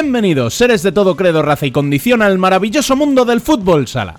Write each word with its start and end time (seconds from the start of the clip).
Bienvenidos, 0.00 0.54
seres 0.54 0.84
de 0.84 0.92
todo 0.92 1.16
credo, 1.16 1.42
raza 1.42 1.66
y 1.66 1.72
condición, 1.72 2.22
al 2.22 2.38
maravilloso 2.38 2.94
mundo 2.94 3.24
del 3.24 3.40
fútbol 3.40 3.88
sala. 3.88 4.14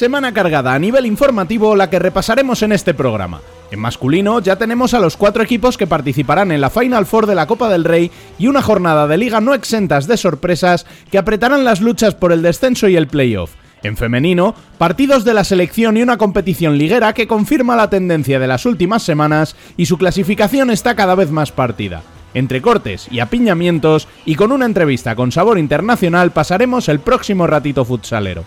Semana 0.00 0.32
cargada 0.32 0.72
a 0.72 0.78
nivel 0.78 1.04
informativo 1.04 1.76
la 1.76 1.90
que 1.90 1.98
repasaremos 1.98 2.62
en 2.62 2.72
este 2.72 2.94
programa. 2.94 3.42
En 3.70 3.80
masculino 3.80 4.40
ya 4.40 4.56
tenemos 4.56 4.94
a 4.94 4.98
los 4.98 5.18
cuatro 5.18 5.42
equipos 5.42 5.76
que 5.76 5.86
participarán 5.86 6.52
en 6.52 6.62
la 6.62 6.70
Final 6.70 7.04
Four 7.04 7.26
de 7.26 7.34
la 7.34 7.46
Copa 7.46 7.68
del 7.68 7.84
Rey 7.84 8.10
y 8.38 8.46
una 8.46 8.62
jornada 8.62 9.06
de 9.06 9.18
liga 9.18 9.42
no 9.42 9.52
exentas 9.52 10.06
de 10.06 10.16
sorpresas 10.16 10.86
que 11.10 11.18
apretarán 11.18 11.64
las 11.64 11.82
luchas 11.82 12.14
por 12.14 12.32
el 12.32 12.40
descenso 12.40 12.88
y 12.88 12.96
el 12.96 13.08
playoff. 13.08 13.50
En 13.82 13.98
femenino, 13.98 14.54
partidos 14.78 15.26
de 15.26 15.34
la 15.34 15.44
selección 15.44 15.98
y 15.98 16.02
una 16.02 16.16
competición 16.16 16.78
liguera 16.78 17.12
que 17.12 17.28
confirma 17.28 17.76
la 17.76 17.90
tendencia 17.90 18.38
de 18.38 18.46
las 18.46 18.64
últimas 18.64 19.02
semanas 19.02 19.54
y 19.76 19.84
su 19.84 19.98
clasificación 19.98 20.70
está 20.70 20.96
cada 20.96 21.14
vez 21.14 21.30
más 21.30 21.52
partida. 21.52 22.00
Entre 22.32 22.62
cortes 22.62 23.06
y 23.10 23.20
apiñamientos 23.20 24.08
y 24.24 24.36
con 24.36 24.50
una 24.50 24.64
entrevista 24.64 25.14
con 25.14 25.30
sabor 25.30 25.58
internacional 25.58 26.30
pasaremos 26.30 26.88
el 26.88 27.00
próximo 27.00 27.46
ratito 27.46 27.84
futsalero. 27.84 28.46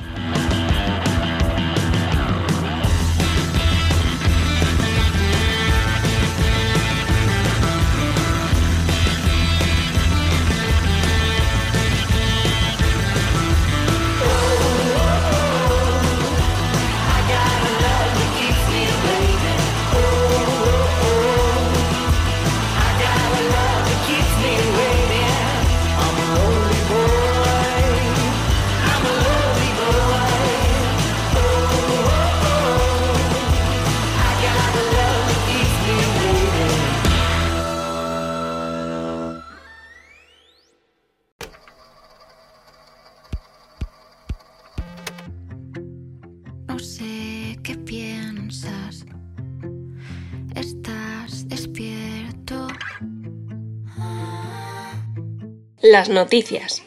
Las 55.91 56.07
noticias. 56.07 56.81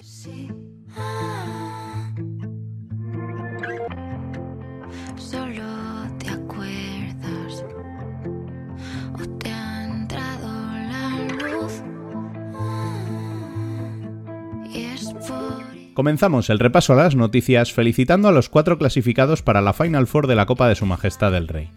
Comenzamos 15.93 16.51
el 16.51 16.59
repaso 16.59 16.95
a 16.95 16.97
las 16.97 17.15
noticias 17.15 17.73
felicitando 17.73 18.29
a 18.29 18.33
los 18.33 18.49
cuatro 18.49 18.79
clasificados 18.79 19.43
para 19.43 19.61
la 19.61 19.75
Final 19.75 20.07
Four 20.07 20.27
de 20.27 20.35
la 20.35 20.47
Copa 20.47 20.69
de 20.69 20.75
Su 20.75 20.87
Majestad 20.87 21.35
el 21.37 21.47
Rey. 21.47 21.71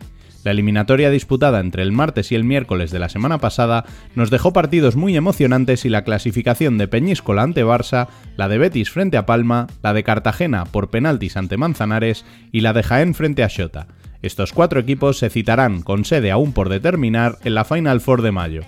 La 0.47 0.51
eliminatoria 0.51 1.09
disputada 1.09 1.59
entre 1.59 1.83
el 1.83 1.91
martes 1.91 2.31
y 2.31 2.35
el 2.35 2.45
miércoles 2.45 2.89
de 2.89 2.99
la 2.99 3.09
semana 3.09 3.37
pasada 3.37 3.83
nos 4.15 4.29
dejó 4.29 4.53
partidos 4.53 4.95
muy 4.95 5.17
emocionantes 5.17 5.83
y 5.83 5.89
la 5.89 6.05
clasificación 6.05 6.77
de 6.77 6.87
Peñíscola 6.87 7.41
ante 7.41 7.65
Barça, 7.65 8.07
la 8.37 8.47
de 8.47 8.57
Betis 8.57 8.89
frente 8.89 9.17
a 9.17 9.25
Palma, 9.25 9.67
la 9.83 9.91
de 9.91 10.03
Cartagena 10.03 10.63
por 10.63 10.89
penaltis 10.89 11.35
ante 11.35 11.57
Manzanares 11.57 12.23
y 12.53 12.61
la 12.61 12.71
de 12.71 12.83
Jaén 12.83 13.13
frente 13.13 13.43
a 13.43 13.49
Xota. 13.49 13.87
Estos 14.21 14.53
cuatro 14.53 14.79
equipos 14.79 15.17
se 15.17 15.29
citarán 15.29 15.81
con 15.81 16.05
sede 16.05 16.31
aún 16.31 16.53
por 16.53 16.69
determinar 16.69 17.39
en 17.43 17.53
la 17.53 17.65
Final 17.65 17.99
Four 17.99 18.21
de 18.21 18.31
mayo. 18.31 18.61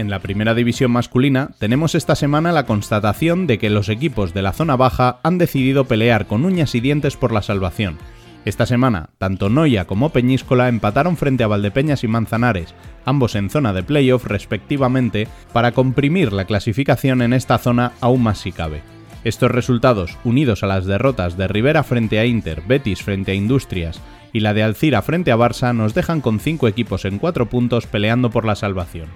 En 0.00 0.08
la 0.08 0.20
primera 0.20 0.54
división 0.54 0.92
masculina 0.92 1.50
tenemos 1.58 1.94
esta 1.94 2.14
semana 2.14 2.52
la 2.52 2.64
constatación 2.64 3.46
de 3.46 3.58
que 3.58 3.68
los 3.68 3.90
equipos 3.90 4.32
de 4.32 4.40
la 4.40 4.54
zona 4.54 4.74
baja 4.74 5.20
han 5.22 5.36
decidido 5.36 5.84
pelear 5.84 6.26
con 6.26 6.46
uñas 6.46 6.74
y 6.74 6.80
dientes 6.80 7.18
por 7.18 7.32
la 7.32 7.42
salvación. 7.42 7.98
Esta 8.46 8.64
semana, 8.64 9.10
tanto 9.18 9.50
Noya 9.50 9.84
como 9.84 10.08
Peñíscola 10.08 10.70
empataron 10.70 11.18
frente 11.18 11.44
a 11.44 11.48
Valdepeñas 11.48 12.02
y 12.02 12.08
Manzanares, 12.08 12.74
ambos 13.04 13.34
en 13.34 13.50
zona 13.50 13.74
de 13.74 13.82
playoff 13.82 14.24
respectivamente, 14.24 15.28
para 15.52 15.72
comprimir 15.72 16.32
la 16.32 16.46
clasificación 16.46 17.20
en 17.20 17.34
esta 17.34 17.58
zona 17.58 17.92
aún 18.00 18.22
más 18.22 18.38
si 18.38 18.52
cabe. 18.52 18.80
Estos 19.22 19.50
resultados, 19.50 20.16
unidos 20.24 20.62
a 20.62 20.66
las 20.66 20.86
derrotas 20.86 21.36
de 21.36 21.46
Rivera 21.46 21.82
frente 21.82 22.18
a 22.18 22.24
Inter, 22.24 22.62
Betis 22.66 23.02
frente 23.02 23.32
a 23.32 23.34
Industrias 23.34 24.00
y 24.32 24.40
la 24.40 24.54
de 24.54 24.62
Alcira 24.62 25.02
frente 25.02 25.30
a 25.30 25.36
Barça, 25.36 25.76
nos 25.76 25.92
dejan 25.92 26.22
con 26.22 26.40
5 26.40 26.68
equipos 26.68 27.04
en 27.04 27.18
4 27.18 27.50
puntos 27.50 27.86
peleando 27.86 28.30
por 28.30 28.46
la 28.46 28.56
salvación 28.56 29.10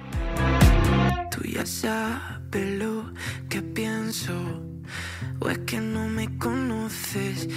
que 3.49 3.63
pienso. 3.63 4.33
¿O 5.41 5.49
es 5.49 5.59
que 5.59 5.81
no 5.81 6.09
me 6.09 6.39
conoces 6.39 7.49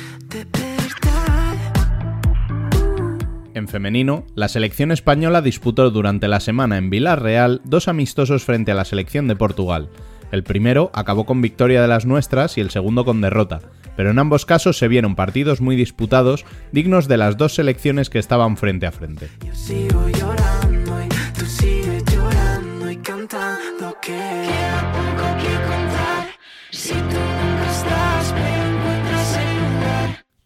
En 3.54 3.68
femenino, 3.68 4.26
la 4.36 4.48
selección 4.48 4.92
española 4.92 5.42
disputó 5.42 5.90
durante 5.92 6.28
la 6.28 6.40
semana 6.40 6.78
en 6.78 6.90
Villarreal 6.90 7.62
dos 7.66 7.88
amistosos 7.88 8.44
frente 8.44 8.72
a 8.72 8.76
la 8.76 8.86
selección 8.86 9.28
de 9.28 9.36
Portugal. 9.36 9.90
El 10.32 10.44
primero 10.44 10.92
acabó 10.94 11.26
con 11.26 11.42
victoria 11.42 11.82
de 11.82 11.88
las 11.88 12.06
nuestras 12.06 12.58
y 12.58 12.62
el 12.62 12.70
segundo 12.70 13.06
con 13.06 13.22
derrota, 13.22 13.62
pero 13.96 14.12
en 14.12 14.20
ambos 14.20 14.46
casos 14.46 14.78
se 14.78 14.88
vieron 14.88 15.16
partidos 15.16 15.62
muy 15.62 15.76
disputados, 15.76 16.46
dignos 16.72 17.08
de 17.08 17.18
las 17.18 17.38
dos 17.38 17.56
selecciones 17.56 18.10
que 18.10 18.20
estaban 18.20 18.58
frente 18.58 18.86
a 18.86 18.92
frente. 18.92 19.30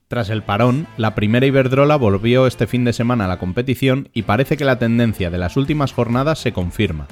Tras 0.07 0.29
el 0.29 0.41
parón, 0.41 0.87
la 0.97 1.13
primera 1.13 1.45
Iberdrola 1.45 1.95
volvió 1.95 2.47
este 2.47 2.65
fin 2.65 2.83
de 2.85 2.93
semana 2.93 3.25
a 3.25 3.27
la 3.27 3.37
competición 3.37 4.09
y 4.13 4.23
parece 4.23 4.57
que 4.57 4.65
la 4.65 4.79
tendencia 4.79 5.29
de 5.29 5.37
las 5.37 5.57
últimas 5.57 5.93
jornadas 5.93 6.39
se 6.39 6.53
confirma. 6.53 7.07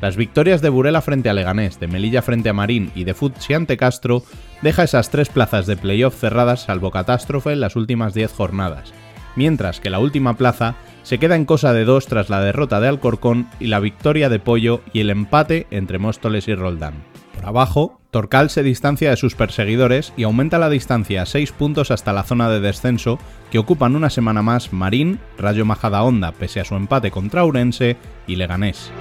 Las 0.00 0.16
victorias 0.16 0.62
de 0.62 0.70
Burela 0.70 1.02
frente 1.02 1.28
a 1.28 1.34
Leganés, 1.34 1.78
de 1.78 1.86
Melilla 1.86 2.22
frente 2.22 2.48
a 2.48 2.54
Marín 2.54 2.90
y 2.94 3.04
de 3.04 3.12
Futsi 3.12 3.52
ante 3.52 3.76
Castro 3.76 4.22
deja 4.62 4.84
esas 4.84 5.10
tres 5.10 5.28
plazas 5.28 5.66
de 5.66 5.76
playoff 5.76 6.18
cerradas 6.18 6.62
salvo 6.62 6.90
catástrofe 6.90 7.52
en 7.52 7.60
las 7.60 7.76
últimas 7.76 8.14
10 8.14 8.32
jornadas, 8.32 8.94
mientras 9.36 9.80
que 9.80 9.90
la 9.90 9.98
última 9.98 10.34
plaza 10.38 10.76
se 11.02 11.18
queda 11.18 11.36
en 11.36 11.44
cosa 11.44 11.72
de 11.72 11.84
dos 11.84 12.06
tras 12.06 12.30
la 12.30 12.40
derrota 12.40 12.80
de 12.80 12.88
Alcorcón 12.88 13.48
y 13.58 13.66
la 13.66 13.80
victoria 13.80 14.28
de 14.28 14.38
Pollo 14.38 14.82
y 14.92 15.00
el 15.00 15.10
empate 15.10 15.66
entre 15.70 15.98
Móstoles 15.98 16.48
y 16.48 16.54
Roldán. 16.54 16.94
Por 17.34 17.46
abajo, 17.46 18.00
Torcal 18.10 18.50
se 18.50 18.62
distancia 18.62 19.10
de 19.10 19.16
sus 19.16 19.34
perseguidores 19.34 20.12
y 20.16 20.24
aumenta 20.24 20.58
la 20.58 20.68
distancia 20.68 21.22
a 21.22 21.26
6 21.26 21.52
puntos 21.52 21.90
hasta 21.90 22.12
la 22.12 22.24
zona 22.24 22.50
de 22.50 22.60
descenso 22.60 23.18
que 23.50 23.58
ocupan 23.58 23.96
una 23.96 24.10
semana 24.10 24.42
más 24.42 24.72
Marín, 24.72 25.20
Rayo 25.38 25.64
Majada 25.64 26.02
Honda 26.02 26.32
pese 26.32 26.60
a 26.60 26.64
su 26.64 26.74
empate 26.74 27.10
contra 27.10 27.44
Urense 27.44 27.96
y 28.26 28.36
Leganés. 28.36 28.92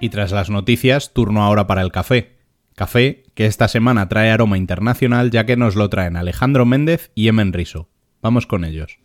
Y 0.00 0.08
tras 0.08 0.32
las 0.32 0.50
noticias, 0.50 1.12
turno 1.12 1.44
ahora 1.44 1.66
para 1.66 1.82
el 1.82 1.92
café. 1.92 2.39
Café 2.80 3.24
que 3.34 3.44
esta 3.44 3.68
semana 3.68 4.08
trae 4.08 4.30
aroma 4.30 4.56
internacional 4.56 5.30
ya 5.30 5.44
que 5.44 5.54
nos 5.54 5.76
lo 5.76 5.90
traen 5.90 6.16
Alejandro 6.16 6.64
Méndez 6.64 7.12
y 7.14 7.28
Emen 7.28 7.52
Riso. 7.52 7.90
Vamos 8.22 8.46
con 8.46 8.64
ellos. 8.64 8.98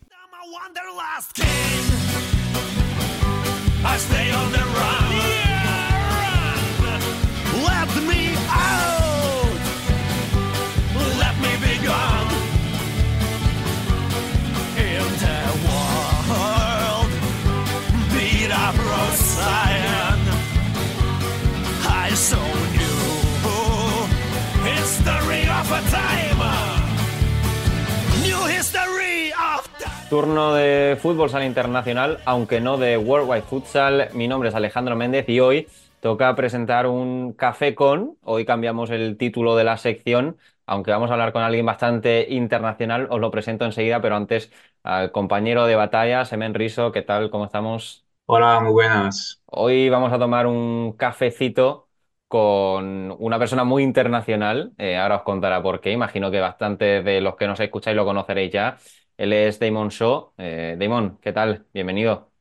Turno 30.08 30.54
de 30.54 30.96
fútbol 31.00 31.30
sala 31.30 31.46
internacional, 31.46 32.20
aunque 32.26 32.60
no 32.60 32.76
de 32.78 32.96
Worldwide 32.96 33.42
Futsal. 33.42 34.08
Mi 34.14 34.28
nombre 34.28 34.50
es 34.50 34.54
Alejandro 34.54 34.94
Méndez 34.94 35.28
y 35.28 35.40
hoy 35.40 35.66
toca 35.98 36.32
presentar 36.36 36.86
un 36.86 37.32
café 37.32 37.74
con. 37.74 38.16
Hoy 38.22 38.44
cambiamos 38.44 38.90
el 38.90 39.16
título 39.16 39.56
de 39.56 39.64
la 39.64 39.76
sección, 39.76 40.38
aunque 40.64 40.92
vamos 40.92 41.10
a 41.10 41.14
hablar 41.14 41.32
con 41.32 41.42
alguien 41.42 41.66
bastante 41.66 42.28
internacional. 42.30 43.08
Os 43.10 43.20
lo 43.20 43.32
presento 43.32 43.64
enseguida, 43.64 44.00
pero 44.00 44.14
antes 44.14 44.52
al 44.84 45.10
compañero 45.10 45.66
de 45.66 45.74
batalla, 45.74 46.24
Semen 46.24 46.54
Riso. 46.54 46.92
¿Qué 46.92 47.02
tal? 47.02 47.28
¿Cómo 47.28 47.46
estamos? 47.46 48.06
Hola, 48.26 48.60
muy 48.60 48.72
buenas. 48.72 49.42
Hoy 49.46 49.88
vamos 49.88 50.12
a 50.12 50.18
tomar 50.20 50.46
un 50.46 50.92
cafecito 50.96 51.88
con 52.28 53.14
una 53.18 53.38
persona 53.40 53.64
muy 53.64 53.82
internacional. 53.82 54.72
Eh, 54.78 54.96
ahora 54.96 55.16
os 55.16 55.22
contará 55.22 55.60
por 55.62 55.80
qué. 55.80 55.90
Imagino 55.90 56.30
que 56.30 56.40
bastante 56.40 57.02
de 57.02 57.20
los 57.20 57.34
que 57.36 57.46
nos 57.48 57.58
escucháis 57.58 57.96
lo 57.96 58.04
conoceréis 58.04 58.52
ya. 58.52 58.78
Él 59.16 59.32
es 59.32 59.58
Damon 59.58 59.88
Shaw. 59.88 60.32
Eh, 60.38 60.76
Damon, 60.78 61.18
¿qué 61.20 61.32
tal? 61.32 61.66
Bienvenido. 61.72 62.32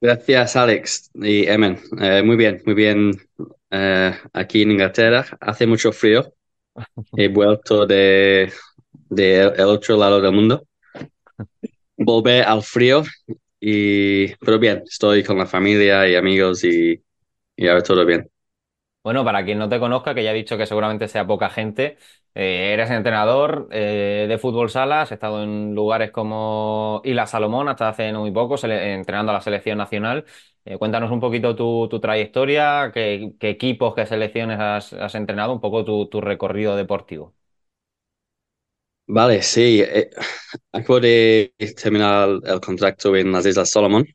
Gracias, 0.00 0.56
Alex 0.56 1.10
y 1.14 1.46
Emen. 1.46 1.78
Eh, 2.00 2.22
muy 2.22 2.36
bien, 2.36 2.62
muy 2.64 2.74
bien 2.74 3.12
eh, 3.70 4.14
aquí 4.32 4.62
en 4.62 4.70
Inglaterra. 4.72 5.26
Hace 5.40 5.66
mucho 5.66 5.92
frío. 5.92 6.32
He 7.16 7.28
vuelto 7.30 7.86
de, 7.86 8.52
de 9.10 9.42
el 9.44 9.60
otro 9.62 9.96
lado 9.98 10.20
del 10.20 10.32
mundo. 10.32 10.66
Volver 11.96 12.44
al 12.44 12.62
frío, 12.62 13.02
y, 13.60 14.34
pero 14.36 14.58
bien, 14.58 14.82
estoy 14.88 15.22
con 15.24 15.38
la 15.38 15.46
familia 15.46 16.08
y 16.08 16.14
amigos 16.16 16.64
y, 16.64 17.02
y 17.56 17.68
ahora 17.68 17.82
todo 17.82 18.06
bien. 18.06 18.30
Bueno, 19.02 19.24
para 19.24 19.44
quien 19.44 19.58
no 19.58 19.68
te 19.68 19.80
conozca, 19.80 20.14
que 20.14 20.22
ya 20.22 20.30
he 20.32 20.34
dicho 20.34 20.58
que 20.58 20.66
seguramente 20.66 21.08
sea 21.08 21.26
poca 21.26 21.48
gente, 21.48 21.96
eh, 22.34 22.72
eres 22.72 22.90
entrenador 22.90 23.68
eh, 23.72 24.26
de 24.28 24.38
fútbol 24.38 24.70
sala, 24.70 25.02
has 25.02 25.12
estado 25.12 25.42
en 25.42 25.74
lugares 25.74 26.10
como 26.12 27.00
Isla 27.04 27.26
Salomón 27.26 27.68
hasta 27.68 27.88
hace 27.88 28.12
muy 28.12 28.30
poco, 28.30 28.56
entrenando 28.64 29.32
a 29.32 29.34
la 29.34 29.40
selección 29.40 29.78
nacional. 29.78 30.24
Eh, 30.64 30.76
cuéntanos 30.78 31.10
un 31.10 31.20
poquito 31.20 31.56
tu, 31.56 31.88
trayectoria, 32.00 32.92
qué, 32.94 33.34
equipos, 33.40 33.94
qué 33.94 34.06
selecciones 34.06 34.58
has, 34.60 35.14
entrenado, 35.14 35.52
un 35.52 35.60
poco 35.60 35.84
tu, 35.84 36.20
recorrido 36.20 36.76
deportivo. 36.76 37.34
Vale, 39.06 39.42
sí. 39.42 39.82
acabo 40.72 41.00
de 41.00 41.52
terminar 41.82 42.28
el 42.44 42.60
contrato 42.60 43.16
en 43.16 43.32
las 43.32 43.44
Islas 43.44 43.70
Salomón 43.70 44.06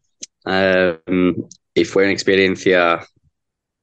y 1.73 1.83
fue 1.83 2.03
una 2.03 2.13
experiencia 2.13 3.05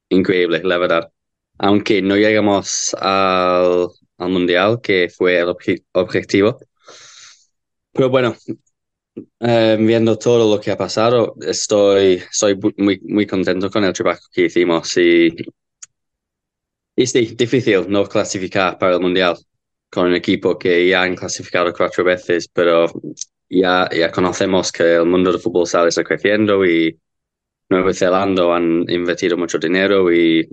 increíble, 0.09 0.63
la 0.65 0.79
verdad. 0.79 1.13
Aunque 1.59 2.01
no 2.01 2.17
llegamos 2.17 2.95
al, 2.99 3.89
Mundial, 4.31 4.81
que 4.83 5.09
fue 5.09 5.39
el 5.41 5.55
objetivo. 5.93 6.59
Pero 7.93 8.09
bueno, 8.11 8.37
eh, 9.41 9.77
viendo 9.79 10.17
todo 10.19 10.55
lo 10.55 10.61
que 10.61 10.71
ha 10.71 10.77
pasado, 10.77 11.35
estoy, 11.41 12.23
soy 12.31 12.59
muy, 12.79 13.01
muy 13.03 13.27
contento 13.27 13.71
con 13.71 13.85
el 13.85 13.93
trabajo 13.93 14.23
que 14.33 14.47
hicimos 14.47 14.97
y, 14.97 15.35
es 16.97 17.13
difícil 17.13 17.87
no 17.89 18.07
clasificar 18.07 18.79
para 18.79 18.95
el 18.95 19.01
Mundial 19.01 19.37
con 19.91 20.07
un 20.09 20.15
equipo 20.15 20.59
que 20.59 20.89
ya 20.89 21.03
han 21.03 21.17
clasificado 21.17 21.73
cuatro 21.73 22.05
veces, 22.05 22.49
pero 22.49 22.87
ya, 23.49 23.89
ya 23.91 24.11
conocemos 24.11 24.73
que 24.73 24.95
el 24.97 25.07
mundo 25.07 25.33
del 25.33 25.41
fútbol 25.41 25.67
sale 25.67 25.91
creciendo 26.05 26.65
y 26.65 26.99
Nueva 27.69 27.93
Zelanda 27.95 28.57
han 28.57 28.85
invertido 28.89 29.37
mucho 29.37 29.59
dinero 29.59 30.13
y, 30.13 30.49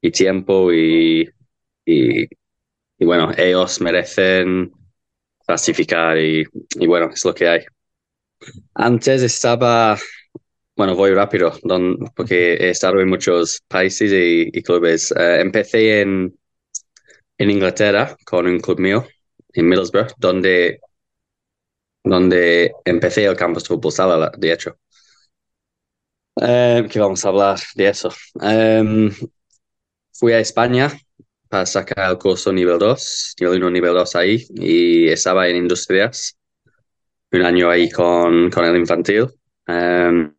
y 0.00 0.10
tiempo 0.10 0.72
y, 0.72 1.28
y, 1.84 2.26
bueno, 3.04 3.30
ellos 3.36 3.80
merecen 3.80 4.72
clasificar 5.46 6.18
y, 6.18 6.44
y, 6.78 6.86
bueno, 6.86 7.10
es 7.12 7.24
lo 7.24 7.34
que 7.34 7.48
hay. 7.48 7.60
Antes 8.74 9.22
estaba, 9.22 9.98
bueno, 10.76 10.94
voy 10.94 11.12
rápido 11.12 11.52
porque 12.14 12.54
he 12.54 12.70
estado 12.70 13.00
en 13.00 13.08
muchos 13.08 13.62
países 13.68 14.10
y, 14.12 14.62
clubes. 14.62 15.12
Eh, 15.12 15.40
empecé 15.40 16.02
en, 16.02 16.38
en 17.38 17.50
Inglaterra 17.50 18.16
con 18.24 18.46
un 18.46 18.60
club 18.60 18.80
mío, 18.80 19.06
en 19.52 19.68
Middlesbrough, 19.68 20.12
donde, 20.18 20.80
donde 22.04 22.72
empecé 22.84 23.24
el 23.24 23.36
campus 23.36 23.64
de 23.64 23.68
fútbol 23.68 23.92
sala, 23.92 24.30
de 24.36 24.52
hecho. 24.52 24.76
Eh, 26.40 26.86
que 26.90 27.00
vamos 27.00 27.24
a 27.24 27.28
hablar 27.28 27.58
de 27.74 27.88
eso. 27.88 28.10
Em, 28.40 29.10
fui 30.12 30.32
a 30.32 30.40
España 30.40 30.90
para 31.50 31.66
sacar 31.66 32.10
el 32.12 32.18
curso 32.18 32.52
nivel 32.52 32.78
2, 32.78 33.34
nivel 33.40 33.58
1, 33.64 33.70
nivel 33.70 33.94
2 33.94 34.16
ahí, 34.16 34.46
y 34.54 35.08
estaba 35.08 35.48
en 35.48 35.56
industrias, 35.56 36.38
un 37.32 37.42
año 37.42 37.70
ahí 37.70 37.90
con, 37.90 38.50
con 38.50 38.64
el 38.64 38.76
infantil. 38.76 39.26
Em, 39.66 40.34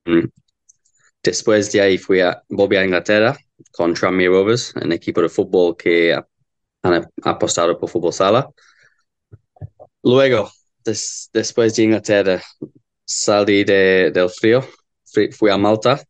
después 1.23 1.71
de 1.71 1.81
ahí 1.81 1.97
fui 1.97 2.21
a, 2.21 2.41
volví 2.49 2.77
a 2.77 2.85
Inglaterra 2.85 3.37
con 3.71 3.93
Tranmere 3.93 4.29
Rovers, 4.29 4.73
un 4.75 4.91
equipo 4.91 5.21
de 5.21 5.29
fútbol 5.29 5.75
que 5.77 6.17
han 6.83 7.07
apostado 7.23 7.77
por 7.77 7.89
fútbol 7.89 8.13
sala. 8.13 8.49
Luego, 10.03 10.49
después 10.83 11.75
de 11.75 11.83
Inglaterra, 11.83 12.41
salí 13.05 13.63
de, 13.63 14.11
del 14.11 14.29
frío 14.29 14.65
fui, 15.11 15.49
a 15.49 15.57
Malta. 15.57 16.01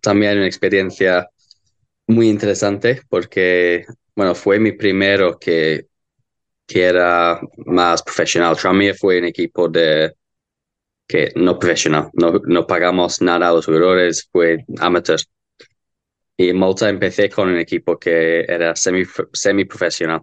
También 0.00 0.36
una 0.36 0.46
experiencia 0.46 1.28
muy 2.06 2.28
interesante 2.28 3.02
porque, 3.08 3.84
bueno, 4.14 4.34
fue 4.34 4.58
mi 4.58 4.72
primero 4.72 5.38
que, 5.38 5.86
que 6.66 6.84
era 6.84 7.40
más 7.66 8.02
profesional. 8.02 8.56
Tranmere 8.56 8.94
fue 8.94 9.18
un 9.18 9.26
equipo 9.26 9.68
de 9.68 10.14
que 11.06 11.32
no 11.36 11.58
profesional, 11.58 12.10
no, 12.14 12.40
no 12.46 12.66
pagamos 12.66 13.20
nada 13.20 13.48
a 13.48 13.52
los 13.52 13.66
jugadores, 13.66 14.28
fue 14.32 14.64
amateur. 14.78 15.20
Y 16.36 16.48
en 16.48 16.58
Malta 16.58 16.88
empecé 16.88 17.30
con 17.30 17.48
un 17.48 17.58
equipo 17.58 17.98
que 17.98 18.40
era 18.40 18.74
semi, 18.74 19.04
semi 19.32 19.64
profesional. 19.64 20.22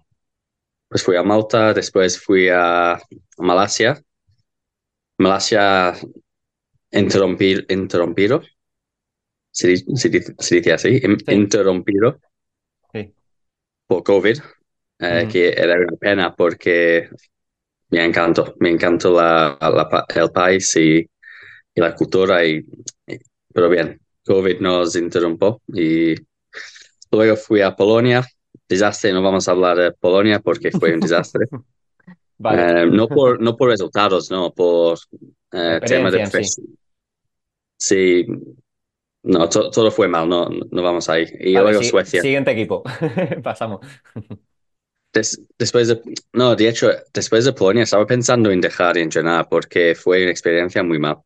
Pues 0.90 1.04
fui 1.04 1.16
a 1.16 1.24
Malta, 1.24 1.74
después 1.74 2.20
fui 2.20 2.50
a 2.50 3.00
Malasia. 3.38 4.02
Malasia 5.18 5.94
interrumpir, 6.92 7.66
interrumpido. 7.70 8.42
Se, 9.52 9.76
se, 9.78 10.10
dice 10.10 10.72
así, 10.72 11.02
interrumpido 11.28 12.20
por 13.86 14.04
COVID, 14.04 14.38
eh, 15.00 15.28
que 15.30 15.50
era 15.50 15.76
una 15.76 15.98
pena 15.98 16.34
porque 16.34 17.10
me 17.90 18.06
encantó, 18.06 18.56
me 18.60 18.70
encantó 18.70 19.14
la, 19.14 19.58
el 20.16 20.32
país 20.32 20.76
y, 20.78 21.06
la 21.76 21.94
cultura, 21.94 22.46
y, 22.46 22.66
pero 23.54 23.68
bien, 23.70 24.00
COVID 24.26 24.60
nos 24.62 24.96
interrumpió 24.96 25.62
y 25.74 26.16
luego 27.12 27.36
fui 27.36 27.62
a 27.62 27.76
Polonia, 27.76 28.26
desastre, 28.68 29.12
no 29.12 29.22
vamos 29.22 29.48
a 29.48 29.52
hablar 29.52 29.78
de 29.78 29.92
Polonia 29.92 30.40
porque 30.40 30.72
fue 30.72 30.94
un 30.94 31.02
desastre. 31.02 31.48
Eh, 32.44 32.88
no, 32.92 33.08
por, 33.08 33.40
no 33.40 33.56
por 33.56 33.70
resultados, 33.70 34.32
no, 34.32 34.52
por 34.52 34.98
eh, 35.52 35.80
temas 35.86 36.12
de 36.12 36.44
Sí, 37.78 38.26
no, 39.24 39.48
todo 39.50 39.92
fue 39.92 40.08
mal, 40.08 40.28
no, 40.28 40.50
no 40.50 40.82
vamos 40.82 41.08
ahí. 41.10 41.26
Y 41.40 41.54
luego 41.54 41.84
Suecia. 41.84 42.22
Siguiente 42.22 42.52
equipo, 42.52 42.84
pasamos. 43.44 43.86
después 45.14 45.88
de, 45.90 46.02
no, 46.34 46.56
de 46.56 46.68
hecho, 46.68 46.90
después 47.14 47.46
de 47.46 47.54
Polonia 47.54 47.84
estaba 47.84 48.06
pensando 48.08 48.50
en 48.50 48.62
dejar 48.62 48.96
de 48.96 49.02
entrenar 49.02 49.48
porque 49.48 49.94
fue 49.96 50.24
una 50.24 50.32
experiencia 50.32 50.82
muy 50.82 51.00
mal. 51.00 51.18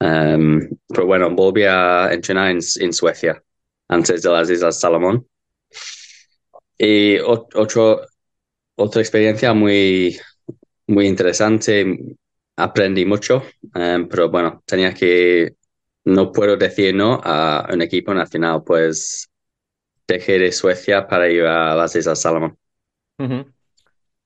Um, 0.00 0.68
pero 0.86 1.06
bueno, 1.06 1.30
volví 1.30 1.64
a 1.64 2.12
entrenar 2.12 2.50
en, 2.50 2.60
en, 2.80 2.92
Suecia 2.92 3.42
antes 3.88 4.22
de 4.22 4.30
las 4.30 4.48
Islas 4.48 4.78
Salomón. 4.78 5.26
Y 6.78 7.18
otro, 7.18 8.00
otra 8.76 9.00
experiencia 9.02 9.52
muy, 9.52 10.16
muy 10.86 11.06
interesante, 11.08 11.98
aprendí 12.56 13.04
mucho, 13.04 13.42
um, 13.74 14.08
pero 14.08 14.30
bueno, 14.30 14.62
tenía 14.64 14.94
que 14.94 15.56
no 16.08 16.32
puedo 16.32 16.56
decir 16.56 16.94
no 16.94 17.20
a 17.22 17.68
un 17.72 17.82
equipo 17.82 18.14
nacional, 18.14 18.62
pues 18.64 19.30
dejé 20.06 20.38
de 20.38 20.52
Suecia 20.52 21.06
para 21.06 21.28
ir 21.30 21.44
a 21.44 21.74
las 21.76 21.94
Islas 21.96 22.20
Salomón. 22.20 22.58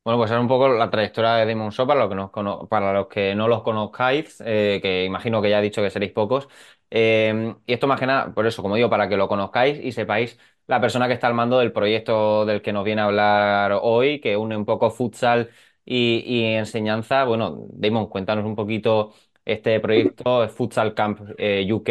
Bueno, 0.05 0.19
pues 0.19 0.33
es 0.33 0.39
un 0.39 0.49
poco 0.49 0.69
la 0.69 0.91
trayectoria 0.91 1.35
de 1.37 1.47
Damon 1.47 1.71
Shaw 1.71 1.87
para 1.87 2.01
los 2.01 2.09
que, 2.09 2.43
nos 2.43 2.69
para 2.69 2.93
los 2.93 3.07
que 3.07 3.37
no 3.37 3.47
los 3.47 3.63
conozcáis, 3.63 4.43
eh, 4.45 4.81
que 4.83 5.05
imagino 5.05 5.41
que 5.41 5.49
ya 5.51 5.61
he 5.61 5.63
dicho 5.63 5.81
que 5.81 5.91
seréis 5.91 6.11
pocos. 6.13 6.49
Eh, 6.91 7.55
y 7.67 7.73
esto 7.73 7.87
más 7.87 8.01
que 8.01 8.07
nada, 8.07 8.35
por 8.35 8.45
eso, 8.47 8.63
como 8.63 8.75
digo, 8.75 8.91
para 8.91 9.09
que 9.09 9.17
lo 9.17 9.29
conozcáis 9.29 9.79
y 9.79 9.93
sepáis 9.93 10.39
la 10.67 10.81
persona 10.81 11.07
que 11.07 11.15
está 11.15 11.29
al 11.29 11.35
mando 11.35 11.59
del 11.61 11.73
proyecto 11.73 12.45
del 12.47 12.63
que 12.63 12.73
nos 12.73 12.85
viene 12.85 13.01
a 13.01 13.05
hablar 13.05 13.79
hoy, 13.81 14.21
que 14.21 14.37
une 14.37 14.57
un 14.57 14.65
poco 14.65 14.91
futsal 14.91 15.51
y 15.85 16.55
enseñanza. 16.55 17.25
Bueno, 17.25 17.67
Damon, 17.71 18.09
cuéntanos 18.09 18.45
un 18.45 18.57
poquito 18.57 19.15
este 19.45 19.81
proyecto, 19.81 20.49
Futsal 20.49 20.95
Camp 20.95 21.21
eh, 21.39 21.67
UK. 21.71 21.89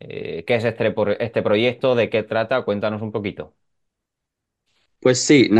Eh, 0.00 0.44
¿qué 0.46 0.54
es 0.54 0.64
este, 0.64 0.94
este 1.20 1.42
proyecto? 1.42 1.94
¿De 1.94 2.10
qué 2.10 2.22
trata? 2.22 2.62
Cuéntanos 2.62 3.00
un 3.02 3.12
poquito. 3.12 3.54
Pues 5.00 5.20
sí, 5.20 5.50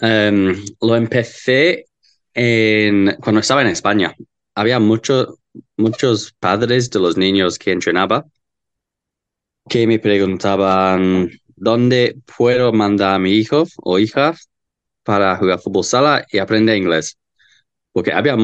em, 0.00 0.54
lo 0.80 0.96
empecé 0.96 1.86
en, 2.34 3.16
cuando 3.22 3.40
estaba 3.40 3.62
en 3.62 3.68
España. 3.68 4.14
Había 4.54 4.78
muchos 4.78 5.40
muchos 5.76 6.32
padres 6.38 6.90
de 6.90 7.00
los 7.00 7.16
niños 7.16 7.58
que 7.58 7.72
entrenaba 7.72 8.24
que 9.68 9.86
me 9.86 9.98
preguntaban 9.98 11.30
dónde 11.56 12.16
puedo 12.36 12.72
mandar 12.72 13.14
a 13.14 13.18
mi 13.18 13.32
hijo 13.32 13.64
o 13.76 13.98
hija 13.98 14.34
para 15.04 15.36
jugar 15.36 15.60
fútbol 15.60 15.84
sala 15.84 16.26
y 16.30 16.38
aprender 16.38 16.76
inglés. 16.76 17.18
Porque 17.92 18.12
había, 18.12 18.36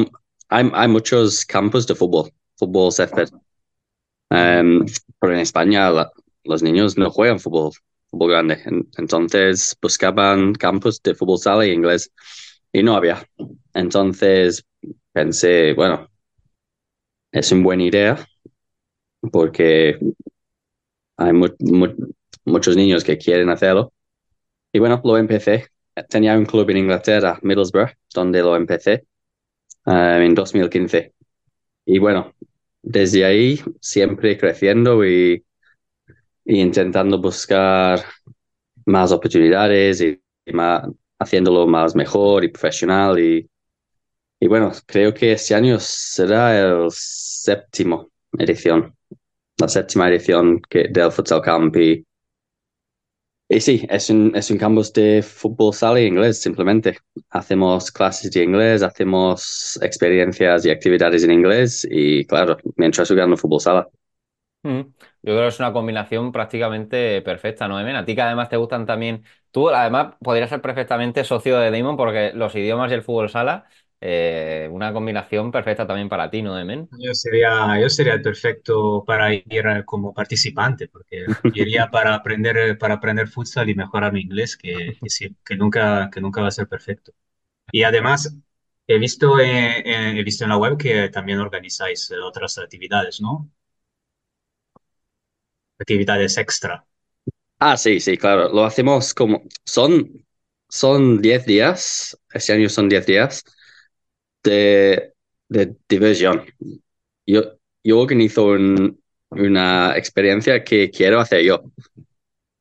hay, 0.49 0.69
hay 0.73 0.87
muchos 0.87 1.45
campos 1.45 1.87
de 1.87 1.95
fútbol, 1.95 2.31
fútbol 2.57 2.91
césped. 2.91 3.29
Em, 4.29 4.85
pero 5.19 5.33
en 5.33 5.39
España 5.39 5.89
la- 5.89 6.11
los 6.43 6.61
niños 6.63 6.97
no 6.97 7.09
juegan 7.11 7.39
fútbol, 7.39 7.71
fútbol 8.09 8.31
grande. 8.31 8.61
En- 8.65 8.87
entonces 8.97 9.75
buscaban 9.81 10.53
campos 10.53 11.01
de 11.03 11.15
fútbol 11.15 11.39
sala 11.39 11.65
y 11.65 11.71
inglés 11.71 12.11
y 12.73 12.83
no 12.83 12.95
había. 12.95 13.25
Entonces 13.73 14.65
pensé, 15.13 15.73
bueno, 15.73 16.09
es 17.31 17.51
una 17.51 17.63
buena 17.63 17.83
idea 17.83 18.27
porque 19.31 19.97
hay 21.17 21.33
mu- 21.33 21.47
mu- 21.59 21.95
muchos 22.45 22.75
niños 22.75 23.03
que 23.03 23.17
quieren 23.17 23.49
hacerlo. 23.49 23.93
Y 24.73 24.79
bueno, 24.79 25.01
lo 25.03 25.17
empecé. 25.17 25.67
Tenía 26.09 26.37
un 26.37 26.45
club 26.45 26.69
en 26.71 26.77
Inglaterra, 26.79 27.39
Middlesbrough, 27.43 27.91
donde 28.13 28.41
lo 28.41 28.55
empecé 28.57 29.05
eh, 29.87 30.25
en 30.25 30.35
2015. 30.35 31.13
Y 31.85 31.99
bueno, 31.99 32.33
desde 32.81 33.25
ahí 33.25 33.61
siempre 33.81 34.37
creciendo 34.37 35.05
y, 35.05 35.45
y 36.45 36.61
intentando 36.61 37.19
buscar 37.19 38.01
más 38.85 39.11
oportunidades 39.11 40.01
y, 40.01 40.21
y 40.45 40.53
más, 40.53 40.83
haciéndolo 41.19 41.67
más 41.67 41.95
mejor 41.95 42.43
y 42.43 42.49
profesional. 42.49 43.19
Y, 43.19 43.49
y 44.41 44.47
bueno, 44.47 44.73
creo 44.87 45.13
que 45.13 45.33
este 45.33 45.55
año 45.55 45.77
será 45.79 46.59
el 46.59 46.87
séptimo 46.91 48.11
edición, 48.37 48.95
la 49.59 49.69
séptima 49.69 50.09
edición 50.09 50.61
que, 50.69 50.89
del 50.89 51.11
Futsal 51.13 51.43
Camp. 51.43 51.77
Y, 51.77 52.06
y 53.49 53.61
sí, 53.61 53.85
es 53.89 54.09
un, 54.09 54.35
es 54.35 54.51
un 54.51 54.57
campus 54.57 54.91
de 54.91 55.21
fútbol 55.23 55.73
sala 55.73 56.01
y 56.01 56.05
inglés, 56.05 56.41
simplemente. 56.41 56.97
Hacemos 57.29 57.91
clases 57.91 58.31
de 58.31 58.43
inglés, 58.43 58.83
hacemos 58.83 59.79
experiencias 59.81 60.65
y 60.65 60.69
actividades 60.69 61.23
en 61.23 61.31
inglés 61.31 61.87
y 61.89 62.25
claro, 62.25 62.57
mientras 62.75 63.07
jugando 63.07 63.37
fútbol 63.37 63.61
sala. 63.61 63.87
Mm. 64.63 64.79
Yo 64.81 65.33
creo 65.33 65.41
que 65.41 65.47
es 65.47 65.59
una 65.59 65.71
combinación 65.73 66.31
prácticamente 66.31 67.21
perfecta, 67.21 67.67
¿no, 67.67 67.79
Emen? 67.79 67.95
A 67.95 68.05
ti 68.05 68.15
que 68.15 68.21
además 68.21 68.49
te 68.49 68.57
gustan 68.57 68.85
también. 68.85 69.23
Tú, 69.51 69.69
además, 69.69 70.15
podrías 70.21 70.49
ser 70.49 70.61
perfectamente 70.61 71.23
socio 71.23 71.57
de 71.59 71.71
Damon 71.71 71.95
porque 71.97 72.31
los 72.33 72.53
idiomas 72.55 72.91
y 72.91 72.95
el 72.95 73.03
fútbol 73.03 73.29
sala, 73.29 73.67
eh, 73.99 74.69
una 74.71 74.93
combinación 74.93 75.51
perfecta 75.51 75.87
también 75.87 76.07
para 76.09 76.29
ti, 76.29 76.41
¿no, 76.41 76.57
Emen? 76.57 76.87
Yo 76.99 77.13
sería, 77.13 77.79
yo 77.79 77.89
sería 77.89 78.13
el 78.13 78.21
perfecto 78.21 79.03
para 79.05 79.33
ir 79.33 79.45
eh, 79.49 79.83
como 79.85 80.13
participante, 80.13 80.87
porque 80.87 81.25
iría 81.53 81.87
para 81.91 82.13
aprender, 82.13 82.57
eh, 82.57 82.75
para 82.75 82.95
aprender 82.95 83.27
futsal 83.27 83.69
y 83.69 83.75
mejorar 83.75 84.13
mi 84.13 84.21
inglés, 84.21 84.55
que, 84.55 84.97
que, 85.01 85.09
sí, 85.09 85.35
que 85.43 85.55
nunca, 85.55 86.09
que 86.11 86.21
nunca 86.21 86.41
va 86.41 86.49
a 86.49 86.51
ser 86.51 86.67
perfecto. 86.67 87.13
Y 87.71 87.83
además, 87.83 88.35
he 88.87 88.99
visto, 88.99 89.39
eh, 89.39 89.79
eh, 89.79 90.19
he 90.19 90.23
visto 90.23 90.43
en 90.43 90.51
la 90.51 90.57
web 90.57 90.77
que 90.77 91.09
también 91.09 91.39
organizáis 91.39 92.11
otras 92.23 92.57
actividades, 92.57 93.19
¿no? 93.19 93.49
Actividades 95.79 96.37
extra. 96.37 96.85
Ah, 97.59 97.77
sí, 97.77 97.99
sí, 97.99 98.17
claro. 98.17 98.49
Lo 98.49 98.63
hacemos 98.63 99.13
como... 99.13 99.43
Son, 99.65 100.25
son 100.69 101.21
10 101.21 101.45
días, 101.45 102.17
este 102.31 102.53
año 102.53 102.69
son 102.69 102.89
10 102.89 103.05
días 103.05 103.43
de, 104.47 105.13
de 105.49 105.75
diversión. 105.89 106.43
Yo, 107.25 107.41
yo 107.83 107.99
organizo 107.99 108.45
un- 108.47 108.99
una 109.31 109.97
experiencia 109.97 110.63
que 110.63 110.89
quiero 110.91 111.19
hacer 111.19 111.43
yo. 111.43 111.63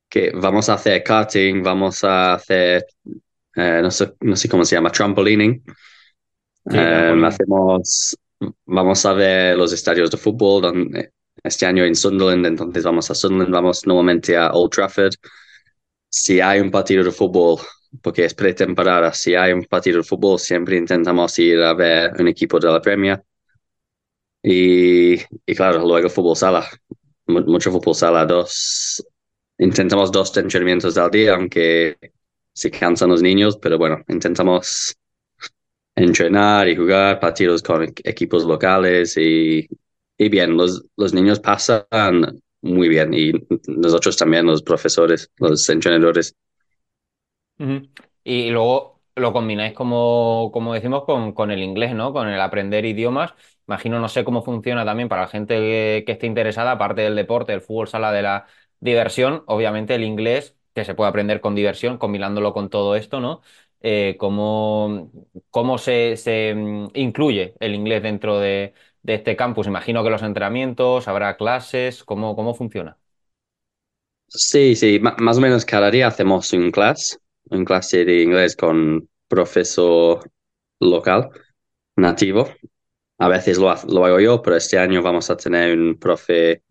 Que 0.09 0.31
vamos 0.35 0.69
a 0.69 0.75
hacer 0.75 1.03
karting, 1.03 1.63
vamos 1.63 2.03
a 2.05 2.35
hacer, 2.35 2.87
eh, 3.57 3.81
no 3.83 3.91
sé, 3.91 4.15
no 4.21 4.37
sé 4.37 4.49
cómo 4.49 4.65
se 4.65 4.77
llama, 4.77 4.91
trampolining. 4.91 5.63
Sí, 6.69 6.79
Eh, 6.79 6.87
trampolín. 6.87 7.25
hacemos, 7.25 8.17
vamos 8.67 9.07
a 9.07 9.13
ver 9.13 9.57
los 9.57 9.73
estadios 9.73 10.11
de 10.11 10.17
fútbol 10.17 10.63
donde, 10.63 11.11
este 11.43 11.67
año 11.67 11.85
en 11.85 11.95
Sunderland, 11.95 12.47
entonces 12.47 12.85
vamos 12.85 13.11
a 13.11 13.15
Sunderland, 13.15 13.53
vamos 13.55 13.87
nuevamente 13.87 14.37
a 14.37 14.53
Old 14.53 14.71
Trafford. 14.73 15.15
Si 16.11 16.41
hay 16.41 16.61
un 16.61 16.71
partido 16.71 17.05
de 17.05 17.13
fútbol, 17.13 17.61
porque 18.03 18.25
es 18.25 18.35
pretemporada, 18.35 19.13
si 19.13 19.35
hay 19.35 19.53
un 19.53 19.65
partido 19.65 19.99
de 19.99 20.05
fútbol, 20.05 20.39
siempre 20.39 20.77
intentamos 20.77 21.39
ir 21.39 21.63
a 21.63 21.75
ver 21.75 22.13
un 22.19 22.29
equipo 22.29 22.59
de 22.59 22.71
la 22.71 22.81
Premier. 22.81 23.23
Y, 24.43 25.15
y 25.15 25.55
claro, 25.57 25.81
luego 25.87 26.09
fútbol 26.09 26.37
sala, 26.37 26.67
Mu- 27.27 27.41
mucho 27.47 27.73
fútbol 27.73 27.95
sala, 27.95 28.25
dos, 28.27 29.05
intentamos 29.59 30.13
dos 30.13 30.37
entrenamientos 30.37 30.97
al 30.99 31.11
día, 31.11 31.35
aunque 31.35 31.97
se 32.53 32.71
cansan 32.71 33.11
los 33.11 33.23
niños, 33.23 33.59
pero 33.59 33.79
bueno, 33.79 34.05
intentamos 34.09 34.97
entrenar 35.97 36.69
y 36.69 36.77
jugar 36.77 37.21
partidos 37.21 37.63
con 37.63 37.85
equipos 38.05 38.45
locales 38.45 39.17
y, 39.17 39.67
y 40.19 40.29
bien, 40.29 40.57
los, 40.57 40.85
los 40.97 41.15
niños 41.15 41.41
pasan 41.41 41.87
muy 42.63 42.89
bien 42.89 43.15
y 43.15 43.33
nosotros 43.69 44.17
también, 44.17 44.47
los 44.47 44.63
profesores, 44.63 45.31
los 45.39 45.69
entrenadores. 45.69 46.35
Ujú. 47.59 47.89
Y 48.25 48.51
luego 48.51 49.01
lo 49.15 49.33
combináis 49.33 49.73
como, 49.75 50.51
como 50.53 50.75
decimos 50.75 51.05
con, 51.05 51.33
con 51.33 51.51
el 51.51 51.63
inglés, 51.63 51.95
¿no? 51.95 52.13
Con 52.13 52.29
el 52.29 52.41
aprender 52.41 52.85
idiomas. 52.85 53.35
Imagino, 53.67 53.99
no 53.99 54.09
sé 54.09 54.25
cómo 54.25 54.43
funciona 54.43 54.85
también 54.85 55.09
para 55.09 55.23
la 55.23 55.29
gente 55.29 55.55
que, 55.59 56.03
que 56.07 56.13
esté 56.13 56.27
interesada, 56.27 56.73
aparte 56.73 57.03
del 57.03 57.17
deporte, 57.17 57.53
del 57.53 57.63
fútbol 57.63 57.89
sala, 57.89 58.13
de 58.13 58.23
la 58.23 58.47
diversión, 58.81 59.43
obviamente 59.47 59.95
el 59.95 60.05
inglés, 60.05 60.57
que 60.75 60.85
se 60.85 60.95
puede 60.95 61.09
aprender 61.11 61.41
con 61.41 61.55
diversión, 61.55 61.97
combinándolo 61.99 62.53
con 62.53 62.69
todo 62.69 62.95
esto, 62.95 63.21
¿no? 63.21 63.41
Eh, 63.81 64.17
¿cómo, 64.19 65.11
cómo 65.51 65.79
se, 65.79 66.17
se, 66.17 66.55
mm, 66.55 66.89
incluye 66.95 67.55
el 67.61 67.75
inglés 67.75 68.03
dentro 68.03 68.39
de, 68.39 68.75
de 69.03 69.15
este 69.15 69.35
campus? 69.37 69.67
Imagino 69.67 70.05
que 70.05 70.11
los 70.11 70.23
entrenamientos, 70.23 71.09
habrá 71.09 71.37
clases, 71.39 72.05
¿cómo, 72.05 72.37
cómo 72.37 72.55
funciona? 72.55 72.99
Sí, 74.29 74.77
sí, 74.77 74.99
ma- 75.01 75.17
más 75.19 75.39
o 75.39 75.41
menos 75.41 75.65
cada 75.65 75.91
día 75.91 76.07
hacemos 76.09 76.53
un 76.53 76.71
clase, 76.71 77.17
un 77.51 77.65
clase 77.65 78.05
de 78.05 78.23
inglés 78.23 78.57
con 78.57 79.09
profesor 79.29 80.31
local, 80.81 81.31
nativo. 81.97 82.49
A 83.19 83.29
veces 83.29 83.59
lo, 83.59 83.75
lo 83.89 84.05
hago 84.07 84.21
yo, 84.21 84.43
pero 84.43 84.57
este 84.57 84.79
año 84.79 85.03
vamos 85.03 85.31
a 85.31 85.37
tener 85.39 85.79
un 85.79 85.99
profe 85.99 86.63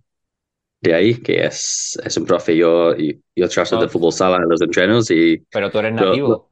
de 0.82 0.94
ahí, 0.96 1.22
que 1.22 1.46
es, 1.46 2.00
es 2.04 2.18
un 2.18 2.26
profe, 2.26 2.56
yo, 2.58 2.96
yo, 2.98 3.14
yo 3.36 3.50
trato 3.50 3.78
de 3.78 3.88
No, 3.88 3.90
fútbol 3.90 4.14
sala 4.14 4.38
en 4.38 4.50
los 4.50 4.62
entrenos 4.62 5.12
y 5.12 5.46
pero 5.52 5.72
tú 5.72 5.80
eres 5.80 5.94
nativo. 5.94 6.50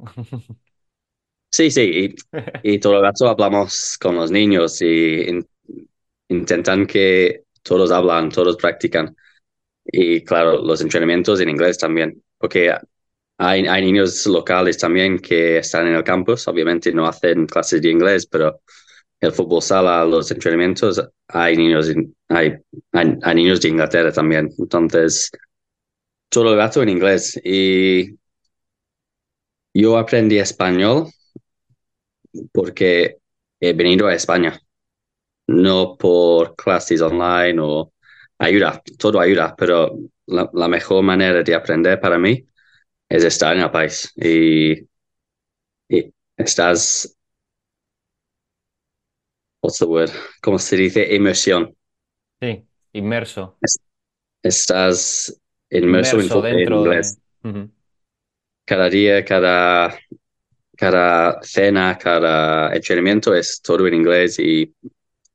sí, 1.52 1.72
sí, 1.72 2.16
y, 2.62 2.72
y 2.76 2.80
todo 2.80 2.98
el 2.98 3.02
rato 3.04 3.28
hablamos 3.28 3.98
con 4.00 4.16
los 4.16 4.32
niños 4.32 4.82
y 4.82 5.22
in- 5.30 5.48
intentan 6.30 6.86
que 6.88 7.46
todos 7.64 7.92
hablan, 7.92 8.30
todos 8.30 8.58
practican. 8.58 9.16
Y 9.86 10.24
claro, 10.24 10.62
los 10.64 10.82
entrenamientos 10.82 11.42
en 11.42 11.50
inglés 11.50 11.78
también, 11.80 12.24
porque 12.38 12.74
hay, 13.38 13.66
hay 13.68 13.82
niños 13.86 14.26
locales 14.28 14.78
también 14.78 15.20
que 15.20 15.58
están 15.60 15.88
en 15.88 15.96
el 15.96 16.04
campus, 16.04 16.48
obviamente 16.48 16.92
no 16.94 17.06
hacen 17.08 17.46
clases 17.48 17.82
de 17.82 17.90
inglés, 17.90 18.28
pero 18.28 18.62
el 19.20 19.32
fútbol 19.34 19.62
sala, 19.62 20.06
los 20.06 20.32
entrenamientos, 20.32 21.02
hay 21.30 21.58
niños, 21.58 21.90
hay, 22.30 22.54
hay, 22.92 23.18
hay 23.22 23.36
niños 23.36 23.62
de 23.62 23.70
Inglaterra 23.70 24.12
también. 24.12 24.50
Entonces, 24.58 25.32
todo 26.30 26.52
el 26.52 26.58
rato 26.58 26.82
en 26.84 26.90
inglés. 26.90 27.40
Y 27.44 28.18
yo 29.74 29.98
aprendí 29.98 30.38
español 30.40 31.08
porque 32.52 33.18
he 33.60 33.74
venido 33.74 34.08
a 34.08 34.14
España, 34.16 34.60
no 35.48 35.98
por 35.98 36.56
clases 36.56 37.02
online 37.02 37.60
o 37.62 37.94
ayuda, 38.40 38.82
todo 39.00 39.20
ayuda, 39.20 39.56
pero 39.58 39.98
la, 40.28 40.50
la 40.54 40.68
mejor 40.68 41.04
manera 41.04 41.44
de 41.44 41.56
aprender 41.56 42.00
para 42.00 42.18
mí 42.20 42.46
es 43.14 43.24
estar 43.24 43.56
en 43.56 43.62
el 43.64 43.72
país. 43.72 44.12
Y, 44.18 44.88
y, 45.90 46.14
estás, 46.38 47.16
what's 49.62 49.80
the 49.80 49.88
word? 49.88 50.12
¿Cómo 50.42 50.60
se 50.60 50.76
dice? 50.76 51.16
Inmersión. 51.16 51.76
Sí, 52.42 52.68
inmerso. 52.94 53.60
Estás 54.44 55.34
inmerso, 55.70 56.20
Inmerso 56.20 56.42
en, 56.46 56.46
en 56.60 56.60
dentro 56.60 56.84
de... 56.86 56.90
inglés. 56.92 57.18
Ujú. 57.44 57.72
Cada 58.66 58.90
día, 58.90 59.24
cada, 59.26 59.98
cada 60.78 61.42
cena, 61.44 61.98
cada 61.98 62.74
entrenamiento 62.76 63.36
es 63.36 63.62
todo 63.62 63.88
en 63.88 63.96
inglés 63.96 64.40
y, 64.40 64.74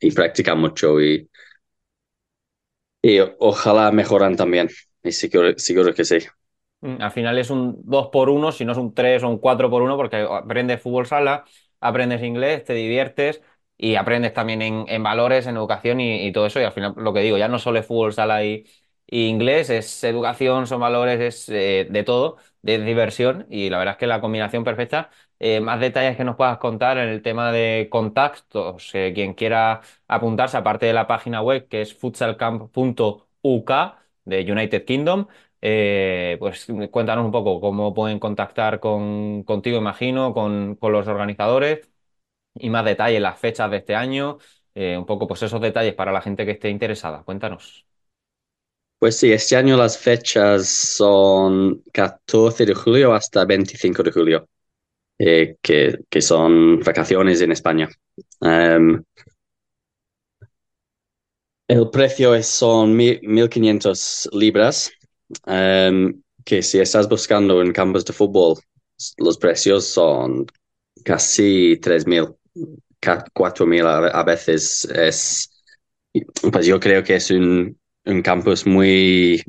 y 0.00 0.12
practica 0.12 0.54
mucho 0.54 1.00
y, 1.02 1.28
y 3.02 3.18
ojalá 3.38 3.90
mejoran 3.92 4.36
también. 4.36 4.68
Y 5.02 5.12
seguro, 5.12 5.54
seguro 5.58 5.94
que 5.94 6.04
sí. 6.04 6.18
Mm, 6.80 7.02
Al 7.02 7.10
final 7.10 7.38
es 7.38 7.50
un 7.50 7.80
2 7.84 8.08
por 8.08 8.30
1, 8.30 8.52
si 8.52 8.64
no 8.64 8.72
es 8.72 8.78
un 8.78 8.94
3 8.94 9.22
o 9.22 9.28
un 9.28 9.38
4 9.38 9.70
por 9.70 9.82
1, 9.82 9.96
porque 9.96 10.16
aprendes 10.30 10.80
fútbol 10.80 11.06
sala, 11.06 11.44
aprendes 11.80 12.22
inglés, 12.22 12.64
te 12.64 12.74
diviertes 12.74 13.42
y 13.76 13.94
aprendes 13.96 14.32
también 14.32 14.62
en, 14.62 14.84
en 14.88 15.02
valores, 15.02 15.46
en 15.46 15.56
educación 15.56 16.00
y, 16.00 16.26
y 16.26 16.32
todo 16.32 16.46
eso. 16.46 16.60
Y 16.60 16.64
al 16.64 16.72
final, 16.72 16.94
lo 16.96 17.12
que 17.12 17.20
digo, 17.20 17.36
ya 17.38 17.48
no 17.48 17.58
solo 17.58 17.78
es 17.78 17.86
fútbol 17.86 18.12
sala 18.12 18.44
y, 18.44 18.64
inglés, 19.10 19.70
es 19.70 20.04
educación, 20.04 20.66
son 20.66 20.80
valores, 20.80 21.20
es 21.20 21.48
eh, 21.48 21.86
de 21.90 22.02
todo, 22.04 22.36
de 22.62 22.78
diversión. 22.78 23.46
Y 23.50 23.70
la 23.70 23.78
verdad 23.78 23.92
es 23.94 23.98
que 23.98 24.06
la 24.06 24.20
combinación 24.20 24.64
perfecta. 24.64 25.10
Eh, 25.40 25.60
más 25.60 25.80
detalles 25.80 26.16
que 26.16 26.24
nos 26.24 26.36
puedas 26.36 26.58
contar 26.58 26.98
en 26.98 27.08
el 27.08 27.22
tema 27.22 27.50
de 27.52 27.88
contactos, 27.90 28.90
eh, 28.94 29.12
quien 29.14 29.34
quiera 29.34 29.80
apuntarse, 30.08 30.56
aparte 30.56 30.86
de 30.86 30.92
la 30.92 31.06
página 31.06 31.40
web 31.42 31.68
que 31.68 31.80
es 31.82 31.94
futsalcamp.uk 31.94 33.70
de 34.24 34.52
United 34.52 34.84
Kingdom. 34.84 35.26
Eh, 35.60 36.36
pues 36.38 36.66
cuéntanos 36.90 37.24
un 37.24 37.32
poco 37.32 37.60
cómo 37.60 37.94
pueden 37.94 38.18
contactar 38.20 38.80
con, 38.80 39.42
contigo, 39.44 39.78
imagino, 39.78 40.32
con, 40.34 40.76
con 40.76 40.92
los 40.92 41.06
organizadores 41.08 41.90
y 42.54 42.70
más 42.70 42.84
detalles, 42.84 43.20
las 43.22 43.38
fechas 43.38 43.70
de 43.70 43.78
este 43.78 43.94
año, 43.96 44.38
eh, 44.74 44.96
un 44.98 45.06
poco 45.06 45.26
pues 45.28 45.42
esos 45.42 45.60
detalles 45.60 45.94
para 45.94 46.12
la 46.12 46.20
gente 46.22 46.44
que 46.46 46.52
esté 46.52 46.70
interesada. 46.70 47.24
Cuéntanos. 47.24 47.86
Pues 48.98 49.16
sí, 49.18 49.30
este 49.32 49.54
año 49.56 49.76
las 49.76 49.96
fechas 49.96 50.66
son 50.68 51.82
14 51.92 52.66
de 52.66 52.74
julio 52.74 53.14
hasta 53.14 53.44
25 53.44 54.02
de 54.02 54.10
julio, 54.10 54.48
eh, 55.18 55.56
que, 55.62 55.98
que 56.10 56.22
son 56.22 56.80
vacaciones 56.80 57.40
en 57.42 57.52
España. 57.52 57.88
Em, 58.42 59.02
el 61.66 61.88
precio 61.90 62.34
es, 62.34 62.46
son 62.46 62.94
mi- 62.96 63.18
1.500 63.22 64.28
libras, 64.32 64.90
em, 65.46 66.22
que 66.44 66.62
si 66.62 66.78
estás 66.80 67.08
buscando 67.08 67.62
en 67.62 67.72
campos 67.72 68.04
de 68.04 68.12
fútbol, 68.12 68.56
los 69.18 69.38
precios 69.38 69.86
son 69.86 70.46
casi 71.04 71.78
3.000, 71.80 72.26
ca- 73.00 73.24
4.000 73.34 73.86
a, 73.86 74.08
a 74.08 74.24
veces. 74.24 74.84
Es, 74.86 75.50
pues 76.52 76.66
yo 76.66 76.80
creo 76.80 77.02
que 77.04 77.16
es 77.16 77.30
un, 77.30 77.78
un 78.06 78.22
campus 78.22 78.66
muy 78.66 79.42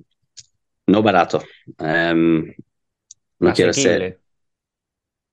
no 0.88 1.02
barato. 1.04 1.42
Em, 1.80 2.54
no 3.40 3.54
quiero 3.54 3.74
ser, 3.74 4.20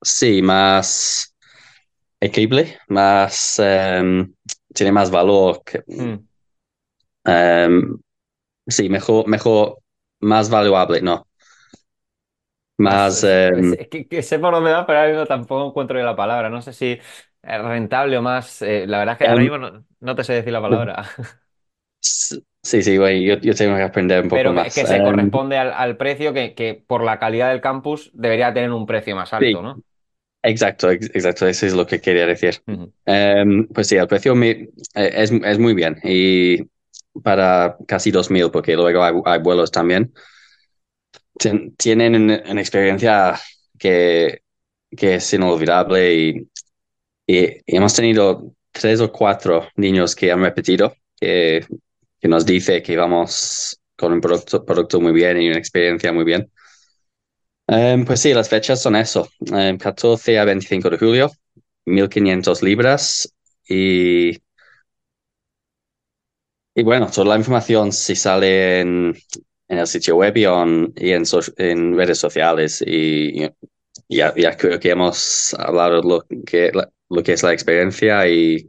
sí, 0.03 0.43
más 0.43 1.35
equilibre, 2.21 2.79
más, 2.89 3.59
em, 3.61 4.35
tiene 4.75 4.93
más 4.93 5.11
valor. 5.11 5.63
que- 5.65 5.85
Mm. 5.89 6.27
em, 7.25 7.99
sí, 8.69 8.89
mejor, 8.89 9.29
mejor, 9.29 9.79
más 10.21 10.51
valuable, 10.51 11.01
no. 11.03 11.27
Más, 12.79 13.09
Más, 13.09 13.25
em, 13.25 13.77
es- 13.77 13.77
que, 13.91 14.07
que 14.09 14.23
sé 14.23 14.39
por 14.39 14.55
dónde 14.55 14.71
va, 14.73 14.87
pero 14.87 14.99
ahora 15.01 15.11
mismo 15.11 15.27
tampoco 15.27 15.69
encuentro 15.69 15.95
bien 15.97 16.07
la 16.07 16.15
palabra. 16.17 16.51
No 16.51 16.63
sé 16.63 16.73
si 16.73 16.93
es 17.43 17.63
rentable 17.63 18.17
o 18.19 18.23
más. 18.23 18.63
eh, 18.63 18.87
la 18.87 18.99
verdad 18.99 19.15
es 19.15 19.19
que 19.19 19.25
ahora 19.27 19.37
em, 19.37 19.51
mismo 19.51 19.59
no, 19.59 19.85
no 20.01 20.15
te 20.15 20.25
sé 20.25 20.35
decir 20.35 20.53
la 20.53 20.61
palabra. 20.63 21.05
sí, 22.01 22.83
sí, 22.83 22.97
güey, 22.97 23.25
yo, 23.25 23.37
yo 23.39 23.55
tengo 23.55 23.77
que 23.77 23.83
aprender 23.83 24.23
un 24.23 24.29
poco 24.29 24.53
Pero 24.53 24.53
más. 24.53 24.75
que 24.75 24.87
se 24.87 25.03
Em, 25.03 25.03
corresponde 25.03 25.57
al, 25.59 25.73
al 25.73 25.97
precio 25.97 26.33
que, 26.35 26.55
que 26.55 26.75
por 26.75 27.03
la 27.05 27.19
calidad 27.19 27.51
del 27.51 27.61
campus 27.61 28.11
debería 28.15 28.53
tener 28.55 28.73
un 28.73 28.87
precio 28.87 29.15
más 29.17 29.33
alto, 29.33 29.63
sí, 29.63 29.63
¿no? 29.63 29.85
exacto, 30.43 30.91
ex- 30.91 31.11
exacto, 31.15 31.47
eso 31.49 31.67
es 31.67 31.75
lo 31.75 31.87
que 31.87 32.01
quería 32.01 32.27
decir. 32.27 32.63
Pues 33.75 33.89
sí, 33.89 33.97
el 33.97 34.09
precio 34.09 34.35
me- 34.35 34.51
eh, 34.51 34.71
es, 34.95 35.31
es 35.33 35.59
muy 35.59 35.75
bien 35.75 35.97
y 36.05 36.59
para 37.23 37.77
casi 37.87 38.11
2.000 38.11 38.51
porque 38.51 38.75
luego 38.77 39.03
hay, 39.03 39.15
hay 39.25 39.41
vuelos 39.41 39.71
también. 39.71 40.13
Tien- 41.39 41.75
tienen 41.77 42.15
una, 42.15 42.61
experiencia 42.61 43.39
que, 43.79 44.41
que 44.97 45.17
es 45.17 45.33
inolvidable 45.35 46.15
y, 46.15 46.51
y 47.27 47.77
hemos 47.77 47.95
tenido 47.95 48.53
tres 48.73 49.01
o 49.01 49.13
cuatro 49.13 49.69
niños 49.77 50.17
que 50.17 50.33
han 50.33 50.43
repetido, 50.43 50.95
que, 51.21 51.67
que 52.21 52.29
nos 52.29 52.47
dice 52.47 52.83
que 52.83 52.97
vamos 52.97 53.81
con 53.97 54.13
un 54.15 54.21
producto, 54.23 54.65
producto 54.65 55.01
muy 55.01 55.13
bien 55.13 55.41
y 55.43 55.49
una 55.51 55.59
experiencia 55.59 56.13
muy 56.13 56.25
bien. 56.25 56.51
Em, 57.69 58.05
pues 58.05 58.21
sí, 58.21 58.33
las 58.33 58.49
fechas 58.49 58.81
son 58.83 58.95
eso, 58.97 59.29
em, 59.53 59.77
14 59.79 60.39
a 60.39 60.45
25 60.45 60.89
de 60.91 60.99
julio, 60.99 61.31
1.500 61.87 62.63
libras 62.63 63.33
y, 63.69 64.39
y 66.77 66.85
bueno, 66.85 67.09
toda 67.11 67.29
la 67.31 67.37
información 67.39 67.93
si 67.93 68.17
sale 68.17 68.81
en, 68.83 69.17
en 69.69 69.79
el 69.79 69.89
sitio 69.89 70.17
web 70.17 70.37
y, 70.39 70.47
on- 70.47 70.95
y 70.97 71.13
en, 71.13 71.25
redes 71.97 72.19
sociales 72.19 72.85
y, 72.87 73.49
ya, 74.09 74.35
ya 74.37 74.57
creo 74.57 74.81
que 74.81 74.91
hemos 74.93 75.55
hablado 75.59 76.03
lo 76.03 76.23
que, 76.47 76.73
lo 77.11 77.25
que 77.25 77.35
es 77.35 77.45
la 77.45 77.53
experiencia 77.55 78.29
y, 78.29 78.67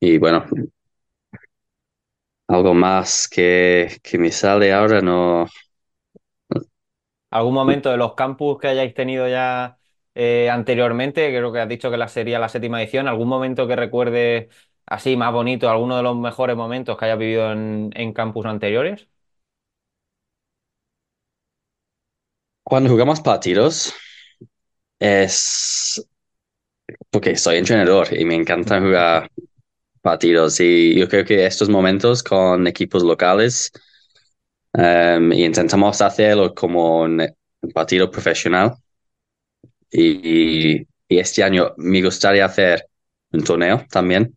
y 0.00 0.18
bueno, 0.18 0.46
algo 2.48 2.74
más 2.74 3.28
que, 3.28 3.98
que 4.02 4.18
me 4.18 4.30
sale 4.30 4.72
ahora 4.72 5.00
no. 5.00 5.46
¿Algún 7.30 7.54
momento 7.54 7.90
de 7.90 7.96
los 7.96 8.14
campus 8.14 8.58
que 8.58 8.68
hayáis 8.68 8.92
tenido 8.94 9.26
ya 9.28 9.78
eh, 10.14 10.50
anteriormente? 10.50 11.28
Creo 11.30 11.52
que 11.52 11.60
has 11.60 11.68
dicho 11.68 11.90
que 11.90 11.96
la 11.96 12.08
sería 12.08 12.38
la 12.38 12.48
séptima 12.48 12.82
edición. 12.82 13.08
¿Algún 13.08 13.28
momento 13.28 13.66
que 13.66 13.76
recuerdes 13.76 14.48
así 14.86 15.16
más 15.16 15.32
bonito, 15.32 15.68
alguno 15.70 15.96
de 15.96 16.02
los 16.02 16.16
mejores 16.16 16.56
momentos 16.56 16.96
que 16.98 17.04
hayas 17.06 17.18
vivido 17.18 17.52
en, 17.52 17.90
en 17.94 18.12
campus 18.12 18.46
anteriores? 18.46 19.08
Cuando 22.64 22.90
jugamos 22.90 23.20
partidos 23.20 23.94
es 25.00 26.00
porque 27.10 27.36
soy 27.36 27.56
entrenador 27.58 28.08
y 28.18 28.24
me 28.24 28.34
encanta 28.34 28.80
jugar 28.80 29.30
partidos 30.02 30.60
y 30.60 30.96
yo 30.98 31.08
creo 31.08 31.24
que 31.24 31.46
estos 31.46 31.68
momentos 31.68 32.22
con 32.22 32.66
equipos 32.66 33.02
locales 33.02 33.72
em, 34.74 35.32
y 35.32 35.44
intentamos 35.44 36.00
hacerlo 36.02 36.54
como 36.54 37.00
un, 37.02 37.20
un 37.62 37.70
partido 37.72 38.10
profesional 38.10 38.74
y, 39.90 40.80
y 41.08 41.18
este 41.18 41.42
año 41.42 41.74
me 41.76 42.02
gustaría 42.02 42.44
hacer 42.46 42.86
un 43.32 43.44
torneo 43.44 43.84
también 43.90 44.36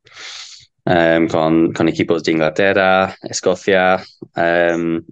em, 0.85 1.27
con, 1.27 1.73
con 1.73 1.89
equipos 1.89 2.23
de 2.23 2.31
Inglaterra, 2.33 3.15
Escocia. 3.23 4.03
em, 4.35 5.03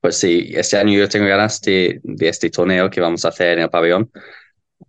pues 0.00 0.16
sí, 0.18 0.50
este 0.54 0.78
año 0.78 0.98
yo 0.98 1.08
tengo 1.08 1.26
ganas 1.26 1.60
de, 1.60 2.00
de 2.02 2.28
este 2.28 2.50
torneo 2.50 2.88
que 2.90 3.00
vamos 3.00 3.24
a 3.24 3.28
hacer 3.28 3.58
en 3.58 3.64
el 3.64 3.70
pabellón. 3.70 4.10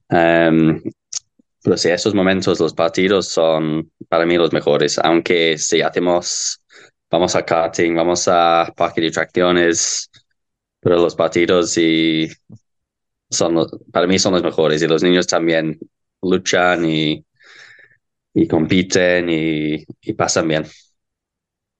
Em, 0.10 0.82
pero 1.64 1.78
sí, 1.78 1.90
esos 1.90 2.14
momentos, 2.16 2.60
los 2.60 2.74
partidos 2.74 3.28
son 3.30 3.92
para 4.10 4.26
mí 4.26 4.36
los 4.38 4.52
mejores, 4.54 4.98
aunque 5.00 5.58
si 5.58 5.82
hacemos, 5.82 6.60
vamos 7.10 7.36
a 7.36 7.46
karting, 7.46 7.96
vamos 7.96 8.28
a 8.28 8.72
parque 8.76 9.02
de 9.02 9.10
atracciones, 9.10 10.10
pero 10.80 10.98
los 10.98 11.16
partidos 11.16 11.78
y 11.78 12.30
son 13.30 13.56
para 13.92 14.08
mí 14.08 14.20
son 14.20 14.34
los 14.34 14.44
mejores 14.44 14.82
y 14.82 14.88
los 14.88 15.04
niños 15.04 15.28
también 15.28 15.80
luchan 16.22 16.86
y, 16.86 17.26
y 18.34 18.48
compiten 18.48 19.30
y, 19.30 19.84
y 20.02 20.14
pasan 20.14 20.48
bien. 20.48 20.66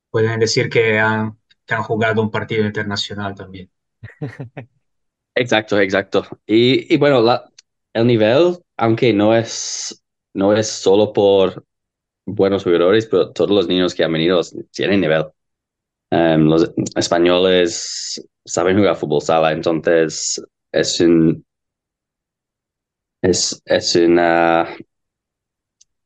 Pueden 0.10 0.40
decir 0.40 0.70
que 0.70 1.00
han, 1.00 1.38
que 1.66 1.74
han 1.76 1.84
jugado 1.84 2.22
un 2.22 2.32
partido 2.32 2.66
internacional 2.66 3.36
también. 3.36 3.70
Exacto, 5.36 5.80
exacto. 5.80 6.24
Y, 6.46 6.94
y 6.94 6.98
bueno, 6.98 7.22
la, 7.22 7.50
el 7.94 8.06
nivel, 8.08 8.58
aunque 8.78 9.14
no 9.14 9.36
es, 9.36 10.04
no 10.34 10.54
es 10.56 10.68
solo 10.68 11.14
por 11.14 11.66
buenos 12.26 12.64
jugadores, 12.64 13.08
pero 13.08 13.32
todos 13.34 13.52
los 13.52 13.68
niños 13.68 13.96
que 13.96 14.04
han 14.04 14.14
venido 14.14 14.42
tienen 14.72 15.02
nivel. 15.02 15.26
Um, 16.12 16.48
los 16.50 16.72
españoles 16.96 18.28
saben 18.46 18.78
jugar 18.78 18.96
fútbol 18.98 19.22
sala, 19.22 19.52
entonces 19.54 20.44
es 20.72 21.02
un, 21.02 21.46
es, 23.22 23.62
es 23.66 23.96
una 23.96 24.68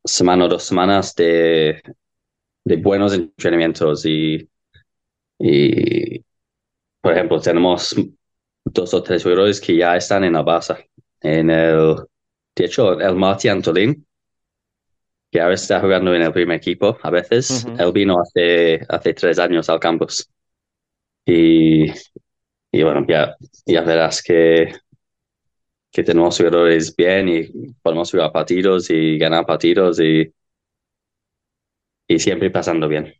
semana 0.06 0.46
o 0.46 0.48
dos 0.48 0.64
semanas 0.64 1.14
de, 1.14 1.82
de 2.64 2.76
buenos 2.76 3.14
entrenamientos 3.14 4.06
y, 4.06 4.48
y, 5.38 6.20
por 7.00 7.12
ejemplo, 7.12 7.40
tenemos 7.40 7.96
dos 8.64 8.94
o 8.94 9.02
tres 9.02 9.22
jugadores 9.22 9.60
que 9.60 9.76
ya 9.76 9.96
están 9.96 10.24
en 10.24 10.34
la 10.34 10.42
base, 10.42 10.90
en 11.20 11.50
el 11.50 11.96
de 12.56 12.64
hecho, 12.64 12.98
el 12.98 13.16
Marti 13.16 13.48
Antolín, 13.48 14.06
que 15.30 15.40
ahora 15.40 15.54
está 15.54 15.80
jugando 15.80 16.14
en 16.14 16.22
el 16.22 16.32
primer 16.32 16.56
equipo 16.56 16.96
a 17.02 17.10
veces, 17.10 17.64
Ujú. 17.66 17.76
él 17.78 17.92
vino 17.92 18.20
hace, 18.20 18.80
hace 18.88 19.14
tres 19.14 19.38
años 19.38 19.68
al 19.68 19.80
campus. 19.80 20.28
Y, 21.24 21.90
y 22.72 22.82
bueno, 22.82 23.04
ya, 23.08 23.36
ya 23.66 23.82
verás 23.82 24.22
que, 24.22 24.72
que 25.96 26.04
tenemos 26.04 26.36
jugadores 26.38 26.94
bien 26.94 27.28
y 27.30 27.44
podemos 27.82 28.10
jugar 28.10 28.30
partidos 28.32 28.90
y 28.90 29.18
ganar 29.18 29.46
partidos 29.46 29.98
y, 30.00 30.30
y 32.08 32.18
siempre 32.18 32.50
pasando 32.50 32.88
bien. 32.88 33.14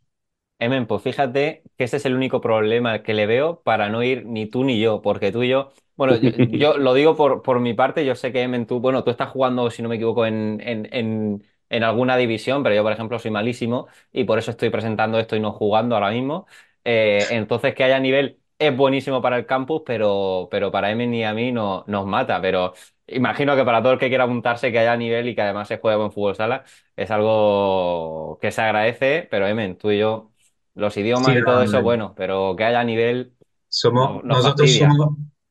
Emen, 0.59 0.87
pues 0.87 1.03
fíjate 1.03 1.61
que 1.77 1.83
ese 1.83 1.97
es 1.97 2.05
el 2.05 2.15
único 2.15 2.41
problema 2.41 3.03
que 3.03 3.13
le 3.13 3.27
veo 3.27 3.61
para 3.61 3.89
no 3.89 4.01
ir 4.01 4.25
ni 4.25 4.47
tú 4.47 4.63
ni 4.63 4.79
yo, 4.79 5.01
porque 5.03 5.31
tú 5.31 5.43
y 5.43 5.49
yo, 5.49 5.71
bueno, 5.95 6.15
yo, 6.17 6.31
yo 6.49 6.77
lo 6.79 6.95
digo 6.95 7.15
por, 7.15 7.43
por 7.43 7.59
mi 7.59 7.75
parte, 7.75 8.03
yo 8.05 8.15
sé 8.15 8.31
que 8.33 8.41
Emen, 8.41 8.65
tú, 8.65 8.79
bueno, 8.79 9.03
tú 9.03 9.11
estás 9.11 9.29
jugando, 9.29 9.69
si 9.69 9.83
no 9.83 9.89
me 9.89 9.95
equivoco, 9.97 10.25
en, 10.25 10.59
en, 10.61 10.89
en, 10.91 11.43
en 11.69 11.83
alguna 11.83 12.17
división, 12.17 12.63
pero 12.63 12.73
yo, 12.75 12.81
por 12.83 12.91
ejemplo, 12.91 13.19
soy 13.19 13.29
malísimo 13.29 13.87
y 14.11 14.23
por 14.23 14.39
eso 14.39 14.49
estoy 14.49 14.71
presentando 14.71 15.19
esto 15.19 15.35
y 15.35 15.39
no 15.39 15.51
jugando 15.53 15.93
ahora 15.95 16.09
mismo. 16.09 16.47
Eh, 16.83 17.27
entonces, 17.31 17.75
que 17.75 17.83
haya 17.83 17.99
nivel 17.99 18.39
es 18.59 18.75
buenísimo 18.75 19.21
para 19.21 19.37
el 19.37 19.45
campus, 19.45 19.83
pero, 19.85 20.47
pero 20.51 20.71
para 20.71 20.91
Emen 20.91 21.13
y 21.13 21.23
a 21.23 21.33
mí 21.33 21.51
no, 21.51 21.83
nos 21.87 22.05
mata, 22.07 22.41
pero 22.41 22.73
imagino 23.07 23.55
que 23.55 23.63
para 23.65 23.81
todo 23.81 23.93
el 23.93 23.99
que 23.99 24.09
quiera 24.09 24.23
apuntarse, 24.25 24.71
que 24.71 24.79
haya 24.79 24.95
nivel 24.97 25.27
y 25.29 25.35
que 25.35 25.41
además 25.41 25.67
se 25.67 25.77
juegue 25.79 25.97
buen 25.97 26.11
fútbol 26.11 26.35
sala, 26.35 26.63
es 26.95 27.11
algo 27.11 28.39
que 28.41 28.51
se 28.51 28.61
agradece, 28.61 29.27
pero 29.31 29.47
Emen, 29.47 29.77
tú 29.77 29.91
y 29.91 29.99
yo... 29.99 30.31
Los 30.75 30.95
idiomas 30.97 31.35
Sí, 31.35 31.39
y 31.39 31.43
todo 31.43 31.63
eso, 31.63 31.81
bueno, 31.81 32.13
pero 32.15 32.55
que 32.55 32.63
haya 32.63 32.83
nivel 32.83 33.33
somos, 33.69 34.09
no- 34.09 34.21
nos 34.23 34.39
nosotros 34.39 34.41
fastidia. 34.41 34.77
somos, 34.77 35.09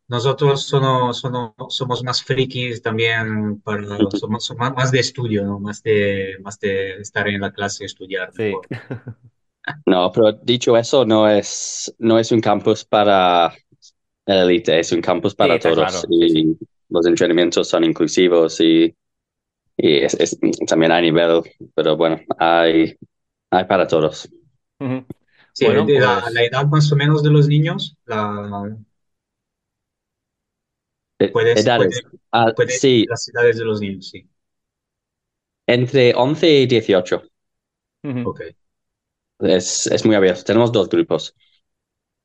nosotros 0.09 0.63
somos, 0.65 1.19
somos, 1.21 1.53
somos 1.69 2.03
más 2.05 2.23
frikis 2.23 2.83
también, 2.83 3.61
para, 3.63 3.83
somos, 4.13 4.45
somos 4.47 4.59
más- 4.59 4.75
más 4.75 4.91
de 4.93 5.01
estudio, 5.01 5.45
¿no? 5.45 5.59
Más 5.61 5.83
de, 5.83 6.37
más 6.43 6.59
de 6.61 7.01
estar 7.01 7.29
en 7.29 7.41
la 7.41 7.53
clase 7.53 7.85
y 7.85 7.87
estudiar 7.87 8.33
Sí. 8.37 8.61
mejor. 8.61 8.69
No, 9.87 10.13
pero 10.13 10.33
dicho 10.33 10.77
eso, 10.77 11.05
no 11.05 11.29
es, 11.29 11.95
no 11.99 12.19
es 12.19 12.31
un 12.33 12.41
campus 12.41 12.85
para 12.85 13.53
el 14.27 14.39
elite, 14.39 14.81
es 14.81 14.93
un 14.93 15.01
campus 15.03 15.35
para 15.35 15.59
todos. 15.59 15.77
claro, 15.77 16.01
sí, 16.01 16.07
y 16.11 16.59
los 16.89 17.07
entrenamientos 17.07 17.69
son 17.69 17.85
inclusivos 17.85 18.61
y, 18.61 18.95
y 19.77 19.97
es, 19.99 20.15
es- 20.15 20.39
también 20.69 20.93
hay 20.93 21.03
nivel, 21.05 21.43
pero 21.75 21.97
bueno, 21.97 22.21
hay, 22.39 22.97
hay 23.51 23.65
para 23.67 23.87
todos. 23.89 24.29
Sí, 25.53 25.65
Bueno, 25.65 25.87
la, 25.89 26.21
pues- 26.23 26.33
la 26.33 26.43
edad 26.45 26.67
más 26.67 26.93
o 26.93 26.97
menos 26.97 27.23
de 27.23 27.31
los 27.31 27.49
niños, 27.49 27.97
la, 28.05 28.77
Eh, 31.19 31.31
puedes, 31.33 31.63
Edades. 31.63 32.03
puede- 32.03 32.19
Ah, 32.33 32.53
puede- 32.55 32.71
sí, 32.79 33.05
las 33.09 33.29
edades 33.29 33.59
de 33.59 33.65
los 33.65 33.81
niños, 33.81 34.09
sí. 34.11 34.29
entre 35.67 36.13
11 36.15 36.49
y 36.63 36.67
18. 36.67 37.23
Ujú. 38.05 38.21
Ok. 38.31 38.41
Es, 39.41 39.87
es 39.89 40.05
muy 40.07 40.15
abierto. 40.17 40.45
Tenemos 40.45 40.73
dos 40.73 40.89
grupos. 40.89 41.35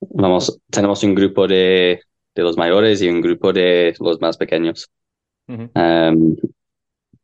Vamos, 0.01 0.59
tenemos 0.71 1.03
un 1.03 1.15
grupo 1.15 1.47
de, 1.47 2.01
de 2.35 2.43
los 2.43 2.57
mayores 2.57 3.01
y 3.01 3.09
un 3.09 3.21
grupo 3.21 3.53
de 3.53 3.95
los 3.99 4.19
más 4.21 4.37
pequeños. 4.37 4.89
Um, 5.75 6.35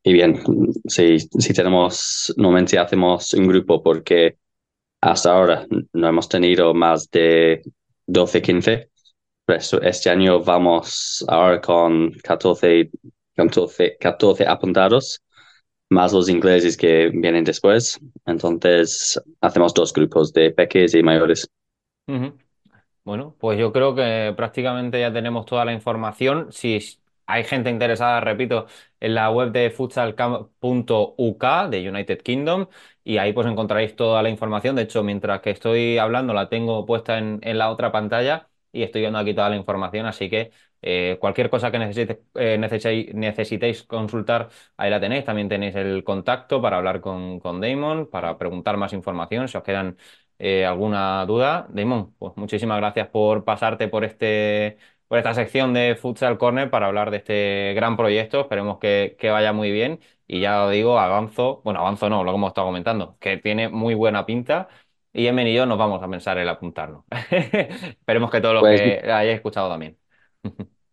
y 0.04 0.14
bien, 0.14 0.42
sí, 0.88 1.20
sí 1.20 1.54
tenemos, 1.54 2.34
normalmente 2.38 2.80
hacemos 2.80 3.34
un 3.34 3.48
grupo 3.48 3.84
porque 3.84 4.38
hasta 5.02 5.34
ahora 5.34 5.68
no 5.94 6.08
hemos 6.10 6.30
tenido 6.30 6.74
más 6.74 7.10
de 7.12 7.64
12, 8.08 8.42
15. 8.42 8.92
Pero 9.46 9.60
esto- 9.60 9.82
este 9.82 10.10
año 10.10 10.44
vamos 10.44 11.26
ahora 11.28 11.62
con 11.62 12.12
14, 12.24 12.92
14, 13.36 13.98
14 14.00 14.48
apuntados, 14.48 15.22
más 15.90 16.14
los 16.14 16.30
ingleses 16.30 16.78
que 16.78 17.10
vienen 17.14 17.44
después. 17.44 18.00
Entonces 18.26 19.22
hacemos 19.42 19.74
dos 19.74 19.94
grupos 19.94 20.34
de 20.34 20.52
peques 20.52 20.94
y 20.96 21.04
mayores. 21.04 21.48
Bueno, 23.04 23.36
pues 23.40 23.58
yo 23.58 23.72
creo 23.72 23.96
que 23.96 24.34
prácticamente 24.36 25.00
ya 25.00 25.14
tenemos 25.14 25.46
toda 25.46 25.64
la 25.64 25.72
información. 25.74 26.52
Si 26.52 26.80
hay 27.26 27.44
gente 27.46 27.70
interesada, 27.70 28.20
repito, 28.20 28.68
en 29.00 29.16
la 29.16 29.32
web 29.32 29.52
de 29.54 29.70
futsalcamp.uk 29.72 31.44
de 31.70 31.90
United 31.90 32.22
Kingdom 32.22 32.68
y 33.06 33.18
ahí 33.18 33.32
pues 33.32 33.48
encontraréis 33.48 33.96
toda 33.96 34.22
la 34.22 34.30
información. 34.30 34.76
De 34.76 34.82
hecho, 34.84 35.04
mientras 35.04 35.40
que 35.42 35.52
estoy 35.52 35.98
hablando 35.98 36.34
la 36.34 36.50
tengo 36.50 36.86
puesta 36.86 37.18
en, 37.18 37.40
en 37.44 37.58
la 37.58 37.70
otra 37.72 37.92
pantalla 37.94 38.50
y 38.74 38.84
estoy 38.84 39.02
viendo 39.02 39.20
aquí 39.20 39.34
toda 39.34 39.50
la 39.50 39.56
información, 39.56 40.06
así 40.06 40.30
que 40.30 40.52
eh, 40.82 41.18
cualquier 41.20 41.50
cosa 41.50 41.72
que 41.72 41.80
necesite- 41.80 42.22
eh, 42.36 42.58
necesitéis, 42.58 43.14
necesitéis 43.14 43.84
consultar, 43.84 44.50
ahí 44.78 44.90
la 44.90 45.00
tenéis. 45.00 45.26
También 45.26 45.50
tenéis 45.50 45.76
el 45.76 46.04
contacto 46.04 46.62
para 46.62 46.78
hablar 46.78 47.02
con, 47.02 47.40
con 47.40 47.62
Damon, 47.62 48.08
para 48.10 48.38
preguntar 48.38 48.78
más 48.78 48.94
información, 48.94 49.48
si 49.48 49.58
os 49.58 49.64
quedan 49.64 49.98
eh, 50.40 50.66
alguna 50.66 51.26
duda. 51.26 51.68
Damon, 51.70 52.14
pues 52.18 52.34
muchísimas 52.38 52.78
gracias 52.78 53.08
por 53.10 53.44
pasarte 53.44 53.88
por 53.88 54.04
este, 54.06 54.78
por 55.08 55.18
esta 55.18 55.34
sección 55.34 55.74
de 55.74 55.96
Futsal 55.96 56.38
Corner 56.38 56.70
para 56.70 56.88
hablar 56.88 57.12
de 57.12 57.18
este 57.18 57.74
gran 57.76 57.98
proyecto. 57.98 58.42
Esperemos 58.42 58.78
que, 58.80 59.16
que 59.20 59.30
vaya 59.30 59.54
muy 59.54 59.72
bien. 59.72 60.00
Y 60.28 60.42
ya 60.42 60.58
lo 60.60 60.70
digo, 60.70 61.00
avanzo, 61.00 61.62
bueno, 61.64 61.80
avanzo 61.80 62.10
no, 62.10 62.24
lo 62.24 62.32
que 62.32 62.36
hemos 62.38 62.50
estado 62.50 62.68
comentando, 62.68 63.18
que 63.20 63.38
tiene 63.38 63.70
muy 63.70 63.94
buena 63.96 64.26
pinta. 64.26 64.68
Y 65.14 65.26
Emen 65.28 65.48
y 65.48 65.54
yo 65.56 65.66
nos 65.66 65.78
vamos 65.78 66.04
a 66.04 66.08
pensar 66.10 66.38
en 66.38 66.48
apuntarnos. 66.48 67.04
Esperemos 67.32 68.30
que 68.30 68.42
todos 68.42 68.54
los 68.56 68.62
Pues- 68.64 68.82
que 68.82 69.00
hayáis 69.12 69.36
escuchado 69.36 69.70
también. 69.70 69.98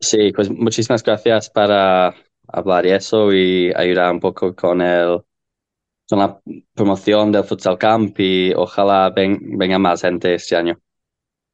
Sí, 0.00 0.32
pues 0.32 0.50
muchísimas 0.50 1.02
gracias 1.02 1.50
para 1.50 2.14
hablar 2.48 2.84
de 2.84 2.96
eso 2.96 3.32
y 3.32 3.72
ayudar 3.74 4.12
un 4.12 4.20
poco 4.20 4.54
con 4.54 4.82
el, 4.82 5.22
con 6.08 6.18
la 6.20 6.40
promoción 6.74 7.32
del 7.32 7.44
Futsal 7.44 7.78
Camp 7.78 8.18
y 8.20 8.52
ojalá 8.54 9.10
ven- 9.10 9.58
venga 9.58 9.78
más 9.78 10.02
gente 10.02 10.34
este 10.36 10.56
año. 10.56 10.80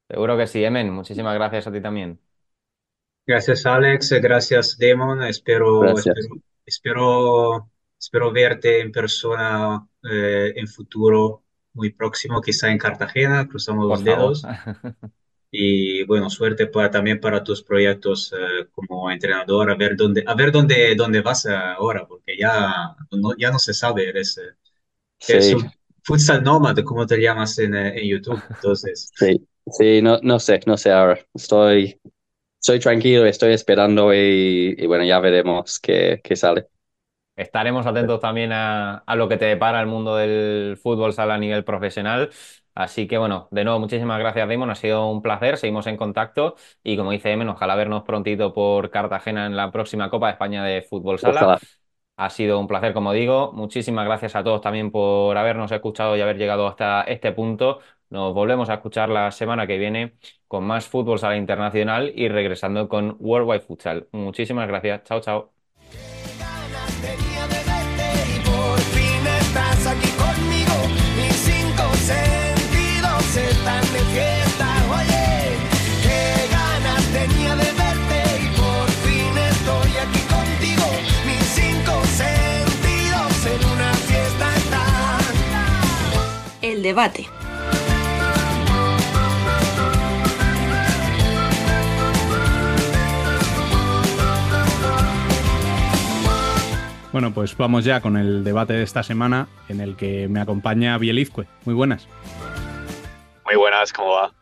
Seguro 0.08 0.36
que 0.36 0.46
sí, 0.46 0.62
Emen. 0.64 0.92
Muchísimas 0.92 1.34
gracias 1.34 1.66
a 1.66 1.72
ti 1.72 1.80
también. 1.80 2.20
Gracias, 3.26 3.64
Alex. 3.66 4.12
Gracias, 4.20 4.76
Damon. 4.78 5.22
Espero, 5.22 5.98
Gracias. 5.98 5.98
espero, 5.98 6.36
espero, 6.66 7.70
espero 7.98 8.32
verte 8.32 8.80
en 8.80 8.90
persona 8.92 9.86
eh, 10.10 10.52
en 10.56 10.66
futuro 10.68 11.44
muy 11.74 11.90
próximo, 11.92 12.40
quizá 12.40 12.70
en 12.70 12.78
Cartagena. 12.78 13.46
Cruzamos 13.48 13.86
Por 13.86 13.98
los 13.98 14.02
favor. 14.02 14.40
dedos. 14.42 14.42
Y 15.52 16.04
bueno, 16.04 16.30
suerte 16.30 16.66
para, 16.68 16.90
también 16.90 17.20
para 17.20 17.42
tus 17.44 17.62
proyectos 17.62 18.32
eh, 18.32 18.68
como 18.72 19.10
entrenador. 19.10 19.70
A 19.70 19.74
ver 19.76 19.96
dónde, 19.96 20.22
a 20.26 20.34
ver 20.34 20.52
dónde, 20.52 20.94
dónde 20.96 21.22
vas 21.22 21.46
ahora, 21.46 22.06
porque 22.06 22.36
ya 22.38 22.96
no, 23.12 23.36
ya 23.36 23.50
no 23.50 23.58
se 23.58 23.74
sabe. 23.74 24.08
Eres, 24.08 24.38
eh, 24.38 24.56
eres 25.26 25.52
Sí, 25.52 25.54
un 25.54 25.70
futsal 26.04 26.42
nómada, 26.44 26.84
como 26.84 27.06
te 27.06 27.18
llamas 27.20 27.58
en, 27.60 27.74
eh, 27.74 28.00
en 28.02 28.08
YouTube. 28.08 28.44
Entonces, 28.56 29.14
sí, 29.14 29.48
sí, 29.70 30.02
no, 30.02 30.18
no 30.22 30.38
sé, 30.40 30.60
no 30.66 30.76
sé 30.76 30.92
ahora. 30.92 31.20
Estoy, 31.34 32.00
estoy 32.60 32.80
tranquilo, 32.80 33.26
estoy 33.26 33.52
esperando 33.52 34.14
y, 34.14 34.76
y 34.78 34.86
bueno, 34.86 35.04
ya 35.04 35.20
veremos 35.20 35.78
qué, 35.80 36.20
qué 36.24 36.36
sale. 36.36 36.68
Estaremos 37.36 37.86
atentos 37.86 38.20
también 38.20 38.52
a, 38.52 38.98
a 38.98 39.16
lo 39.16 39.28
que 39.28 39.38
te 39.38 39.46
depara 39.46 39.80
el 39.80 39.86
mundo 39.86 40.16
del 40.16 40.76
fútbol 40.76 41.14
sala 41.14 41.34
a 41.34 41.38
nivel 41.38 41.64
profesional. 41.64 42.30
Así 42.74 43.06
que 43.08 43.18
bueno, 43.18 43.48
de 43.50 43.64
nuevo, 43.64 43.78
muchísimas 43.80 44.18
gracias, 44.18 44.48
Damon. 44.48 44.70
Ha 44.70 44.74
sido 44.74 45.08
un 45.10 45.22
placer. 45.22 45.56
Seguimos 45.58 45.86
en 45.86 45.96
contacto. 45.96 46.56
Y 46.82 46.96
como 46.96 47.10
dice 47.12 47.30
Emen, 47.32 47.48
ojalá 47.48 47.74
vernos 47.76 48.02
prontito 48.04 48.52
por 48.54 48.90
Cartagena 48.90 49.46
en 49.46 49.56
la 49.56 49.70
próxima 49.72 50.10
Copa 50.10 50.26
de 50.28 50.32
España 50.32 50.64
de 50.64 50.82
Fútbol 50.82 51.18
Sala. 51.18 51.50
Ojalá. 51.50 51.58
Ha 52.16 52.30
sido 52.30 52.58
un 52.60 52.68
placer, 52.68 52.92
como 52.92 53.12
digo. 53.12 53.52
Muchísimas 53.52 54.04
gracias 54.04 54.36
a 54.36 54.44
todos 54.44 54.60
también 54.60 54.90
por 54.90 55.36
habernos 55.38 55.72
escuchado 55.72 56.16
y 56.16 56.20
haber 56.20 56.36
llegado 56.38 56.66
hasta 56.68 57.02
este 57.04 57.32
punto. 57.32 57.80
Nos 58.10 58.34
volvemos 58.34 58.68
a 58.70 58.74
escuchar 58.74 59.08
la 59.08 59.30
semana 59.30 59.66
que 59.66 59.78
viene 59.78 60.14
con 60.46 60.64
más 60.64 60.86
fútbol 60.88 61.18
sala 61.18 61.36
internacional 61.36 62.12
y 62.14 62.28
regresando 62.28 62.88
con 62.88 63.16
Worldwide 63.20 63.60
Futsal. 63.60 64.08
Muchísimas 64.12 64.68
gracias. 64.68 65.04
Chao, 65.04 65.20
chao. 65.20 65.59
Sentidos 73.30 73.50
están 73.56 73.82
de 73.92 74.00
fiesta. 74.00 74.66
Oye, 74.90 75.56
qué 76.02 76.48
ganas 76.50 77.04
tenía 77.12 77.54
de 77.54 77.72
verte 77.72 78.22
y 78.42 78.48
por 78.56 78.88
fin 79.04 79.38
estoy 79.38 79.90
aquí 80.04 80.20
contigo. 80.28 80.86
Mis 81.26 81.44
cinco 81.54 82.02
sentidos 82.06 83.46
en 83.46 83.60
una 83.72 83.92
fiesta 83.94 84.56
están. 84.56 85.20
El 86.62 86.82
debate. 86.82 87.26
Bueno, 97.12 97.34
pues 97.34 97.56
vamos 97.56 97.84
ya 97.84 98.00
con 98.00 98.16
el 98.16 98.44
debate 98.44 98.72
de 98.72 98.84
esta 98.84 99.02
semana 99.02 99.48
en 99.68 99.80
el 99.80 99.96
que 99.96 100.28
me 100.28 100.40
acompaña 100.40 100.96
Bielizque. 100.96 101.46
Muy 101.64 101.74
buenas. 101.74 102.06
Muy 103.50 103.56
buenas, 103.56 103.92
¿cómo 103.92 104.10
va? 104.10 104.32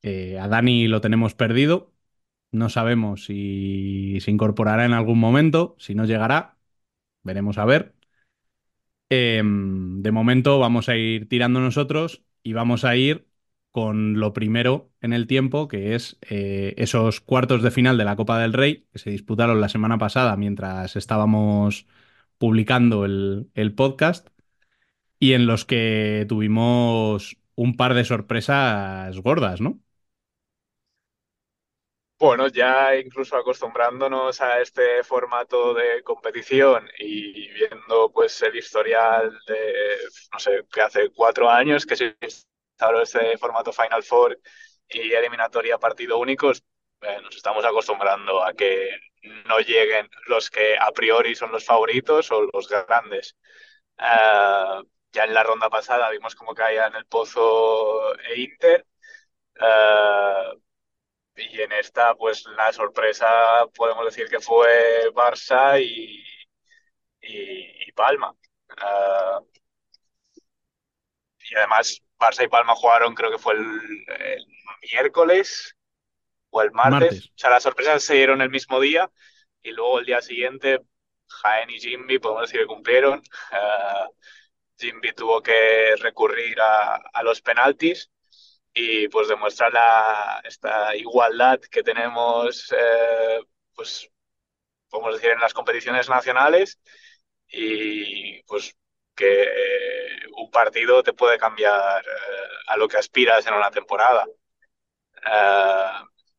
Eh, 0.00 0.38
a 0.38 0.46
Dani 0.46 0.86
lo 0.86 1.00
tenemos 1.00 1.34
perdido. 1.34 1.92
No 2.52 2.68
sabemos 2.68 3.24
si 3.24 4.20
se 4.20 4.30
incorporará 4.30 4.84
en 4.84 4.92
algún 4.92 5.18
momento, 5.18 5.74
si 5.76 5.96
no 5.96 6.04
llegará, 6.04 6.58
veremos 7.24 7.58
a 7.58 7.64
ver. 7.64 7.96
Em, 9.08 10.00
de 10.00 10.12
momento 10.12 10.60
vamos 10.60 10.88
a 10.88 10.96
ir 10.96 11.28
tirando 11.28 11.58
nosotros 11.58 12.22
y 12.44 12.52
vamos 12.52 12.84
a 12.84 12.94
ir 12.94 13.26
con 13.72 14.20
lo 14.20 14.32
primero 14.32 14.92
en 15.00 15.12
el 15.12 15.26
tiempo, 15.26 15.66
que 15.66 15.96
es 15.96 16.18
eh, 16.22 16.74
esos 16.76 17.20
cuartos 17.20 17.64
de 17.64 17.72
final 17.72 17.98
de 17.98 18.04
la 18.04 18.14
Copa 18.14 18.38
del 18.38 18.52
Rey, 18.52 18.86
que 18.92 19.00
se 19.00 19.10
disputaron 19.10 19.60
la 19.60 19.68
semana 19.68 19.98
pasada 19.98 20.36
mientras 20.36 20.94
estábamos 20.94 21.88
publicando 22.38 23.04
el, 23.04 23.50
el 23.54 23.74
podcast, 23.74 24.28
y 25.18 25.32
en 25.32 25.46
los 25.46 25.64
que 25.64 26.26
tuvimos 26.28 27.38
un 27.56 27.76
par 27.76 27.94
de 27.94 28.04
sorpresas 28.04 29.18
gordas, 29.20 29.60
¿no? 29.60 29.80
Bueno, 32.18 32.48
ya 32.48 32.96
incluso 32.96 33.36
acostumbrándonos 33.36 34.40
a 34.40 34.60
este 34.62 35.04
formato 35.04 35.74
de 35.74 36.02
competición 36.02 36.88
y 36.98 37.48
viendo 37.52 38.10
pues 38.10 38.40
el 38.40 38.56
historial 38.56 39.38
de, 39.46 39.98
no 40.32 40.38
sé, 40.38 40.62
que 40.72 40.80
hace 40.80 41.10
cuatro 41.10 41.50
años 41.50 41.84
que 41.84 41.94
se 41.96 42.16
instauró 42.22 43.02
este 43.02 43.36
formato 43.36 43.70
Final 43.72 44.02
Four 44.02 44.40
y 44.88 45.12
eliminatoria 45.12 45.76
partido 45.78 46.16
únicos, 46.18 46.64
eh, 47.02 47.18
nos 47.22 47.36
estamos 47.36 47.64
acostumbrando 47.66 48.42
a 48.42 48.54
que 48.54 48.88
no 49.46 49.58
lleguen 49.58 50.08
los 50.26 50.48
que 50.50 50.76
a 50.78 50.90
priori 50.92 51.34
son 51.34 51.52
los 51.52 51.66
favoritos 51.66 52.30
o 52.32 52.48
los 52.50 52.66
grandes. 52.68 53.36
Uh, 53.98 54.82
ya 55.12 55.24
en 55.24 55.34
la 55.34 55.42
ronda 55.42 55.68
pasada 55.70 56.10
vimos 56.10 56.34
cómo 56.34 56.54
caía 56.54 56.86
en 56.86 56.96
el 56.96 57.06
pozo 57.06 58.14
e 58.18 58.40
Inter. 58.40 58.86
Uh, 59.58 60.60
y 61.36 61.60
en 61.60 61.72
esta, 61.72 62.14
pues 62.14 62.44
la 62.46 62.72
sorpresa 62.72 63.26
podemos 63.74 64.04
decir 64.04 64.28
que 64.28 64.40
fue 64.40 65.10
Barça 65.12 65.80
y, 65.82 66.22
y, 67.20 67.88
y 67.88 67.92
Palma. 67.92 68.32
Uh, 68.70 69.46
y 71.50 71.54
además, 71.56 72.02
Barça 72.18 72.44
y 72.44 72.48
Palma 72.48 72.74
jugaron, 72.74 73.14
creo 73.14 73.30
que 73.30 73.38
fue 73.38 73.54
el, 73.54 73.80
el 74.18 74.46
miércoles 74.92 75.76
o 76.50 76.62
el 76.62 76.72
martes. 76.72 77.00
martes. 77.00 77.26
O 77.28 77.38
sea, 77.38 77.50
las 77.50 77.62
sorpresas 77.62 78.02
se 78.04 78.14
dieron 78.14 78.40
el 78.42 78.50
mismo 78.50 78.80
día 78.80 79.10
y 79.62 79.72
luego 79.72 79.98
el 80.00 80.06
día 80.06 80.22
siguiente, 80.22 80.80
Jaén 81.28 81.70
y 81.70 81.80
Jimmy, 81.80 82.18
podemos 82.18 82.42
decir 82.42 82.60
que 82.60 82.66
cumplieron. 82.66 83.22
Uh, 83.52 84.10
Jimby 84.78 85.12
tuvo 85.12 85.42
que 85.42 85.94
recurrir 85.96 86.60
a, 86.60 86.96
a 86.96 87.22
los 87.22 87.40
penaltis 87.42 88.10
y 88.74 89.08
pues 89.08 89.28
demostrar 89.28 89.72
la, 89.72 90.42
esta 90.44 90.94
igualdad 90.96 91.60
que 91.60 91.82
tenemos, 91.82 92.72
eh, 92.76 93.40
pues, 93.74 94.10
podemos 94.90 95.14
decir, 95.14 95.30
en 95.30 95.40
las 95.40 95.54
competiciones 95.54 96.08
nacionales 96.08 96.78
y 97.48 98.42
pues 98.44 98.76
que 99.14 99.44
eh, 99.44 100.20
un 100.36 100.50
partido 100.50 101.02
te 101.02 101.14
puede 101.14 101.38
cambiar 101.38 102.04
eh, 102.06 102.48
a 102.68 102.76
lo 102.76 102.88
que 102.88 102.98
aspiras 102.98 103.46
en 103.46 103.54
una 103.54 103.70
temporada. 103.70 104.26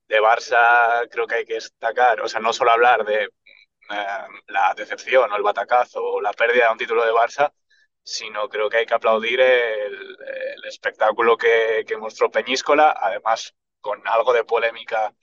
de 0.08 0.20
Barça 0.22 1.08
creo 1.12 1.28
que 1.28 1.36
hay 1.36 1.46
que 1.46 1.56
destacar, 1.56 2.22
o 2.22 2.28
sea, 2.28 2.40
no 2.40 2.54
solo 2.54 2.72
hablar 2.72 3.04
de 3.06 3.30
la 4.48 4.74
decepción 4.76 5.32
o 5.32 5.36
el 5.38 5.44
batacazo 5.44 6.04
o 6.04 6.22
la 6.22 6.34
pérdida 6.34 6.66
de 6.66 6.72
un 6.74 6.78
título 6.78 7.06
de 7.06 7.12
Barça, 7.12 7.52
sino 8.08 8.48
creo 8.48 8.70
que 8.70 8.78
hay 8.78 8.86
que 8.86 8.94
aplaudir 8.94 9.42
el, 9.42 10.18
el 10.56 10.66
espectáculo 10.66 11.36
que, 11.36 11.84
que, 11.86 11.98
mostró 11.98 12.32
Peñíscola, 12.32 12.96
además 12.98 13.54
con 13.82 14.02
algo 14.08 14.32
de 14.32 14.46
polémica, 14.46 15.14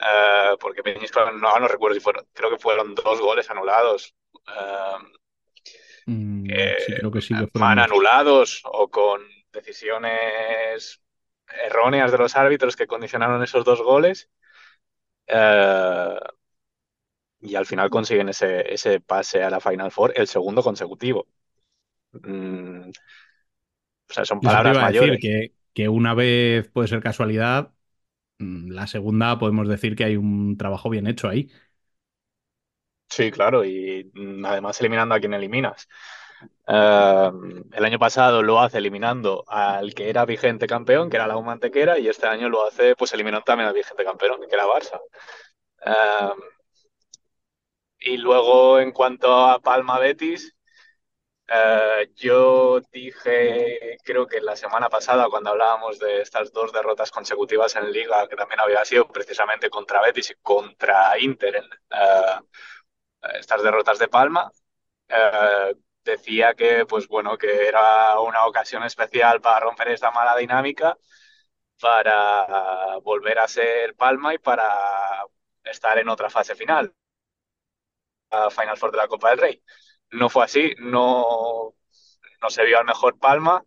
uh, 0.00 0.56
porque 0.58 0.82
Peñíscola 0.82 1.30
no, 1.30 1.58
no 1.58 1.68
recuerdo 1.68 1.94
si 1.94 2.00
fueron, 2.00 2.26
creo 2.32 2.48
que 2.48 2.56
fueron 2.56 2.94
dos 2.94 3.20
goles 3.20 3.50
anulados. 3.50 4.14
Uh, 4.48 6.10
mm, 6.10 6.50
eh, 6.50 6.76
sí, 6.86 6.94
creo 6.94 7.10
que 7.10 7.20
sí. 7.20 7.34
Que 7.34 7.46
fueron 7.48 7.78
anulados 7.78 8.62
o 8.64 8.88
con 8.88 9.20
decisiones 9.52 11.02
erróneas 11.66 12.12
de 12.12 12.18
los 12.18 12.34
árbitros 12.34 12.76
que 12.76 12.86
condicionaron 12.86 13.42
esos 13.42 13.62
dos 13.62 13.82
goles. 13.82 14.30
Uh, 15.28 16.16
y 17.40 17.56
al 17.56 17.66
final 17.66 17.90
consiguen 17.90 18.30
ese, 18.30 18.72
ese 18.72 19.00
pase 19.00 19.42
a 19.42 19.50
la 19.50 19.60
Final 19.60 19.90
Four, 19.90 20.14
el 20.16 20.28
segundo 20.28 20.62
consecutivo. 20.62 21.26
Mm, 22.12 22.90
o 24.08 24.12
sea, 24.12 24.24
son 24.24 24.40
palabras 24.40 24.76
mayores. 24.76 25.12
Decir 25.12 25.20
que, 25.20 25.52
que, 25.72 25.88
una 25.88 26.14
vez 26.14 26.68
puede 26.70 26.88
ser 26.88 27.00
casualidad, 27.00 27.72
mm, 28.38 28.70
la 28.70 28.86
segunda 28.86 29.38
podemos 29.38 29.68
decir 29.68 29.96
que 29.96 30.04
hay 30.04 30.16
un 30.16 30.56
trabajo 30.56 30.90
bien 30.90 31.06
hecho 31.06 31.28
ahí. 31.28 31.50
Sí, 33.08 33.30
claro, 33.30 33.64
y 33.64 34.10
mm, 34.14 34.44
además 34.44 34.80
eliminando 34.80 35.14
a 35.14 35.20
quien 35.20 35.34
eliminas. 35.34 35.88
Uh, 36.66 37.62
el 37.72 37.84
año 37.84 37.98
pasado 37.98 38.42
lo 38.42 38.60
hace 38.60 38.78
eliminando 38.78 39.44
al 39.46 39.94
que 39.94 40.08
era 40.08 40.24
vigente 40.24 40.66
campeón, 40.66 41.10
que 41.10 41.16
era 41.16 41.26
la 41.26 41.40
Mantequera, 41.40 41.98
y 41.98 42.08
este 42.08 42.26
año 42.26 42.48
lo 42.48 42.66
hace 42.66 42.96
pues 42.96 43.12
eliminando 43.12 43.44
también 43.44 43.68
al 43.68 43.74
vigente 43.74 44.04
campeón, 44.04 44.40
que 44.48 44.54
era 44.54 44.66
Barça. 44.66 45.00
Uh, 45.84 46.40
y 48.00 48.16
luego, 48.16 48.80
en 48.80 48.92
cuanto 48.92 49.32
a 49.32 49.60
Palma 49.60 49.98
Betis, 49.98 50.54
Uh, 51.48 52.06
yo 52.16 52.80
dije, 52.92 53.98
creo 54.04 54.26
que 54.26 54.40
la 54.40 54.56
semana 54.56 54.88
pasada, 54.88 55.26
cuando 55.28 55.50
hablábamos 55.50 55.98
de 55.98 56.22
estas 56.22 56.50
dos 56.52 56.72
derrotas 56.72 57.10
consecutivas 57.10 57.76
en 57.76 57.92
Liga, 57.92 58.26
que 58.28 58.36
también 58.36 58.60
había 58.60 58.84
sido 58.84 59.06
precisamente 59.08 59.68
contra 59.68 60.00
Betis 60.00 60.30
y 60.30 60.34
contra 60.40 61.18
Inter, 61.18 61.56
en, 61.56 61.64
uh, 61.64 62.42
estas 63.40 63.62
derrotas 63.62 63.98
de 63.98 64.08
Palma, 64.08 64.50
uh, 65.10 65.74
decía 66.04 66.54
que, 66.54 66.86
pues 66.86 67.08
bueno, 67.08 67.38
que 67.38 67.66
era 67.68 68.20
una 68.20 68.46
ocasión 68.46 68.84
especial 68.84 69.40
para 69.40 69.60
romper 69.60 69.88
esta 69.90 70.10
mala 70.12 70.36
dinámica, 70.36 70.96
para 71.80 72.98
volver 73.02 73.38
a 73.40 73.48
ser 73.48 73.94
Palma 73.96 74.34
y 74.34 74.38
para 74.38 75.26
estar 75.64 75.98
en 75.98 76.08
otra 76.08 76.30
fase 76.30 76.54
final, 76.56 76.94
Final 78.50 78.76
Four 78.76 78.90
de 78.92 78.96
la 78.98 79.08
Copa 79.08 79.30
del 79.30 79.38
Rey 79.38 79.62
no 80.12 80.28
fue 80.30 80.44
así, 80.44 80.74
no, 80.78 81.74
no 82.42 82.50
se 82.50 82.64
vio 82.64 82.78
al 82.78 82.84
mejor 82.84 83.18
Palma. 83.18 83.64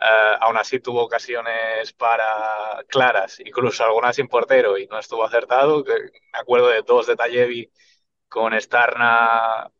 Uh, 0.00 0.36
aún 0.40 0.56
así 0.58 0.80
tuvo 0.80 1.02
ocasiones 1.04 1.92
para 1.94 2.84
claras, 2.88 3.40
incluso 3.40 3.84
algunas 3.84 4.16
sin 4.16 4.28
portero 4.28 4.76
y 4.78 4.86
no 4.88 4.98
estuvo 4.98 5.24
acertado. 5.24 5.84
Me 5.84 6.38
acuerdo 6.38 6.68
de 6.68 6.82
dos 6.82 7.06
de 7.06 7.16
Tallevi 7.16 7.70
con 8.28 8.60
Starna 8.60 9.70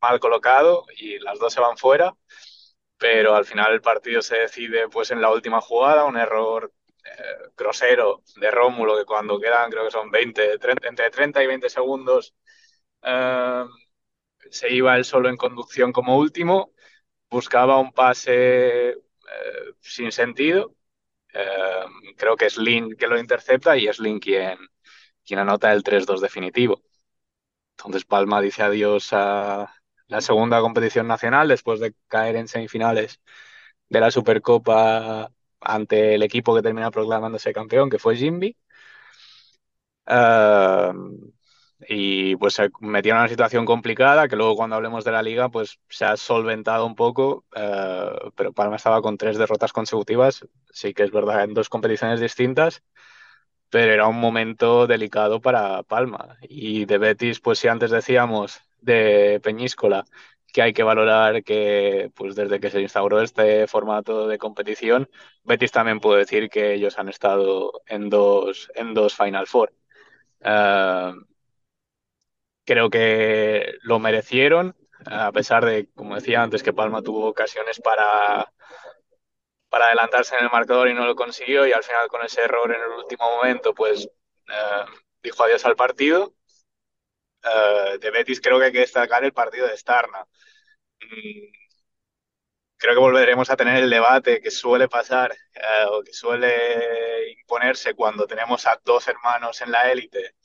mal 0.00 0.20
colocado 0.20 0.84
y 0.96 1.18
las 1.18 1.38
dos 1.38 1.52
se 1.52 1.60
van 1.60 1.76
fuera, 1.76 2.14
pero 2.98 3.34
al 3.34 3.44
final 3.44 3.72
el 3.72 3.80
partido 3.82 4.22
se 4.22 4.38
decide 4.38 4.88
pues 4.88 5.10
en 5.10 5.20
la 5.20 5.30
última 5.30 5.60
jugada, 5.60 6.04
un 6.04 6.16
error 6.16 6.72
eh, 7.04 7.50
grosero 7.56 8.22
de 8.36 8.50
Rómulo 8.50 8.96
que 8.98 9.04
cuando 9.04 9.40
quedan 9.40 9.70
creo 9.70 9.84
que 9.84 9.90
son 9.90 10.10
20, 10.10 10.58
30, 10.58 10.88
entre 10.88 11.10
30 11.10 11.42
y 11.42 11.46
20 11.46 11.70
segundos 11.70 12.34
uh, 13.02 13.66
se 14.50 14.72
iba 14.72 14.96
él 14.96 15.04
solo 15.04 15.28
en 15.28 15.36
conducción 15.36 15.92
como 15.92 16.16
último, 16.18 16.72
buscaba 17.30 17.78
un 17.78 17.92
pase 17.92 18.90
eh, 18.90 18.96
sin 19.80 20.12
sentido. 20.12 20.76
Eh, 21.34 21.84
creo 22.16 22.36
que 22.36 22.46
es 22.46 22.58
Lin 22.58 22.96
que 22.96 23.08
lo 23.08 23.18
intercepta 23.18 23.76
y 23.76 23.88
es 23.88 24.00
Lin 24.00 24.20
quien, 24.20 24.58
quien 25.24 25.40
anota 25.40 25.72
el 25.72 25.82
3-2 25.84 26.20
definitivo. 26.20 26.82
Entonces 27.76 28.04
Palma 28.04 28.40
dice 28.40 28.62
adiós 28.62 29.08
a 29.12 29.74
la 30.08 30.20
segunda 30.20 30.60
competición 30.60 31.06
nacional 31.08 31.48
después 31.48 31.80
de 31.80 31.94
caer 32.08 32.36
en 32.36 32.48
semifinales 32.48 33.20
de 33.88 34.00
la 34.00 34.10
Supercopa 34.10 35.32
ante 35.60 36.14
el 36.14 36.22
equipo 36.22 36.54
que 36.54 36.62
termina 36.62 36.90
proclamándose 36.90 37.52
campeón, 37.52 37.90
que 37.90 37.98
fue 37.98 38.16
Jimby. 38.16 38.56
Uh, 40.06 40.92
y 41.88 42.36
pues 42.36 42.54
se 42.54 42.70
metió 42.80 43.12
en 43.12 43.18
una 43.18 43.28
situación 43.28 43.64
complicada 43.64 44.28
que 44.28 44.36
luego 44.36 44.56
cuando 44.56 44.76
hablemos 44.76 45.04
de 45.04 45.12
la 45.12 45.22
liga 45.22 45.48
pues 45.48 45.78
se 45.88 46.04
ha 46.04 46.16
solventado 46.16 46.86
un 46.86 46.94
poco, 46.94 47.44
eh, 47.54 48.10
pero 48.34 48.52
Palma 48.52 48.76
estaba 48.76 49.02
con 49.02 49.16
tres 49.16 49.38
derrotas 49.38 49.72
consecutivas, 49.72 50.46
sí 50.70 50.92
que 50.94 51.04
es 51.04 51.10
verdad 51.10 51.44
en 51.44 51.54
dos 51.54 51.68
competiciones 51.68 52.20
distintas, 52.20 52.82
pero 53.70 53.92
era 53.92 54.08
un 54.08 54.20
momento 54.20 54.86
delicado 54.86 55.40
para 55.40 55.82
Palma. 55.84 56.36
Y 56.42 56.84
de 56.86 56.98
Betis, 56.98 57.40
pues 57.40 57.58
si 57.60 57.68
antes 57.68 57.90
decíamos 57.90 58.60
de 58.80 59.40
Peñíscola 59.42 60.04
que 60.52 60.62
hay 60.62 60.72
que 60.72 60.82
valorar 60.82 61.44
que 61.44 62.10
pues 62.14 62.34
desde 62.34 62.60
que 62.60 62.70
se 62.70 62.80
instauró 62.80 63.20
este 63.20 63.66
formato 63.68 64.26
de 64.28 64.38
competición, 64.38 65.08
Betis 65.44 65.70
también 65.72 66.00
puede 66.00 66.20
decir 66.20 66.50
que 66.50 66.74
ellos 66.74 66.98
han 66.98 67.08
estado 67.08 67.82
en 67.86 68.10
dos, 68.10 68.70
en 68.74 68.94
dos 68.94 69.14
Final 69.14 69.46
Four. 69.46 69.72
Uh, 70.40 71.29
creo 72.70 72.88
que 72.88 73.78
lo 73.82 73.98
merecieron, 73.98 74.76
a 75.04 75.32
pesar 75.32 75.64
de, 75.64 75.88
como 75.92 76.14
decía 76.14 76.40
antes, 76.40 76.62
que 76.62 76.72
Palma 76.72 77.02
tuvo 77.02 77.26
ocasiones 77.26 77.80
para, 77.80 78.52
para 79.68 79.86
adelantarse 79.86 80.36
en 80.36 80.44
el 80.44 80.52
marcador 80.52 80.88
y 80.88 80.94
no 80.94 81.04
lo 81.04 81.16
consiguió, 81.16 81.66
y 81.66 81.72
al 81.72 81.82
final 81.82 82.06
con 82.06 82.24
ese 82.24 82.42
error 82.42 82.72
en 82.72 82.80
el 82.80 82.90
último 82.90 83.24
momento, 83.28 83.74
pues 83.74 84.04
eh, 84.06 84.84
dijo 85.20 85.42
adiós 85.42 85.64
al 85.64 85.74
partido. 85.74 86.32
Eh, 87.42 87.98
de 87.98 88.10
Betis 88.12 88.40
creo 88.40 88.60
que 88.60 88.66
hay 88.66 88.72
que 88.72 88.80
destacar 88.80 89.24
el 89.24 89.32
partido 89.32 89.66
de 89.66 89.76
Starna. 89.76 90.24
Mm, 91.00 91.52
creo 92.76 92.94
que 92.94 93.00
volveremos 93.00 93.50
a 93.50 93.56
tener 93.56 93.82
el 93.82 93.90
debate 93.90 94.40
que 94.40 94.50
suele 94.52 94.88
pasar 94.88 95.32
eh, 95.54 95.86
o 95.88 96.02
que 96.04 96.12
suele 96.12 97.32
imponerse 97.32 97.94
cuando 97.94 98.28
tenemos 98.28 98.64
a 98.66 98.80
dos 98.84 99.08
hermanos 99.08 99.60
en 99.60 99.72
la 99.72 99.90
élite 99.90 100.36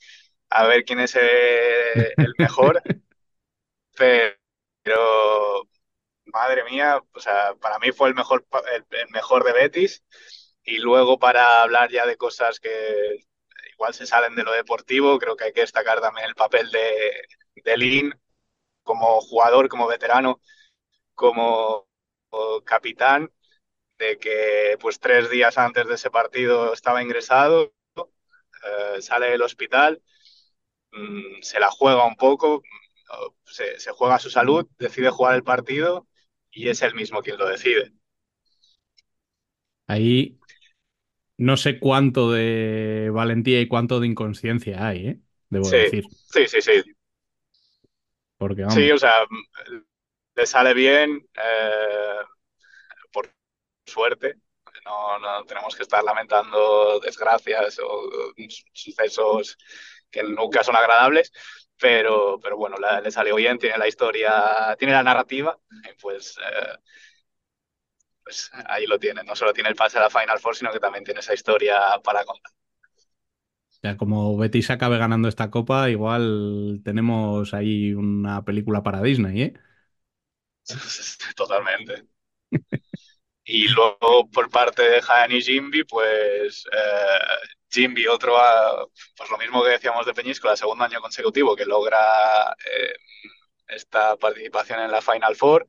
a 0.50 0.66
ver 0.66 0.84
quién 0.84 1.00
es 1.00 1.16
eh, 1.16 2.14
el 2.16 2.34
mejor. 2.38 2.82
Pero, 3.96 4.36
madre 6.26 6.64
mía, 6.64 7.00
o 7.12 7.20
sea, 7.20 7.54
para 7.60 7.78
mí 7.78 7.92
fue 7.92 8.08
el 8.08 8.14
mejor, 8.14 8.46
el 8.90 9.08
mejor 9.10 9.44
de 9.44 9.52
Betis. 9.52 10.02
Y 10.64 10.78
luego 10.78 11.18
para 11.18 11.62
hablar 11.62 11.90
ya 11.90 12.06
de 12.06 12.16
cosas 12.16 12.60
que 12.60 12.70
igual 13.72 13.94
se 13.94 14.06
salen 14.06 14.34
de 14.34 14.44
lo 14.44 14.52
deportivo, 14.52 15.18
creo 15.18 15.36
que 15.36 15.44
hay 15.44 15.52
que 15.52 15.60
destacar 15.62 16.00
también 16.00 16.26
el 16.28 16.34
papel 16.34 16.70
de, 16.70 17.22
de 17.64 17.76
Lin 17.76 18.12
como 18.82 19.20
jugador, 19.22 19.68
como 19.68 19.86
veterano, 19.88 20.40
como 21.14 21.88
capitán, 22.64 23.32
de 23.98 24.18
que 24.18 24.76
pues 24.80 25.00
tres 25.00 25.30
días 25.30 25.58
antes 25.58 25.86
de 25.88 25.94
ese 25.94 26.10
partido 26.10 26.72
estaba 26.72 27.02
ingresado, 27.02 27.72
eh, 28.64 29.02
sale 29.02 29.30
del 29.30 29.42
hospital, 29.42 30.02
mm, 30.96 31.42
se 31.42 31.60
la 31.60 31.68
juega 31.70 32.06
un 32.06 32.16
poco, 32.16 32.62
se, 33.46 33.78
se 33.80 33.92
juega 33.92 34.18
su 34.18 34.30
salud, 34.30 34.66
decide 34.78 35.10
jugar 35.10 35.34
el 35.36 35.44
partido 35.44 36.06
y 36.50 36.68
es 36.68 36.82
él 36.82 36.94
mismo 36.94 37.22
quien 37.22 37.38
lo 37.38 37.48
decide. 37.48 37.92
Ahí 39.86 40.38
no 41.38 41.56
sé 41.56 41.78
cuánto 41.80 42.32
de 42.32 43.10
valentía 43.12 43.60
y 43.60 43.68
cuánto 43.68 44.00
de 44.00 44.06
inconsciencia 44.08 44.86
hay, 44.86 45.06
¿eh? 45.08 45.20
Debo 45.50 45.70
Sí, 45.70 45.76
decir. 45.76 46.10
sí, 46.32 46.46
sí, 46.48 46.62
sí. 46.62 46.82
Porque 48.38 48.62
vamos, 48.64 48.88
Sí, 48.88 48.90
o 48.92 48.98
sea, 48.98 49.26
le 50.34 50.46
sale 50.46 50.74
bien, 50.74 51.28
eh, 51.36 52.20
por 53.12 53.30
suerte. 53.86 54.36
No, 54.86 55.18
no 55.18 55.44
tenemos 55.46 55.76
que 55.76 55.82
estar 55.84 56.04
lamentando 56.04 57.00
desgracias 57.00 57.78
o 57.84 58.10
sucesos 58.74 59.58
que 60.10 60.22
nunca 60.22 60.64
son 60.64 60.76
agradables, 60.76 61.32
pero, 61.80 62.38
pero 62.42 62.56
bueno, 62.56 62.76
la- 62.78 63.00
le 63.00 63.10
salió 63.10 63.36
bien, 63.36 63.58
tiene 63.58 63.78
la 63.78 63.88
historia, 63.88 64.76
tiene 64.78 64.94
la 64.94 65.02
narrativa, 65.02 65.58
y 65.90 65.94
pues, 66.00 66.36
eh, 66.38 66.78
pues 68.24 68.50
ahí 68.68 68.86
lo 68.86 68.98
tiene. 68.98 69.22
No 69.24 69.34
solo 69.36 69.52
tiene 69.52 69.70
el 69.70 69.76
pase 69.76 69.98
a 69.98 70.02
la 70.02 70.10
Final 70.10 70.38
Four, 70.38 70.56
sino 70.56 70.72
que 70.72 70.80
también 70.80 71.04
tiene 71.04 71.20
esa 71.20 71.34
historia 71.34 71.78
para 72.04 72.24
contar. 72.24 72.52
ya 73.82 73.96
como 73.96 74.36
Betis 74.36 74.70
acabe 74.70 74.98
ganando 74.98 75.28
esta 75.28 75.50
copa, 75.50 75.90
igual 75.90 76.80
tenemos 76.84 77.54
ahí 77.54 77.94
una 77.94 78.44
película 78.44 78.82
para 78.82 79.02
Disney, 79.02 79.42
¿eh? 79.42 79.54
Totalmente. 81.36 82.06
Y 83.48 83.68
luego 83.68 84.28
por 84.32 84.50
parte 84.50 84.82
de 84.82 85.00
Jaén 85.00 85.30
y 85.30 85.40
Jimby, 85.40 85.84
pues 85.84 86.64
eh, 86.72 87.18
Jimby, 87.70 88.08
otro, 88.08 88.36
ah, 88.36 88.84
pues 89.16 89.30
lo 89.30 89.38
mismo 89.38 89.62
que 89.62 89.70
decíamos 89.70 90.04
de 90.04 90.14
Peñíscola, 90.14 90.56
segundo 90.56 90.84
año 90.84 91.00
consecutivo 91.00 91.54
que 91.54 91.64
logra 91.64 91.96
eh, 92.52 92.94
esta 93.68 94.16
participación 94.16 94.80
en 94.80 94.90
la 94.90 95.00
Final 95.00 95.36
Four, 95.36 95.66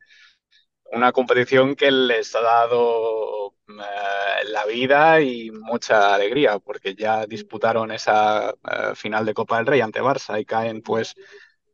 una 0.86 1.12
competición 1.12 1.76
que 1.76 1.92
les 1.92 2.34
ha 2.36 2.42
dado 2.42 3.54
eh, 3.68 4.46
la 4.46 4.66
vida 4.66 5.22
y 5.22 5.52
mucha 5.52 6.16
alegría, 6.16 6.58
porque 6.60 6.96
ya 6.96 7.28
disputaron 7.28 7.92
esa 7.92 8.52
eh, 8.52 8.96
final 8.96 9.26
de 9.26 9.34
Copa 9.36 9.58
del 9.58 9.68
Rey 9.68 9.82
ante 9.82 10.02
Barça 10.02 10.40
y 10.42 10.46
caen, 10.46 10.82
pues, 10.82 11.13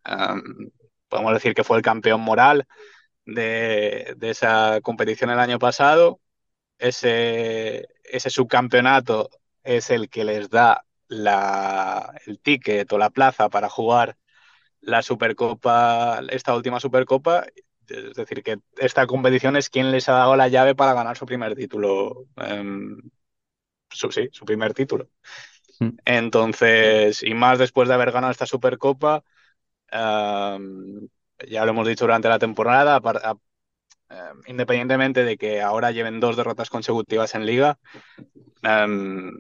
um, 0.06 0.70
podemos 1.08 1.34
decir 1.34 1.54
que 1.54 1.64
fue 1.64 1.78
el 1.78 1.84
campeón 1.84 2.22
moral 2.22 2.68
de, 3.26 4.14
de 4.18 4.30
esa 4.30 4.80
competición 4.82 5.30
el 5.30 5.40
año 5.40 5.60
pasado. 5.60 6.20
Ese, 6.78 7.88
ese 8.04 8.30
subcampeonato 8.30 9.30
es 9.64 9.90
el 9.90 10.10
que 10.10 10.24
les 10.26 10.50
da 10.50 10.86
la, 11.08 12.14
el 12.26 12.40
ticket 12.40 12.92
o 12.94 12.98
la 12.98 13.10
plaza 13.10 13.50
para 13.50 13.70
jugar 13.70 14.18
la 14.82 15.02
Supercopa, 15.02 16.22
esta 16.30 16.56
última 16.56 16.80
Supercopa. 16.80 17.46
Es 17.88 18.16
decir, 18.16 18.44
que 18.44 18.60
esta 18.78 19.08
competición 19.08 19.56
es 19.58 19.70
quien 19.70 19.92
les 19.92 20.10
ha 20.10 20.14
dado 20.14 20.36
la 20.36 20.48
llave 20.48 20.76
para 20.76 20.94
ganar 20.94 21.18
su 21.18 21.26
primer 21.26 21.56
título. 21.56 22.26
em, 22.38 22.98
su, 23.90 24.12
sí, 24.12 24.30
su 24.32 24.46
primer 24.46 24.74
título. 24.74 25.10
Mm. 25.80 25.90
Entonces, 26.06 27.24
y 27.24 27.34
más 27.34 27.60
después 27.60 27.88
de 27.88 27.96
haber 27.96 28.12
ganado 28.12 28.32
esta 28.32 28.46
Supercopa, 28.46 29.24
em, 29.92 31.08
ya 31.50 31.66
lo 31.66 31.72
hemos 31.72 31.88
dicho 31.88 32.06
durante 32.06 32.30
la 32.30 32.40
temporada, 32.40 33.02
em, 34.10 34.42
independientemente 34.48 35.24
de 35.24 35.38
que 35.38 35.62
ahora 35.62 35.92
lleven 35.92 36.20
dos 36.20 36.38
derrotas 36.38 36.70
consecutivas 36.70 37.36
en 37.36 37.46
liga, 37.46 37.80
em, 38.64 39.32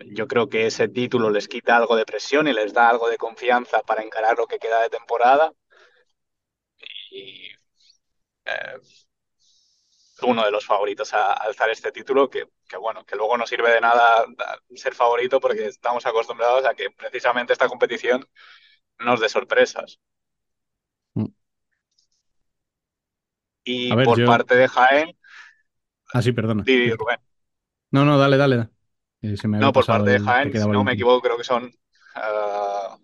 yo 0.00 0.28
creo 0.28 0.48
que 0.48 0.66
ese 0.66 0.88
título 0.88 1.30
les 1.30 1.48
quita 1.48 1.76
algo 1.76 1.96
de 1.96 2.06
presión 2.06 2.48
y 2.48 2.54
les 2.54 2.72
da 2.74 2.88
algo 2.90 3.08
de 3.10 3.18
confianza 3.18 3.82
para 3.82 4.02
encarar 4.04 4.38
lo 4.38 4.46
que 4.48 4.58
queda 4.60 4.82
de 4.82 4.90
temporada. 4.90 5.52
Y 7.10 7.48
eh, 8.46 8.80
uno 10.22 10.44
de 10.44 10.50
los 10.50 10.66
favoritos 10.66 11.12
a, 11.14 11.32
alzar 11.32 11.70
este 11.70 11.92
título, 11.92 12.28
que, 12.28 12.46
bueno, 12.78 13.04
que 13.04 13.16
luego 13.16 13.36
no 13.36 13.46
sirve 13.46 13.70
de 13.72 13.80
nada 13.80 14.26
da- 14.36 14.58
ser 14.74 14.94
favorito 14.94 15.40
porque 15.40 15.66
estamos 15.66 16.04
acostumbrados 16.06 16.64
a 16.66 16.74
que 16.74 16.90
precisamente 16.90 17.52
esta 17.52 17.68
competición 17.68 18.28
nos 18.98 19.20
dé 19.20 19.28
sorpresas. 19.28 20.00
Y 23.72 23.94
ver, 23.96 24.06
por 24.06 24.18
yo- 24.18 24.26
parte 24.26 24.54
de 24.56 24.68
Jaén, 24.68 25.16
Ah, 26.12 26.22
sí, 26.22 26.32
perdona. 26.32 26.64
Rubén. 26.64 27.18
No, 27.90 28.04
no, 28.04 28.18
dale, 28.18 28.36
dale. 28.36 28.68
Eh, 29.22 29.36
se 29.36 29.48
me 29.48 29.58
No, 29.58 29.72
por 29.72 29.86
parte 29.86 30.10
de 30.10 30.18
Jaén, 30.18 30.52
si 30.52 30.68
no 30.68 30.84
me 30.84 30.92
equivoco, 30.92 31.22
creo 31.22 31.36
que 31.36 31.44
son, 31.44 31.70
ah, 32.14 32.96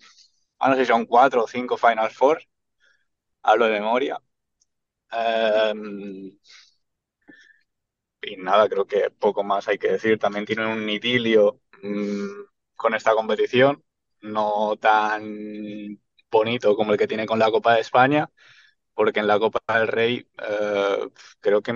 no 0.68 0.74
sé 0.74 0.80
si 0.80 0.86
son 0.86 1.06
cuatro 1.06 1.44
o 1.44 1.48
cinco 1.48 1.76
Final 1.76 2.10
Four, 2.10 2.42
hablo 3.42 3.66
de 3.66 3.72
memoria. 3.80 4.18
Em, 5.12 6.32
y 8.22 8.36
nada, 8.36 8.68
creo 8.68 8.86
que 8.86 9.10
poco 9.10 9.44
más 9.44 9.68
hay 9.68 9.78
que 9.78 9.92
decir. 9.92 10.18
También 10.18 10.44
tienen 10.46 10.66
un 10.68 10.88
idilio 10.88 11.60
mm, 11.82 12.26
con 12.76 12.94
esta 12.94 13.14
competición, 13.14 13.82
no 14.22 14.76
tan 14.76 16.00
bonito 16.30 16.76
como 16.76 16.92
el 16.92 16.98
que 16.98 17.06
tiene 17.06 17.26
con 17.26 17.38
la 17.38 17.50
Copa 17.50 17.74
de 17.74 17.80
España, 17.80 18.30
porque 18.96 19.20
en 19.20 19.28
la 19.28 19.40
Copa 19.40 19.60
del 19.78 19.88
Rey 19.88 20.28
eh, 20.42 21.08
creo 21.40 21.62
que, 21.62 21.72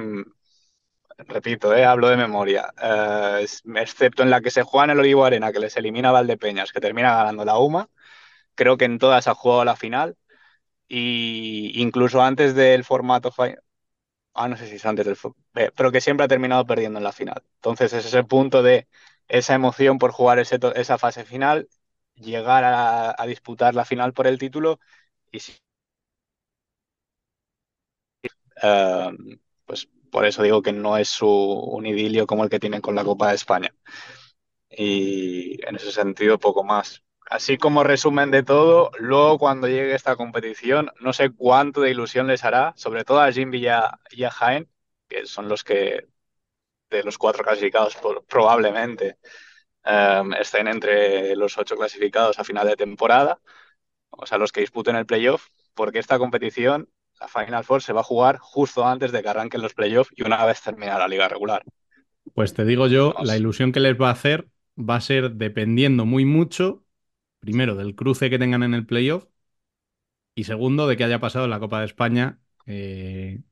repito, 1.19 1.75
eh, 1.75 1.85
hablo 1.85 2.09
de 2.09 2.17
memoria, 2.17 2.73
eh, 2.83 3.47
excepto 3.77 4.23
en 4.23 4.31
la 4.31 4.41
que 4.41 4.51
se 4.51 4.63
juega 4.63 4.85
en 4.87 4.91
el 4.93 5.01
Olivo 5.01 5.25
Arena, 5.25 5.53
que 5.53 5.59
les 5.61 5.77
elimina 5.77 6.13
Valdepeñas, 6.13 6.73
que 6.73 6.81
termina 6.81 7.15
ganando 7.17 7.45
la 7.45 7.59
UMA, 7.59 7.89
creo 8.55 8.77
que 8.77 8.87
en 8.87 8.99
todas 8.99 9.29
ha 9.29 9.35
jugado 9.35 9.65
la 9.65 9.77
final. 9.77 10.17
Y 10.89 11.73
incluso 11.83 12.23
antes 12.23 12.55
del 12.57 12.85
formato 12.85 13.33
Ah, 14.35 14.49
no 14.49 14.57
sé 14.57 14.67
si 14.69 14.77
es 14.77 14.87
antes 14.87 15.05
del 15.07 15.17
eh, 15.57 15.71
pero 15.77 15.91
que 15.93 16.01
siempre 16.01 16.25
ha 16.25 16.29
terminado 16.29 16.65
perdiendo 16.67 16.99
en 16.99 17.05
la 17.05 17.13
final. 17.13 17.43
Entonces 17.57 17.93
es 17.93 18.07
ese 18.07 18.25
punto 18.25 18.63
de 18.63 18.89
esa 19.29 19.55
emoción 19.55 19.99
por 19.99 20.13
jugar 20.13 20.39
esa 20.39 20.99
fase 20.99 21.25
final, 21.25 21.69
llegar 22.15 22.65
a, 22.65 23.15
a 23.21 23.27
disputar 23.27 23.75
la 23.75 23.85
final 23.85 24.13
por 24.13 24.27
el 24.27 24.39
título 24.39 24.79
y 25.33 25.41
eh, 28.63 29.11
pues 29.65 29.89
por 30.11 30.25
eso 30.25 30.43
digo 30.43 30.63
que 30.63 30.73
no 30.73 30.97
es 30.97 31.21
un 31.23 31.87
idilio 31.87 32.27
como 32.27 32.45
el 32.45 32.51
que 32.51 32.61
tienen 32.61 32.81
con 32.81 32.95
la 32.95 33.05
Copa 33.05 33.29
de 33.29 33.37
España. 33.37 33.75
Y 34.71 35.65
en 35.67 35.77
ese 35.77 35.93
sentido 35.93 36.39
poco 36.39 36.65
más. 36.65 37.03
Así 37.29 37.59
como 37.59 37.85
resumen 37.85 38.31
de 38.31 38.43
todo, 38.43 38.91
luego 38.99 39.39
cuando 39.39 39.69
llegue 39.69 39.95
esta 39.95 40.17
competición, 40.17 40.91
no 41.01 41.13
sé 41.13 41.31
cuánto 41.31 41.81
de 41.81 41.91
ilusión 41.91 42.27
les 42.27 42.45
hará, 42.45 42.73
sobre 42.77 43.05
todo 43.05 43.21
a 43.21 43.31
Jimby 43.33 43.59
y 43.59 43.69
a, 43.69 44.01
y 44.11 44.25
a 44.25 44.31
Jaén, 44.31 44.69
que 45.09 45.27
son 45.27 45.49
los 45.49 45.63
que 45.65 46.09
de 46.91 47.05
los 47.05 47.19
cuatro 47.19 47.45
clasificados 47.45 47.97
probablemente 48.29 49.19
eh, 49.85 50.23
estén 50.41 50.69
entre 50.69 51.37
los 51.37 51.57
ocho 51.59 51.77
clasificados 51.77 52.39
a 52.39 52.45
final 52.45 52.67
de 52.69 52.77
temporada, 52.77 53.41
o 54.11 54.27
sea, 54.27 54.39
los 54.39 54.53
que 54.53 54.61
disputen 54.61 54.97
el 54.97 55.07
playoff, 55.07 55.49
porque 55.75 55.99
esta 56.01 56.19
competición, 56.19 56.91
la 57.21 57.29
Final 57.29 57.65
Four, 57.65 57.83
se 57.83 57.93
va 57.93 58.01
a 58.01 58.05
jugar 58.05 58.39
justo 58.39 58.87
antes 58.87 59.13
de 59.13 59.23
que 59.23 59.29
arranquen 59.29 59.63
los 59.63 59.75
playoffs 59.75 60.13
y 60.17 60.23
una 60.25 60.45
vez 60.45 60.61
termine 60.63 60.93
la 60.93 61.09
liga 61.09 61.29
regular. 61.29 61.63
Pues 62.35 62.55
te 62.55 62.65
digo 62.65 62.87
yo, 62.87 63.15
la 63.23 63.37
ilusión 63.37 63.73
que 63.73 63.81
les 63.81 64.01
va 64.01 64.09
a 64.09 64.13
hacer 64.13 64.49
va 64.79 64.97
a 64.97 65.01
ser 65.01 65.33
dependiendo 65.33 66.07
muy 66.07 66.25
mucho, 66.25 66.85
primero, 67.41 67.75
del 67.75 67.95
cruce 67.95 68.31
que 68.31 68.39
tengan 68.39 68.63
en 68.63 68.75
el 68.75 68.87
playoff 68.87 69.27
y 70.35 70.45
segundo, 70.45 70.87
de 70.87 70.97
que 70.97 71.05
haya 71.05 71.21
pasado 71.21 71.45
en 71.45 71.51
la 71.51 71.61
Copa 71.61 71.81
de 71.81 71.87
España, 71.87 72.41
eh, 72.67 73.43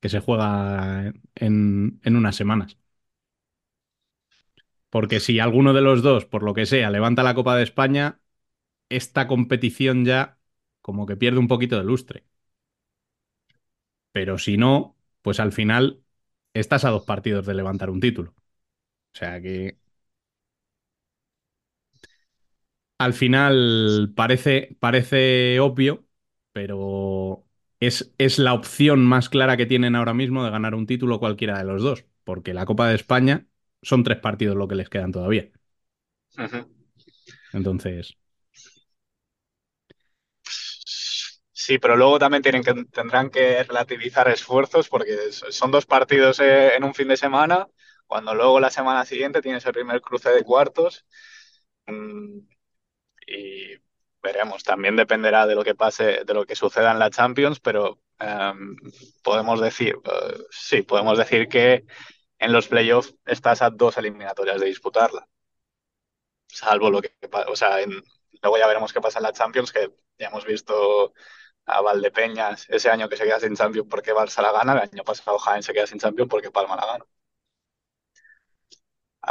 que 0.00 0.08
se 0.08 0.20
juega 0.20 1.12
en, 1.36 2.00
en 2.04 2.16
unas 2.16 2.36
semanas. 2.36 2.78
Porque 4.90 5.20
si 5.20 5.40
alguno 5.40 5.72
de 5.72 5.80
los 5.80 6.02
dos, 6.02 6.26
por 6.26 6.42
lo 6.42 6.54
que 6.54 6.66
sea, 6.66 6.90
levanta 6.90 7.22
la 7.22 7.34
Copa 7.34 7.56
de 7.56 7.62
España, 7.62 8.20
esta 8.90 9.28
competición 9.28 10.04
ya 10.04 10.38
como 10.82 11.06
que 11.06 11.16
pierde 11.16 11.38
un 11.40 11.48
poquito 11.48 11.78
de 11.78 11.84
lustre. 11.84 12.26
Pero 14.12 14.38
si 14.38 14.56
no, 14.56 14.96
pues 15.22 15.40
al 15.40 15.52
final 15.52 16.02
estás 16.54 16.84
a 16.84 16.90
dos 16.90 17.04
partidos 17.04 17.46
de 17.46 17.54
levantar 17.54 17.90
un 17.90 18.00
título. 18.00 18.32
O 19.14 19.18
sea 19.18 19.40
que 19.42 19.78
al 22.98 23.14
final 23.14 24.12
parece, 24.16 24.76
parece 24.80 25.58
obvio, 25.60 26.06
pero 26.52 27.44
es, 27.80 28.12
es 28.18 28.38
la 28.38 28.54
opción 28.54 29.04
más 29.04 29.28
clara 29.28 29.56
que 29.56 29.66
tienen 29.66 29.96
ahora 29.96 30.14
mismo 30.14 30.44
de 30.44 30.50
ganar 30.50 30.74
un 30.74 30.86
título 30.86 31.18
cualquiera 31.18 31.58
de 31.58 31.64
los 31.64 31.82
dos, 31.82 32.06
porque 32.24 32.54
la 32.54 32.66
Copa 32.66 32.88
de 32.88 32.94
España 32.96 33.46
son 33.82 34.04
tres 34.04 34.18
partidos 34.18 34.56
lo 34.56 34.68
que 34.68 34.76
les 34.76 34.88
quedan 34.88 35.12
todavía. 35.12 35.50
Ujú. 36.38 36.58
Entonces, 37.52 38.16
Sí, 41.64 41.78
pero 41.78 41.96
luego 41.96 42.18
también 42.18 42.42
tienen 42.42 42.62
que, 42.64 42.74
tendrán 42.86 43.30
que 43.30 43.62
relativizar 43.62 44.28
esfuerzos 44.28 44.88
porque 44.88 45.16
son 45.32 45.70
dos 45.70 45.86
partidos 45.86 46.40
eh, 46.40 46.74
en 46.76 46.82
un 46.84 46.94
fin 46.94 47.08
de 47.08 47.16
semana, 47.16 47.68
cuando 48.06 48.34
luego 48.34 48.58
la 48.60 48.70
semana 48.70 49.04
siguiente 49.04 49.42
tienes 49.42 49.64
el 49.66 49.72
primer 49.72 50.00
cruce 50.00 50.30
de 50.30 50.42
cuartos. 50.44 51.04
Mm, 51.86 52.40
y 53.26 53.76
veremos. 54.22 54.64
También 54.64 54.96
dependerá 54.96 55.46
de 55.46 55.54
lo 55.56 55.64
que 55.64 55.74
pase, 55.76 56.24
de 56.24 56.34
lo 56.34 56.46
que 56.46 56.56
suceda 56.56 56.92
en 56.92 56.98
la 57.00 57.10
Champions, 57.10 57.60
pero 57.60 58.00
em, 58.20 58.76
podemos 59.24 59.60
decir, 59.60 59.96
eh, 60.04 60.38
sí, 60.50 60.82
podemos 60.82 61.18
decir 61.18 61.48
que 61.48 61.84
en 62.38 62.52
los 62.52 62.68
playoffs 62.68 63.14
estás 63.26 63.62
a 63.62 63.70
dos 63.70 63.98
eliminatorias 63.98 64.60
de 64.60 64.66
disputarla, 64.68 65.28
salvo 66.46 66.90
lo 66.90 67.00
que, 67.02 67.14
o 67.48 67.56
sea, 67.56 67.80
en- 67.80 68.02
luego 68.42 68.58
ya 68.58 68.66
veremos 68.66 68.92
qué 68.92 69.00
pasa 69.00 69.18
en 69.18 69.24
la 69.24 69.32
Champions, 69.32 69.72
que 69.72 69.90
ya 70.18 70.28
hemos 70.28 70.44
visto 70.44 71.12
a 71.66 71.80
Valdepeñas 71.80 72.66
ese 72.70 72.90
año 72.90 73.08
que 73.08 73.16
se 73.16 73.24
queda 73.24 73.40
sin 73.40 73.56
Champions 73.56 73.88
porque 73.90 74.14
Barça 74.14 74.42
la 74.42 74.52
gana, 74.52 74.72
el 74.74 74.80
año 74.92 75.04
pasado 75.04 75.38
Jaén 75.38 75.62
se 75.62 75.72
queda 75.72 75.86
sin 75.86 75.98
Champions 75.98 76.30
porque 76.30 76.50
Palma 76.50 76.76
la 76.76 76.86
gana. 76.86 77.04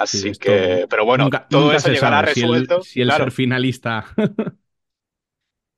sí, 0.03 0.19
Así 0.19 0.29
esto 0.29 0.38
que, 0.38 0.88
pero 0.89 1.05
bueno, 1.05 1.29
nunca, 1.29 1.47
todo 1.49 1.73
nunca 1.73 1.79
eso 1.79 1.91
llegará 1.91 2.21
sabe 2.21 2.27
si 2.27 2.41
el, 2.41 2.73
resuelto, 2.73 2.77
si 2.79 3.01
el 3.01 3.11
claro, 3.11 3.27
ser 3.27 3.32
finalista. 3.32 4.05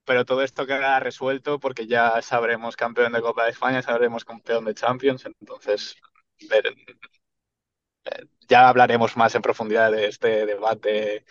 pero 0.05 0.25
todo 0.25 0.43
esto 0.43 0.65
quedará 0.65 0.99
resuelto 0.99 1.59
porque 1.59 1.87
ya 1.87 2.21
sabremos 2.21 2.75
campeón 2.75 3.13
de 3.13 3.21
Copa 3.21 3.45
de 3.45 3.51
España, 3.51 3.81
sabremos 3.81 4.25
campeón 4.25 4.65
de 4.65 4.73
Champions, 4.75 5.25
entonces 5.25 5.95
ver- 6.49 6.75
ya 8.49 8.69
hablaremos 8.69 9.17
más 9.17 9.35
en 9.35 9.41
profundidad 9.41 9.91
de 9.91 10.07
este 10.07 10.45
debate, 10.45 11.25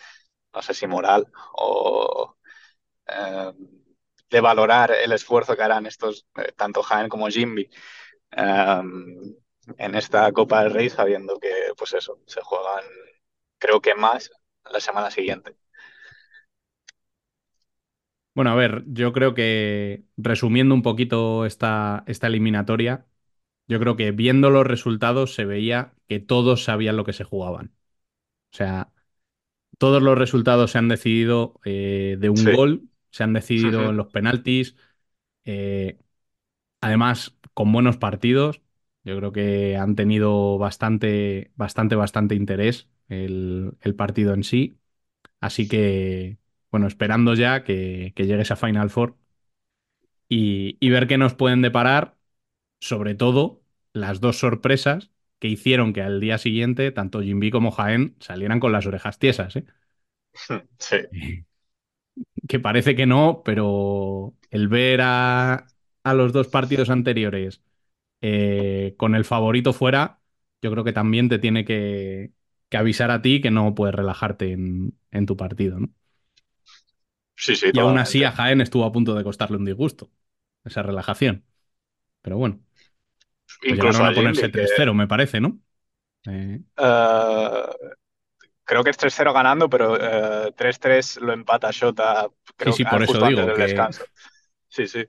no 0.55 0.63
sé 0.63 0.75
si 0.75 0.87
moral 0.87 1.27
o 1.55 2.37
eh, 3.09 3.53
de 4.33 4.43
valorar 4.43 4.93
el 4.93 5.13
esfuerzo 5.13 5.57
que 5.57 5.63
harán 5.65 5.87
estos, 5.87 6.27
eh, 6.39 6.53
tanto 6.57 6.83
Jaén 6.85 7.11
como 7.11 7.29
Jimby, 7.29 7.71
eh, 8.37 8.83
en 9.79 9.95
esta 9.95 10.33
Copa 10.33 10.63
del 10.63 10.73
Rey, 10.73 10.91
sabiendo 10.91 11.39
que, 11.39 11.53
pues 11.77 11.95
eso, 11.95 12.21
se 12.27 12.41
juegan, 12.43 12.85
creo 13.59 13.81
que 13.81 13.95
más 13.95 14.31
la 14.71 14.81
semana 14.81 15.11
siguiente. 15.11 15.57
Bueno, 18.35 18.51
a 18.53 18.55
ver, 18.55 18.85
yo 18.87 19.13
creo 19.13 19.35
que 19.35 20.05
resumiendo 20.17 20.75
un 20.75 20.83
poquito 20.83 21.45
esta, 21.45 22.03
esta 22.07 22.29
eliminatoria, 22.29 23.07
yo 23.69 23.81
creo 23.81 23.97
que 23.97 24.13
viendo 24.13 24.51
los 24.51 24.67
resultados 24.67 25.35
se 25.35 25.45
veía 25.47 25.95
que 26.09 26.21
todos 26.21 26.65
sabían 26.65 26.97
lo 26.97 27.05
que 27.05 27.13
se 27.15 27.25
jugaban. 27.25 27.75
O 28.53 28.57
sea, 28.57 28.93
todos 29.79 30.03
los 30.03 30.19
resultados 30.19 30.73
se 30.73 30.79
han 30.79 30.89
decidido 30.89 31.61
eh, 31.65 32.17
de 32.21 32.31
un 32.31 32.51
Sí. 32.51 32.51
gol, 32.51 32.91
se 33.13 33.25
han 33.25 33.35
decidido 33.35 33.91
en 33.91 33.99
los 33.99 34.09
penaltis, 34.09 34.77
eh, 35.45 35.99
además 36.81 37.37
con 37.55 37.73
buenos 37.73 37.97
partidos. 37.99 38.63
Yo 39.05 39.17
creo 39.19 39.33
que 39.33 39.77
han 39.77 39.97
tenido 39.97 40.59
bastante, 40.59 41.53
bastante, 41.57 41.97
bastante 41.97 42.35
interés 42.35 42.89
el, 43.09 43.77
el 43.81 43.95
partido 43.97 44.35
en 44.35 44.45
sí. 44.45 44.79
Así 45.41 45.69
que, 45.69 46.39
bueno, 46.71 46.87
esperando 46.89 47.35
ya 47.35 47.65
que, 47.65 48.13
que 48.17 48.27
llegue 48.27 48.43
esa 48.43 48.57
Final 48.57 48.91
Four 48.91 49.17
y, 50.29 50.77
y 50.81 50.91
ver 50.91 51.07
qué 51.09 51.19
nos 51.19 51.35
pueden 51.35 51.63
deparar, 51.63 52.17
sobre 52.81 53.15
todo 53.15 53.63
las 53.93 54.21
dos 54.21 54.39
sorpresas 54.39 55.11
que 55.39 55.49
hicieron 55.49 55.93
que 55.93 56.03
al 56.03 56.21
día 56.21 56.39
siguiente 56.39 56.93
tanto 56.93 57.23
Jimby 57.23 57.51
como 57.51 57.71
Jaén 57.73 58.17
salieran 58.21 58.61
con 58.61 58.73
las 58.73 58.87
orejas 58.87 59.19
tiesas, 59.19 59.57
¿eh? 59.57 59.67
Sí, 60.79 60.97
que 62.49 62.61
parece 62.61 62.97
que 62.97 63.07
no, 63.07 63.43
pero 63.45 64.35
el 64.51 64.69
ver 64.69 65.01
a, 65.03 65.67
a 66.05 66.15
los 66.15 66.33
dos 66.33 66.49
partidos 66.49 66.91
anteriores 66.91 67.63
eh, 68.23 68.95
con 68.99 69.15
el 69.17 69.25
favorito 69.25 69.73
fuera, 69.73 70.21
yo 70.63 70.71
creo 70.73 70.85
que 70.85 70.93
también 70.95 71.29
te 71.29 71.39
tiene 71.41 71.65
que, 71.65 72.33
que 72.71 72.77
avisar 72.79 73.11
a 73.11 73.23
ti 73.23 73.41
que 73.43 73.51
no 73.53 73.75
puedes 73.75 73.95
relajarte 73.97 74.53
en, 74.53 74.99
en 75.13 75.27
tu 75.27 75.37
partido, 75.37 75.81
¿no? 75.81 75.91
sí, 77.37 77.57
sí, 77.57 77.73
Y 77.73 77.79
aún 77.81 77.99
así 77.99 78.23
a. 78.25 78.33
Jaén 78.33 78.61
estuvo 78.61 78.85
a 78.85 78.93
punto 78.93 79.15
de 79.15 79.25
costarle 79.25 79.57
un 79.57 79.65
disgusto, 79.65 80.11
esa 80.65 80.83
relajación. 80.83 81.45
Pero 82.23 82.39
bueno, 82.39 82.61
pues 83.67 83.81
Incluso 83.81 84.05
a 84.05 84.15
ponerse 84.15 84.49
Jimby, 84.49 84.51
que 84.51 84.51
3-0, 84.51 84.95
me 84.95 85.07
parece, 85.09 85.41
¿no? 85.41 85.61
Eh, 86.27 86.61
eh, 86.77 87.93
creo 88.65 88.85
que 88.85 88.91
es 88.91 88.97
3-0 88.99 89.33
ganando, 89.33 89.69
pero 89.69 89.97
eh, 90.01 90.53
3-3 90.57 91.17
lo 91.19 91.33
empata 91.33 91.71
Shota, 91.71 92.29
sí, 92.59 92.73
creo 92.73 92.73
sí, 92.73 92.85
que 92.85 92.85
por 92.85 93.03
eso 93.03 93.21
digo 93.23 93.53
que... 93.53 93.57
descanso. 93.57 94.05
Sí, 94.69 94.87
sí. 94.89 95.05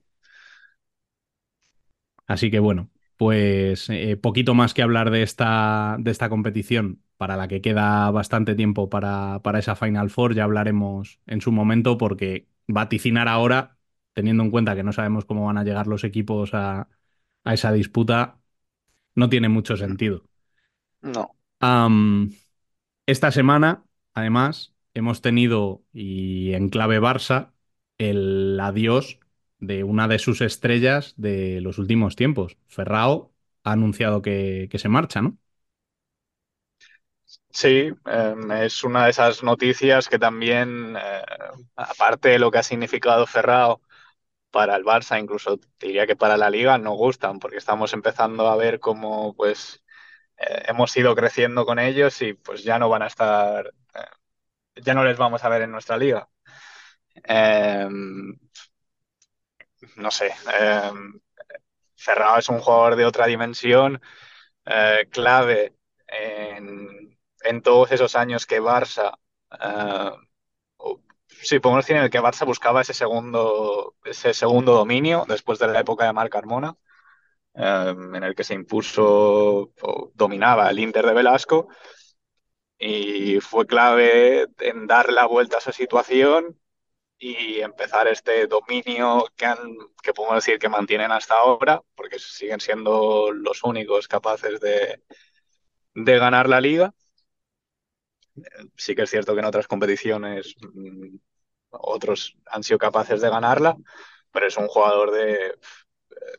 Así 2.28 2.50
que 2.52 2.60
bueno, 2.60 2.90
pues 3.18 3.90
eh, 3.90 4.18
poquito 4.18 4.54
más 4.54 4.74
que 4.74 4.82
hablar 4.82 5.12
de 5.12 5.24
esta, 5.24 5.98
de 6.00 6.12
esta 6.12 6.30
competición, 6.30 7.02
para 7.18 7.38
la 7.38 7.48
que 7.48 7.62
queda 7.62 8.10
bastante 8.12 8.56
tiempo 8.56 8.90
para, 8.90 9.42
para 9.44 9.60
esa 9.60 9.76
Final 9.76 10.10
Four, 10.10 10.34
ya 10.36 10.44
hablaremos 10.46 11.20
en 11.28 11.42
su 11.42 11.52
momento, 11.52 11.98
porque 11.98 12.48
vaticinar 12.68 13.28
ahora, 13.28 13.78
teniendo 14.14 14.44
en 14.44 14.52
cuenta 14.52 14.76
que 14.76 14.84
no 14.84 14.94
sabemos 14.94 15.26
cómo 15.26 15.46
van 15.46 15.58
a 15.58 15.64
llegar 15.64 15.88
los 15.88 16.04
equipos 16.04 16.54
a, 16.54 16.90
a 17.44 17.54
esa 17.54 17.72
disputa, 17.72 18.40
no 19.16 19.30
tiene 19.30 19.50
mucho 19.50 19.78
sentido. 19.78 20.24
No. 21.04 21.36
Am, 21.62 22.30
esta 23.06 23.32
semana, 23.32 23.86
además, 24.14 24.74
hemos 24.94 25.22
tenido, 25.22 25.84
y 25.94 26.54
en 26.54 26.70
clave 26.70 27.00
Barça, 27.00 27.52
el 27.98 28.60
adiós 28.60 29.20
de 29.60 29.84
una 29.84 30.08
de 30.08 30.20
sus 30.20 30.42
estrellas 30.42 31.14
de 31.18 31.62
los 31.62 31.78
últimos 31.78 32.16
tiempos. 32.16 32.58
Ferrao 32.68 33.34
ha 33.64 33.72
anunciado 33.74 34.22
que, 34.22 34.70
se 34.74 34.90
marcha, 34.90 35.22
¿no? 35.22 35.38
Sí, 37.50 37.92
eh, 38.06 38.36
es 38.64 38.84
una 38.84 39.06
de 39.06 39.12
esas 39.12 39.44
noticias 39.44 40.10
que 40.10 40.20
también, 40.20 40.96
eh, 40.98 41.22
aparte 41.76 42.30
de 42.30 42.40
lo 42.40 42.52
que 42.52 42.58
ha 42.58 42.64
significado 42.64 43.26
Ferrao 43.28 43.82
para 44.52 44.76
el 44.78 44.86
Barça, 44.86 45.20
incluso 45.22 45.60
diría 45.80 46.08
que 46.08 46.16
para 46.16 46.38
la 46.38 46.50
Liga, 46.50 46.78
no 46.80 46.94
gustan, 46.94 47.40
porque 47.40 47.58
estamos 47.58 47.94
empezando 47.94 48.48
a 48.50 48.58
ver 48.58 48.80
cómo 48.80 49.36
pues 49.36 49.83
eh, 50.38 50.64
hemos 50.68 50.96
ido 50.98 51.16
creciendo 51.16 51.66
con 51.66 51.80
ellos 51.80 52.22
y 52.22 52.34
pues 52.34 52.64
ya 52.64 52.80
no 52.80 52.90
van 52.90 53.04
a 53.04 53.08
estar, 53.08 53.68
eh, 53.96 54.32
ya 54.84 54.94
no 54.94 55.04
les 55.06 55.18
vamos 55.18 55.44
a 55.44 55.50
ver 55.50 55.64
en 55.64 55.72
nuestra 55.72 55.98
liga. 55.98 56.30
Eh, 57.24 57.88
no 59.98 60.12
sé, 60.12 60.28
eh, 60.54 60.92
Ferrao 61.96 62.38
es 62.40 62.50
un 62.50 62.60
jugador 62.60 62.96
de 62.96 63.06
otra 63.06 63.26
dimensión, 63.28 64.02
eh, 64.66 65.08
clave 65.12 65.76
en, 66.08 67.18
en 67.44 67.62
todos 67.62 67.92
esos 67.92 68.16
años 68.16 68.46
que 68.46 68.62
Barça 68.62 69.18
Sí, 71.28 71.60
podemos 71.60 71.84
decir 71.84 71.98
en 71.98 72.04
el 72.04 72.10
que 72.10 72.22
Barça 72.22 72.46
buscaba 72.46 72.82
ese 72.82 72.94
segundo, 72.94 73.96
ese 74.06 74.34
segundo 74.34 74.74
dominio 74.74 75.26
después 75.28 75.60
de 75.60 75.68
la 75.68 75.80
época 75.80 76.06
de 76.06 76.14
Marc 76.14 76.32
Carmona, 76.32 76.76
eh, 77.56 77.96
en 78.16 78.24
el 78.24 78.36
que 78.36 78.44
se 78.44 78.54
impuso 78.54 79.72
o 79.82 80.12
dominaba 80.14 80.70
el 80.70 80.80
Inter 80.80 81.06
de 81.06 81.14
Velasco 81.14 81.68
y 82.78 83.40
fue 83.40 83.66
clave 83.66 84.48
en 84.60 84.88
dar 84.88 85.12
la 85.12 85.26
vuelta 85.26 85.58
a 85.58 85.60
esa 85.60 85.72
situación 85.72 86.60
y 87.18 87.62
empezar 87.62 88.08
este 88.08 88.48
dominio 88.48 89.26
que, 89.38 89.48
que 90.02 90.14
podemos 90.14 90.44
decir 90.44 90.60
que 90.60 90.68
mantienen 90.68 91.12
hasta 91.12 91.36
ahora, 91.36 91.82
porque 91.96 92.20
siguen 92.20 92.60
siendo 92.60 93.32
los 93.32 93.64
únicos 93.64 94.08
capaces 94.10 94.60
de, 94.60 95.02
de 95.94 96.18
ganar 96.18 96.50
la 96.50 96.60
liga. 96.60 96.94
Sí 98.76 98.96
que 98.96 99.04
es 99.04 99.10
cierto 99.10 99.34
que 99.34 99.40
en 99.40 99.46
otras 99.46 99.68
competiciones 99.68 100.56
mmm, 100.74 101.16
otros 101.70 102.36
han 102.48 102.64
sido 102.64 102.78
capaces 102.78 103.22
de 103.22 103.30
ganarla, 103.30 103.78
pero 104.32 104.48
es 104.48 104.58
un 104.58 104.68
jugador 104.68 105.12
de, 105.12 105.56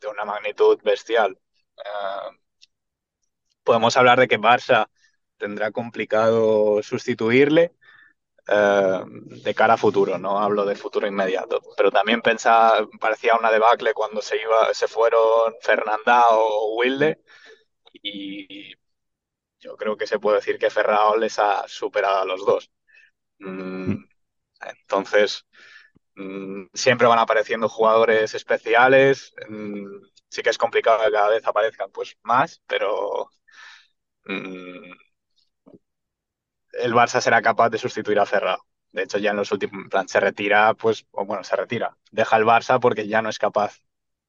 de 0.00 0.08
una 0.08 0.24
magnitud 0.24 0.78
bestial. 0.82 1.38
Uh, 1.76 2.34
podemos 3.64 3.96
hablar 3.96 4.20
de 4.20 4.28
que 4.28 4.38
Barça 4.38 4.88
tendrá 5.38 5.72
complicado 5.72 6.82
sustituirle 6.82 7.74
eh, 8.46 9.02
de 9.06 9.54
cara 9.54 9.74
a 9.74 9.76
futuro, 9.78 10.18
no 10.18 10.38
hablo 10.38 10.64
de 10.66 10.76
futuro 10.76 11.06
inmediato. 11.06 11.60
Pero 11.76 11.90
también 11.90 12.20
pensaba, 12.22 12.86
parecía 13.00 13.36
una 13.36 13.50
debacle 13.50 13.94
cuando 13.94 14.20
se 14.22 14.40
iba, 14.40 14.72
se 14.74 14.88
fueron 14.88 15.54
Fernanda 15.60 16.24
o 16.30 16.76
Wilde 16.76 17.22
y 18.02 18.74
yo 19.60 19.76
creo 19.76 19.96
que 19.96 20.06
se 20.06 20.18
puede 20.18 20.36
decir 20.38 20.58
que 20.58 20.70
Ferrao 20.70 21.16
les 21.16 21.38
ha 21.38 21.66
superado 21.68 22.20
a 22.22 22.24
los 22.26 22.44
dos. 22.46 22.70
Mm, 23.38 23.96
entonces, 24.60 25.46
mm, 25.52 25.73
siempre 26.74 27.06
van 27.06 27.18
apareciendo 27.18 27.68
jugadores 27.68 28.34
especiales. 28.34 29.34
Mm, 29.48 29.86
sí 30.28 30.42
que 30.42 30.50
es 30.50 30.58
complicado 30.58 31.04
que 31.04 31.12
cada 31.12 31.28
vez 31.30 31.46
aparezcan 31.46 31.90
pues 31.92 32.16
más, 32.22 32.62
pero 32.66 33.30
mm, 34.28 34.94
el 36.72 36.92
Barça 36.94 37.20
será 37.20 37.40
capaz 37.42 37.70
de 37.70 37.78
sustituir 37.78 38.18
a 38.18 38.26
Ferrao. 38.26 38.58
De 38.92 39.02
hecho, 39.04 39.18
ya 39.18 39.30
en 39.30 39.36
los 39.36 39.50
últimos, 39.52 39.82
en 39.84 39.88
plan, 39.90 40.08
se 40.08 40.20
retira, 40.20 40.74
pues, 40.74 41.06
o 41.10 41.24
bueno, 41.24 41.42
se 41.44 41.56
retira. 41.56 41.96
Deja 42.10 42.36
el 42.36 42.44
Barça 42.44 42.78
porque 42.80 43.08
ya 43.08 43.22
no 43.22 43.28
es 43.28 43.38
capaz 43.38 43.80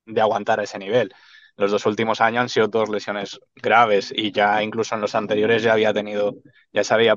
de 0.05 0.21
aguantar 0.21 0.59
ese 0.59 0.79
nivel. 0.79 1.13
Los 1.57 1.71
dos 1.71 1.85
últimos 1.85 2.19
años 2.21 2.41
han 2.41 2.49
sido 2.49 2.67
dos 2.67 2.89
lesiones 2.89 3.39
graves 3.55 4.11
y 4.15 4.31
ya 4.31 4.61
incluso 4.61 4.95
en 4.95 5.01
los 5.01 5.15
anteriores 5.15 5.63
ya 5.63 5.73
había 5.73 5.93
tenido, 5.93 6.35
ya 6.73 6.83
se 6.83 6.93
había, 6.93 7.15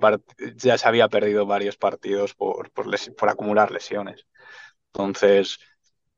ya 0.56 0.78
se 0.78 0.88
había 0.88 1.08
perdido 1.08 1.44
varios 1.46 1.76
partidos 1.76 2.34
por, 2.34 2.70
por, 2.70 2.86
por 3.16 3.28
acumular 3.28 3.72
lesiones. 3.72 4.26
Entonces, 4.92 5.58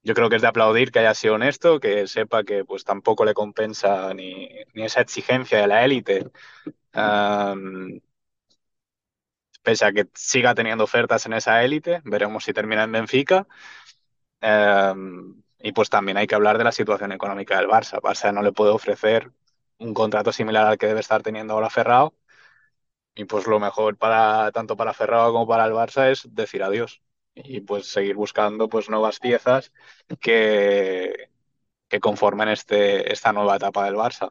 yo 0.02 0.14
creo 0.14 0.30
que 0.30 0.36
es 0.36 0.42
de 0.42 0.48
aplaudir 0.48 0.92
que 0.92 1.00
haya 1.00 1.14
sido 1.14 1.34
honesto, 1.34 1.80
que 1.80 2.06
sepa 2.06 2.44
que 2.44 2.64
pues 2.64 2.84
tampoco 2.84 3.24
le 3.24 3.34
compensa 3.34 4.12
ni, 4.14 4.48
ni 4.74 4.84
esa 4.84 5.00
exigencia 5.02 5.60
de 5.60 5.66
la 5.68 5.84
élite. 5.84 6.26
Am, 6.92 8.00
pese 9.62 9.84
a 9.84 9.92
que 9.92 10.08
siga 10.14 10.54
teniendo 10.54 10.84
ofertas 10.84 11.26
en 11.26 11.34
esa 11.34 11.62
élite, 11.64 12.00
veremos 12.04 12.44
si 12.44 12.52
termina 12.52 12.84
en 12.84 12.92
Benfica. 12.92 13.46
Um, 14.42 15.42
y 15.62 15.72
pues 15.72 15.90
también 15.90 16.16
hay 16.16 16.26
que 16.26 16.34
hablar 16.34 16.58
de 16.58 16.64
la 16.64 16.72
situación 16.72 17.12
económica 17.12 17.56
del 17.58 17.68
Barça. 17.68 18.00
Barça 18.00 18.32
no 18.32 18.42
le 18.42 18.52
puede 18.52 18.72
ofrecer 18.72 19.30
un 19.78 19.94
contrato 19.94 20.32
similar 20.32 20.66
al 20.66 20.78
que 20.78 20.86
debe 20.86 21.00
estar 21.00 21.22
teniendo 21.22 21.54
ahora 21.54 21.70
Ferrao. 21.70 22.14
Y 23.14 23.24
pues 23.24 23.46
lo 23.46 23.60
mejor 23.60 23.96
para 23.98 24.50
tanto 24.52 24.76
para 24.76 24.94
Ferrao 24.94 25.32
como 25.32 25.46
para 25.46 25.66
el 25.66 25.72
Barça 25.72 26.10
es 26.10 26.28
decir 26.34 26.62
adiós. 26.62 27.02
Y 27.34 27.60
pues 27.60 27.86
seguir 27.86 28.16
buscando 28.16 28.68
pues 28.68 28.88
nuevas 28.90 29.18
piezas 29.20 29.72
que, 30.20 31.30
que 31.88 32.00
conformen 32.00 32.48
este, 32.48 33.12
esta 33.12 33.32
nueva 33.32 33.56
etapa 33.56 33.84
del 33.84 33.96
Barça. 33.96 34.30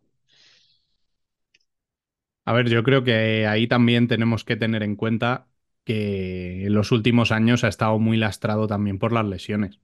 A 2.46 2.54
ver, 2.54 2.68
yo 2.70 2.84
creo 2.84 3.04
que 3.04 3.46
ahí 3.48 3.68
también 3.68 4.08
tenemos 4.08 4.44
que 4.44 4.56
tener 4.56 4.82
en 4.84 4.96
cuenta 4.96 5.48
que 5.84 6.66
en 6.66 6.74
los 6.74 6.92
últimos 6.92 7.32
años 7.32 7.64
ha 7.64 7.68
estado 7.68 8.00
muy 8.00 8.18
lastrado 8.18 8.68
también 8.68 8.98
por 9.00 9.14
las 9.14 9.26
lesiones. 9.26 9.80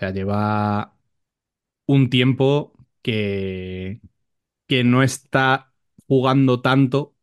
Sea, 0.00 0.10
lleva 0.12 0.96
un 1.86 2.10
tiempo 2.10 2.74
que, 3.02 4.02
que 4.68 4.84
no 4.84 5.02
está 5.02 5.74
jugando 6.08 6.62
tanto 6.62 7.16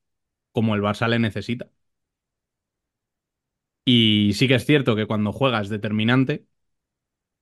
como 0.54 0.76
el 0.76 0.82
Barça 0.84 1.08
le 1.10 1.20
necesita. 1.20 1.72
Y 3.86 4.34
sí 4.36 4.48
que 4.48 4.56
es 4.56 4.66
cierto 4.66 4.96
que 4.96 5.06
cuando 5.08 5.32
juega 5.34 5.62
es 5.62 5.70
determinante, 5.70 6.46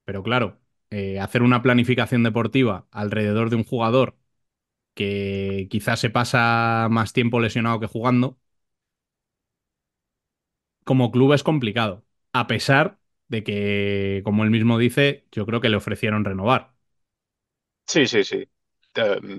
pero 0.05 0.23
claro, 0.23 0.59
eh, 0.89 1.19
hacer 1.19 1.41
una 1.43 1.61
planificación 1.61 2.23
deportiva 2.23 2.87
alrededor 2.91 3.49
de 3.49 3.55
un 3.57 3.63
jugador 3.63 4.17
que 4.95 5.67
quizás 5.71 5.99
se 6.01 6.11
pasa 6.11 6.87
más 6.91 7.13
tiempo 7.13 7.39
lesionado 7.41 7.79
que 7.79 7.87
jugando, 7.87 8.39
como 10.83 11.11
club 11.11 11.33
es 11.33 11.43
complicado, 11.43 12.05
a 12.33 12.47
pesar 12.47 12.99
de 13.27 13.43
que, 13.43 14.21
como 14.25 14.43
él 14.43 14.49
mismo 14.51 14.77
dice, 14.77 15.27
yo 15.31 15.45
creo 15.45 15.61
que 15.61 15.69
le 15.69 15.77
ofrecieron 15.77 16.25
renovar. 16.25 16.73
Sí, 17.87 18.07
sí, 18.07 18.23
sí. 18.23 18.45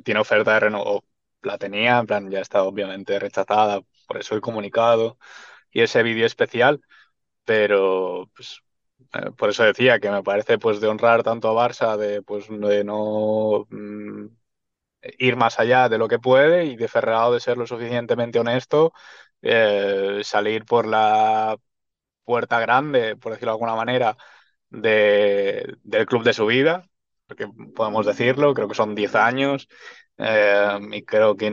Tiene 0.05 0.20
oferta 0.20 0.55
de 0.55 0.61
renovo. 0.61 1.05
La 1.43 1.59
tenía, 1.59 1.99
en 1.99 2.07
plan, 2.07 2.30
ya 2.30 2.41
está 2.41 2.62
obviamente 2.64 3.18
rechazada 3.18 3.80
por 4.07 4.18
eso 4.18 4.34
el 4.34 4.41
comunicado 4.41 5.18
y 5.72 5.82
ese 5.82 6.03
vídeo 6.03 6.26
especial, 6.26 6.82
pero 7.45 8.30
pues, 8.37 8.61
eh, 9.14 9.32
por 9.37 9.51
eso 9.51 9.64
decía 9.64 10.01
que 10.01 10.11
me 10.11 10.22
parece 10.24 10.59
pues 10.59 10.80
de 10.80 10.89
honrar 10.89 11.22
tanto 11.24 11.49
a 11.51 11.68
Barça 11.68 11.97
de 11.99 12.22
pues 12.22 12.49
de 12.51 12.84
no 12.84 13.66
mm, 13.70 14.26
ir 15.18 15.37
más 15.37 15.59
allá 15.61 15.89
de 15.89 15.99
lo 15.99 16.09
que 16.09 16.18
puede 16.18 16.64
y 16.66 16.76
de 16.76 16.89
Ferrao 16.89 17.32
de 17.32 17.41
ser 17.41 17.57
lo 17.59 17.66
suficientemente 17.66 18.39
honesto, 18.41 18.93
eh, 19.43 20.20
salir 20.24 20.64
por 20.64 20.87
la 20.87 21.57
puerta 22.27 22.61
grande, 22.61 23.16
por 23.16 23.33
decirlo 23.33 23.53
de 23.53 23.55
alguna 23.57 23.77
manera, 23.77 24.18
de, 24.70 25.77
del 25.85 26.07
club 26.07 26.24
de 26.24 26.35
su 26.35 26.47
vida, 26.47 26.85
porque 27.27 27.49
podemos 27.77 28.07
decirlo, 28.07 28.55
creo 28.55 28.68
que 28.68 28.74
son 28.77 28.95
10 28.97 29.14
años, 29.16 29.68
eh, 30.18 30.79
y 30.93 31.05
creo 31.05 31.37
que 31.37 31.51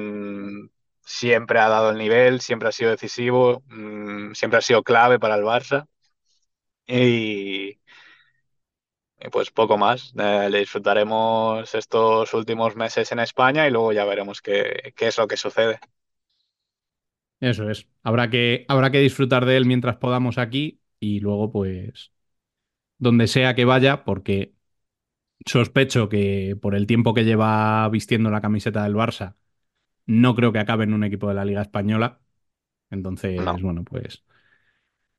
siempre 1.06 1.60
ha 1.60 1.70
dado 1.70 1.92
el 1.92 1.98
nivel, 1.98 2.42
siempre 2.42 2.70
ha 2.70 2.72
sido 2.72 2.92
decisivo, 2.92 3.64
mm, 3.68 4.34
siempre 4.34 4.60
ha 4.60 4.62
sido 4.62 4.84
clave 4.84 5.20
para 5.20 5.36
el 5.36 5.44
Barça, 5.44 5.88
y, 6.88 7.80
y 9.20 9.30
pues 9.30 9.52
poco 9.52 9.78
más. 9.78 10.14
Eh, 10.18 10.50
le 10.50 10.60
disfrutaremos 10.60 11.74
estos 11.76 12.34
últimos 12.34 12.76
meses 12.76 13.12
en 13.12 13.20
España 13.20 13.68
y 13.68 13.72
luego 13.72 13.94
ya 13.94 14.06
veremos 14.06 14.42
qué, 14.42 14.94
qué 14.96 15.08
es 15.08 15.18
lo 15.18 15.28
que 15.28 15.38
sucede. 15.38 15.80
Eso 17.44 17.70
es. 17.70 17.88
Habrá 18.04 18.30
que, 18.30 18.66
habrá 18.70 18.90
que 18.92 19.00
disfrutar 19.00 19.46
de 19.46 19.58
él 19.58 19.66
mientras 19.66 19.98
podamos 19.98 20.38
aquí 20.38 20.82
y 21.00 21.20
luego, 21.20 21.52
pues, 21.52 22.14
donde 23.00 23.28
sea 23.28 23.56
que 23.56 23.66
vaya, 23.66 24.06
porque 24.06 24.56
sospecho 25.46 26.10
que 26.10 26.58
por 26.62 26.76
el 26.76 26.88
tiempo 26.88 27.14
que 27.14 27.26
lleva 27.26 27.90
vistiendo 27.90 28.32
la 28.32 28.42
camiseta 28.42 28.84
del 28.84 28.96
Barça, 28.96 29.36
no 30.08 30.36
creo 30.36 30.54
que 30.54 30.60
acabe 30.60 30.86
en 30.86 30.94
un 30.94 31.04
equipo 31.06 31.30
de 31.30 31.36
la 31.36 31.46
Liga 31.46 31.62
Española. 31.64 32.22
Entonces, 32.92 33.42
No. 33.44 33.58
bueno, 33.62 33.84
pues, 33.86 34.26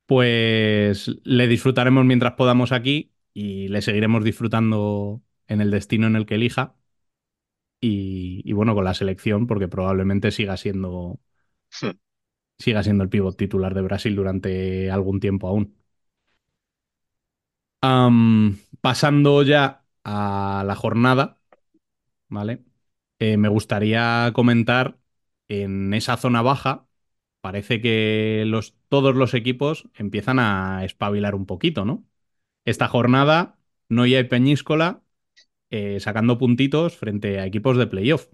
pues 0.05 1.07
le 1.23 1.47
disfrutaremos 1.47 2.05
mientras 2.05 2.33
podamos 2.33 2.71
aquí 2.71 3.13
y 3.33 3.67
le 3.69 3.81
seguiremos 3.81 4.23
disfrutando 4.23 5.23
en 5.47 5.61
el 5.61 5.71
destino 5.71 6.07
en 6.07 6.15
el 6.15 6.25
que 6.25 6.35
elija. 6.35 6.75
Y, 7.79 8.41
y 8.45 8.53
bueno, 8.53 8.73
con 8.75 8.85
la 8.85 8.93
selección, 8.93 9.47
porque 9.47 9.67
probablemente 9.67 10.31
siga 10.31 10.57
siendo, 10.57 11.19
Hmm. 11.81 11.95
Siga 12.59 12.83
siendo 12.83 13.03
el 13.03 13.09
pívot 13.09 13.37
titular 13.37 13.73
de 13.73 13.81
Brasil 13.81 14.15
durante 14.15 14.91
algún 14.91 15.19
tiempo 15.19 15.47
aún. 15.47 15.75
Pasando 18.81 19.41
ya 19.43 19.85
a 20.03 20.63
la 20.65 20.75
jornada, 20.75 21.39
¿vale? 22.29 22.63
Eh, 23.19 23.37
me 23.37 23.49
gustaría 23.49 24.31
comentar 24.33 24.99
en 25.49 25.93
esa 25.93 26.17
zona 26.17 26.41
baja, 26.43 26.87
parece 27.41 27.81
que 27.81 28.43
los, 28.47 28.75
todos 28.89 29.15
los 29.15 29.33
equipos 29.35 29.89
empiezan 29.95 30.39
a 30.39 30.85
espabilar 30.85 31.35
un 31.35 31.45
poquito, 31.47 31.85
¿no? 31.85 32.05
Esta 32.65 32.87
jornada, 32.89 33.59
Noia 33.89 34.19
y 34.21 34.25
Peñíscola 34.25 35.03
eh, 35.71 35.99
sacando 36.01 36.37
puntitos 36.39 36.97
frente 36.97 37.39
a 37.39 37.45
equipos 37.47 37.77
de 37.77 37.87
playoff. 37.87 38.27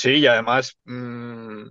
Sí, 0.00 0.10
y 0.20 0.26
además, 0.26 0.78
mm, 0.84 1.64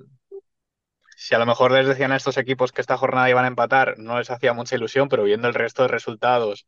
si 1.18 1.34
a 1.36 1.40
lo 1.40 1.46
mejor 1.46 1.72
les 1.72 1.88
decían 1.88 2.12
a 2.12 2.18
estos 2.18 2.38
equipos 2.38 2.72
que 2.72 2.82
esta 2.82 2.98
jornada 2.98 3.30
iban 3.30 3.46
a 3.46 3.48
empatar, 3.48 3.98
no 3.98 4.18
les 4.20 4.30
hacía 4.32 4.54
mucha 4.54 4.76
ilusión, 4.76 5.08
pero 5.10 5.24
viendo 5.24 5.48
el 5.48 5.54
resto 5.54 5.84
de 5.84 5.88
resultados 5.90 6.68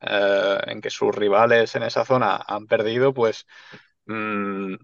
eh, 0.00 0.58
en 0.66 0.80
que 0.80 0.90
sus 0.90 1.14
rivales 1.14 1.74
en 1.76 1.82
esa 1.84 2.04
zona 2.04 2.36
han 2.46 2.66
perdido, 2.66 3.14
pues, 3.14 3.46
mm, 4.06 4.74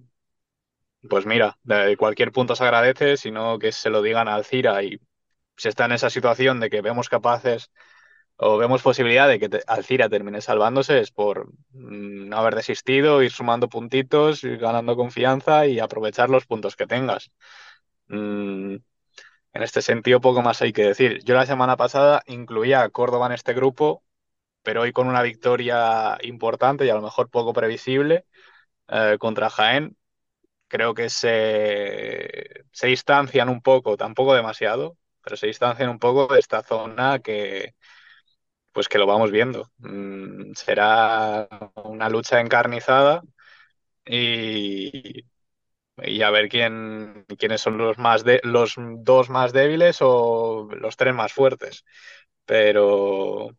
pues 1.09 1.27
mira, 1.27 1.59
cualquier 1.99 2.31
punto 2.33 2.55
se 2.57 2.64
agradece, 2.64 3.16
sino 3.16 3.59
que 3.59 3.73
se 3.73 3.91
lo 3.91 4.03
digan 4.03 4.29
a 4.29 4.35
Alcira 4.37 4.83
y 4.83 5.01
si 5.57 5.68
está 5.68 5.87
en 5.87 5.93
esa 5.93 6.11
situación 6.11 6.61
de 6.61 6.70
que 6.70 6.83
vemos 6.83 7.09
capaces 7.09 7.70
o 8.37 8.59
vemos 8.59 8.83
posibilidad 8.83 9.28
de 9.28 9.39
que 9.39 9.49
te- 9.49 9.62
Alcira 9.66 10.09
termine 10.09 10.41
salvándose, 10.41 11.01
es 11.01 11.11
por 11.12 11.49
mm, 11.72 12.28
no 12.28 12.37
haber 12.39 12.55
desistido, 12.57 13.22
ir 13.22 13.30
sumando 13.33 13.68
puntitos, 13.68 14.45
ir 14.45 14.59
ganando 14.59 14.97
confianza 14.97 15.66
y 15.66 15.78
aprovechar 15.80 16.30
los 16.30 16.47
puntos 16.47 16.76
que 16.76 16.87
tengas. 16.87 17.30
Mm, 18.09 18.76
en 19.55 19.62
este 19.62 19.83
sentido, 19.83 20.20
poco 20.20 20.43
más 20.43 20.62
hay 20.62 20.72
que 20.72 20.85
decir. 20.85 21.22
Yo 21.24 21.35
la 21.35 21.47
semana 21.47 21.76
pasada 21.76 22.22
incluía 22.26 22.83
a 22.83 22.91
Córdoba 22.91 23.26
en 23.26 23.33
este 23.33 23.55
grupo, 23.55 24.05
pero 24.62 24.83
hoy 24.83 24.93
con 24.93 25.09
una 25.09 25.22
victoria 25.22 26.18
importante 26.22 26.87
y 26.87 26.91
a 26.91 26.95
lo 26.97 27.03
mejor 27.03 27.30
poco 27.30 27.53
previsible 27.55 28.26
eh, 28.89 29.16
contra 29.20 29.51
Jaén, 29.51 29.97
creo 30.68 30.95
que 30.95 31.11
se, 31.11 32.64
se 32.72 32.87
distancian 32.89 33.49
un 33.49 33.62
poco, 33.62 33.97
tampoco 33.97 34.35
demasiado, 34.35 34.97
pero 35.22 35.37
se 35.37 35.47
distancian 35.49 35.91
un 35.91 35.99
poco 35.99 36.33
de 36.33 36.41
esta 36.41 36.62
zona 36.62 37.20
que, 37.20 37.74
pues 38.73 38.89
que 38.89 38.99
lo 38.99 39.07
vamos 39.07 39.31
viendo. 39.31 39.70
Mm, 39.79 40.53
será 40.55 41.49
una 41.85 42.09
lucha 42.09 42.41
encarnizada 42.41 43.23
y, 44.05 45.25
y 45.99 46.23
a 46.23 46.31
ver 46.31 46.49
quién, 46.49 47.25
quiénes 47.39 47.61
son 47.61 47.79
los, 47.79 47.99
más 47.99 48.25
de, 48.25 48.41
los 48.45 48.75
dos 48.79 49.31
más 49.31 49.53
débiles 49.53 49.99
o 50.01 50.68
los 50.73 50.97
tres 50.97 51.14
más 51.14 51.33
fuertes. 51.33 51.85
Pero, 52.47 53.51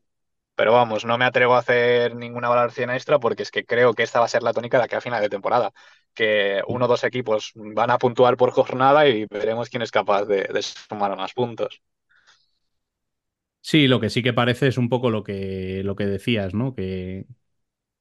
pero 0.55 0.73
vamos, 0.73 1.05
no 1.05 1.17
me 1.17 1.25
atrevo 1.25 1.55
a 1.55 1.59
hacer 1.59 2.15
ninguna 2.15 2.49
valoración 2.49 2.91
extra 2.91 3.19
porque 3.19 3.43
es 3.43 3.51
que 3.51 3.65
creo 3.65 3.93
que 3.93 4.03
esta 4.03 4.19
va 4.19 4.25
a 4.25 4.29
ser 4.29 4.43
la 4.43 4.53
tónica 4.53 4.77
de 4.77 4.85
aquí 4.85 4.95
a 4.95 5.01
final 5.01 5.21
de 5.21 5.29
temporada. 5.29 5.71
Que 6.13 6.61
uno 6.67 6.85
o 6.85 6.87
dos 6.87 7.03
equipos 7.03 7.51
van 7.55 7.91
a 7.91 7.97
puntuar 7.99 8.37
por 8.37 8.51
jornada 8.51 9.07
y 9.07 9.25
veremos 9.27 9.69
quién 9.69 9.81
es 9.83 9.91
capaz 9.91 10.25
de, 10.25 10.43
de 10.45 10.61
sumar 10.63 11.15
más 11.17 11.33
puntos. 11.33 11.81
Sí, 13.65 13.87
lo 13.87 13.99
que 14.01 14.09
sí 14.09 14.21
que 14.23 14.33
parece 14.33 14.67
es 14.67 14.77
un 14.77 14.89
poco 14.89 15.09
lo 15.09 15.23
que, 15.23 15.81
lo 15.85 15.95
que 15.95 16.05
decías, 16.05 16.53
¿no? 16.53 16.75
Que, 16.75 17.27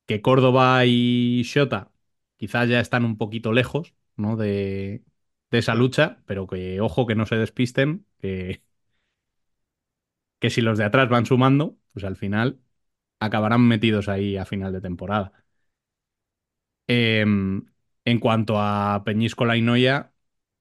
que 0.06 0.22
Córdoba 0.22 0.84
y 0.86 1.44
Xota 1.44 1.92
quizás 2.38 2.68
ya 2.68 2.80
están 2.80 3.04
un 3.04 3.18
poquito 3.18 3.52
lejos, 3.52 3.94
¿no? 4.16 4.36
De, 4.36 5.04
de 5.50 5.58
esa 5.58 5.74
lucha, 5.76 6.22
pero 6.26 6.46
que 6.48 6.80
ojo 6.80 7.06
que 7.06 7.16
no 7.16 7.26
se 7.26 7.36
despisten, 7.36 8.06
que, 8.20 8.62
que 10.40 10.50
si 10.50 10.60
los 10.60 10.78
de 10.78 10.84
atrás 10.84 11.08
van 11.08 11.26
sumando, 11.26 11.78
pues 11.92 12.04
al 12.04 12.16
final 12.16 12.60
acabarán 13.20 13.62
metidos 13.68 14.08
ahí 14.08 14.36
a 14.36 14.46
final 14.46 14.72
de 14.72 14.80
temporada. 14.82 15.32
Em, 16.86 17.64
en 18.04 18.18
cuanto 18.20 18.58
a 18.60 19.02
Peñíscola 19.04 19.56
y 19.56 19.62
Noya, 19.62 20.12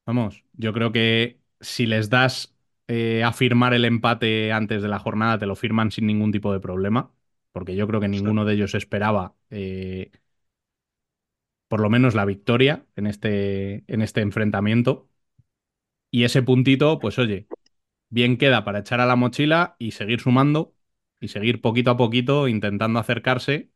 vamos, 0.05 0.45
yo 0.53 0.73
creo 0.73 0.91
que 0.91 1.41
si 1.59 1.85
les 1.87 2.09
das 2.09 2.55
eh, 2.93 3.23
a 3.23 3.31
firmar 3.33 3.73
el 3.73 3.85
empate 3.85 4.51
antes 4.51 4.81
de 4.81 4.89
la 4.89 4.99
jornada, 4.99 5.39
te 5.39 5.45
lo 5.45 5.55
firman 5.55 5.91
sin 5.91 6.07
ningún 6.07 6.31
tipo 6.33 6.51
de 6.53 6.59
problema, 6.59 7.13
porque 7.53 7.75
yo 7.75 7.87
creo 7.87 8.01
que 8.01 8.09
ninguno 8.09 8.43
de 8.45 8.53
ellos 8.55 8.75
esperaba 8.75 9.35
eh, 9.49 10.11
por 11.69 11.79
lo 11.79 11.89
menos 11.89 12.15
la 12.15 12.25
victoria 12.25 12.85
en 12.97 13.07
este, 13.07 13.85
en 13.87 14.01
este 14.01 14.21
enfrentamiento. 14.21 15.09
Y 16.09 16.23
ese 16.25 16.43
puntito, 16.43 16.99
pues 16.99 17.17
oye, 17.19 17.47
bien 18.09 18.37
queda 18.37 18.63
para 18.65 18.79
echar 18.79 19.01
a 19.01 19.05
la 19.07 19.15
mochila 19.17 19.75
y 19.79 19.91
seguir 19.91 20.21
sumando 20.21 20.75
y 21.21 21.29
seguir 21.29 21.61
poquito 21.61 21.91
a 21.91 21.97
poquito 21.97 22.47
intentando 22.47 22.99
acercarse 22.99 23.71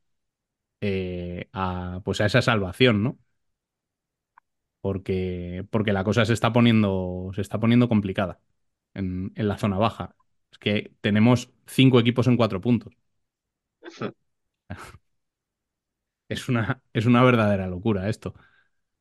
eh, 0.82 1.50
a, 1.54 2.02
pues 2.06 2.22
a 2.22 2.28
esa 2.28 2.42
salvación, 2.44 3.04
¿no? 3.04 3.20
Porque, 4.82 5.66
porque 5.72 5.94
la 5.94 6.04
cosa 6.04 6.26
se 6.26 6.34
está 6.34 6.54
poniendo, 6.54 7.32
se 7.34 7.42
está 7.42 7.60
poniendo 7.60 7.90
complicada 7.90 8.40
en, 8.96 9.32
en 9.36 9.48
la 9.48 9.58
zona 9.58 9.78
baja. 9.78 10.16
Es 10.52 10.58
que 10.60 10.94
tenemos 11.02 11.52
cinco 11.68 12.00
equipos 12.00 12.28
en 12.28 12.38
cuatro 12.38 12.62
puntos. 12.62 12.94
Es 16.30 16.50
una, 16.50 16.82
es 16.94 17.06
una 17.06 17.24
verdadera 17.24 17.68
locura 17.68 18.10
esto. 18.10 18.34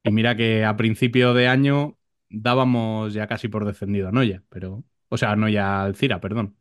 Y 0.05 0.13
mira 0.13 0.37
que 0.37 0.65
a 0.65 0.77
principio 0.77 1.35
de 1.35 1.49
año 1.49 1.99
dábamos 2.31 3.15
ya 3.15 3.27
casi 3.29 3.49
por 3.49 3.67
defendido 3.67 4.09
a 4.09 4.13
Noya, 4.13 4.45
pero. 4.51 4.85
O 5.11 5.19
sea, 5.19 5.33
a 5.33 5.37
Noya 5.37 5.83
Alcira, 5.85 6.21
perdón. 6.21 6.59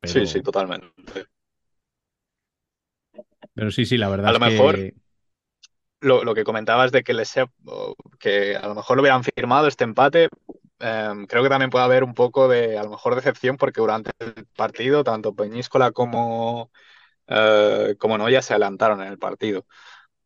Pero, 0.00 0.14
Sí, 0.14 0.26
sí, 0.26 0.42
totalmente. 0.42 1.26
pero 3.54 3.70
sí, 3.70 3.84
sí, 3.86 3.96
la 3.98 4.08
verdad 4.08 4.28
A 4.28 4.32
lo 4.32 4.38
es 4.38 4.40
que. 4.40 4.50
mejor- 4.52 4.94
Lo, 6.00 6.24
lo 6.24 6.34
que 6.34 6.44
comentabas 6.44 6.92
de 6.92 7.02
que, 7.02 7.12
les 7.12 7.36
he- 7.36 7.44
que 8.18 8.56
a 8.56 8.66
lo 8.68 8.74
mejor 8.74 8.96
lo 8.96 9.02
hubieran 9.02 9.22
firmado 9.24 9.66
este 9.66 9.84
empate, 9.84 10.28
em, 10.80 11.26
creo 11.26 11.42
que 11.42 11.48
también 11.48 11.70
puede 11.70 11.84
haber 11.84 12.04
un 12.04 12.14
poco 12.14 12.48
de, 12.48 12.78
a 12.78 12.82
lo 12.84 12.90
mejor, 12.90 13.14
decepción 13.14 13.56
porque 13.56 13.80
durante 13.80 14.10
el 14.18 14.46
partido, 14.56 15.04
tanto 15.04 15.34
Peñíscola 15.34 15.92
como, 15.92 16.70
eh, 17.28 17.96
como 17.98 18.18
Noya 18.18 18.42
se 18.42 18.54
adelantaron 18.54 19.02
en 19.02 19.08
el 19.08 19.18
partido. 19.18 19.66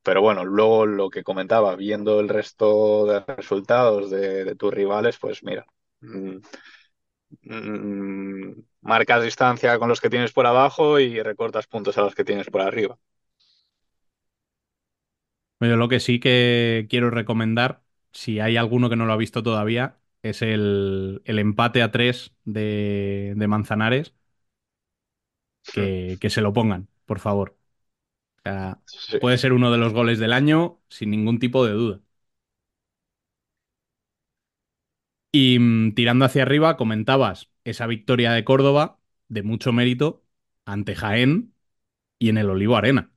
Pero 0.03 0.23
bueno, 0.23 0.45
luego 0.45 0.87
lo 0.87 1.11
que 1.11 1.25
comentaba, 1.25 1.77
viendo 1.77 2.21
el 2.21 2.29
resto 2.29 3.07
de 3.07 3.21
resultados 3.37 4.11
de, 4.11 4.55
tus 4.57 4.73
rivales, 4.75 5.19
pues 5.19 5.43
mira, 5.45 5.67
mm, 6.01 6.39
mm, 7.43 8.53
marcas 8.83 9.25
distancia 9.25 9.79
con 9.79 9.89
los 9.89 10.01
que 10.01 10.11
tienes 10.11 10.33
por 10.33 10.47
abajo 10.47 10.99
y 11.01 11.23
recortas 11.23 11.67
puntos 11.67 11.97
a 11.99 12.03
los 12.03 12.15
que 12.15 12.25
tienes 12.25 12.49
por 12.51 12.61
arriba. 12.61 12.99
Yo 15.61 15.77
lo 15.77 15.89
que 15.89 16.01
sí 16.01 16.21
que 16.21 16.87
quiero 16.91 17.11
recomendar, 17.11 17.83
si 18.13 18.41
hay 18.41 18.57
alguno 18.59 18.91
que 18.91 18.97
no 18.97 19.07
lo 19.07 19.15
ha 19.15 19.17
visto 19.17 19.43
todavía, 19.43 19.99
es 20.31 20.43
el, 20.43 21.23
el 21.25 21.39
empate 21.39 21.83
a 21.83 21.91
tres 21.93 22.35
de, 22.45 23.35
de 23.37 23.49
Manzanares. 23.49 24.15
Que, 25.71 26.19
que 26.21 26.31
se 26.31 26.41
lo 26.41 26.53
pongan, 26.53 26.89
por 27.07 27.19
favor. 27.21 27.57
O 28.41 28.43
sea, 28.45 28.83
Sí. 28.87 29.19
puede 29.19 29.39
ser 29.39 29.53
uno 29.55 29.73
de 29.73 29.79
los 29.79 29.93
goles 29.95 30.19
del 30.21 30.33
año 30.35 30.81
sin 30.91 31.11
ningún 31.13 31.39
tipo 31.41 31.67
de 31.67 31.73
duda. 31.75 32.03
Y 35.33 35.59
mm, 35.59 35.95
tirando 35.95 36.25
hacia 36.25 36.43
arriba, 36.43 36.77
comentabas 36.77 37.51
esa 37.65 37.87
victoria 37.87 38.33
de 38.33 38.45
Córdoba 38.45 39.01
de 39.29 39.43
mucho 39.43 39.73
mérito 39.73 40.25
ante 40.65 40.95
Jaén 40.95 41.55
y 42.19 42.31
en 42.31 42.39
el 42.39 42.51
Olivo 42.51 42.77
Arena. 42.77 43.13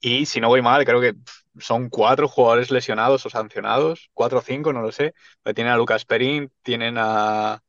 Y 0.00 0.26
si 0.26 0.40
no 0.40 0.48
voy 0.48 0.62
mal, 0.62 0.84
creo 0.84 1.00
que 1.00 1.14
son 1.58 1.88
cuatro 1.90 2.28
jugadores 2.28 2.70
lesionados 2.70 3.26
o 3.26 3.30
sancionados, 3.30 4.10
cuatro 4.14 4.38
o 4.40 4.42
cinco, 4.42 4.72
no 4.72 4.82
lo 4.82 4.92
sé. 4.92 5.14
Tienen 5.54 5.72
a 5.72 5.76
Lucas 5.76 6.04
Perín, 6.04 6.52
tienen 6.62 6.96
a, 6.98 7.62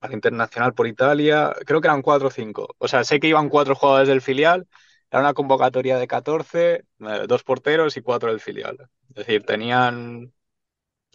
al 0.00 0.12
Internacional 0.12 0.74
por 0.74 0.86
Italia, 0.86 1.54
creo 1.66 1.80
que 1.80 1.88
eran 1.88 2.02
cuatro 2.02 2.28
o 2.28 2.30
cinco. 2.30 2.74
O 2.78 2.88
sea, 2.88 3.04
sé 3.04 3.18
que 3.20 3.28
iban 3.28 3.48
cuatro 3.48 3.74
jugadores 3.74 4.08
del 4.08 4.20
filial, 4.22 4.66
era 5.10 5.20
una 5.20 5.34
convocatoria 5.34 5.98
de 5.98 6.06
14, 6.06 6.74
eh, 7.00 7.24
dos 7.26 7.42
porteros 7.44 7.96
y 7.96 8.02
cuatro 8.02 8.30
del 8.30 8.40
filial. 8.40 8.76
Es 9.10 9.14
decir, 9.26 9.44
tenían 9.44 10.32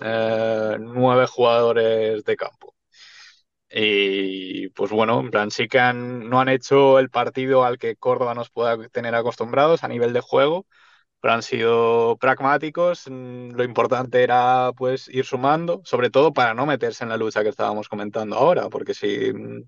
eh, 0.01 0.78
nueve 0.80 1.28
jugadores 1.28 2.24
de 2.26 2.38
campo. 2.38 2.76
Y 3.76 4.69
pues 4.69 4.91
bueno, 4.91 5.19
en 5.21 5.32
plan, 5.32 5.49
sí 5.51 5.67
que 5.67 5.80
han- 5.80 6.30
no 6.30 6.39
han 6.39 6.49
hecho 6.49 6.99
el 6.99 7.09
partido 7.09 7.63
al 7.65 7.80
que 7.80 7.95
Córdoba 7.95 8.36
nos 8.36 8.49
pueda 8.51 8.78
tener 8.89 9.15
acostumbrados 9.15 9.84
a 9.84 9.88
nivel 9.88 10.13
de 10.13 10.21
juego, 10.21 10.67
pero 11.21 11.34
han 11.36 11.43
sido 11.43 12.17
pragmáticos. 12.19 13.05
Mm, 13.09 13.51
Lo 13.55 13.63
importante 13.65 14.24
era 14.24 14.71
pues 14.78 15.07
ir 15.09 15.26
sumando, 15.26 15.82
sobre 15.86 16.09
todo 16.11 16.34
para 16.34 16.53
no 16.55 16.65
meterse 16.67 17.03
en 17.05 17.09
la 17.11 17.17
lucha 17.17 17.43
que 17.43 17.49
estábamos 17.49 17.89
comentando 17.89 18.36
ahora, 18.38 18.69
porque 18.69 18.93
si 18.95 19.34
mm, 19.34 19.63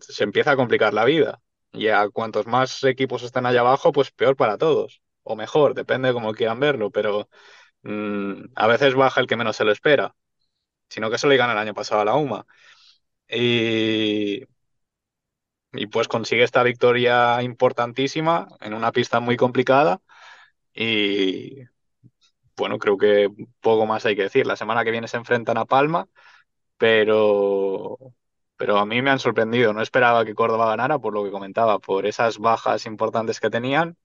se 0.00 0.24
empieza 0.24 0.52
a 0.52 0.56
complicar 0.56 0.94
la 0.94 1.04
vida. 1.04 1.40
Y 1.72 1.88
a 1.88 2.08
cuantos 2.08 2.46
más 2.46 2.82
equipos 2.84 3.22
estén 3.22 3.46
allá 3.46 3.60
abajo, 3.60 3.92
pues 3.92 4.10
peor 4.12 4.36
para 4.36 4.58
todos. 4.58 5.02
O 5.22 5.34
mejor, 5.36 5.74
depende 5.74 6.08
de 6.08 6.14
cómo 6.14 6.32
quieran 6.34 6.60
verlo, 6.60 6.90
pero 6.90 7.28
mm, 7.82 8.46
a 8.56 8.66
veces 8.68 8.94
baja 8.96 9.20
el 9.20 9.26
que 9.28 9.36
menos 9.36 9.56
se 9.56 9.64
lo 9.64 9.72
espera 9.72 10.14
sino 10.88 11.10
que 11.10 11.18
se 11.18 11.26
le 11.28 11.36
gana 11.36 11.52
el 11.52 11.58
año 11.58 11.74
pasado 11.74 12.00
a 12.02 12.04
la 12.04 12.16
UMA. 12.16 12.46
Y, 13.28 14.42
y 15.72 15.86
pues 15.88 16.08
consigue 16.08 16.44
esta 16.44 16.62
victoria 16.62 17.42
importantísima 17.42 18.48
en 18.60 18.74
una 18.74 18.92
pista 18.92 19.20
muy 19.20 19.36
complicada. 19.36 20.00
Y 20.74 21.64
bueno, 22.56 22.78
creo 22.78 22.98
que 22.98 23.30
poco 23.60 23.86
más 23.86 24.06
hay 24.06 24.16
que 24.16 24.22
decir. 24.24 24.46
La 24.46 24.56
semana 24.56 24.84
que 24.84 24.90
viene 24.92 25.08
se 25.08 25.16
enfrentan 25.18 25.58
a 25.58 25.66
Palma, 25.66 26.08
pero, 26.78 27.98
pero 28.56 28.78
a 28.78 28.86
mí 28.86 29.02
me 29.02 29.10
han 29.10 29.20
sorprendido. 29.20 29.72
No 29.74 29.82
esperaba 29.82 30.24
que 30.24 30.34
Córdoba 30.34 30.68
ganara, 30.68 30.98
por 31.00 31.14
lo 31.14 31.24
que 31.24 31.30
comentaba, 31.32 31.78
por 31.80 32.06
esas 32.06 32.38
bajas 32.38 32.86
importantes 32.86 33.40
que 33.40 33.50
tenían. 33.50 33.96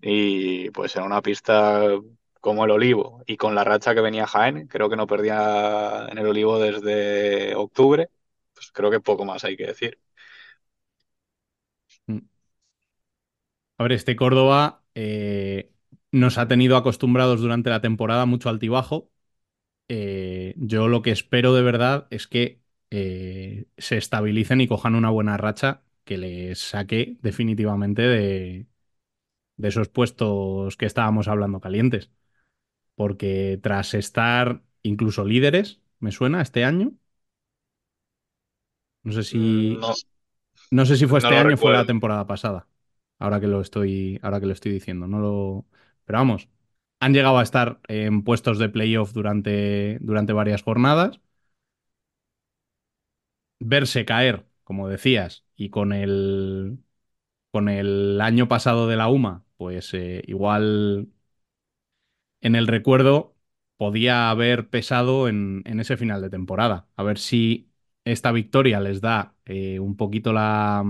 Y 0.00 0.70
pues 0.72 0.96
en 0.96 1.04
una 1.04 1.22
pista 1.22 1.82
como 2.40 2.64
el 2.64 2.70
Olivo 2.72 3.22
y 3.26 3.36
con 3.36 3.54
la 3.54 3.64
racha 3.64 3.94
que 3.94 4.00
venía 4.00 4.26
Jaén, 4.26 4.66
creo 4.68 4.88
que 4.90 4.96
no 4.96 5.06
perdía 5.06 6.06
en 6.10 6.18
el 6.18 6.26
Olivo 6.26 6.58
desde 6.58 7.54
octubre, 7.54 8.10
pues 8.54 8.70
creo 8.72 8.90
que 8.90 9.00
poco 9.00 9.24
más 9.24 9.44
hay 9.44 9.56
que 9.56 9.66
decir. 9.66 9.98
Mm. 12.08 12.20
A 13.78 13.82
ver, 13.82 13.92
este 13.92 14.16
Córdoba 14.16 14.84
eh, 14.94 15.72
nos 16.12 16.36
ha 16.38 16.48
tenido 16.48 16.76
acostumbrados 16.76 17.40
durante 17.40 17.70
la 17.70 17.80
temporada 17.80 18.26
mucho 18.26 18.48
altibajo. 18.48 19.10
Eh, 19.88 20.54
yo 20.58 20.88
lo 20.88 21.02
que 21.02 21.12
espero 21.12 21.54
de 21.54 21.62
verdad 21.62 22.08
es 22.10 22.26
que 22.28 22.62
eh, 22.90 23.66
se 23.78 23.98
estabilicen 23.98 24.60
y 24.62 24.68
cojan 24.68 24.94
una 24.96 25.10
buena 25.10 25.36
racha 25.38 25.84
que 26.04 26.18
les 26.18 26.58
saque 26.60 27.18
definitivamente 27.22 28.02
de, 28.02 28.68
de 29.56 29.68
esos 29.68 29.88
puestos 29.88 30.76
que 30.76 30.86
estábamos 30.86 31.28
hablando 31.28 31.60
calientes. 31.60 32.10
Porque 33.00 33.58
tras 33.62 33.94
estar 33.94 34.62
incluso 34.82 35.24
líderes, 35.24 35.80
me 36.00 36.12
suena, 36.12 36.42
este 36.42 36.64
año. 36.64 36.92
No 39.02 39.12
sé 39.12 39.22
si. 39.22 39.78
No, 39.80 39.94
No 40.70 40.86
sé 40.86 40.96
si 40.96 41.06
fue 41.06 41.18
este 41.18 41.36
año 41.36 41.54
o 41.54 41.56
fue 41.56 41.72
la 41.72 41.86
temporada 41.86 42.26
pasada. 42.26 42.68
Ahora 43.18 43.40
que 43.40 43.46
lo 43.46 43.60
estoy, 43.60 44.18
ahora 44.22 44.40
que 44.40 44.46
lo 44.46 44.52
estoy 44.52 44.72
diciendo. 44.72 45.06
No 45.06 45.18
lo. 45.20 45.66
Pero 46.04 46.18
vamos, 46.18 46.48
han 47.00 47.14
llegado 47.14 47.38
a 47.38 47.42
estar 47.42 47.80
en 47.88 48.22
puestos 48.24 48.58
de 48.58 48.68
playoff 48.68 49.12
durante, 49.12 49.98
durante 50.00 50.32
varias 50.32 50.62
jornadas. 50.62 51.20
Verse 53.60 54.04
caer, 54.04 54.46
como 54.64 54.88
decías, 54.88 55.44
y 55.56 55.70
con 55.70 55.92
el. 55.92 56.78
con 57.52 57.68
el 57.70 58.20
año 58.22 58.48
pasado 58.48 58.88
de 58.88 58.96
la 58.96 59.08
UMA, 59.08 59.44
pues 59.58 59.94
eh, 59.94 60.22
igual 60.28 61.10
en 62.40 62.54
el 62.54 62.66
recuerdo 62.66 63.36
podía 63.76 64.30
haber 64.30 64.68
pesado 64.68 65.28
en, 65.28 65.62
ese 65.80 65.96
final 65.96 66.20
de 66.22 66.30
temporada. 66.30 66.88
A 66.96 67.02
ver 67.02 67.18
si 67.18 67.70
esta 68.04 68.32
victoria 68.32 68.80
les 68.80 69.00
da 69.00 69.34
eh, 69.46 69.78
un 69.80 69.96
poquito 69.96 70.32
la, 70.32 70.84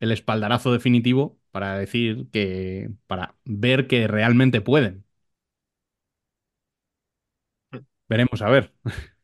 el 0.00 0.12
espaldarazo 0.12 0.72
definitivo 0.72 1.38
para 1.50 1.78
decir 1.78 2.28
que, 2.32 2.90
para 3.06 3.36
ver 3.44 3.86
que 3.86 4.08
realmente 4.08 4.60
pueden. 4.60 5.04
Veremos 8.08 8.42
a 8.42 8.50
ver. 8.50 8.72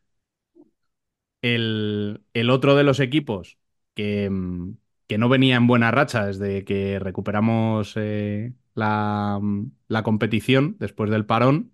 El, 1.43 2.23
el 2.35 2.51
otro 2.51 2.75
de 2.77 2.85
los 2.85 3.01
equipos 3.01 3.59
que, 3.95 4.29
mm, 4.31 4.77
que 5.07 5.19
no 5.19 5.29
venía 5.29 5.57
en 5.57 5.67
buena 5.67 5.91
racha 5.91 6.27
desde 6.27 6.65
que 6.65 6.99
recuperamos 6.99 7.95
eh, 7.97 8.53
la, 8.81 9.41
la 9.89 10.05
competición 10.05 10.77
después 10.81 11.11
del 11.11 11.27
parón 11.27 11.73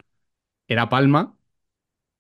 era 0.69 0.89
Palma 0.91 1.39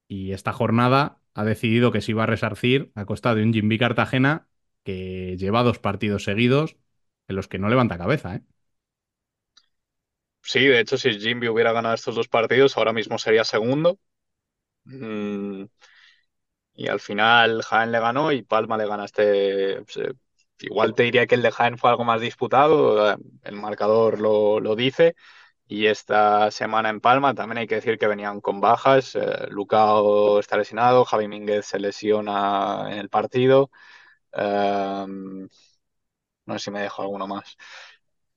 y 0.08 0.32
esta 0.32 0.52
jornada 0.52 1.20
ha 1.34 1.44
decidido 1.44 1.92
que 1.92 2.00
se 2.00 2.12
iba 2.12 2.24
a 2.24 2.26
resarcir 2.26 2.92
a 2.94 3.04
costa 3.06 3.34
de 3.34 3.42
un 3.42 3.52
Jimby 3.54 3.78
Cartagena 3.78 4.48
que 4.84 5.36
lleva 5.38 5.62
dos 5.64 5.78
partidos 5.78 6.24
seguidos 6.24 6.76
en 7.28 7.36
los 7.36 7.48
que 7.48 7.58
no 7.58 7.68
levanta 7.68 7.98
cabeza, 7.98 8.36
¿eh? 8.36 8.42
Sí, 10.42 10.60
de 10.66 10.80
hecho, 10.80 10.96
si 10.96 11.18
Jimby 11.18 11.48
hubiera 11.48 11.72
ganado 11.72 11.94
estos 11.94 12.14
dos 12.14 12.28
partidos, 12.28 12.76
ahora 12.76 12.92
mismo 12.92 13.18
sería 13.18 13.44
segundo. 13.44 13.98
Mm, 14.84 15.64
y 16.74 16.88
al 16.88 17.00
final 17.00 17.62
Jaén 17.62 17.92
le 17.92 18.00
ganó 18.00 18.32
y 18.32 18.42
Palma 18.42 18.76
le 18.76 18.86
ganaste. 18.86 19.82
pues, 19.82 19.96
eh, 19.98 20.12
igual 20.60 20.94
te 20.94 21.04
diría 21.04 21.26
que 21.26 21.34
el 21.34 21.42
de 21.42 21.50
Jaén 21.52 21.78
fue 21.78 21.90
algo 21.90 22.04
más 22.04 22.20
disputado, 22.20 23.12
eh, 23.12 23.16
el 23.44 23.56
marcador 23.56 24.20
lo, 24.20 24.60
lo 24.60 24.76
dice. 24.76 25.14
Y 25.68 25.86
esta 25.88 26.50
semana 26.52 26.90
en 26.90 27.00
Palma 27.00 27.34
también 27.34 27.58
hay 27.58 27.66
que 27.68 27.76
decir 27.76 27.98
que 27.98 28.06
venían 28.08 28.40
con 28.40 28.60
bajas. 28.60 29.16
Eh, 29.16 29.48
Lucao 29.50 30.40
está 30.40 30.56
lesionado, 30.58 31.04
Javi 31.04 31.28
Mínguez 31.28 31.66
se 31.66 31.78
lesiona 31.80 32.86
en 32.92 32.98
el 33.00 33.10
partido. 33.10 33.70
Eh, 34.34 35.06
no 36.46 36.58
sé 36.58 36.64
si 36.66 36.70
me 36.70 36.80
dejo 36.82 37.02
alguno 37.02 37.26
más. 37.26 37.56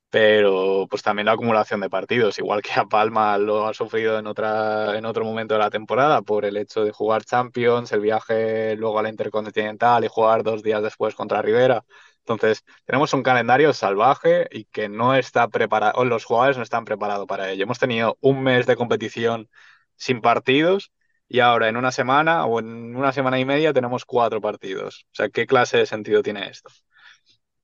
Pero 0.10 0.88
pues 0.90 1.04
también 1.04 1.28
la 1.28 1.34
acumulación 1.34 1.82
de 1.82 1.90
partidos, 1.90 2.40
igual 2.40 2.62
que 2.64 2.72
a 2.80 2.86
Palma 2.86 3.38
lo 3.38 3.68
ha 3.68 3.74
sufrido 3.76 4.18
en 4.20 4.28
otra, 4.28 4.98
en 4.98 5.06
otro 5.06 5.24
momento 5.26 5.54
de 5.56 5.60
la 5.60 5.70
temporada 5.70 6.22
por 6.24 6.46
el 6.46 6.58
hecho 6.58 6.84
de 6.84 6.92
jugar 6.92 7.26
Champions, 7.26 7.92
el 7.92 8.02
viaje 8.02 8.76
luego 8.76 9.00
a 9.00 9.04
la 9.04 9.10
Intercontinental 9.10 10.04
y 10.06 10.08
jugar 10.10 10.44
dos 10.44 10.64
días 10.64 10.82
después 10.84 11.14
contra 11.16 11.42
Rivera. 11.44 11.86
Entonces, 12.30 12.64
tenemos 12.86 13.14
un 13.14 13.24
calendario 13.24 13.74
salvaje 13.74 14.48
y 14.52 14.66
que 14.66 14.90
no 14.90 15.16
está 15.16 15.48
preparado, 15.48 16.06
los 16.06 16.26
jugadores 16.26 16.58
no 16.58 16.64
están 16.64 16.86
preparados 16.86 17.28
para 17.28 17.50
ello. 17.52 17.64
Hemos 17.64 17.80
tenido 17.80 18.18
un 18.22 18.44
mes 18.44 18.66
de 18.68 18.76
competición 18.76 19.50
sin 19.96 20.22
partidos 20.22 20.92
y 21.28 21.40
ahora 21.40 21.70
en 21.70 21.78
una 21.78 21.92
semana 21.92 22.46
o 22.46 22.60
en 22.60 22.96
una 22.96 23.12
semana 23.12 23.40
y 23.40 23.46
media 23.46 23.74
tenemos 23.74 24.06
cuatro 24.06 24.42
partidos. 24.42 25.06
O 25.12 25.16
sea, 25.16 25.30
¿qué 25.30 25.46
clase 25.48 25.78
de 25.78 25.86
sentido 25.86 26.22
tiene 26.24 26.50
esto? 26.50 26.70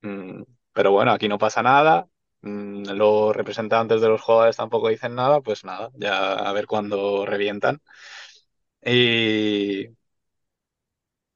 Mm, 0.02 0.42
pero 0.72 0.92
bueno, 0.92 1.12
aquí 1.12 1.28
no 1.28 1.38
pasa 1.38 1.62
nada. 1.62 2.08
Mm, 2.42 2.84
los 2.92 3.34
representantes 3.36 4.00
de 4.00 4.08
los 4.08 4.20
jugadores 4.22 4.56
tampoco 4.56 4.88
dicen 4.88 5.14
nada, 5.14 5.40
pues 5.40 5.64
nada, 5.64 5.90
ya 5.94 6.34
a 6.34 6.52
ver 6.52 6.66
cuándo 6.66 7.26
revientan. 7.26 7.80
Y, 8.84 9.88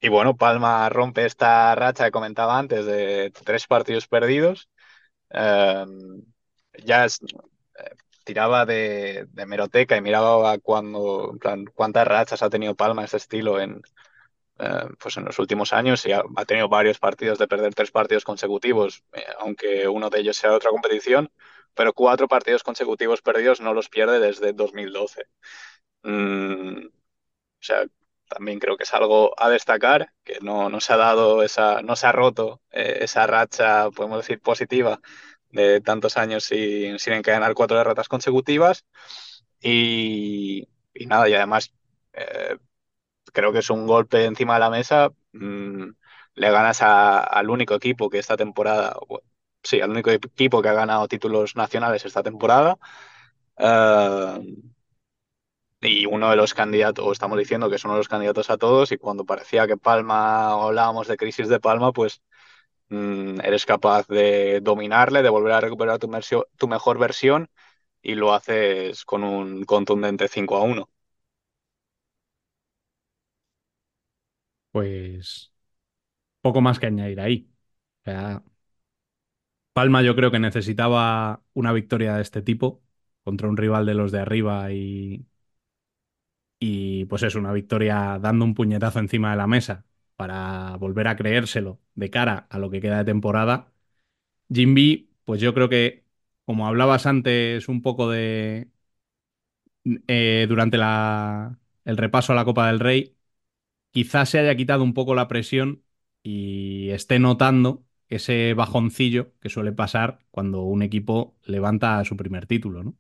y 0.01 0.09
bueno, 0.09 0.37
Palma 0.37 0.89
rompe 0.89 1.27
esta 1.27 1.75
racha 1.75 2.05
que 2.07 2.11
comentaba 2.11 2.59
antes 2.59 2.87
de 2.87 3.33
tres 3.45 3.67
partidos 3.67 4.07
perdidos. 4.09 4.69
Eh, 5.31 5.87
ya 6.85 7.05
es- 7.05 7.21
eh, 7.79 7.91
tiraba 8.25 8.67
de, 8.67 9.27
de 9.31 9.43
hemeroteca 9.43 9.97
y 9.97 10.01
miraba 10.03 10.59
cuando, 10.59 11.37
plan, 11.41 11.65
cuántas 11.75 12.07
rachas 12.07 12.43
ha 12.43 12.51
tenido 12.51 12.75
Palma 12.77 13.05
este 13.05 13.17
estilo 13.19 13.61
en, 13.61 13.83
eh, 14.59 14.87
pues 15.01 15.17
en 15.17 15.25
los 15.25 15.39
últimos 15.39 15.73
años 15.73 16.05
y 16.07 16.13
ha, 16.13 16.23
ha 16.37 16.45
tenido 16.45 16.69
varios 16.69 16.99
partidos 16.99 17.39
de 17.39 17.49
perder 17.49 17.75
tres 17.75 17.91
partidos 17.91 18.25
consecutivos, 18.25 19.05
eh, 19.13 19.25
aunque 19.41 19.89
uno 19.89 20.11
de 20.11 20.21
ellos 20.21 20.37
sea 20.37 20.55
otra 20.55 20.71
competición, 20.71 21.31
pero 21.75 21.93
cuatro 21.95 22.29
partidos 22.29 22.63
consecutivos 22.63 23.23
perdidos 23.23 23.61
no 23.61 23.75
los 23.75 23.89
pierde 23.89 24.21
desde 24.21 24.53
2012. 24.53 25.25
Mm, 26.05 26.87
o 26.87 26.91
sea, 27.63 27.85
también 28.31 28.61
creo 28.61 28.79
que 28.79 28.85
es 28.85 28.95
algo 28.95 29.35
a 29.41 29.51
destacar, 29.51 30.13
que 30.25 30.39
no, 30.43 30.71
no 30.71 30.81
se 30.81 30.95
ha 30.95 30.99
dado 30.99 31.43
esa, 31.45 31.83
no 31.83 31.97
se 31.97 32.09
ha 32.09 32.13
roto 32.13 32.63
eh, 32.73 33.01
esa 33.03 33.27
racha, 33.29 33.91
podemos 33.93 34.19
decir, 34.21 34.41
positiva 34.43 35.01
de 35.51 35.81
tantos 35.83 36.17
años 36.19 36.45
sin, 36.45 36.99
sin 37.01 37.15
encadenar 37.15 37.55
cuatro 37.55 37.79
derrotas 37.79 38.09
consecutivas. 38.09 38.87
Y, 39.63 40.69
y 40.95 41.07
nada, 41.07 41.29
y 41.29 41.35
además 41.35 41.73
eh, 42.15 42.57
creo 43.33 43.53
que 43.53 43.61
es 43.61 43.71
un 43.71 43.87
golpe 43.87 44.25
encima 44.25 44.55
de 44.55 44.61
la 44.61 44.71
mesa. 44.71 45.11
mm, 45.33 45.91
le 46.35 46.51
ganas 46.51 46.83
a- 46.83 47.21
al 47.23 47.51
único 47.51 47.75
equipo 47.75 48.11
que 48.11 48.19
esta 48.19 48.37
temporada, 48.37 48.95
bu- 49.09 49.23
sí, 49.63 49.81
al 49.81 49.91
único 49.91 50.11
equipo 50.11 50.63
que 50.63 50.69
ha 50.69 50.73
ganado 50.75 51.09
títulos 51.09 51.57
nacionales 51.57 52.05
esta 52.05 52.23
temporada. 52.23 52.77
Eh, 53.59 54.41
y 55.81 56.07
uno 56.07 56.31
de 56.31 56.37
los 56.37 56.55
candidatos, 56.55 57.05
o 57.07 57.13
estamos 57.13 57.39
diciendo 57.39 57.71
que 57.71 57.77
es 57.77 57.85
uno 57.85 57.95
de 57.95 58.01
los 58.01 58.09
candidatos 58.09 58.51
a 58.51 58.59
todos, 58.59 58.93
y 58.93 58.99
cuando 58.99 59.25
parecía 59.25 59.67
que 59.67 59.77
Palma, 59.77 60.53
hablábamos 60.53 61.09
de 61.09 61.17
crisis 61.17 61.49
de 61.49 61.61
Palma, 61.61 61.93
pues 61.93 62.23
mm, 62.91 63.41
eres 63.43 63.67
capaz 63.67 64.07
de 64.09 64.61
dominarle, 64.63 65.23
de 65.23 65.31
volver 65.31 65.53
a 65.55 65.61
recuperar 65.61 65.99
tu, 65.99 66.11
tu 66.57 66.69
mejor 66.69 66.99
versión, 66.99 67.51
y 68.03 68.15
lo 68.17 68.35
haces 68.35 69.05
con 69.07 69.25
un 69.25 69.65
contundente 69.65 70.29
5 70.29 70.57
a 70.59 70.63
1. 70.65 70.91
Pues 74.73 75.53
poco 76.43 76.61
más 76.63 76.79
que 76.81 76.87
añadir 76.87 77.21
ahí. 77.21 77.51
O 78.03 78.05
sea, 78.05 78.45
Palma 79.73 80.03
yo 80.03 80.17
creo 80.17 80.31
que 80.31 80.39
necesitaba 80.39 81.43
una 81.55 81.73
victoria 81.73 82.17
de 82.17 82.23
este 82.23 82.43
tipo 82.43 82.83
contra 83.23 83.49
un 83.49 83.57
rival 83.57 83.87
de 83.87 83.95
los 83.95 84.13
de 84.13 84.21
arriba 84.21 84.73
y, 84.73 85.27
y 86.61 87.07
pues 87.07 87.25
es 87.25 87.37
una 87.37 87.53
victoria 87.55 88.21
dando 88.21 88.47
un 88.47 88.55
puñetazo 88.55 89.01
encima 89.01 89.33
de 89.33 89.39
la 89.39 89.49
mesa 89.49 89.87
para 90.17 90.77
volver 90.79 91.09
a 91.09 91.17
creérselo 91.17 91.81
de 91.97 92.11
cara 92.11 92.49
a 92.51 92.61
lo 92.61 92.71
que 92.71 92.83
queda 92.83 92.99
de 93.01 93.07
temporada. 93.07 93.73
Jimby, 94.53 95.11
pues 95.25 95.41
yo 95.41 95.55
creo 95.55 95.69
que 95.71 96.05
como 96.47 96.67
hablabas 96.69 97.07
antes 97.07 97.69
un 97.69 97.83
poco 97.83 98.11
de 98.11 98.71
eh, 100.09 100.47
durante 100.49 100.77
la, 100.79 101.59
el 101.85 101.97
repaso 101.97 102.33
a 102.33 102.37
la 102.37 102.45
Copa 102.45 102.67
del 102.69 102.81
Rey, 102.81 103.17
quizás 103.93 104.31
se 104.31 104.41
haya 104.41 104.57
quitado 104.57 104.85
un 104.85 104.95
poco 104.95 105.15
la 105.17 105.29
presión 105.29 105.85
y 106.23 106.91
esté 106.91 107.21
notando 107.21 107.85
ese 108.09 108.55
bajoncillo 108.55 109.35
que 109.41 109.51
suele 109.51 109.73
pasar 109.73 110.21
cuando 110.33 110.63
un 110.63 110.83
equipo 110.83 111.37
levanta 111.45 112.05
su 112.05 112.17
primer 112.17 112.47
título, 112.47 112.85
¿no? 112.85 112.97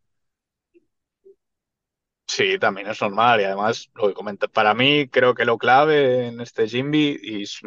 Sí, 2.32 2.58
también 2.58 2.86
es 2.88 3.00
normal 3.00 3.40
y 3.40 3.44
además 3.44 3.90
lo 3.94 4.06
que 4.08 4.14
comenta, 4.14 4.46
para 4.46 4.72
mí 4.74 5.08
creo 5.08 5.34
que 5.34 5.44
lo 5.44 5.58
clave 5.58 6.28
en 6.28 6.40
este 6.40 6.68
Jimby 6.68 7.18
es, 7.42 7.60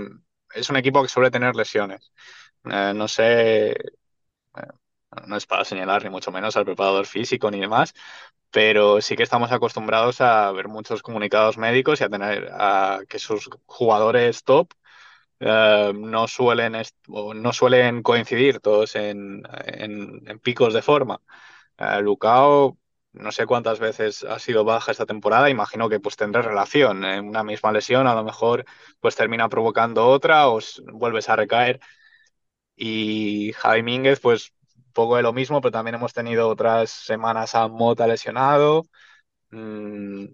es 0.56 0.70
un 0.70 0.78
equipo 0.78 1.02
que 1.02 1.10
suele 1.10 1.32
tener 1.32 1.56
lesiones. 1.56 2.12
Eh, 2.66 2.94
no 2.96 3.08
sé, 3.10 3.72
eh, 3.72 3.78
no 5.28 5.36
es 5.38 5.46
para 5.46 5.66
señalar 5.66 6.04
ni 6.04 6.10
mucho 6.10 6.32
menos 6.32 6.58
al 6.58 6.66
preparador 6.66 7.06
físico 7.06 7.52
ni 7.52 7.60
demás, 7.60 7.94
pero 8.52 9.02
sí 9.02 9.16
que 9.18 9.24
estamos 9.24 9.52
acostumbrados 9.52 10.22
a 10.22 10.52
ver 10.54 10.68
muchos 10.70 11.04
comunicados 11.04 11.58
médicos 11.58 12.02
y 12.02 12.06
a 12.06 12.10
tener 12.10 12.50
a 12.54 13.02
que 13.10 13.20
sus 13.20 13.50
jugadores 13.66 14.44
top 14.44 14.72
eh, 15.40 15.94
no 15.96 16.28
suelen 16.28 16.74
no 17.08 17.54
suelen 17.54 18.04
coincidir 18.04 18.60
todos 18.60 18.96
en, 18.96 19.44
en- 19.66 20.24
en 20.30 20.40
picos 20.40 20.74
de 20.74 20.82
forma. 20.82 21.22
Eh, 21.78 22.02
Lucao, 22.02 22.78
no 23.14 23.32
sé 23.32 23.46
cuántas 23.46 23.80
veces 23.80 24.24
ha 24.24 24.40
sido 24.40 24.64
baja 24.66 24.92
esta 24.92 25.06
temporada, 25.06 25.50
imagino 25.50 25.90
que 25.90 26.00
pues 26.00 26.16
tendrá 26.16 26.42
relación. 26.42 27.04
En 27.06 27.28
una 27.30 27.44
misma 27.44 27.72
lesión 27.72 28.08
a 28.08 28.16
lo 28.16 28.24
mejor 28.24 28.66
pues 29.00 29.16
termina 29.16 29.50
provocando 29.50 30.08
otra 30.08 30.50
o 30.50 30.60
vuelves 30.94 31.30
a 31.30 31.36
recaer. 31.36 31.80
Y 32.76 33.54
Javi 33.54 33.84
Mínguez, 33.84 34.20
pues 34.20 34.54
poco 34.94 35.18
de 35.18 35.24
lo 35.24 35.34
mismo, 35.34 35.62
pero 35.62 35.72
también 35.72 35.96
hemos 35.96 36.14
tenido 36.14 36.50
otras 36.50 36.90
semanas 36.92 37.56
a 37.56 37.68
Mota 37.68 38.08
lesionado. 38.08 38.84
Mm, 39.52 40.26
o 40.26 40.32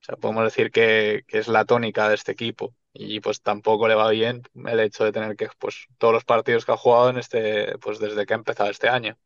sea, 0.00 0.16
podemos 0.16 0.44
decir 0.44 0.70
que, 0.70 1.24
que 1.28 1.38
es 1.38 1.48
la 1.48 1.64
tónica 1.64 2.08
de 2.08 2.14
este 2.16 2.32
equipo. 2.32 2.74
Y 2.92 3.20
pues 3.20 3.42
tampoco 3.42 3.88
le 3.88 3.94
va 3.94 4.10
bien 4.10 4.42
el 4.66 4.80
hecho 4.80 5.04
de 5.04 5.12
tener 5.12 5.36
que, 5.36 5.48
pues, 5.58 5.86
todos 5.98 6.14
los 6.14 6.24
partidos 6.24 6.64
que 6.64 6.72
ha 6.72 6.76
jugado 6.76 7.10
en 7.10 7.18
este, 7.18 7.78
pues 7.78 7.98
desde 8.00 8.26
que 8.26 8.34
ha 8.34 8.36
empezado 8.36 8.70
este 8.70 8.88
año. 8.88 9.18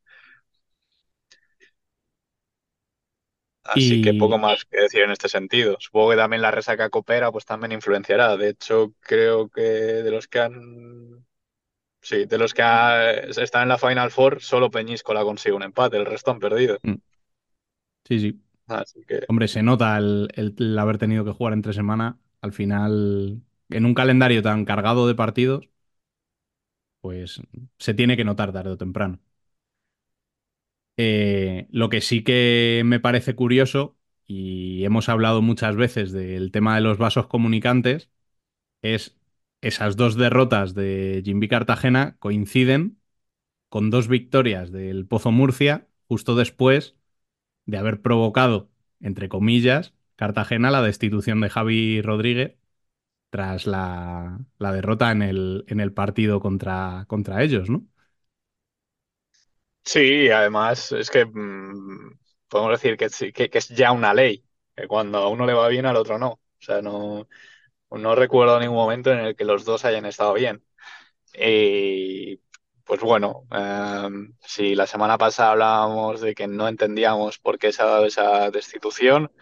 Así 3.65 4.01
que 4.01 4.15
poco 4.15 4.39
más 4.39 4.65
que 4.65 4.81
decir 4.81 5.03
en 5.03 5.11
este 5.13 5.29
sentido. 5.29 5.77
Supongo 5.81 6.11
que 6.11 6.17
también 6.17 6.43
la 6.43 6.51
resaca 6.51 6.91
copera, 6.91 7.31
pues 7.33 7.45
también 7.45 7.73
influenciará. 7.73 8.37
De 8.37 8.51
hecho, 8.51 8.93
creo 9.01 9.49
que 9.49 9.63
de 9.63 10.11
los 10.11 10.29
que 10.29 10.41
han 10.41 11.25
Sí, 12.03 12.27
de 12.27 12.39
los 12.39 12.55
que 12.55 12.63
ha- 12.63 13.13
están 13.13 13.63
en 13.65 13.69
la 13.71 13.79
Final 13.79 14.11
Four, 14.11 14.41
solo 14.43 14.71
Peñíscola 14.71 15.25
consigue 15.25 15.55
un 15.57 15.63
empate, 15.65 15.97
el 15.99 16.07
resto 16.07 16.31
han 16.33 16.41
perdido. 16.41 16.79
Sí, 18.05 18.19
sí. 18.21 18.43
Así 18.67 19.05
que 19.07 19.29
Hombre, 19.29 19.49
se 19.49 19.63
nota 19.63 19.99
el, 19.99 20.29
el- 20.35 20.55
el 20.59 20.79
haber 20.79 20.99
tenido 20.99 21.25
que 21.25 21.33
jugar 21.33 21.55
entre 21.55 21.73
semana. 21.75 22.21
Al 22.43 22.53
final, 22.53 23.43
en 23.71 23.87
un 23.87 23.95
calendario 23.95 24.43
tan 24.43 24.65
cargado 24.65 25.09
de 25.09 25.17
partidos, 25.17 25.69
pues 27.01 27.41
se 27.79 27.95
tiene 27.95 28.17
que 28.17 28.25
notar 28.25 28.53
tarde 28.53 28.71
o 28.71 28.77
temprano. 28.79 29.21
Eh, 30.97 31.67
lo 31.71 31.89
que 31.89 32.01
sí 32.01 32.23
que 32.23 32.83
me 32.85 33.01
parece 33.01 33.35
curioso, 33.35 33.97
y 34.27 34.85
hemos 34.85 35.09
hablado 35.09 35.43
muchas 35.43 35.77
veces 35.77 36.13
del 36.13 36.53
tema 36.53 36.75
de 36.75 36.83
los 36.83 36.99
vasos 36.99 37.27
comunicantes, 37.27 38.11
es 38.83 39.19
esas 39.61 39.97
dos 39.97 40.17
derrotas 40.17 40.75
de 40.75 41.23
Jimby 41.25 41.49
Cartagena 41.49 42.17
coinciden 42.19 43.01
con 43.69 43.91
dos 43.91 44.09
victorias 44.09 44.73
del 44.73 45.07
Pozo 45.07 45.33
Murcia 45.33 45.89
justo 46.09 46.37
después 46.37 46.97
de 47.67 47.79
haber 47.79 48.03
provocado, 48.03 48.71
entre 49.01 49.29
comillas, 49.29 49.95
Cartagena 50.17 50.71
la 50.71 50.83
destitución 50.83 51.41
de 51.41 51.51
Javi 51.51 52.03
Rodríguez 52.03 52.57
tras 53.31 53.67
la, 53.67 54.41
la 54.59 54.73
derrota 54.73 55.13
en 55.13 55.23
el, 55.23 55.65
en 55.69 55.81
el 55.81 55.93
partido 55.93 56.41
contra, 56.41 57.07
contra 57.09 57.43
ellos, 57.45 57.71
¿no? 57.71 57.87
Sí, 59.85 60.31
además 60.31 60.93
es 60.93 61.11
que 61.11 61.25
mm, 61.27 62.19
podemos 62.49 62.73
decir 62.81 62.97
que, 62.97 63.33
que 63.33 63.59
es 63.59 63.69
ya 63.69 63.93
una 63.93 64.15
ley, 64.15 64.45
que 64.77 64.87
cuando 64.89 65.19
a 65.19 65.29
uno 65.29 65.47
le 65.47 65.55
va 65.55 65.69
bien, 65.69 65.87
al 65.87 65.97
otro 65.97 66.19
no. 66.19 66.29
O 66.33 66.41
sea, 66.65 66.81
no, 66.83 67.29
no 67.91 68.15
recuerdo 68.15 68.61
ningún 68.61 68.77
momento 68.77 69.13
en 69.13 69.21
el 69.21 69.37
que 69.37 69.45
los 69.45 69.65
dos 69.65 69.85
hayan 69.85 70.07
estado 70.07 70.35
bien. 70.35 70.65
Y 71.35 72.39
pues 72.85 73.01
bueno, 73.03 73.47
em, 73.53 74.35
si 74.43 74.75
la 74.77 74.87
semana 74.87 75.19
pasada 75.19 75.53
hablábamos 75.53 76.21
de 76.23 76.35
que 76.35 76.49
no 76.49 76.69
entendíamos 76.69 77.39
por 77.39 77.59
qué 77.59 77.73
se 77.73 77.83
ha 77.83 77.87
dado 77.87 78.07
esa 78.07 78.51
destitución, 78.51 79.33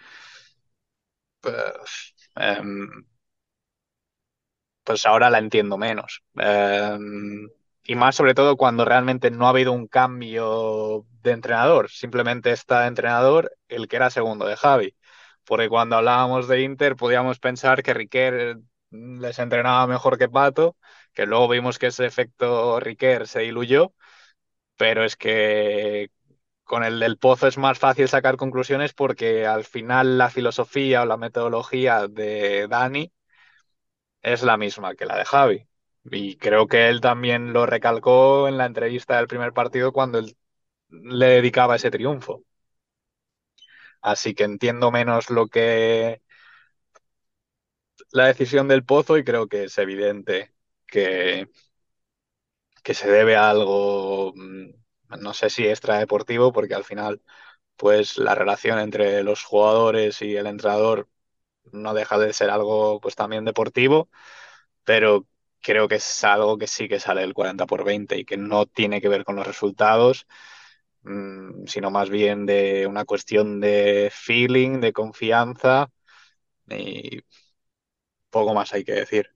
pues, 1.40 2.14
em, 2.36 3.04
pues 4.84 5.06
ahora 5.06 5.30
la 5.30 5.38
entiendo 5.38 5.78
menos. 5.78 6.22
Em, 6.36 7.48
y 7.90 7.96
más 7.96 8.14
sobre 8.16 8.34
todo 8.34 8.56
cuando 8.56 8.84
realmente 8.84 9.30
no 9.30 9.46
ha 9.46 9.50
habido 9.50 9.72
un 9.72 9.86
cambio 9.88 11.06
de 11.22 11.32
entrenador, 11.32 11.90
simplemente 11.90 12.52
está 12.52 12.86
entrenador 12.86 13.52
el 13.68 13.88
que 13.88 13.96
era 13.96 14.10
segundo 14.10 14.46
de 14.46 14.56
Javi. 14.56 14.94
Porque 15.44 15.68
cuando 15.68 15.96
hablábamos 15.96 16.46
de 16.48 16.62
Inter 16.62 16.94
podíamos 16.96 17.38
pensar 17.40 17.82
que 17.82 17.94
Riquer 17.94 18.58
les 18.90 19.38
entrenaba 19.40 19.86
mejor 19.88 20.18
que 20.18 20.28
Pato, 20.28 20.76
que 21.14 21.26
luego 21.26 21.48
vimos 21.48 21.78
que 21.78 21.88
ese 21.88 22.06
efecto 22.06 22.78
Riquer 22.80 23.26
se 23.26 23.40
diluyó, 23.40 23.92
pero 24.76 25.04
es 25.04 25.16
que 25.16 26.10
con 26.64 26.84
el 26.84 27.00
del 27.00 27.18
Pozo 27.18 27.48
es 27.48 27.58
más 27.58 27.78
fácil 27.78 28.08
sacar 28.08 28.36
conclusiones 28.36 28.94
porque 28.94 29.46
al 29.46 29.64
final 29.64 30.18
la 30.18 30.30
filosofía 30.30 31.02
o 31.02 31.06
la 31.06 31.16
metodología 31.18 32.08
de 32.08 32.68
Dani 32.68 33.12
es 34.22 34.42
la 34.42 34.56
misma 34.56 34.94
que 34.94 35.04
la 35.06 35.16
de 35.18 35.24
Javi. 35.26 35.66
Y 36.04 36.36
creo 36.36 36.66
que 36.66 36.88
él 36.88 37.00
también 37.00 37.52
lo 37.52 37.64
recalcó 37.66 38.48
en 38.48 38.58
la 38.58 38.66
entrevista 38.66 39.16
del 39.16 39.28
primer 39.28 39.52
partido 39.52 39.92
cuando 39.92 40.18
él 40.18 40.36
le 40.90 41.26
dedicaba 41.26 41.76
ese 41.76 41.90
triunfo. 41.90 42.44
Así 44.02 44.34
que 44.34 44.44
entiendo 44.44 44.90
menos 44.90 45.30
lo 45.30 45.46
que 45.48 46.22
la 48.12 48.26
decisión 48.26 48.68
del 48.68 48.84
Pozo 48.84 49.18
y 49.18 49.24
creo 49.24 49.48
que 49.48 49.64
es 49.64 49.78
evidente 49.78 50.52
que, 50.86 51.48
que 52.82 52.94
se 52.94 53.10
debe 53.10 53.36
a 53.36 53.50
algo, 53.50 54.32
mm, 54.34 54.70
no 55.20 55.34
sé 55.34 55.50
si 55.50 55.66
extradeportivo, 55.66 56.52
porque 56.52 56.74
al 56.74 56.84
final, 56.84 57.22
pues 57.76 58.18
la 58.18 58.34
relación 58.34 58.78
entre 58.80 59.22
los 59.24 59.44
jugadores 59.44 60.22
y 60.22 60.36
el 60.36 60.46
entrenador 60.46 61.08
no 61.72 61.94
deja 61.94 62.18
de 62.18 62.34
ser 62.34 62.50
algo, 62.50 63.00
pues 63.00 63.16
también 63.16 63.44
deportivo, 63.44 64.10
pero 64.84 65.26
creo 65.62 65.88
que 65.88 65.96
es 65.96 66.24
algo 66.24 66.58
que 66.58 66.66
sí 66.66 66.88
que 66.88 67.00
sale 67.00 67.22
del 67.22 67.34
40 67.34 67.66
por 67.66 67.84
20 67.84 68.18
y 68.18 68.24
que 68.24 68.36
no 68.36 68.66
tiene 68.66 69.00
que 69.00 69.08
ver 69.08 69.24
con 69.24 69.36
los 69.36 69.46
resultados, 69.46 70.26
mm, 71.02 71.66
sino 71.66 71.90
más 71.90 72.10
bien 72.10 72.46
de 72.46 72.86
una 72.86 73.04
cuestión 73.04 73.60
de 73.60 74.10
feeling, 74.14 74.80
de 74.80 74.92
confianza 74.92 75.90
y 76.68 77.20
poco 78.30 78.54
más 78.54 78.72
hay 78.72 78.84
que 78.84 78.92
decir. 78.92 79.30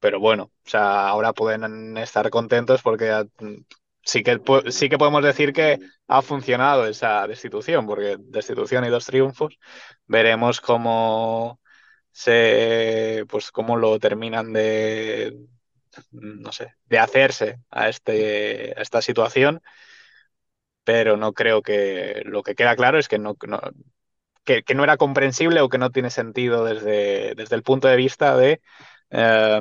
Pero 0.00 0.20
bueno, 0.20 0.44
o 0.66 0.70
sea, 0.70 1.08
ahora 1.08 1.34
pueden 1.34 1.98
estar 1.98 2.30
contentos 2.30 2.82
porque 2.82 3.26
mm, 3.40 3.54
sí 4.04 4.24
que, 4.24 4.40
sí 4.70 4.90
que 4.90 4.98
podemos 4.98 5.24
decir 5.24 5.54
que 5.54 5.80
ha 6.08 6.22
funcionado 6.22 6.86
esa 6.88 7.26
destitución, 7.28 7.86
porque 7.86 8.18
destitución 8.20 8.86
y 8.86 8.90
dos 8.90 9.06
triunfos. 9.06 9.58
Veremos 10.08 10.62
cómo 10.62 11.60
se, 12.12 13.24
pues 13.28 13.50
cómo 13.52 13.76
lo 13.76 13.98
terminan 13.98 14.52
de, 14.52 15.38
no 16.12 16.52
sé, 16.52 16.74
de 16.86 16.98
hacerse 16.98 17.60
a 17.70 17.88
este, 17.88 18.74
a 18.76 18.82
esta 18.82 19.02
situación, 19.02 19.62
pero 20.84 21.16
no 21.16 21.32
creo 21.32 21.62
que 21.62 22.22
lo 22.24 22.42
que 22.42 22.54
queda 22.54 22.76
claro 22.76 22.98
es 22.98 23.08
que 23.08 23.18
no, 23.18 23.36
no- 23.46 23.60
que, 24.44 24.64
no 24.74 24.84
era 24.84 24.96
comprensible 24.98 25.60
o 25.60 25.68
que 25.68 25.78
no 25.78 25.90
tiene 25.90 26.10
sentido 26.10 26.64
desde, 26.64 27.34
desde 27.36 27.56
el 27.56 27.62
punto 27.64 27.88
de 27.88 27.96
vista 27.96 28.36
de 28.36 28.62
eh, 29.10 29.60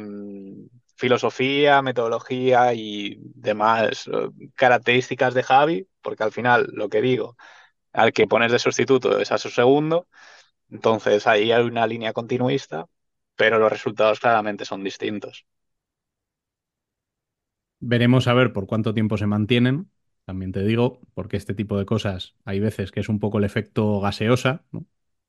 filosofía, 0.95 1.81
metodología 1.81 2.73
y 2.73 3.17
demás 3.35 4.07
eh, 4.07 4.29
características 4.55 5.33
de 5.33 5.43
Javi, 5.43 5.87
porque 6.01 6.23
al 6.23 6.31
final 6.31 6.69
lo 6.73 6.89
que 6.89 7.01
digo, 7.01 7.37
al 7.93 8.13
que 8.13 8.27
pones 8.27 8.51
de 8.53 8.59
sustituto 8.59 9.19
es 9.19 9.31
a 9.33 9.37
su 9.39 9.49
segundo, 9.51 10.07
entonces 10.71 11.27
ahí 11.27 11.51
hay 11.51 11.63
una 11.63 11.87
línea 11.87 12.13
continuista, 12.13 12.87
pero 13.35 13.59
los 13.59 13.71
resultados 13.71 14.19
claramente 14.19 14.65
son 14.65 14.83
distintos. 14.83 15.45
Veremos 17.79 18.27
a 18.27 18.33
ver 18.33 18.53
por 18.53 18.67
cuánto 18.67 18.93
tiempo 18.93 19.17
se 19.17 19.25
mantienen. 19.27 19.91
También 20.25 20.51
te 20.51 20.63
digo, 20.63 21.01
porque 21.13 21.37
este 21.37 21.55
tipo 21.55 21.77
de 21.77 21.85
cosas 21.85 22.35
hay 22.45 22.59
veces 22.59 22.91
que 22.91 22.99
es 22.99 23.09
un 23.09 23.19
poco 23.19 23.39
el 23.39 23.43
efecto 23.43 23.99
gaseosa, 23.99 24.65
¿no? 24.71 24.85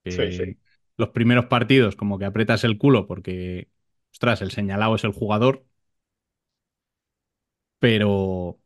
Sí, 0.08 0.30
Que 0.30 0.32
sí. 0.32 0.56
los 0.96 1.10
primeros 1.10 1.46
partidos 1.46 1.96
como 1.96 2.18
que 2.18 2.26
aprietas 2.26 2.64
el 2.64 2.76
culo 2.78 3.06
porque, 3.06 3.70
ostras, 4.12 4.42
el 4.42 4.50
señalado 4.50 4.94
es 4.96 5.04
el 5.04 5.12
jugador, 5.12 5.64
pero 7.78 8.58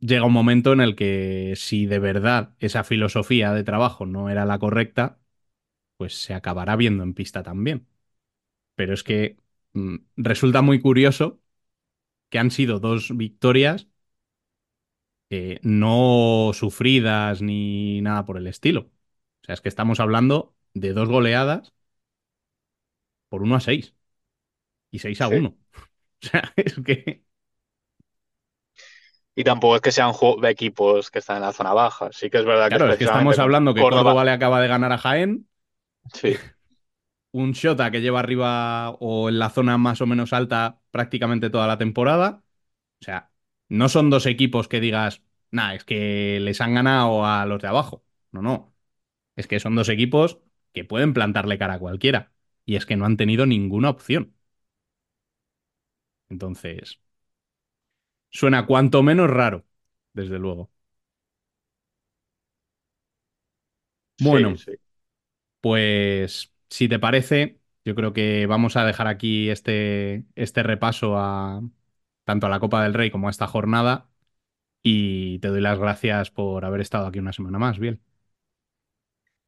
llega 0.00 0.24
un 0.26 0.32
momento 0.32 0.72
en 0.72 0.80
el 0.80 0.96
que 0.96 1.54
si 1.56 1.86
de 1.86 1.98
verdad 1.98 2.54
esa 2.60 2.84
filosofía 2.84 3.52
de 3.52 3.64
trabajo 3.64 4.06
no 4.06 4.30
era 4.30 4.44
la 4.46 4.58
correcta, 4.58 5.19
pues 6.00 6.22
se 6.22 6.32
acabará 6.34 6.76
viendo 6.76 7.02
en 7.04 7.12
pista 7.14 7.42
también. 7.42 7.86
Pero 8.76 8.94
es 8.94 9.04
que 9.04 9.38
mm, 9.74 9.96
resulta 10.16 10.62
muy 10.62 10.80
curioso 10.80 11.40
que 12.30 12.38
han 12.40 12.50
sido 12.52 12.80
dos 12.80 13.16
victorias 13.16 13.88
eh, 15.30 15.60
no 15.62 16.50
sufridas 16.54 17.42
ni 17.42 18.00
nada 18.02 18.24
por 18.26 18.36
el 18.38 18.46
estilo. 18.46 18.90
O 19.42 19.44
sea, 19.46 19.54
es 19.54 19.60
que 19.60 19.68
estamos 19.68 20.00
hablando 20.00 20.54
de 20.74 20.92
dos 20.92 21.08
goleadas 21.08 21.72
por 23.28 23.42
1 23.42 23.56
a 23.56 23.60
6 23.60 23.94
y 24.92 25.00
6 25.00 25.20
a 25.22 25.28
Sí. 25.28 25.36
1. 25.36 25.58
O 26.24 26.28
sea, 26.28 26.52
es 26.56 26.76
que... 26.84 27.24
Y 29.34 29.44
tampoco 29.44 29.76
es 29.76 29.80
que 29.82 29.92
sean 29.92 30.12
equipos 30.44 31.10
que 31.10 31.20
están 31.20 31.36
en 31.36 31.42
la 31.42 31.52
zona 31.52 31.72
baja. 31.72 32.10
Sí 32.12 32.30
que 32.30 32.38
es 32.38 32.44
verdad 32.44 32.68
Claro, 32.68 32.86
que 32.86 32.92
es 32.92 32.98
que 32.98 33.04
estamos 33.04 33.38
hablando 33.38 33.74
que 33.74 33.80
Córdoba- 33.82 34.10
Córdoba 34.10 34.24
le 34.24 34.30
acaba 34.32 34.60
de 34.60 34.68
ganar 34.68 34.92
a 34.92 34.98
Jaén, 34.98 35.48
Sí, 36.14 36.36
un 37.32 37.52
Shota 37.52 37.90
que 37.90 38.00
lleva 38.00 38.20
arriba 38.20 38.90
o 39.00 39.28
en 39.28 39.38
la 39.38 39.50
zona 39.50 39.78
más 39.78 40.00
o 40.00 40.06
menos 40.06 40.32
alta 40.32 40.80
prácticamente 40.90 41.50
toda 41.50 41.66
la 41.66 41.78
temporada. 41.78 42.42
O 43.02 43.04
sea, 43.04 43.32
no 43.68 43.88
son 43.88 44.10
dos 44.10 44.26
equipos 44.26 44.68
que 44.68 44.80
digas, 44.80 45.22
nah, 45.50 45.74
es 45.74 45.84
que 45.84 46.40
les 46.40 46.60
han 46.60 46.74
ganado 46.74 47.26
a 47.26 47.46
los 47.46 47.62
de 47.62 47.68
abajo. 47.68 48.04
No, 48.32 48.42
no. 48.42 48.74
Es 49.36 49.46
que 49.48 49.60
son 49.60 49.76
dos 49.76 49.88
equipos 49.88 50.40
que 50.74 50.84
pueden 50.84 51.14
plantarle 51.14 51.58
cara 51.58 51.74
a 51.76 51.80
cualquiera. 51.80 52.32
Y 52.66 52.76
es 52.76 52.86
que 52.86 52.96
no 52.96 53.06
han 53.06 53.16
tenido 53.18 53.46
ninguna 53.46 53.90
opción. 53.90 54.34
Entonces, 56.30 56.98
suena 58.30 58.66
cuanto 58.66 59.02
menos 59.04 59.30
raro, 59.30 59.66
desde 60.12 60.38
luego. 60.38 60.70
Bueno, 64.18 64.56
sí, 64.56 64.72
sí. 64.72 64.72
Pues 65.60 66.52
si 66.70 66.88
te 66.88 66.98
parece, 66.98 67.60
yo 67.84 67.94
creo 67.94 68.12
que 68.12 68.46
vamos 68.46 68.76
a 68.76 68.84
dejar 68.84 69.06
aquí 69.08 69.50
este, 69.50 70.26
este 70.36 70.62
repaso 70.62 71.16
a 71.18 71.62
tanto 72.24 72.46
a 72.46 72.50
la 72.50 72.60
Copa 72.60 72.82
del 72.82 72.94
Rey 72.94 73.10
como 73.10 73.28
a 73.28 73.30
esta 73.30 73.46
jornada. 73.46 74.08
Y 74.82 75.40
te 75.40 75.48
doy 75.48 75.60
las 75.62 75.78
gracias 75.78 76.30
por 76.30 76.64
haber 76.64 76.80
estado 76.82 77.06
aquí 77.08 77.18
una 77.20 77.32
semana 77.34 77.58
más, 77.58 77.78
bien. 77.80 78.02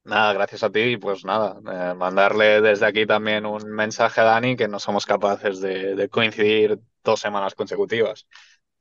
Nada, 0.04 0.32
gracias 0.32 0.64
a 0.64 0.70
ti 0.72 0.80
y 0.80 0.96
pues 0.96 1.24
nada, 1.24 1.60
eh, 1.92 1.94
mandarle 1.94 2.60
desde 2.60 2.86
aquí 2.86 3.06
también 3.06 3.46
un 3.46 3.70
mensaje 3.70 4.20
a 4.20 4.24
Dani 4.24 4.56
que 4.56 4.66
no 4.66 4.80
somos 4.80 5.06
capaces 5.06 5.60
de, 5.60 5.94
de 5.94 6.08
coincidir 6.08 6.80
dos 7.04 7.20
semanas 7.20 7.54
consecutivas. 7.54 8.26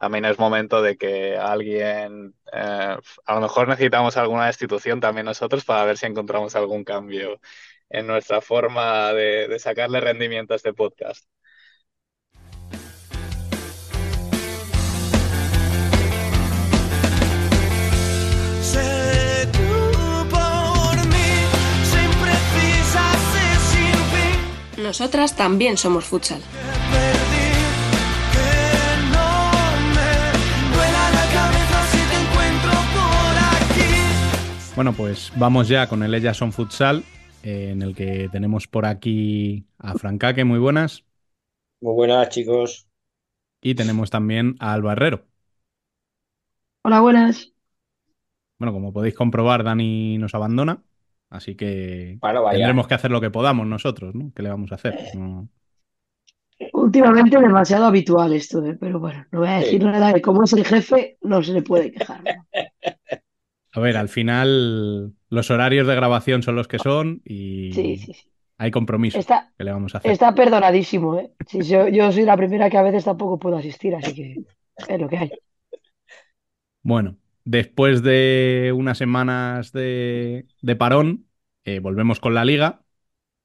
También 0.02 0.26
es 0.26 0.40
momento 0.40 0.82
de 0.82 0.98
que 0.98 1.38
alguien, 1.38 2.34
eh, 2.52 2.98
a 3.26 3.36
lo 3.36 3.40
mejor 3.40 3.68
necesitamos 3.68 4.18
alguna 4.18 4.48
destitución 4.48 5.00
también 5.00 5.28
nosotros 5.28 5.64
para 5.64 5.86
ver 5.86 5.96
si 5.96 6.08
encontramos 6.08 6.56
algún 6.56 6.84
cambio 6.84 7.40
en 7.88 8.08
nuestra 8.08 8.42
forma 8.42 9.14
de, 9.14 9.48
de 9.48 9.60
sacarle 9.60 10.00
rendimiento 10.00 10.54
a 10.54 10.56
este 10.56 10.74
podcast. 10.74 11.28
Nosotras 24.78 25.36
también 25.36 25.78
somos 25.78 26.06
futsal. 26.06 26.42
Bueno, 34.76 34.94
pues 34.94 35.32
vamos 35.36 35.68
ya 35.68 35.88
con 35.88 36.02
el 36.04 36.14
Ellas 36.14 36.38
Son 36.38 36.52
Futsal, 36.54 37.04
eh, 37.44 37.70
en 37.72 37.82
el 37.82 37.94
que 37.96 38.30
tenemos 38.32 38.68
por 38.68 38.86
aquí 38.86 39.66
a 39.78 39.96
Francaque, 39.96 40.44
muy 40.46 40.60
buenas, 40.60 41.04
Muy 41.80 41.94
buenas, 41.94 42.30
chicos. 42.30 42.88
y 43.62 43.76
tenemos 43.76 44.10
también 44.10 44.56
a 44.60 44.74
Alba 44.74 44.94
Herrero. 44.94 45.26
Hola, 46.84 47.02
buenas. 47.02 47.52
Bueno, 48.60 48.74
como 48.74 48.94
podéis 48.94 49.16
comprobar, 49.16 49.64
Dani 49.64 50.18
nos 50.20 50.36
abandona, 50.36 50.84
así 51.30 51.56
que 51.56 52.20
Bueno, 52.22 52.44
vaya. 52.44 52.58
tendremos 52.60 52.88
que 52.88 52.94
hacer 52.94 53.12
lo 53.12 53.22
que 53.22 53.32
podamos 53.32 53.66
nosotros, 53.68 54.14
¿no? 54.16 54.32
¿Qué 54.36 54.44
le 54.44 54.50
vamos 54.50 54.72
a 54.72 54.76
hacer? 54.76 55.00
No- 55.16 55.50
Últimamente 56.74 57.40
demasiado 57.40 57.86
habitual 57.86 58.34
esto, 58.34 58.64
¿eh? 58.66 58.78
Pero 58.80 59.00
bueno, 59.00 59.26
no 59.32 59.40
voy 59.40 59.50
a 59.50 59.58
decir 59.60 59.82
Sí. 59.82 59.86
nada 59.86 60.12
de 60.14 60.22
cómo 60.22 60.44
es 60.44 60.54
el 60.54 60.66
jefe, 60.66 61.18
no 61.22 61.42
se 61.44 61.54
le 61.54 61.62
puede 61.62 61.92
quejar. 61.92 62.22
¿no? 62.24 62.48
A 63.74 63.80
ver, 63.80 63.96
al 63.98 64.10
final 64.10 65.16
los 65.30 65.50
horarios 65.50 65.88
de 65.88 65.96
grabación 65.96 66.44
son 66.44 66.56
los 66.56 66.68
que 66.68 66.80
son 66.80 67.22
y 67.26 67.74
Sí, 67.76 67.98
sí, 67.98 68.14
sí. 68.14 68.32
hay 68.58 68.72
compromiso. 68.72 69.20
Está, 69.20 69.52
¿Qué 69.58 69.64
le 69.64 69.72
vamos 69.72 69.96
a 69.96 70.00
hacer? 70.00 70.14
está 70.14 70.36
perdonadísimo, 70.36 71.18
¿eh? 71.20 71.32
Sí, 71.48 71.62
yo, 71.64 71.88
yo 71.88 72.12
soy 72.12 72.24
la 72.24 72.38
primera 72.38 72.70
que 72.70 72.78
a 72.78 72.84
veces 72.84 73.06
tampoco 73.06 73.40
puedo 73.40 73.58
asistir, 73.58 73.96
así 73.96 74.14
que 74.16 74.44
es 74.88 75.00
lo 75.02 75.10
que 75.10 75.18
hay. 75.18 75.32
Bueno, 76.84 77.18
después 77.44 78.02
de 78.04 78.74
unas 78.76 78.98
semanas 78.98 79.72
de, 79.72 80.48
de 80.62 80.76
parón, 80.76 81.28
eh, 81.64 81.80
volvemos 81.80 82.20
con 82.20 82.34
la 82.34 82.46
liga 82.46 82.84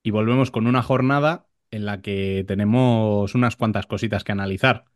y 0.03 0.11
volvemos 0.13 0.51
con 0.51 0.67
una 0.67 0.83
jornada 0.83 1.49
en 1.71 1.87
la 1.87 2.03
que 2.03 2.45
tenemos 2.49 3.35
unas 3.35 3.57
cuantas 3.57 3.87
cositas 3.87 4.25
que 4.25 4.33
analizar. 4.33 4.87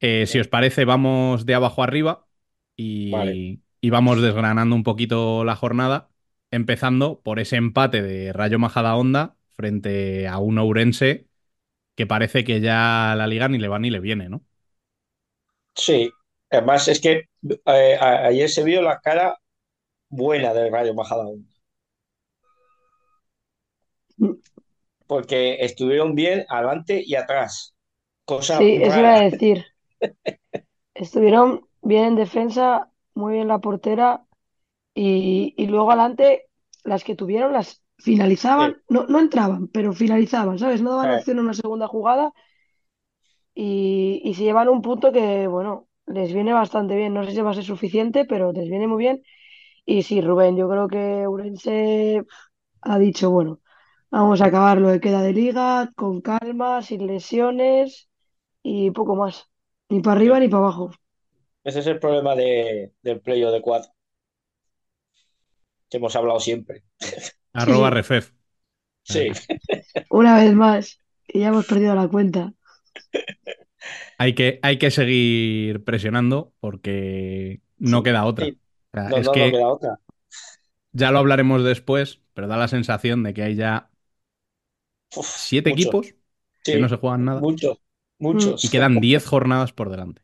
Eh, 0.00 0.26
si 0.26 0.40
os 0.40 0.48
parece, 0.48 0.84
vamos 0.84 1.46
de 1.46 1.54
abajo 1.54 1.82
arriba 1.82 2.26
y, 2.76 3.12
Vale. 3.12 3.58
Y 3.84 3.90
vamos 3.90 4.22
desgranando 4.22 4.74
un 4.76 4.82
poquito 4.84 5.44
la 5.44 5.56
jornada, 5.56 6.10
empezando 6.50 7.20
por 7.22 7.38
ese 7.40 7.56
empate 7.56 8.02
de 8.02 8.32
Rayo 8.32 8.58
Majadahonda 8.58 9.36
frente 9.56 10.26
a 10.28 10.38
un 10.38 10.58
Ourense 10.58 11.28
que 11.96 12.06
parece 12.06 12.44
que 12.44 12.60
ya 12.62 13.14
la 13.16 13.26
liga 13.28 13.48
ni 13.48 13.58
le 13.58 13.68
va 13.68 13.78
ni 13.80 13.90
le 13.90 14.00
viene, 14.00 14.28
¿no? 14.30 14.44
Sí, 15.76 16.10
además 16.50 16.88
es 16.88 17.00
que 17.00 17.28
eh, 17.66 17.98
ayer 18.00 18.48
se 18.50 18.64
vio 18.64 18.82
la 18.82 19.00
cara 19.00 19.38
buena 20.10 20.54
del 20.54 20.72
Rayo 20.72 20.94
Majadahonda. 20.94 21.48
Porque 25.06 25.56
estuvieron 25.64 26.14
bien 26.14 26.44
adelante 26.48 27.02
y 27.04 27.14
atrás. 27.14 27.74
Cosa 28.26 28.60
Sí, 28.60 28.78
eso 28.82 28.98
iba 29.00 29.16
a 29.16 29.18
rara. 29.18 29.28
decir. 29.30 29.64
Estuvieron 30.94 31.68
bien 31.82 32.04
en 32.06 32.16
defensa, 32.16 32.90
muy 33.14 33.34
bien 33.34 33.48
la 33.48 33.58
portera 33.60 34.24
y, 34.94 35.54
y 35.56 35.66
luego 35.68 35.90
adelante 35.92 36.48
las 36.84 37.04
que 37.04 37.16
tuvieron 37.16 37.52
las 37.52 37.82
finalizaban, 37.98 38.76
no, 38.88 39.06
no 39.06 39.20
entraban, 39.20 39.68
pero 39.68 39.92
finalizaban, 39.92 40.58
¿sabes? 40.58 40.82
No 40.82 40.90
daban 40.92 41.10
Eh. 41.10 41.12
opción 41.12 41.38
en 41.38 41.44
una 41.44 41.54
segunda 41.54 41.88
jugada 41.88 42.32
y, 43.54 44.20
y 44.24 44.34
se 44.34 44.44
llevan 44.44 44.68
un 44.68 44.82
punto 44.82 45.12
que, 45.12 45.46
bueno, 45.46 45.88
les 46.06 46.32
viene 46.32 46.52
bastante 46.52 46.96
bien. 46.96 47.14
No 47.14 47.24
sé 47.24 47.32
si 47.32 47.40
va 47.40 47.50
a 47.52 47.54
ser 47.54 47.64
suficiente, 47.64 48.24
pero 48.24 48.52
les 48.52 48.68
viene 48.68 48.86
muy 48.86 48.98
bien. 48.98 49.22
Y 49.86 50.02
sí, 50.02 50.20
Rubén, 50.20 50.56
yo 50.56 50.68
creo 50.68 50.88
que 50.88 51.28
Urense 51.28 52.24
ha 52.82 52.98
dicho, 53.00 53.30
bueno, 53.30 53.60
vamos 54.10 54.42
a 54.42 54.46
acabar 54.46 54.78
lo 54.80 54.92
que 54.92 55.00
queda 55.00 55.22
de 55.22 55.32
liga, 55.34 55.92
con 55.96 56.20
calma, 56.22 56.82
sin 56.82 57.06
lesiones 57.08 58.08
y 58.62 58.92
poco 58.92 59.16
más. 59.16 59.50
Ni 59.90 60.00
para 60.02 60.16
arriba 60.18 60.40
ni 60.40 60.48
para 60.48 60.64
abajo. 60.64 60.92
Ese 61.64 61.80
es 61.80 61.86
el 61.88 61.98
problema 61.98 62.34
de, 62.36 62.94
del 63.02 63.20
playo 63.20 63.50
de 63.50 63.60
cuatro. 63.60 63.92
Que 65.88 65.96
hemos 65.98 66.14
hablado 66.16 66.40
siempre. 66.40 66.84
Arroba 67.62 67.90
refef. 67.90 68.32
Sí, 69.02 69.32
Una 70.10 70.36
vez 70.36 70.54
más, 70.54 71.00
que 71.26 71.40
ya 71.40 71.48
hemos 71.48 71.66
perdido 71.66 71.94
la 71.94 72.08
cuenta. 72.08 72.54
Hay 74.18 74.34
que, 74.34 74.58
hay 74.62 74.78
que 74.78 74.90
seguir 74.90 75.84
presionando 75.84 76.54
porque 76.60 77.62
no 77.78 78.02
Sí, 78.02 78.02
queda 78.02 78.24
otra. 78.24 78.46
sí. 78.46 78.60
O 78.92 78.98
sea, 78.98 79.10
no, 79.10 79.20
es 79.20 79.28
no, 79.28 79.36
que 79.36 79.38
no 79.38 79.50
queda 79.50 79.68
otra. 79.68 80.00
ya 80.92 81.10
lo 81.10 81.18
hablaremos 81.18 81.64
después, 81.64 82.20
pero 82.34 82.48
da 82.48 82.56
la 82.56 82.68
sensación 82.68 83.22
de 83.22 83.34
que 83.34 83.42
hay 83.42 83.54
ya 83.56 83.90
Uf, 85.14 85.30
siete 85.32 85.70
mucho. 85.70 85.90
equipos 85.90 86.14
Sí, 86.62 86.72
que 86.72 86.78
no 86.78 86.88
se 86.88 86.96
juegan 86.96 87.24
nada 87.24 87.48
muchos, 87.48 87.78
muchos. 88.18 88.62
y 88.62 88.70
quedan 88.70 89.00
diez 89.00 89.26
jornadas 89.26 89.72
por 89.72 89.90
delante. 89.90 90.23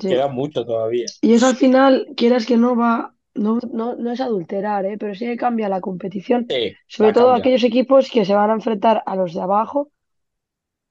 Sí. 0.00 0.08
Queda 0.08 0.28
mucho 0.28 0.64
todavía. 0.64 1.06
Y 1.22 1.34
eso 1.34 1.46
al 1.48 1.56
final, 1.56 2.06
quieras 2.16 2.46
que 2.46 2.56
no 2.56 2.76
va, 2.76 3.14
no, 3.34 3.58
no, 3.72 3.96
no 3.96 4.12
es 4.12 4.20
adulterar, 4.20 4.86
¿eh? 4.86 4.96
Pero 4.98 5.14
sí 5.14 5.26
que 5.26 5.36
cambia 5.36 5.68
la 5.68 5.80
competición. 5.80 6.48
Sí, 6.48 6.74
Sobre 6.86 7.08
la 7.08 7.14
todo 7.14 7.26
cambia. 7.26 7.40
aquellos 7.40 7.64
equipos 7.64 8.10
que 8.10 8.24
se 8.24 8.34
van 8.34 8.50
a 8.50 8.54
enfrentar 8.54 9.02
a 9.06 9.16
los 9.16 9.34
de 9.34 9.42
abajo, 9.42 9.90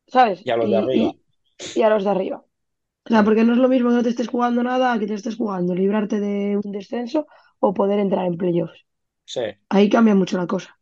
¿sabes? 0.08 0.40
Y 0.46 0.52
a 0.52 0.58
los 0.58 0.70
de 0.70 0.78
arriba. 0.78 1.16
y- 1.16 1.22
y 1.74 1.82
a 1.84 1.90
los 1.90 2.04
de 2.04 2.10
arriba. 2.12 2.38
O 3.06 3.10
sea, 3.10 3.24
porque 3.26 3.44
no 3.46 3.54
es 3.54 3.60
lo 3.60 3.70
mismo 3.70 3.90
que 3.90 3.96
no 3.98 4.04
te 4.04 4.10
estés 4.12 4.30
jugando 4.30 4.64
nada 4.64 4.94
a 4.94 5.00
que 5.00 5.08
te 5.08 5.16
estés 5.16 5.38
jugando, 5.38 5.76
librarte 5.76 6.20
de 6.22 6.58
un 6.64 6.72
descenso 6.72 7.28
o 7.60 7.74
poder 7.74 8.00
entrar 8.00 8.26
en 8.28 8.38
playoffs. 8.38 8.86
Sí, 9.26 9.42
Ahí 9.70 9.90
cambia 9.90 10.16
mucho 10.16 10.38
la 10.38 10.48
cosa. 10.48 10.80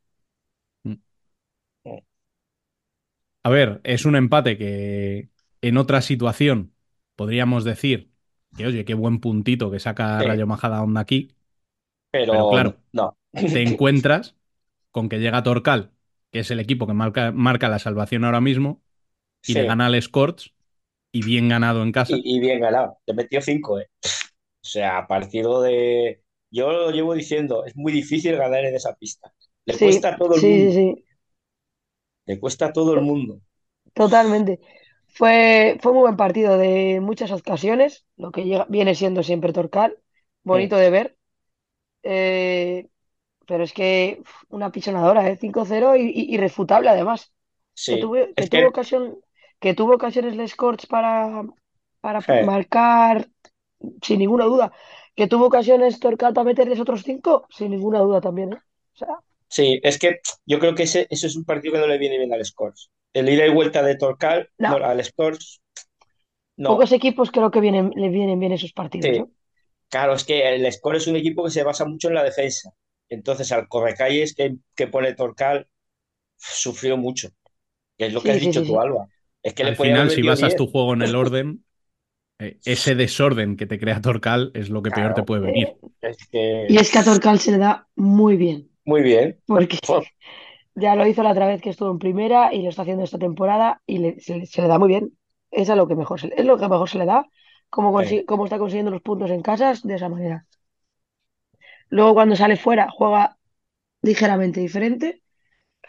A 3.44 3.50
ver, 3.50 3.82
es 3.84 4.06
un 4.06 4.16
empate 4.16 4.58
que 4.58 5.30
en 5.62 5.78
otra 5.78 6.02
situación 6.02 6.76
podríamos 7.16 7.64
decir 7.64 8.11
que, 8.56 8.66
oye, 8.66 8.86
qué 8.86 8.94
buen 8.94 9.20
puntito 9.20 9.72
que 9.72 9.80
saca 9.80 10.22
Sí. 10.22 10.26
Rayo 10.26 10.48
Majadahonda 10.48 11.02
aquí. 11.02 11.36
pero, 12.30 12.46
Pero 12.46 12.48
claro. 12.48 12.82
no. 12.94 13.18
Te 13.52 13.62
encuentras 13.64 14.38
con 14.92 15.10
que 15.10 15.20
llega 15.20 15.44
Torcal, 15.44 15.94
que 16.32 16.40
es 16.42 16.52
el 16.52 16.60
equipo 16.62 16.88
que 16.88 16.94
marca, 16.94 17.32
marca 17.34 17.70
la 17.70 17.80
salvación 17.80 18.26
ahora 18.26 18.42
mismo, 18.42 18.84
y 19.48 19.54
Sí. 19.54 19.60
le 19.60 19.66
gana 19.66 19.88
al 19.88 20.02
Scorch, 20.02 20.56
y 21.12 21.24
bien 21.24 21.50
ganado 21.50 21.84
en 21.84 21.92
casa. 21.94 22.24
Y, 22.24 22.38
y 22.38 22.40
bien 22.40 22.60
ganado. 22.62 22.98
Te 23.06 23.14
metió 23.14 23.42
cinco, 23.42 23.80
¿eh? 23.80 23.90
O 24.64 24.68
sea, 24.68 25.08
partido 25.08 25.62
de. 25.62 26.24
Yo 26.52 26.72
lo 26.72 26.92
llevo 26.92 27.14
diciendo, 27.16 27.66
es 27.66 27.76
muy 27.78 27.94
difícil 27.94 28.38
ganar 28.38 28.66
en 28.66 28.76
esa 28.76 28.96
pista. 28.96 29.34
Le 29.66 29.80
Sí, 29.80 29.80
cuesta 29.80 30.10
a 30.12 30.18
todo 30.18 30.36
el 30.36 30.42
sí, 30.42 30.48
mundo. 30.48 30.72
sí, 30.72 30.96
sí, 30.96 31.06
Le 32.26 32.40
cuesta 32.40 32.66
a 32.66 32.74
todo 32.74 32.96
el 32.96 33.02
mundo. 33.02 33.40
totalmente. 33.94 34.60
Fue, 35.14 35.78
fue 35.82 35.92
muy 35.94 36.02
buen 36.02 36.18
partido 36.18 36.58
de 36.58 37.00
muchas 37.02 37.32
ocasiones, 37.32 38.06
lo 38.18 38.32
que 38.32 38.44
llega- 38.46 38.66
viene 38.70 38.96
siendo 38.96 39.24
siempre 39.24 39.54
Torcal, 39.54 39.98
bonito 40.44 40.78
de 40.78 40.90
ver. 40.90 41.18
Eh, 42.04 42.90
pero 43.48 43.64
es 43.66 43.74
que 43.74 44.24
una 44.50 44.72
pisonadora, 44.72 45.30
¿eh? 45.30 45.38
5-0 45.38 45.96
y, 45.98 46.04
y- 46.10 46.34
irrefutable 46.36 46.90
además. 46.90 47.34
Que 47.88 47.98
tuvo, 47.98 48.16
que 48.38 48.44
Es 48.44 48.50
tuvo 48.50 48.68
que 48.68 48.68
ocasión, 48.68 49.20
que 49.60 49.74
tuvo 49.76 49.96
ocasiones 49.96 50.36
Les 50.38 50.56
Corts 50.56 50.88
para, 50.88 51.44
para 52.02 52.28
marcar, 52.40 53.30
sin 54.04 54.20
ninguna 54.20 54.46
duda. 54.46 54.74
Que 55.16 55.28
tuvo 55.28 55.48
ocasiones 55.48 56.00
Torcal 56.00 56.34
para 56.34 56.46
meterles 56.46 56.80
otros 56.82 57.04
cinco, 57.04 57.48
sin 57.52 57.72
ninguna 57.72 58.00
duda 58.00 58.22
también, 58.22 58.54
¿eh? 58.54 58.58
O 58.94 58.98
sea, 58.98 59.10
Sí, 59.50 59.80
es 59.84 60.00
que 60.00 60.20
yo 60.48 60.58
creo 60.60 60.74
que 60.74 60.84
ese, 60.84 61.06
ese 61.12 61.28
es 61.28 61.36
un 61.36 61.46
partido 61.46 61.74
que 61.76 61.80
no 61.80 61.86
le 61.88 62.00
viene 62.00 62.18
bien 62.18 62.34
al 62.34 62.44
Scores. 62.44 62.90
El 63.14 63.30
ida 63.30 63.46
y 63.46 63.50
vuelta 63.54 63.84
de 63.84 63.96
Torcal, 63.96 64.50
No. 64.60 64.70
no, 64.80 64.86
al 64.86 65.04
Scores, 65.04 65.62
no. 66.58 66.70
pocos 66.70 66.92
equipos 67.00 67.32
creo 67.36 67.52
que 67.52 67.62
vienen, 67.66 67.92
le 67.96 68.10
vienen 68.10 68.40
bien 68.40 68.52
esos 68.54 68.74
partidos, 68.74 69.14
Sí. 69.14 69.20
¿no? 69.20 69.32
Claro, 69.90 70.14
es 70.16 70.24
que 70.26 70.48
el 70.56 70.72
Score 70.74 70.98
es 70.98 71.08
un 71.08 71.16
equipo 71.18 71.44
que 71.46 71.52
se 71.52 71.64
basa 71.64 71.86
mucho 71.86 72.10
en 72.10 72.16
la 72.16 72.24
defensa. 72.24 72.72
Entonces, 73.10 73.52
al 73.52 73.68
correcalles 73.68 74.36
que, 74.36 74.56
que 74.76 74.88
pone 74.88 75.14
Torcal, 75.16 75.68
sufrió 76.38 76.98
mucho. 76.98 77.30
Que 77.98 78.08
es 78.08 78.14
lo 78.14 78.24
que 78.24 78.32
has 78.32 78.40
sí, 78.40 78.42
dicho 78.42 78.62
sí, 78.62 78.66
tú, 78.66 78.74
sí. 78.74 78.82
Alba. 78.82 79.08
Es 79.44 79.54
que 79.56 79.64
Al 79.66 79.76
final, 79.78 80.10
si 80.12 80.24
basas 80.24 80.50
10. 80.50 80.58
tu 80.58 80.68
juego 80.68 80.94
en 80.94 81.02
el 81.04 81.16
orden, 81.16 81.66
eh, 82.40 82.60
ese 82.66 82.96
desorden 82.96 83.58
que 83.58 83.68
te 83.68 83.80
crea 83.80 84.02
Torcal 84.02 84.52
es 84.56 84.70
lo 84.70 84.82
que 84.84 84.92
peor 84.92 85.14
te 85.14 85.24
puede 85.24 85.42
venir. 85.44 85.78
Es 86.02 86.18
que 86.28 86.68
Y 86.70 86.78
es 86.78 86.92
que 86.92 87.00
a 87.00 87.04
Torcal 87.04 87.40
se 87.40 87.52
le 87.52 87.58
da 87.58 87.88
muy 87.96 88.38
bien. 88.38 88.70
Muy 88.86 89.02
bien. 89.04 89.40
porque 89.46 89.78
ya 90.82 90.96
lo 90.96 91.08
hizo 91.08 91.24
la 91.24 91.32
otra 91.32 91.48
vez 91.48 91.62
que 91.62 91.70
estuvo 91.72 91.92
en 91.92 92.00
primera 92.00 92.54
y 92.54 92.64
lo 92.64 92.70
está 92.70 92.84
haciendo 92.84 93.04
esta 93.06 93.20
temporada 93.20 93.82
y 93.88 94.00
le- 94.00 94.20
se, 94.20 94.46
se 94.46 94.62
le 94.62 94.68
da 94.70 94.80
muy 94.80 94.90
bien. 94.90 95.18
Es 95.52 95.70
a 95.70 95.76
lo 95.78 95.88
que 95.88 95.96
mejor 95.96 96.20
se, 96.22 96.34
es 96.36 96.46
lo 96.46 96.58
que 96.58 96.68
mejor 96.70 96.90
se 96.90 96.98
le 97.00 97.06
da, 97.06 97.28
como, 97.70 97.92
consi- 97.94 98.26
como 98.26 98.46
está 98.46 98.60
consiguiendo 98.60 98.92
los 98.92 99.02
puntos 99.02 99.32
en 99.32 99.42
casas 99.42 99.84
de 99.84 99.96
esa 99.96 100.10
manera. 100.10 100.48
Luego 101.90 102.14
cuando 102.14 102.36
sale 102.36 102.58
fuera 102.58 102.90
juega 102.90 103.38
ligeramente 104.02 104.60
diferente, 104.62 105.24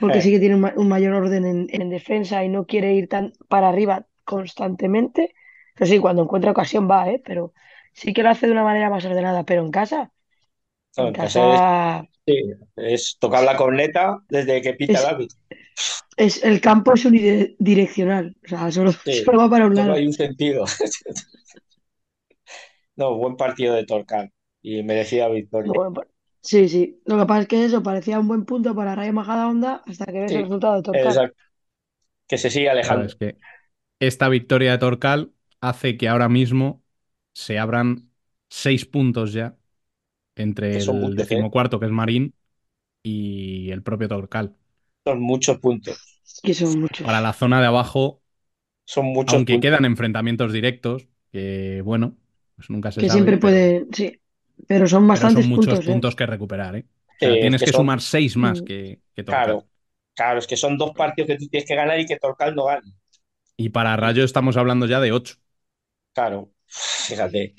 porque 0.01 0.23
sí 0.23 0.31
que 0.33 0.41
tiene 0.41 0.57
un, 0.57 0.63
ma- 0.63 0.75
un 0.77 0.89
mayor 0.89 1.15
orden 1.15 1.47
en, 1.47 1.69
en 1.71 1.91
defensa 1.91 2.45
y 2.45 2.49
no 2.51 2.67
quiere 2.67 2.95
ir 2.95 3.09
tan 3.09 3.33
para 3.49 3.71
arriba 3.71 4.07
constantemente. 4.25 5.35
Pero 5.75 5.87
sí, 5.91 5.99
cuando 6.01 6.23
encuentra 6.25 6.53
ocasión 6.53 6.91
va, 6.91 7.11
¿eh? 7.11 7.23
Pero 7.25 7.55
sí 7.95 8.13
que 8.15 8.23
lo 8.25 8.31
hace 8.31 8.47
de 8.47 8.53
una 8.53 8.65
manera 8.65 8.91
más 8.91 9.05
ordenada. 9.05 9.45
Pero 9.45 9.63
en 9.65 9.71
casa, 9.71 10.13
no, 10.97 11.09
en 11.09 11.13
en 11.13 11.15
casa 11.15 11.47
es, 11.47 11.65
casa 11.65 12.09
sí, 12.27 12.35
es 12.77 13.17
tocar 13.19 13.45
la 13.45 13.57
corneta 13.57 14.19
desde 14.29 14.63
que 14.63 14.75
pita 14.75 14.99
el 15.01 15.07
es, 15.07 15.07
árbitro. 15.07 15.39
es 16.17 16.43
el 16.45 16.61
campo 16.61 16.95
es 16.95 17.05
unidireccional. 17.05 18.37
O 18.45 18.49
sea, 18.49 18.71
solo, 18.73 18.93
Sí, 19.05 19.13
solo 19.25 19.39
va 19.39 19.51
para 19.51 19.67
un 19.67 19.77
solo 19.77 19.93
lado. 19.93 19.95
hay 19.95 20.07
un 20.07 20.13
sentido. 20.13 20.65
No, 22.97 23.17
buen 23.17 23.37
partido 23.37 23.75
de 23.75 23.85
Torcal 23.85 24.33
y 24.63 24.83
merecida 24.83 25.29
victoria. 25.29 25.83
Bueno, 25.91 25.95
sí, 26.41 26.69
sí. 26.69 27.01
Lo 27.07 27.19
que 27.19 27.27
pasa 27.27 27.41
es 27.43 27.49
que 27.49 27.65
eso 27.65 27.83
parecía 27.83 28.21
un 28.21 28.29
buen 28.29 28.45
punto 28.45 28.75
para 28.75 28.95
Rayo 28.95 29.13
Majadahonda 29.13 29.83
hasta 29.87 30.07
que 30.07 30.21
ves 30.21 30.35
el 30.35 30.43
resultado 30.43 30.77
de 30.77 30.83
Torcal. 30.83 31.23
exacto. 31.23 31.43
Que 32.29 32.39
se 32.39 32.51
sigue 32.51 32.71
Claro, 32.81 33.03
alejando. 33.03 33.05
es 33.05 33.15
que 33.17 33.39
esta 34.01 34.29
victoria 34.31 34.73
de 34.73 34.79
Torcal 34.79 35.35
hace 35.61 35.97
que 35.99 36.09
ahora 36.09 36.29
mismo 36.29 36.85
se 37.35 37.59
abran 37.59 38.11
seis 38.51 38.87
puntos 38.87 39.33
ya 39.35 39.59
entre 40.37 40.83
el 40.83 41.15
¿eh? 41.17 41.17
decimocuarto, 41.17 41.81
que 41.81 41.87
es 41.87 41.93
Marín, 41.93 42.35
y 43.03 43.71
el 43.73 43.83
propio 43.83 44.09
Torcal. 44.09 44.57
Son 45.05 45.21
muchos 45.21 45.59
puntos. 45.61 45.97
Que 46.43 46.55
son 46.55 46.81
muchos. 46.81 47.07
Para 47.07 47.21
la 47.21 47.33
zona 47.33 47.61
de 47.61 47.67
abajo, 47.67 48.23
Son 48.85 49.07
muchos 49.07 49.43
aunque 49.43 49.53
puntos. 49.53 49.61
quedan 49.61 49.85
enfrentamientos 49.85 50.53
directos, 50.53 51.09
que 51.33 51.83
bueno, 51.85 52.17
pues 52.57 52.71
nunca 52.71 52.93
se 52.93 53.03
Que 53.03 53.05
sabe, 53.05 53.11
siempre 53.11 53.39
pero, 53.39 53.43
puede. 53.43 53.87
Sí. 53.93 54.21
Pero 54.69 54.87
son 54.87 55.07
pero 55.11 55.29
bastantes 55.29 55.31
son 55.31 55.49
muchos 55.49 55.81
puntos, 55.81 55.89
¿eh? 55.89 56.01
puntos 56.01 56.17
que 56.17 56.27
recuperar, 56.27 56.77
¿eh? 56.77 56.87
O 57.19 57.23
sea, 57.23 57.39
tienes 57.39 57.63
que 57.65 57.65
que 57.65 57.73
son, 57.73 57.85
sumar 57.85 58.01
seis 58.01 58.37
más 58.37 58.63
Mm. 58.63 58.67
que, 58.67 59.01
que 59.15 59.25
Torcal. 59.25 59.59
claro, 59.59 59.69
claro, 60.15 60.39
es 60.41 60.47
que 60.47 60.57
son 60.57 60.79
dos 60.79 60.93
partidos 60.95 61.29
que 61.29 61.39
tú 61.39 61.49
tienes 61.49 61.69
que 61.69 61.75
ganar 61.77 61.99
y 62.01 62.07
que 62.07 62.19
Torcal 62.19 62.55
no 62.55 62.65
gane. 62.67 62.93
Y 63.57 63.71
para 63.71 63.97
Rayo 63.97 64.25
estamos 64.25 64.57
hablando 64.59 64.85
ya 64.87 65.01
de 65.01 65.13
ocho. 65.13 65.37
Claro, 66.15 66.53
fíjate. 67.07 67.55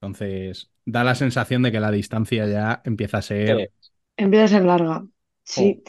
Entonces, 0.00 0.70
da 0.84 1.04
la 1.04 1.14
sensación 1.14 1.62
de 1.62 1.72
que 1.72 1.80
la 1.80 1.90
distancia 1.90 2.46
ya 2.46 2.82
empieza 2.84 3.18
a 3.18 3.22
ser 3.22 3.72
Empieza 4.16 4.44
a 4.44 4.48
ser 4.48 4.64
larga. 4.64 5.04
Sí. 5.44 5.82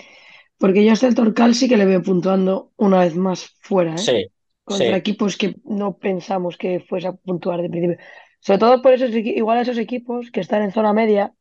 Porque 0.58 0.86
yo 0.86 0.94
hasta 0.94 1.08
el 1.08 1.16
Torcal 1.16 1.56
sí 1.56 1.68
que 1.68 1.78
le 1.78 1.86
veo 1.86 2.02
puntuando 2.02 2.72
una 2.78 3.00
vez 3.00 3.16
más 3.16 3.56
fuera, 3.62 3.96
¿eh? 3.96 3.98
sí, 3.98 4.28
Contra 4.64 4.96
sí, 4.96 4.98
equipos 4.98 5.36
que 5.36 5.58
no 5.66 5.98
pensamos 5.98 6.58
que 6.58 6.80
fuese 6.80 7.08
a 7.08 7.14
puntuar 7.14 7.62
de 7.62 7.70
principio. 7.70 7.98
Sobre 8.40 8.60
todo 8.60 8.82
por 8.82 8.94
esos, 8.94 9.12
igual 9.12 9.60
esos 9.60 9.78
equipos 9.78 10.32
que 10.32 10.40
están 10.40 10.64
en 10.64 10.72
zona 10.72 10.94
media, 10.94 11.34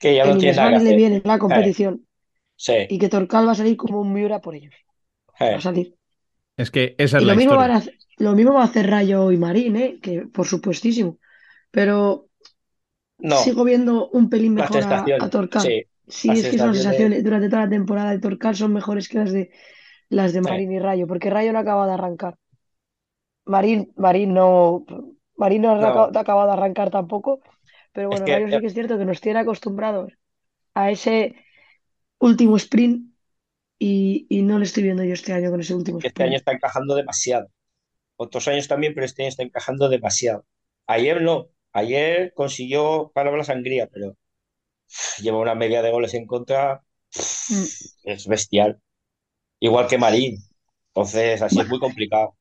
que 0.00 0.14
ya 0.14 0.24
no 0.24 0.34
ni 0.34 0.40
tiene 0.40 0.50
les 0.50 0.56
nada 0.56 0.70
va 0.70 0.78
que 0.78 0.78
ni 0.78 0.84
le 0.84 0.96
viene 0.96 1.22
la 1.24 1.38
competición. 1.38 2.06
sí, 2.56 2.74
Y 2.88 2.98
que 2.98 3.08
Torcal 3.08 3.46
va 3.46 3.52
a 3.52 3.54
salir 3.54 3.76
como 3.76 4.00
un 4.00 4.12
Miura 4.12 4.40
por 4.40 4.54
ellos. 4.54 4.74
Va 5.52 5.58
a 5.58 5.60
salir. 5.60 5.96
Es 6.56 6.70
que 6.70 6.94
esa 6.98 7.18
es 7.18 7.22
Y 7.22 7.26
la 7.26 7.32
lo 7.32 7.36
mismo, 7.36 7.56
van 7.56 7.72
a 7.72 7.82
lo 8.18 8.32
mismo 8.34 8.54
va 8.54 8.62
a 8.62 8.64
hacer 8.64 8.88
Rayo 8.88 9.32
y 9.32 9.36
Marín, 9.38 9.76
¿eh? 9.76 9.98
Que 10.02 10.22
por 10.26 10.46
supuestísimo. 10.46 11.18
Pero 11.70 12.28
no, 13.18 13.40
sigo 13.40 13.64
viendo 13.64 14.08
un 14.10 14.30
pelín 14.30 14.54
mejor 14.54 14.82
a, 14.84 15.14
a 15.18 15.30
Torcal. 15.30 15.68
sí, 15.72 15.90
Sí, 16.08 16.38
es 16.38 16.48
que 16.48 16.58
son 16.58 16.74
sensaciones, 16.74 17.24
durante 17.24 17.48
toda 17.48 17.64
la 17.64 17.70
temporada 17.70 18.10
de 18.12 18.20
Torcal 18.20 18.54
son 18.56 18.72
mejores 18.74 19.08
que 19.08 19.18
las 19.18 19.32
de 19.32 19.50
las 20.10 20.32
de 20.34 20.40
sí, 20.40 20.50
Marín 20.50 20.72
y 20.72 20.78
Rayo, 20.80 21.06
porque 21.08 21.30
Rayo 21.30 21.52
no 21.52 21.60
acaba 21.60 21.86
de 21.88 21.94
arrancar. 21.94 22.36
Marín, 23.52 23.80
Marín 24.04 24.30
no, 24.38 24.48
Marín 25.42 25.60
no 25.62 25.70
ha 25.72 25.76
no, 25.78 25.88
aca- 25.90 26.10
ha 26.18 26.20
acabado 26.22 26.48
de 26.48 26.54
arrancar 26.56 26.88
tampoco, 26.98 27.30
pero 27.92 28.08
es 28.10 28.20
bueno, 28.20 28.24
que, 28.24 28.32
Rayo 28.32 28.48
sí 28.48 28.60
que 28.60 28.68
es 28.68 28.74
cierto 28.78 28.98
que 28.98 29.04
nos 29.08 29.20
tiene 29.24 29.40
acostumbrados 29.40 30.08
a 30.74 30.90
ese 30.96 31.16
último 32.28 32.56
sprint 32.58 32.96
y, 33.78 34.26
y 34.30 34.42
no 34.42 34.58
le 34.58 34.66
estoy 34.66 34.84
viendo 34.84 35.04
yo 35.04 35.14
este 35.14 35.32
año 35.34 35.50
con 35.52 35.60
ese 35.62 35.74
último 35.74 35.98
que 35.98 36.08
este 36.08 36.22
año 36.24 36.36
sprint. 36.36 36.36
está 36.36 36.52
encajando 36.52 36.94
demasiado. 36.94 37.48
Otros 38.16 38.48
años 38.48 38.68
también, 38.68 38.94
pero 38.94 39.06
este 39.06 39.22
año 39.22 39.30
está 39.30 39.42
encajando 39.44 39.88
demasiado. 39.88 40.46
Ayer 40.88 41.22
no, 41.22 41.48
ayer 41.74 42.32
consiguió 42.34 43.12
parar 43.14 43.34
la 43.34 43.44
sangría, 43.44 43.88
pero 43.88 44.16
lleva 45.22 45.38
una 45.40 45.54
media 45.54 45.82
de 45.82 45.90
goles 45.92 46.14
en 46.14 46.26
contra, 46.26 46.82
Mm, 47.50 47.68
es 48.04 48.26
bestial. 48.28 48.80
Igual 49.60 49.88
que 49.88 49.98
Marín. 49.98 50.38
Entonces, 50.94 51.42
así 51.42 51.60
es 51.62 51.68
muy 51.68 51.80
complicado. 51.80 52.36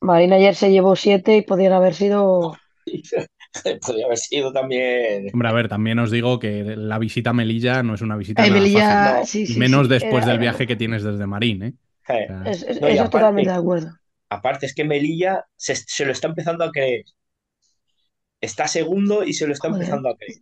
Marín 0.00 0.32
ayer 0.32 0.54
se 0.54 0.70
llevó 0.70 0.96
siete 0.96 1.36
y 1.36 1.42
podrían 1.42 1.74
haber 1.74 1.94
sido. 1.94 2.62
Podría 3.86 4.06
haber 4.06 4.18
sido 4.18 4.52
también. 4.52 5.32
Hombre, 5.32 5.48
a 5.48 5.52
ver, 5.52 5.68
también 5.68 5.98
os 5.98 6.10
digo 6.10 6.38
que 6.38 6.76
la 6.76 6.98
visita 6.98 7.30
a 7.30 7.32
Melilla 7.32 7.82
no 7.82 7.94
es 7.94 8.00
una 8.00 8.16
visita 8.16 8.42
Ay, 8.42 8.50
nada 8.50 8.68
fácil. 8.68 9.02
Melilla, 9.02 9.02
No, 9.02 9.24
sí, 9.24 9.46
Y 9.46 9.54
sí, 9.54 9.64
menos 9.64 9.88
sí, 9.88 9.88
después 9.88 10.24
era, 10.24 10.24
del 10.24 10.38
viaje 10.38 10.66
que 10.66 10.76
tienes 10.76 11.02
desde 11.02 11.26
Marín, 11.26 11.62
¿eh? 11.62 11.74
O 11.74 12.06
eh, 12.08 12.32
sea, 12.32 12.44
es- 12.44 12.62
es- 12.62 12.80
No, 12.80 12.90
y 12.90 12.98
eso 12.98 13.08
totalmente 13.10 13.50
aparte, 13.50 13.50
de 13.50 13.56
acuerdo. 13.56 13.90
aparte 14.30 14.66
es 14.66 14.74
que 14.74 14.84
Melilla 14.84 15.46
se, 15.56 15.76
se 15.76 16.04
lo 16.06 16.12
está 16.12 16.28
empezando 16.28 16.64
a 16.64 16.72
creer. 16.72 17.04
Está 18.40 18.66
segundo 18.68 19.24
y 19.24 19.34
se 19.34 19.46
lo 19.46 19.52
está 19.52 19.68
Joder, 19.68 19.68
empezando 19.68 20.08
a 20.10 20.16
creer. 20.16 20.40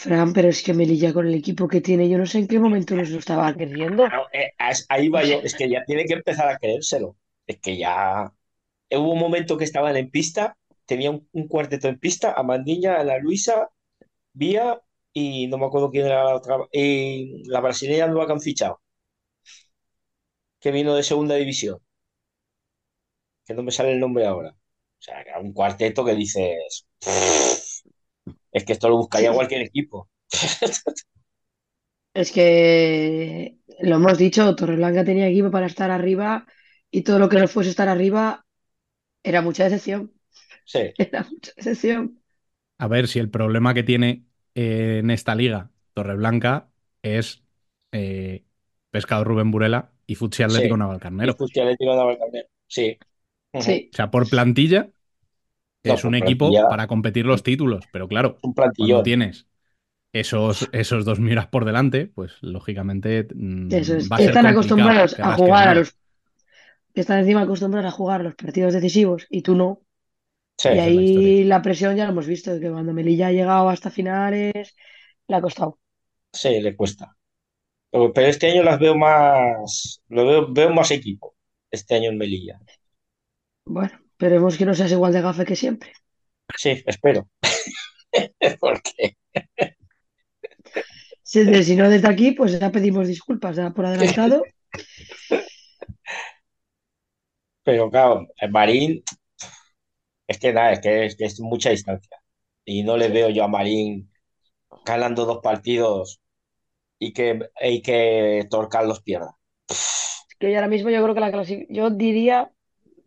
Fran, 0.00 0.30
pero 0.34 0.48
es 0.50 0.62
que 0.64 0.74
Melilla 0.78 1.14
con 1.14 1.26
el 1.28 1.34
equipo 1.42 1.68
que 1.68 1.80
tiene, 1.88 2.08
yo 2.10 2.18
no 2.18 2.26
sé 2.26 2.38
en 2.40 2.48
qué 2.48 2.58
momento 2.60 2.94
nos 2.96 3.10
lo 3.10 3.18
estaba 3.20 3.54
creyendo. 3.54 4.04
Claro, 4.08 4.26
eh, 4.32 4.52
ahí 4.88 5.08
va 5.08 5.24
yo. 5.24 5.40
Es 5.42 5.54
que 5.54 5.68
ya 5.68 5.84
tiene 5.84 6.04
que 6.06 6.14
empezar 6.14 6.48
a 6.48 6.58
creérselo. 6.58 7.16
Es 7.46 7.60
que 7.60 7.76
ya. 7.76 8.32
Hubo 8.90 9.12
un 9.12 9.18
momento 9.20 9.56
que 9.58 9.64
estaban 9.64 9.96
en 9.96 10.10
pista, 10.10 10.56
tenía 10.86 11.10
un, 11.10 11.28
un 11.32 11.48
cuarteto 11.48 11.88
en 11.88 11.98
pista, 11.98 12.34
Amandiña, 12.34 13.00
Ana 13.00 13.18
Luisa, 13.18 13.70
Vía 14.34 14.80
y 15.12 15.48
no 15.48 15.58
me 15.58 15.66
acuerdo 15.66 15.90
quién 15.90 16.06
era 16.06 16.24
la 16.24 16.36
otra. 16.36 16.58
La 16.72 17.60
brasileña 17.60 18.06
nueva 18.08 18.26
que 18.26 18.32
han 18.34 18.40
fichado, 18.40 18.80
que 20.60 20.72
vino 20.72 20.96
de 20.96 21.04
segunda 21.04 21.36
división, 21.36 21.78
que 23.44 23.54
no 23.54 23.62
me 23.62 23.70
sale 23.72 23.92
el 23.92 24.00
nombre 24.00 24.26
ahora. 24.26 24.54
O 25.04 25.06
sea, 25.06 25.38
un 25.40 25.52
cuarteto 25.52 26.04
que 26.04 26.14
dices. 26.14 26.86
Es 28.52 28.64
que 28.64 28.72
esto 28.72 28.88
lo 28.88 28.96
buscaría 28.96 29.30
Sí, 29.30 29.34
cualquier 29.34 29.60
equipo. 29.60 30.08
es 32.14 32.32
que 32.32 33.58
lo 33.80 33.96
hemos 33.96 34.18
dicho, 34.18 34.54
Torreblanca 34.56 35.04
tenía 35.04 35.28
equipo 35.28 35.50
para 35.50 35.66
estar 35.66 35.90
arriba 35.90 36.46
y 36.90 37.02
todo 37.02 37.18
lo 37.18 37.28
que 37.28 37.38
no 37.38 37.48
fuese 37.48 37.70
estar 37.70 37.88
arriba 37.88 38.46
era 39.22 39.42
mucha 39.42 39.64
decepción. 39.64 40.12
Sí, 40.64 40.94
Era 40.98 41.24
mucha 41.24 41.52
decepción. 41.56 42.22
a 42.78 42.88
ver 42.88 43.08
si 43.08 43.18
el 43.18 43.30
problema 43.30 43.74
que 43.74 43.82
tiene 43.82 44.26
eh, 44.54 44.98
en 45.02 45.10
esta 45.10 45.34
liga 45.34 45.70
Torreblanca 45.94 46.70
es 47.02 47.44
eh, 47.92 48.44
Pescado 48.90 49.24
Rubén 49.24 49.50
Burela 49.50 49.92
y 50.06 50.14
Futsi 50.16 50.42
Atlético 50.42 50.76
sí. 50.76 50.78
Y 50.78 50.78
Navalcarnero. 50.78 51.34
Fusti 51.34 51.60
Atlético 51.60 51.90
de 51.92 51.96
Navalcarnero. 51.96 52.48
Sí. 52.66 52.98
Sí, 53.58 53.92
O 53.92 53.96
sea, 53.96 54.10
por 54.10 54.28
plantilla 54.28 54.90
No, 55.84 55.94
es 55.94 56.04
un 56.04 56.14
por 56.14 56.18
equipo 56.18 56.48
plantilla, 56.48 56.66
para 56.66 56.86
competir 56.86 57.26
los 57.26 57.42
títulos, 57.42 57.84
pero 57.92 58.08
claro, 58.08 58.38
un 58.42 58.54
cuando 58.76 59.02
tienes 59.02 59.46
esos, 60.12 60.68
esos 60.72 61.04
dos 61.04 61.20
miras 61.20 61.48
por 61.48 61.64
delante, 61.64 62.06
pues 62.06 62.34
lógicamente 62.42 63.28
mm, 63.34 63.74
eso 63.74 63.96
es. 63.96 64.10
va 64.10 64.16
a 64.16 64.20
ser 64.20 64.28
Están 64.30 64.46
acostumbrados 64.46 65.18
a 65.20 65.36
jugar 65.36 65.68
a 65.68 65.74
los, 65.74 65.96
están 66.94 67.18
encima 67.20 67.42
acostumbrados 67.42 67.92
a 67.92 67.96
jugar 67.96 68.22
los 68.22 68.34
partidos 68.34 68.74
decisivos 68.74 69.26
y 69.30 69.42
tú 69.42 69.54
no. 69.54 69.80
Sí, 70.58 70.68
Y 70.68 70.76
la 70.76 70.84
ahí 70.84 71.44
la 71.44 71.62
presión 71.62 71.96
ya 71.96 72.04
lo 72.06 72.12
hemos 72.12 72.26
visto, 72.28 72.58
que 72.60 72.70
cuando 72.70 72.92
Melilla 72.94 73.28
ha 73.28 73.32
llegado 73.32 73.68
hasta 73.70 73.90
finales, 73.90 74.76
le 75.28 75.36
ha 75.36 75.42
costado. 75.42 75.80
sí, 76.32 76.60
le 76.60 76.76
cuesta. 76.76 77.16
Pero, 77.90 78.12
pero 78.14 78.28
este 78.28 78.50
año 78.50 78.62
las 78.64 78.80
veo 78.80 78.96
más, 78.96 80.02
lo 80.08 80.26
veo, 80.26 80.52
veo 80.52 80.70
más 80.72 80.90
equipo 80.92 81.36
este 81.70 81.96
año 81.96 82.10
en 82.10 82.18
Melilla. 82.18 82.60
Bueno, 83.66 83.98
esperemos 84.14 84.56
que 84.56 84.66
no 84.66 84.74
seas 84.74 84.92
igual 84.92 85.12
de 85.12 85.20
gafe 85.26 85.44
que 85.44 85.56
siempre. 85.56 85.92
Sí, 86.56 86.82
espero. 86.86 87.28
Porque 88.60 89.16
Si, 91.22 91.64
si 91.64 91.74
no 91.74 91.88
desde 91.88 92.08
aquí, 92.08 92.32
pues 92.32 92.58
ya 92.60 92.70
pedimos 92.70 93.08
disculpas 93.08 93.56
ya 93.56 93.70
por 93.70 93.86
adelantado. 93.86 94.42
Pero 97.64 97.90
claro, 97.90 98.28
Marín, 98.50 99.02
es 100.28 100.38
que 100.38 100.52
nada, 100.52 100.72
es 100.72 100.80
que 100.80 101.06
es, 101.06 101.16
que 101.16 101.24
es 101.24 101.40
mucha 101.40 101.70
distancia. 101.70 102.18
Y 102.64 102.82
no 102.82 102.96
le 102.96 103.08
veo 103.08 103.30
yo 103.30 103.44
a 103.44 103.48
Marín 103.48 104.10
ganando 104.84 105.24
dos 105.24 105.40
partidos 105.42 106.20
y 106.98 107.12
que, 107.12 107.40
y 107.62 107.82
que 107.82 108.46
Torcal 108.50 108.88
los 108.88 109.02
pierda. 109.02 109.36
Que 110.38 110.50
yo 110.50 110.56
ahora 110.56 110.68
mismo 110.68 110.90
yo 110.90 111.02
creo 111.02 111.14
que 111.14 111.20
la 111.20 111.32
clasificación, 111.32 111.76
yo 111.76 111.90
diría, 111.90 112.52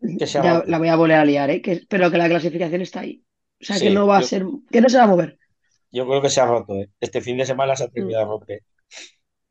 Que 0.00 0.26
se 0.26 0.38
ya 0.42 0.58
haga. 0.58 0.64
la 0.66 0.78
voy 0.78 0.88
a 0.88 0.96
volver 0.96 1.16
a 1.16 1.24
liar, 1.24 1.50
¿eh? 1.50 1.62
Que, 1.62 1.82
pero 1.88 2.10
que 2.10 2.18
la 2.18 2.28
clasificación 2.28 2.82
está 2.82 3.00
ahí. 3.00 3.24
O 3.60 3.64
sea, 3.64 3.78
que 3.78 3.90
no 3.90 4.06
va 4.06 4.18
a 4.18 4.22
ser, 4.22 4.44
que 4.70 4.80
no 4.80 4.88
se 4.88 4.98
va 4.98 5.04
a 5.04 5.08
mover. 5.08 5.38
Yo 5.90 6.06
creo 6.06 6.22
que 6.22 6.30
se 6.30 6.40
ha 6.40 6.46
roto, 6.46 6.74
¿eh? 6.74 6.90
Este 7.00 7.20
fin 7.20 7.36
de 7.38 7.46
semana 7.46 7.74
se 7.76 7.84
ha 7.84 7.88
terminado 7.88 8.24
de 8.24 8.30
romper. 8.30 8.62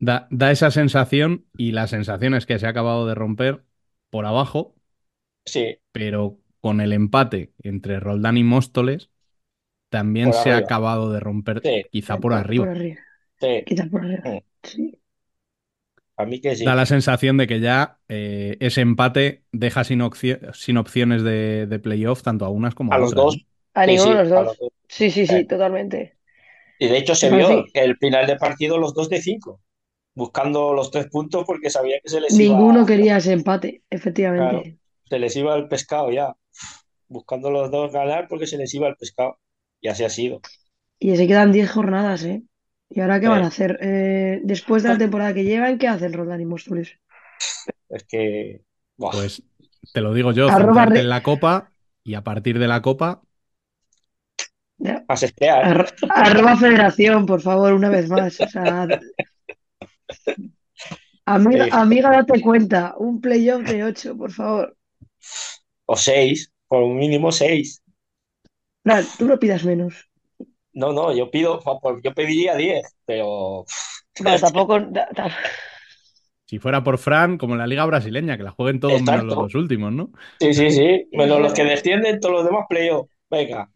Da, 0.00 0.28
da 0.30 0.50
esa 0.52 0.70
sensación 0.70 1.46
y 1.56 1.72
la 1.72 1.86
sensación 1.88 2.34
es 2.34 2.46
que 2.46 2.58
se 2.58 2.66
ha 2.66 2.70
acabado 2.70 3.06
de 3.06 3.14
romper 3.14 3.64
por 4.10 4.26
abajo, 4.26 4.74
Sí, 5.44 5.78
pero 5.92 6.38
con 6.60 6.80
el 6.80 6.92
empate 6.92 7.52
entre 7.62 8.00
Roldán 8.00 8.36
y 8.36 8.44
Móstoles 8.44 9.10
también 9.90 10.30
Por 10.30 10.34
se 10.42 10.52
ha 10.52 10.58
acabado 10.58 11.12
de 11.12 11.20
romper 11.20 11.62
Sí. 11.64 11.84
quizá 11.90 12.18
por 12.18 12.32
arriba. 12.34 12.66
Por 12.66 12.76
arriba. 12.76 13.00
sí. 13.40 13.62
Quizás 13.66 13.88
por 13.88 14.04
arriba. 14.04 14.22
Mm. 14.24 14.38
Sí. 14.62 15.00
A 16.18 16.24
mí 16.26 16.40
que 16.42 16.54
sí. 16.56 16.66
Da 16.66 16.74
la 16.74 16.86
sensación 16.86 17.36
de 17.36 17.46
que 17.46 17.60
ya 17.60 18.00
eh, 18.08 18.56
ese 18.60 18.80
empate 18.80 19.44
deja 19.52 19.84
sin, 19.84 20.00
opci- 20.00 20.52
sin 20.54 20.76
opciones 20.76 21.22
de, 21.22 21.66
de 21.66 21.78
playoff 21.78 22.22
tanto 22.22 22.44
a 22.44 22.50
unas 22.50 22.74
como 22.74 22.94
a, 22.94 22.96
A 22.96 22.98
los 22.98 23.10
otras. 23.10 23.14
dos. 23.14 23.36
¿no? 23.36 23.42
A 23.74 23.86
Sí, 23.86 23.86
ninguno 23.86 24.10
sí, 24.10 24.16
de 24.16 24.22
los 24.24 24.28
a 24.34 24.42
dos. 24.42 24.42
los 24.42 24.58
dos. 24.58 24.72
Sí, 24.88 25.10
sí, 25.10 25.26
sí, 25.26 25.38
Eh. 25.38 25.46
totalmente. 25.46 26.18
Y 26.78 26.88
de 26.88 26.98
hecho 26.98 27.14
se 27.14 27.30
vio 27.30 27.66
el 27.74 27.96
final 27.98 28.26
de 28.26 28.36
partido 28.36 28.78
los 28.78 28.94
dos 28.94 29.08
de 29.08 29.22
cinco, 29.22 29.60
buscando 30.14 30.74
los 30.74 30.90
tres 30.90 31.08
puntos 31.08 31.44
porque 31.46 31.70
sabía 31.70 32.00
que 32.02 32.10
se 32.10 32.20
les 32.20 32.38
Ninguno 32.40 32.80
iba, 32.80 32.86
quería 32.86 33.18
ese 33.18 33.32
empate, 33.34 33.70
efectivamente. 33.90 34.78
se 35.10 35.18
les 35.18 35.34
iba 35.36 35.56
el 35.56 35.68
pescado 35.68 36.10
ya. 36.12 36.36
Buscando 37.08 37.50
los 37.50 37.70
dos 37.70 37.92
ganar 37.92 38.28
porque 38.28 38.46
se 38.48 38.58
les 38.58 38.74
iba 38.74 38.88
el 38.88 38.96
pescado. 38.96 39.38
Y 39.80 39.88
así 39.88 40.04
ha 40.04 40.10
sido. 40.10 40.44
Y 41.00 41.16
se 41.16 41.26
quedan 41.26 41.50
10 41.52 41.68
jornadas, 41.72 42.22
¿eh? 42.24 42.44
¿Y 42.90 43.00
ahora 43.00 43.20
qué 43.20 43.26
Eh. 43.26 43.30
van 43.30 43.42
a 43.44 43.48
hacer? 43.48 43.78
Eh, 43.82 44.40
después 44.44 44.82
de 44.82 44.88
la 44.90 44.98
temporada 44.98 45.34
que 45.34 45.44
llevan, 45.44 45.78
¿qué 45.78 45.88
hacen 45.88 46.12
Roldán 46.12 46.40
y 46.40 46.46
Móstoles? 46.46 46.98
Es 47.88 48.04
que. 48.04 48.62
buah, 48.96 49.12
Pues 49.12 49.42
te 49.92 50.00
lo 50.00 50.12
digo 50.14 50.32
yo, 50.32 50.48
centrarte 50.50 51.00
en 51.00 51.08
la 51.08 51.22
copa 51.22 51.70
y 52.02 52.14
a 52.14 52.22
partir 52.22 52.58
de 52.58 52.68
la 52.68 52.82
copa, 52.82 53.22
Ya. 54.78 55.04
a 55.08 55.84
arroba 56.10 56.56
federación, 56.56 57.26
por 57.26 57.40
favor, 57.40 57.72
una 57.72 57.88
vez 57.90 58.08
más. 58.08 58.40
O 58.40 58.48
sea, 58.48 58.86
amiga, 61.26 61.64
Sí. 61.64 61.70
amiga, 61.72 62.10
date 62.10 62.40
cuenta. 62.40 62.94
Un 62.98 63.20
playoff 63.20 63.62
de 63.62 63.84
8, 63.84 64.16
por 64.16 64.32
favor. 64.32 64.76
O 65.86 65.96
seis, 65.96 66.52
por 66.68 66.82
un 66.82 66.96
mínimo 66.96 67.32
seis. 67.32 67.82
Fran, 68.82 69.04
tú 69.18 69.26
no 69.26 69.38
pidas 69.38 69.64
menos. 69.64 70.08
No, 70.78 70.92
no, 70.92 71.12
yo 71.14 71.30
pido, 71.30 71.60
yo 72.04 72.14
pediría 72.14 72.54
diez, 72.56 72.96
pero 73.04 73.64
Bueno, 74.18 74.40
tampoco. 74.40 74.80
ta- 74.92 75.08
ta- 75.14 75.36
si 76.46 76.58
fuera 76.58 76.82
por 76.84 76.98
Fran, 76.98 77.38
como 77.38 77.54
en 77.54 77.58
la 77.58 77.66
liga 77.66 77.84
brasileña, 77.86 78.36
que 78.36 78.42
la 78.42 78.50
jueguen 78.52 78.80
todos 78.80 79.00
menos 79.00 79.24
los 79.24 79.38
dos 79.38 79.54
últimos, 79.54 79.92
¿no? 79.92 80.10
sí, 80.40 80.54
sí, 80.54 80.70
sí. 80.70 81.08
Menos 81.12 81.40
los 81.40 81.54
que 81.54 81.64
descienden, 81.64 82.20
todos 82.20 82.36
los 82.36 82.44
demás 82.44 82.66
playoff. 82.68 83.08
Venga. 83.30 83.70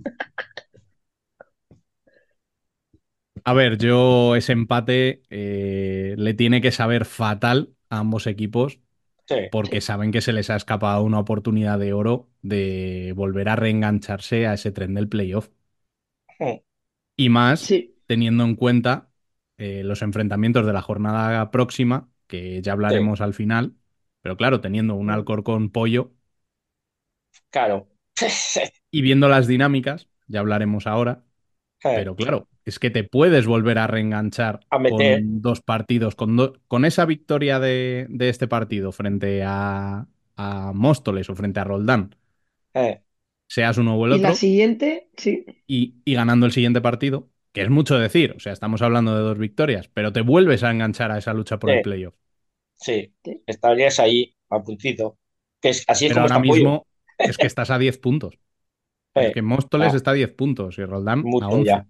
A 3.45 3.53
ver, 3.55 3.79
yo 3.79 4.37
ese 4.37 4.53
empate 4.53 5.23
eh, 5.31 6.15
le 6.17 6.35
tiene 6.35 6.61
que 6.61 6.71
saber 6.71 7.05
fatal 7.05 7.75
a 7.89 7.99
ambos 7.99 8.27
equipos 8.27 8.79
Sí, 9.29 9.37
porque 9.51 9.81
saben 9.83 10.13
que 10.13 10.21
se 10.23 10.33
les 10.35 10.51
ha 10.51 10.57
escapado 10.57 11.03
una 11.05 11.21
oportunidad 11.21 11.79
de 11.79 11.93
oro 11.95 12.31
de 12.43 13.13
volver 13.17 13.49
a 13.51 13.57
reengancharse 13.57 14.47
a 14.47 14.55
ese 14.55 14.73
tren 14.73 14.95
del 14.95 15.09
playoff. 15.09 15.51
Mm. 16.41 16.59
Y 17.17 17.29
más 17.29 17.69
Sí, 17.69 17.95
teniendo 18.07 18.45
en 18.45 18.57
cuenta 18.57 19.11
eh, 19.59 19.83
los 19.85 20.03
enfrentamientos 20.03 20.67
de 20.67 20.73
la 20.73 20.83
jornada 20.83 21.51
próxima, 21.51 22.11
que 22.27 22.63
ya 22.63 22.73
hablaremos 22.73 23.21
al 23.21 23.35
final, 23.35 23.77
pero 24.23 24.37
claro, 24.37 24.61
teniendo 24.61 24.95
un 24.95 25.11
Alcorcón 25.11 25.71
pollo 25.71 26.13
claro. 27.51 27.89
y 28.91 29.03
viendo 29.03 29.29
las 29.29 29.47
dinámicas, 29.47 30.09
ya 30.27 30.41
hablaremos 30.41 30.87
ahora, 30.87 31.25
pero 31.93 32.17
claro, 32.17 32.49
es 32.65 32.79
que 32.79 32.91
te 32.91 33.05
puedes 33.05 33.47
volver 33.47 33.79
a 33.79 33.87
reenganchar 33.87 34.67
A 34.71 34.79
meter. 34.79 35.29
con 35.29 35.43
dos 35.43 35.63
partidos, 35.63 36.15
con, 36.17 36.37
do- 36.37 36.55
con 36.69 36.85
esa 36.85 37.07
victoria 37.07 37.61
de, 37.61 38.07
de 38.11 38.29
este 38.31 38.49
partido 38.49 38.93
frente 38.93 39.43
a, 39.45 40.09
a 40.37 40.73
Móstoles 40.75 41.31
o 41.31 41.37
frente 41.37 41.61
a 41.61 41.65
Roldán, 41.65 42.17
Eh, 42.75 43.03
seas 43.55 43.79
uno 43.79 43.97
o 43.97 44.07
el 44.07 44.13
y 44.13 44.19
la 44.19 44.29
otro, 44.29 44.35
siguiente, 44.35 45.09
sí. 45.17 45.45
y, 45.67 45.97
y 46.05 46.15
ganando 46.15 46.47
el 46.47 46.53
siguiente 46.53 46.81
partido, 46.81 47.31
que 47.53 47.63
es 47.63 47.71
mucho 47.71 47.99
decir, 47.99 48.35
o 48.37 48.41
sea, 48.41 48.53
estamos 48.53 48.83
hablando 48.83 49.17
de 49.17 49.23
dos 49.23 49.39
victorias, 49.39 49.89
pero 49.93 50.13
te 50.13 50.21
vuelves 50.23 50.63
a 50.63 50.71
enganchar 50.71 51.11
a 51.13 51.19
esa 51.19 51.35
lucha 51.35 51.59
por 51.59 51.71
Sí. 51.71 51.77
el 51.77 51.83
playoff. 51.83 52.15
sí, 52.75 53.15
estarías 53.47 53.99
ahí, 54.01 54.35
a 54.51 54.63
puntito. 54.63 55.19
Que 55.61 55.71
es, 55.71 55.85
así 55.87 56.07
es 56.07 56.11
Pero 56.11 56.23
como 56.23 56.35
ahora 56.35 56.43
Pollo. 56.47 56.53
mismo 56.55 56.87
es 57.19 57.39
que 57.39 57.47
estás 57.47 57.71
a 57.71 57.79
10 57.79 57.99
puntos. 57.99 58.39
Es 59.17 59.31
que 59.31 59.43
Móstoles 59.43 59.95
ah. 59.95 59.97
está 59.97 60.13
a 60.13 60.15
10 60.15 60.33
puntos 60.35 60.79
y 60.79 60.85
Roldán 60.85 61.21
a 61.21 61.23
mucho 61.29 61.49
11. 61.49 61.65
ya. 61.67 61.87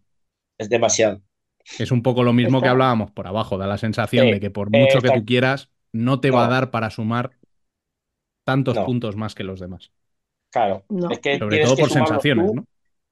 Es 0.59 0.69
demasiado. 0.69 1.23
Es 1.79 1.91
un 1.93 2.03
poco 2.03 2.23
lo 2.23 2.33
mismo 2.33 2.61
que 2.63 2.69
hablábamos 2.69 3.11
por 3.11 3.27
abajo, 3.27 3.59
da 3.59 3.67
la 3.67 3.79
sensación 3.79 4.27
Sí, 4.27 4.33
de 4.33 4.41
que 4.41 4.51
por 4.51 4.71
mucho 4.71 5.01
que 5.03 5.11
tú 5.11 5.25
quieras, 5.25 5.71
no 5.93 6.21
te 6.21 6.31
va 6.31 6.47
a 6.47 6.49
dar 6.49 6.71
para 6.71 6.91
sumar 6.91 7.33
tantos 8.45 8.77
No. 8.77 8.85
puntos 8.87 9.17
más 9.17 9.35
que 9.35 9.45
los 9.45 9.61
demás. 9.61 9.93
Claro. 10.53 10.85
No. 10.89 11.11
Es 11.11 11.19
que 11.19 11.39
Sobre 11.39 11.51
tienes 11.57 11.67
todo 11.69 11.77
que 11.77 11.83
por 11.83 11.91
sumarlos 11.91 12.09
sensaciones, 12.11 12.47
tú, 12.47 12.55
¿no? 12.55 12.65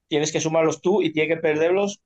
tienes 0.09 0.33
que 0.33 0.41
sumarlos 0.41 0.81
tú 0.81 1.03
y 1.03 1.12
tienes 1.12 1.37
que 1.37 1.41
perderlos 1.43 2.01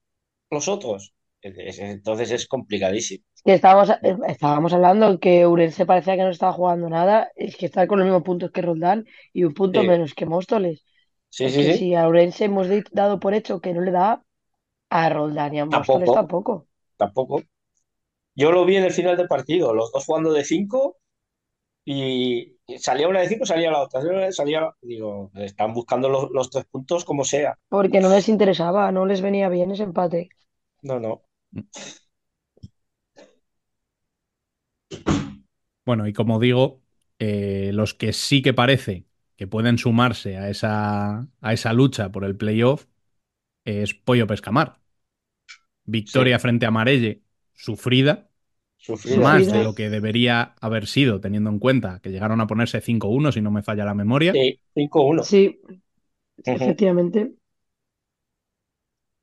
los 0.51 0.69
otros. 0.69 1.13
Es- 1.43 1.59
es- 1.59 1.79
Entonces 1.81 2.31
es 2.31 2.47
complicadísimo. 2.47 3.25
Que 3.45 3.55
estábamos, 3.55 3.91
eh, 3.91 4.17
estábamos 4.29 4.73
hablando 4.73 5.19
que 5.21 5.47
Urense 5.47 5.85
parecía 5.85 6.17
que 6.17 6.23
no 6.23 6.31
estaba 6.31 6.53
jugando 6.53 6.89
nada. 6.89 7.31
Es 7.37 7.57
que 7.57 7.67
está 7.67 7.87
con 7.87 7.99
los 7.99 8.07
mismos 8.07 8.23
puntos 8.23 8.51
que 8.53 8.63
Roldán 8.63 9.05
y 9.35 9.45
un 9.45 9.53
punto 9.53 9.83
Sí. 9.83 9.87
menos 9.89 10.15
que 10.15 10.25
Móstoles. 10.25 10.85
Sí, 11.29 11.51
sí, 11.51 11.65
sí. 11.65 11.75
si 11.79 11.95
a 11.97 12.07
Urense 12.09 12.45
hemos 12.45 12.69
dado 12.93 13.19
por 13.21 13.35
hecho 13.35 13.61
que 13.61 13.75
no 13.75 13.81
le 13.83 13.91
da, 13.91 14.23
a 14.89 15.09
Roldán 15.11 15.53
y 15.55 15.59
a 15.61 15.65
Móstoles 15.67 16.11
Tampoco. 16.13 16.69
tampoco. 16.97 17.43
Yo 18.37 18.53
lo 18.53 18.65
vi 18.65 18.77
en 18.77 18.85
el 18.85 18.93
final 18.93 19.17
del 19.17 19.27
partido, 19.29 19.75
los 19.75 19.91
dos 19.93 20.05
jugando 20.07 20.33
de 20.33 20.45
cinco 20.45 20.97
y 21.85 21.95
y 21.95 22.54
salía 22.79 23.09
una 23.09 23.21
de 23.21 23.29
cinco, 23.29 23.47
salía 23.47 23.71
la 23.71 23.83
otra. 23.83 24.01
salía 24.33 24.71
digo, 24.83 25.31
están 25.35 25.75
buscando 25.75 26.09
los, 26.09 26.31
los 26.31 26.51
tres 26.51 26.65
puntos 26.67 27.05
como 27.05 27.25
sea. 27.25 27.59
Porque 27.69 28.01
no 28.01 28.09
les 28.09 28.29
interesaba, 28.29 28.91
no 28.93 29.07
les 29.07 29.21
venía 29.21 29.49
bien 29.49 29.71
ese 29.71 29.83
empate. 29.85 30.29
No, 30.83 30.99
no. 31.01 31.23
Bueno, 35.85 36.07
y 36.07 36.13
como 36.13 36.39
digo, 36.39 36.83
eh, 37.19 37.71
los 37.75 37.95
que 37.95 38.13
sí 38.13 38.43
que 38.43 38.55
parece 38.55 39.07
que 39.37 39.47
pueden 39.47 39.79
sumarse 39.79 40.39
a 40.39 40.49
esa, 40.49 41.29
a 41.41 41.53
esa 41.53 41.73
lucha 41.73 42.11
por 42.11 42.25
el 42.25 42.37
playoff 42.37 42.87
es 43.65 43.95
Pollo 43.95 44.27
Pescamar. 44.27 44.81
Victoria 45.85 46.39
frente 46.39 46.67
a 46.67 46.71
Marelle, 46.71 47.23
sufrida, 47.55 48.31
Sufrida. 48.85 49.17
más 49.19 49.51
de 49.51 49.65
lo 49.65 49.75
que 49.75 49.89
debería 49.89 50.55
haber 50.61 50.87
sido, 50.87 51.21
teniendo 51.21 51.49
en 51.51 51.59
cuenta 51.59 52.01
que 52.03 52.11
llegaron 52.11 52.41
a 52.41 52.47
ponerse 52.47 52.81
5-1, 52.81 53.33
si 53.33 53.41
no 53.41 53.51
me 53.51 53.63
falla 53.63 53.85
la 53.85 53.95
memoria. 53.95 54.33
Sí, 54.33 54.61
5-1. 54.75 55.23
Sí, 55.23 55.61
efectivamente. 56.45 57.33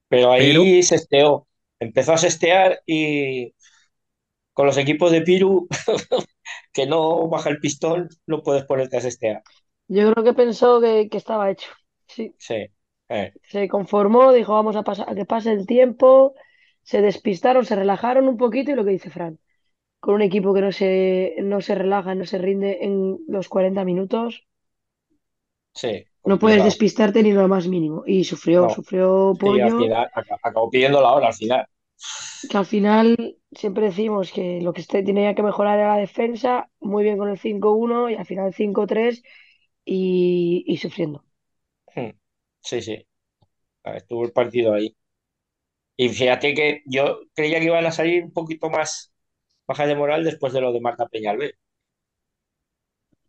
Pero 0.08 0.32
ahí 0.32 0.52
Pero- 0.54 0.84
sesteó. 0.84 1.48
Empezó 1.80 2.14
a 2.14 2.18
sestear 2.18 2.80
y 2.86 3.54
con 4.54 4.66
los 4.68 4.78
equipos 4.78 5.12
de 5.12 5.22
Piru, 5.22 5.68
que 6.74 6.86
no 6.86 7.28
baja 7.28 7.50
el 7.50 7.60
pistón, 7.60 8.10
no 8.28 8.44
puedes 8.44 8.66
ponerte 8.66 8.98
a 8.98 9.02
sestear. 9.02 9.42
Yo 9.88 10.12
creo 10.12 10.24
que 10.24 10.34
pensó 10.34 10.80
que, 10.80 11.10
que 11.10 11.18
estaba 11.18 11.50
hecho. 11.50 11.70
Sí, 12.08 12.34
Sí. 12.38 12.68
Eh, 13.10 13.34
se 13.44 13.68
conformó, 13.68 14.32
dijo 14.32 14.54
vamos 14.54 14.76
a 14.78 14.84
pasar, 14.84 15.10
a 15.10 15.16
que 15.16 15.26
pase 15.26 15.52
el 15.52 15.66
tiempo, 15.66 16.34
se 16.82 17.02
despistaron, 17.02 17.66
se 17.66 17.76
relajaron 17.76 18.28
un 18.30 18.38
poquito 18.38 18.72
y 18.72 18.76
lo 18.76 18.86
que 18.86 18.92
dice 18.92 19.10
Fran, 19.10 19.38
con 20.02 20.16
un 20.16 20.24
equipo 20.24 20.54
que 20.56 20.62
no 20.62 20.72
se, 20.74 21.36
no 21.44 21.62
se 21.62 21.76
relaja, 21.76 22.16
no 22.16 22.26
se 22.26 22.40
rinde 22.40 22.80
en 22.86 23.20
los 23.30 23.50
40 23.50 23.86
minutos, 23.86 24.48
sí. 25.74 26.08
no 26.30 26.40
puedes 26.40 26.64
despistarte 26.64 27.22
ni 27.22 27.32
lo 27.32 27.48
más 27.48 27.68
mínimo. 27.68 28.04
Y 28.08 28.24
sufrió, 28.24 28.68
No. 28.68 28.70
sufrió 28.70 29.38
Sí, 29.44 29.60
al 29.62 29.72
Pollo, 29.72 29.76
final, 29.76 30.10
aca- 30.14 30.40
acabó 30.44 30.70
pidiendo 30.72 31.02
la 31.02 31.12
hora 31.14 31.28
al 31.28 31.34
final. 31.36 31.68
que 32.50 32.58
al 32.58 32.66
final 32.66 33.38
siempre 33.52 33.86
decimos 33.86 34.32
que 34.32 34.62
lo 34.62 34.74
que 34.74 34.84
tenía 34.84 35.36
que 35.36 35.44
mejorar 35.44 35.80
era 35.80 35.96
la 35.96 36.02
defensa, 36.02 36.70
muy 36.80 37.04
bien 37.04 37.18
con 37.18 37.30
el 37.30 37.40
5-1 37.40 38.10
y 38.10 38.16
al 38.16 38.26
final 38.26 38.54
5-3 38.54 39.24
y, 39.86 40.64
y 40.68 40.78
sufriendo. 40.78 41.24
Hmm. 41.96 42.10
Sí, 42.62 42.82
sí. 42.82 43.08
Estuvo 43.86 44.26
el 44.26 44.34
partido 44.34 44.74
ahí. 44.74 44.96
Y 45.98 46.10
fíjate 46.10 46.54
que 46.54 46.82
yo 46.86 47.20
creía 47.36 47.60
que 47.60 47.66
iban 47.66 47.86
a 47.86 47.92
salir 47.92 48.24
un 48.24 48.34
poquito 48.34 48.70
más 48.70 49.11
bajas 49.72 49.88
de 49.88 49.96
moral 49.96 50.24
después 50.24 50.54
de 50.54 50.62
lo 50.62 50.74
de 50.74 50.82
Marta 50.82 51.08
Peñalver. 51.08 51.56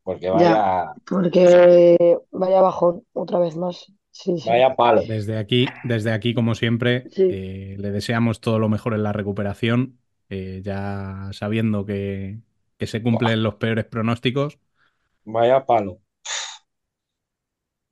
Porque 0.04 0.28
vaya, 0.30 0.94
Porque 1.08 2.18
vaya 2.30 2.60
bajón, 2.60 3.06
otra 3.12 3.38
vez 3.38 3.56
más. 3.56 3.92
Sí, 4.10 4.38
sí. 4.38 4.50
vaya 4.50 4.74
palo. 4.76 5.02
Desde 5.02 5.38
aquí, 5.38 5.66
desde 5.82 6.12
aquí, 6.12 6.34
como 6.34 6.54
siempre, 6.54 7.10
Sí. 7.10 7.22
eh, 7.28 7.76
le 7.78 7.90
deseamos 7.90 8.40
todo 8.40 8.58
lo 8.58 8.68
mejor 8.68 8.94
en 8.94 9.02
la 9.02 9.12
recuperación, 9.12 9.98
eh, 10.28 10.60
ya 10.64 11.28
sabiendo 11.32 11.86
que, 11.86 12.40
que 12.78 12.86
se 12.86 13.02
cumplen 13.02 13.42
los 13.42 13.56
peores 13.56 13.84
pronósticos. 13.86 14.58
Vaya 15.24 15.66
palo. 15.66 16.00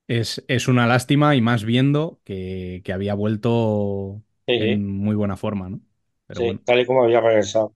Es, 0.06 0.44
es 0.48 0.66
una 0.68 0.86
lástima 0.88 1.36
y 1.36 1.40
más 1.40 1.64
viendo 1.64 2.20
que, 2.24 2.82
que 2.84 2.92
había 2.92 3.14
vuelto 3.14 4.22
en 4.56 4.86
muy 4.86 5.14
buena 5.14 5.36
forma, 5.36 5.68
¿no? 5.70 5.80
Pero 6.26 6.42
sí, 6.42 6.42
bueno, 6.42 6.62
tal 6.64 6.80
y 6.80 6.86
como 6.86 7.04
había 7.04 7.20
regresado. 7.20 7.74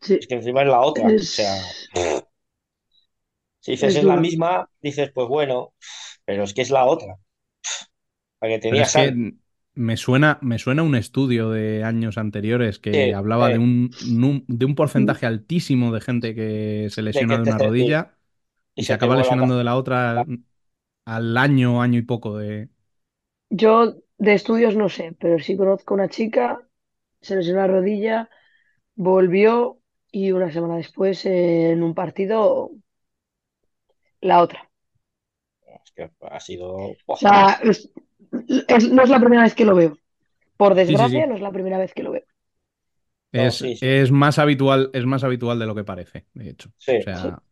Sí, 0.00 0.20
Es 0.20 0.26
que 0.26 0.34
encima 0.36 0.62
es 0.62 0.68
la 0.68 0.80
otra. 0.80 1.08
O 1.10 1.16
sea, 1.34 1.76
si 3.60 3.72
dices 3.72 3.96
es 3.96 4.02
es 4.02 4.04
la 4.04 4.16
misma, 4.16 4.70
dices, 4.80 5.10
pues 5.14 5.28
bueno, 5.28 5.74
pero 6.24 6.44
es 6.44 6.54
que 6.54 6.62
es 6.62 6.70
la 6.70 6.84
otra. 6.86 7.16
La 8.68 8.90
que 8.92 9.32
me 9.74 9.96
suena, 9.96 10.38
me 10.42 10.58
suena 10.58 10.82
un 10.82 10.94
estudio 10.96 11.50
de 11.50 11.84
años 11.84 12.18
anteriores 12.18 12.78
que 12.78 13.14
Sí, 13.14 13.14
hablaba 13.14 13.50
de 13.50 13.58
un, 13.58 13.90
de 14.48 14.64
un 14.64 14.74
porcentaje 14.74 15.26
altísimo 15.26 15.92
de 15.92 16.00
gente 16.00 16.34
que 16.34 16.88
se 16.90 17.02
lesiona 17.02 17.36
de 17.36 17.44
una 17.44 17.58
rodilla 17.58 18.16
y 18.76 18.82
y 18.82 18.84
se 18.84 18.92
acaba 18.94 19.16
la 19.16 19.16
lesionando 19.16 19.58
de 19.58 19.64
la 19.64 19.76
otra 19.76 20.26
al 21.06 21.38
año, 21.38 21.82
año 21.82 21.98
y 22.00 22.02
poco 22.02 22.38
de... 22.38 22.70
Yo 23.50 23.94
de 24.18 24.34
estudios 24.34 24.76
no 24.76 24.88
sé, 24.88 25.14
pero 25.20 25.38
sí 25.38 25.56
conozco 25.56 25.94
una 25.94 26.08
chica, 26.08 26.60
se 27.20 27.36
lesionó 27.36 27.60
la 27.60 27.66
rodilla, 27.68 28.30
volvió 28.96 29.80
y 30.12 30.32
una 30.32 30.50
semana 30.52 30.76
después 30.76 31.24
eh, 31.26 31.70
en 31.72 31.82
un 31.82 31.94
partido 31.94 32.70
la 34.20 34.42
otra. 34.42 34.68
Es 35.84 35.92
que 35.92 36.10
ha 36.22 36.40
sido. 36.40 36.96
O 37.06 37.16
sea, 37.16 37.58
es- 37.62 37.90
es- 38.68 38.90
no 38.90 39.02
es 39.02 39.08
la 39.10 39.20
primera 39.20 39.42
vez 39.42 39.54
que 39.54 39.64
lo 39.64 39.74
veo. 39.74 39.98
Por 40.56 40.74
Sí, 40.82 40.96
sí, 40.98 41.08
desgracia, 41.08 41.10
sí. 41.10 41.26
no 41.26 41.36
es 41.36 41.42
la 41.42 41.52
primera 41.52 41.78
vez 41.78 41.94
que 41.94 42.04
lo 42.04 42.12
veo. 42.12 42.24
no, 43.32 43.44
Es, 43.48 43.60
sí, 43.60 43.76
sí, 43.76 43.90
es 43.90 44.10
más 44.10 44.38
habitual, 44.38 44.90
es 44.94 45.04
más 45.04 45.22
habitual 45.24 45.58
de 45.58 45.66
lo 45.66 45.74
que 45.74 45.84
parece, 45.84 46.26
de 46.34 46.48
hecho. 46.50 46.70
sí, 46.78 46.92
O 46.96 47.02
sea, 47.02 47.42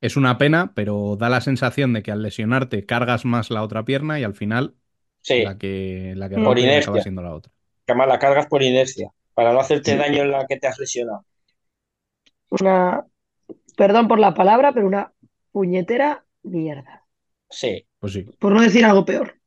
es 0.00 0.16
una 0.16 0.38
pena, 0.38 0.74
pero 0.74 1.16
da 1.18 1.28
la 1.30 1.40
sensación 1.42 1.92
de 1.94 2.02
que 2.02 2.12
al 2.12 2.22
lesionarte 2.22 2.86
cargas 2.86 3.24
más 3.24 3.50
la 3.50 3.62
otra 3.64 3.84
pierna 3.84 4.20
y 4.20 4.24
al 4.24 4.34
final 4.34 4.76
sí. 5.22 5.34
la 5.36 5.58
que, 5.58 6.14
la 6.16 6.28
que 6.30 6.38
Mm. 6.38 6.44
Por 6.44 6.58
rompe 6.58 6.76
acaba 6.78 7.00
inercia. 7.00 7.00
siendo 7.00 7.22
la 7.22 7.34
otra. 7.34 7.52
Que 7.86 7.92
además 7.92 8.08
la 8.08 8.18
cargas 8.20 8.46
por 8.48 8.62
inercia, 8.62 9.10
para 9.34 9.52
no 9.54 9.60
hacerte 9.60 9.92
Sí. 9.92 9.98
daño 9.98 10.22
en 10.22 10.32
la 10.32 10.46
que 10.46 10.58
te 10.58 10.68
has 10.68 10.78
lesionado. 10.78 11.26
Una, 12.60 13.06
perdón 13.76 14.08
por 14.08 14.18
la 14.20 14.34
palabra, 14.34 14.72
pero 14.72 14.86
una 14.88 15.12
puñetera 15.52 16.26
mierda. 16.42 17.06
Sí, 17.50 17.86
Pues 17.98 18.12
sí. 18.12 18.30
Por 18.38 18.52
no 18.52 18.60
decir 18.62 18.84
algo 18.84 19.04
peor. 19.04 19.40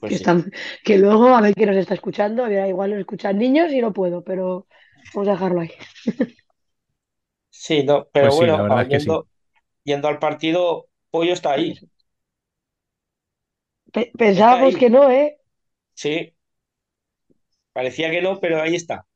pues 0.00 0.14
que, 0.14 0.16
sí. 0.16 0.24
están, 0.24 0.52
que 0.84 0.98
luego 0.98 1.28
a 1.28 1.40
ver 1.42 1.54
quién 1.54 1.68
nos 1.70 1.78
está 1.78 1.94
escuchando, 1.94 2.44
a 2.44 2.48
ver, 2.48 2.68
igual 2.68 2.90
nos 2.90 3.00
escuchan 3.00 3.38
niños 3.38 3.72
y 3.72 3.80
no 3.80 3.92
puedo, 3.92 4.24
pero 4.24 4.66
vamos 5.14 5.28
a 5.28 5.32
dejarlo 5.32 5.60
ahí. 5.60 5.70
Sí, 7.50 7.82
no, 7.84 8.08
pero 8.12 8.30
Pues 8.30 8.34
sí, 8.34 8.50
la 8.50 8.62
bueno, 8.62 8.62
verdad 8.62 8.82
es 8.82 8.88
que 8.88 9.00
sí. 9.00 9.22
yendo, 9.84 10.08
al 10.08 10.18
partido, 10.20 10.88
Pollo 11.10 11.32
está 11.34 11.52
ahí. 11.52 11.82
Pe- 13.92 14.12
pensábamos 14.20 14.74
ahí. 14.74 14.78
que 14.78 14.88
no, 14.90 15.10
¿eh? 15.10 15.38
Sí. 15.94 16.34
Parecía 17.72 18.10
que 18.10 18.20
no, 18.20 18.38
pero 18.40 18.60
ahí 18.60 18.74
está. 18.74 19.06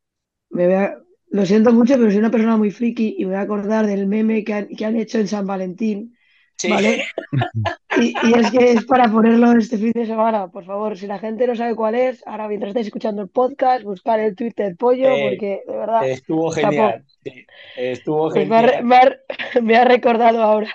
Me 0.51 0.67
voy 0.67 0.75
a- 0.77 1.03
Lo 1.33 1.47
siento 1.47 1.73
mucho, 1.73 1.95
pero 1.95 2.11
soy 2.11 2.19
una 2.19 2.31
persona 2.31 2.57
muy 2.57 2.71
friki 2.71 3.17
y 3.19 3.25
me 3.25 3.33
voy 3.33 3.37
a 3.37 3.41
acordar 3.43 3.87
del 3.87 4.07
meme 4.07 4.45
que 4.45 4.55
han, 4.55 4.69
que 4.69 4.85
han 4.85 4.97
hecho 4.97 5.19
en 5.19 5.29
San 5.29 5.47
Valentín, 5.47 6.17
Sí. 6.57 6.69
¿vale? 6.71 7.05
Y, 8.01 8.15
y 8.27 8.33
es 8.39 8.51
que 8.51 8.73
es 8.73 8.85
para 8.87 9.11
ponerlo 9.13 9.53
este 9.53 9.77
fin 9.77 9.93
de 9.95 10.07
semana, 10.07 10.49
por 10.49 10.65
favor, 10.65 10.97
si 10.97 11.07
la 11.07 11.19
gente 11.19 11.47
no 11.47 11.55
sabe 11.55 11.75
cuál 11.75 11.95
es, 11.95 12.27
ahora 12.27 12.49
mientras 12.49 12.71
estáis 12.71 12.87
escuchando 12.87 13.21
el 13.21 13.29
podcast, 13.29 13.85
buscar 13.85 14.19
el 14.21 14.35
Twitter 14.35 14.75
Pollo, 14.79 15.11
Eh, 15.11 15.29
porque 15.29 15.63
de 15.67 15.77
verdad, 15.77 16.09
Estuvo 16.09 16.51
genial. 16.51 17.05
sí, 17.23 17.47
estuvo 17.77 18.31
pues 18.31 18.49
me 18.49 18.57
ha, 18.57 18.61
genial. 18.63 18.85
me 18.85 18.97
ha- 18.97 19.17
me 19.63 19.77
ha 19.77 19.85
recordado 19.85 20.43
ahora 20.43 20.69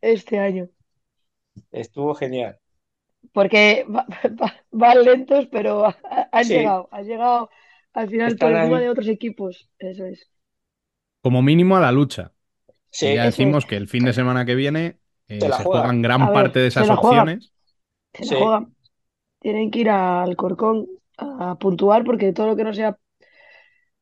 este 0.00 0.38
año. 0.40 0.68
Estuvo 1.70 2.14
genial. 2.14 2.58
Porque 3.32 3.84
va- 3.88 4.06
va- 4.42 4.54
van 4.72 5.04
lentos, 5.04 5.46
pero 5.50 5.86
ha- 5.86 5.96
ha- 6.10 6.28
han 6.32 6.44
Sí. 6.44 6.54
llegado, 6.54 6.88
han 6.90 7.04
llegado 7.06 7.50
al 7.94 8.08
final 8.08 8.36
por 8.36 8.48
Están 8.50 8.56
encima 8.56 8.78
ahí. 8.78 8.84
de 8.84 8.90
otros 8.90 9.08
equipos. 9.08 9.68
Eso 9.78 10.04
es. 10.06 10.28
Como 11.22 11.42
mínimo 11.42 11.76
a 11.76 11.80
la 11.80 11.92
lucha. 11.92 12.32
Sí, 12.90 13.06
Y 13.08 13.14
ya 13.16 13.24
decimos 13.24 13.64
es. 13.64 13.70
que 13.70 13.76
el 13.76 13.88
fin 13.88 14.04
de 14.04 14.12
semana 14.12 14.44
que 14.44 14.54
viene 14.54 14.98
eh, 15.28 15.40
Se 15.40 15.50
juegan. 15.50 16.00
gran 16.02 16.22
A 16.22 16.26
ver, 16.26 16.34
parte 16.34 16.58
de 16.60 16.70
se 16.70 16.80
esas 16.80 16.96
opciones. 16.98 17.52
Se 18.14 18.24
la 18.24 18.28
Sí. 18.30 18.34
juegan. 18.36 18.74
Tienen 19.40 19.70
que 19.70 19.80
ir 19.80 19.90
al 19.90 20.34
Corcón 20.36 20.86
a 21.18 21.56
puntuar 21.58 22.04
porque 22.04 22.32
todo 22.32 22.46
lo 22.46 22.56
que 22.56 22.64
no 22.64 22.72
sea, 22.72 22.96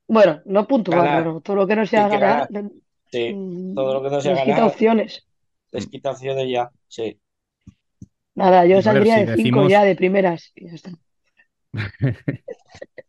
bueno, 0.06 0.40
no 0.44 0.66
puntuar, 0.68 0.98
Ganar. 1.04 1.22
pero 1.24 1.40
todo 1.40 1.56
lo 1.56 1.66
que 1.66 1.76
no 1.76 1.84
sea 1.86 2.08
ganar, 2.08 2.46
ganar. 2.50 2.64
mm, 2.64 2.80
sí. 3.10 3.72
Todo 3.74 3.94
lo 3.94 4.02
que 4.02 4.10
no 4.14 4.20
sea 4.20 4.32
les 4.34 4.40
quita 4.42 4.54
ganar, 4.56 4.70
opciones. 4.70 5.26
les 5.72 5.86
quita 5.88 6.10
opciones 6.12 6.48
ya. 6.48 6.70
Sí. 6.88 7.20
Nada, 8.34 8.66
yo 8.66 8.74
ver, 8.76 8.82
saldría 8.84 9.14
si 9.14 9.20
de 9.24 9.26
cinco 9.36 9.36
decimos- 9.60 9.68
ya 9.70 9.82
de 9.84 9.96
primeras. 9.96 10.52
y 10.54 10.68
ya 10.68 10.74
está. 10.74 10.90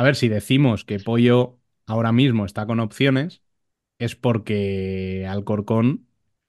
A 0.00 0.02
ver, 0.02 0.16
si 0.16 0.28
decimos 0.30 0.86
que 0.86 0.98
Pollo 0.98 1.58
ahora 1.86 2.10
mismo 2.10 2.46
está 2.46 2.64
con 2.64 2.80
opciones, 2.80 3.42
es 3.98 4.16
porque 4.16 5.26
Alcorcón 5.28 6.06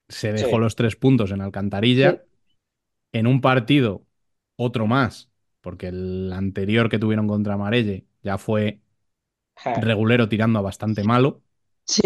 se 0.07 0.31
dejó 0.31 0.57
Sí. 0.57 0.57
los 0.59 0.75
tres 0.77 0.95
puntos 0.95 1.31
en 1.31 1.41
Alcantarilla 1.41 2.11
Sí. 2.11 2.17
en 3.11 3.27
un 3.27 3.41
partido, 3.41 4.05
otro 4.55 4.87
más, 4.87 5.29
porque 5.59 5.87
el 5.89 6.31
anterior 6.33 6.87
que 6.89 6.97
tuvieron 6.97 7.27
contra 7.27 7.57
Marelle 7.57 8.05
ya 8.23 8.37
fue 8.37 8.79
regulero 9.81 10.29
tirando 10.29 10.59
a 10.59 10.61
bastante 10.61 11.03
malo, 11.03 11.43
Sí, 11.85 12.01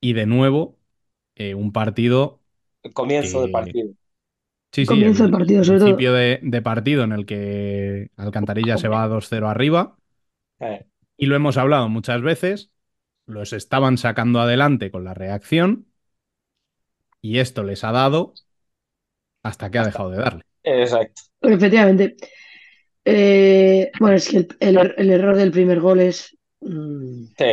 y 0.00 0.12
de 0.12 0.26
nuevo 0.26 0.78
eh, 1.36 1.54
un 1.54 1.72
partido, 1.72 2.42
El 2.82 2.92
comienzo 2.92 3.40
de 3.40 3.48
partido. 3.48 3.90
sí, 4.72 4.86
sí, 4.86 4.86
comienzo 4.86 5.24
el 5.24 5.30
del 5.30 5.32
partido, 5.32 5.64
sobre 5.64 5.78
todo. 5.80 5.88
principio 5.88 6.12
de, 6.12 6.40
de 6.42 6.62
partido 6.62 7.04
en 7.04 7.12
el 7.12 7.26
que 7.26 8.10
Alcantarilla 8.16 8.78
se 8.78 8.88
va 8.88 9.08
2-0 9.08 9.48
arriba, 9.48 9.96
Eh, 10.60 10.84
y 11.16 11.26
lo 11.26 11.36
hemos 11.36 11.56
hablado 11.56 11.88
muchas 11.88 12.22
veces, 12.22 12.72
los 13.26 13.52
estaban 13.52 13.98
sacando 13.98 14.40
adelante 14.40 14.90
con 14.90 15.04
la 15.04 15.14
reacción, 15.14 15.88
y 17.22 17.38
esto 17.38 17.62
les 17.64 17.84
ha 17.84 17.92
dado 17.92 18.34
hasta 19.42 19.70
que 19.70 19.78
ha 19.78 19.84
dejado 19.84 20.10
de 20.10 20.18
darle. 20.18 20.42
Exacto. 20.62 21.22
Efectivamente. 21.42 22.16
Eh, 23.04 23.90
bueno, 24.00 24.16
es 24.16 24.28
que 24.28 24.38
el, 24.38 24.48
el 24.60 24.76
er- 24.78 24.94
el 24.98 25.10
error 25.10 25.36
del 25.36 25.50
primer 25.52 25.80
gol 25.80 26.00
es. 26.00 26.36
mm, 26.60 27.24
Sí. 27.38 27.44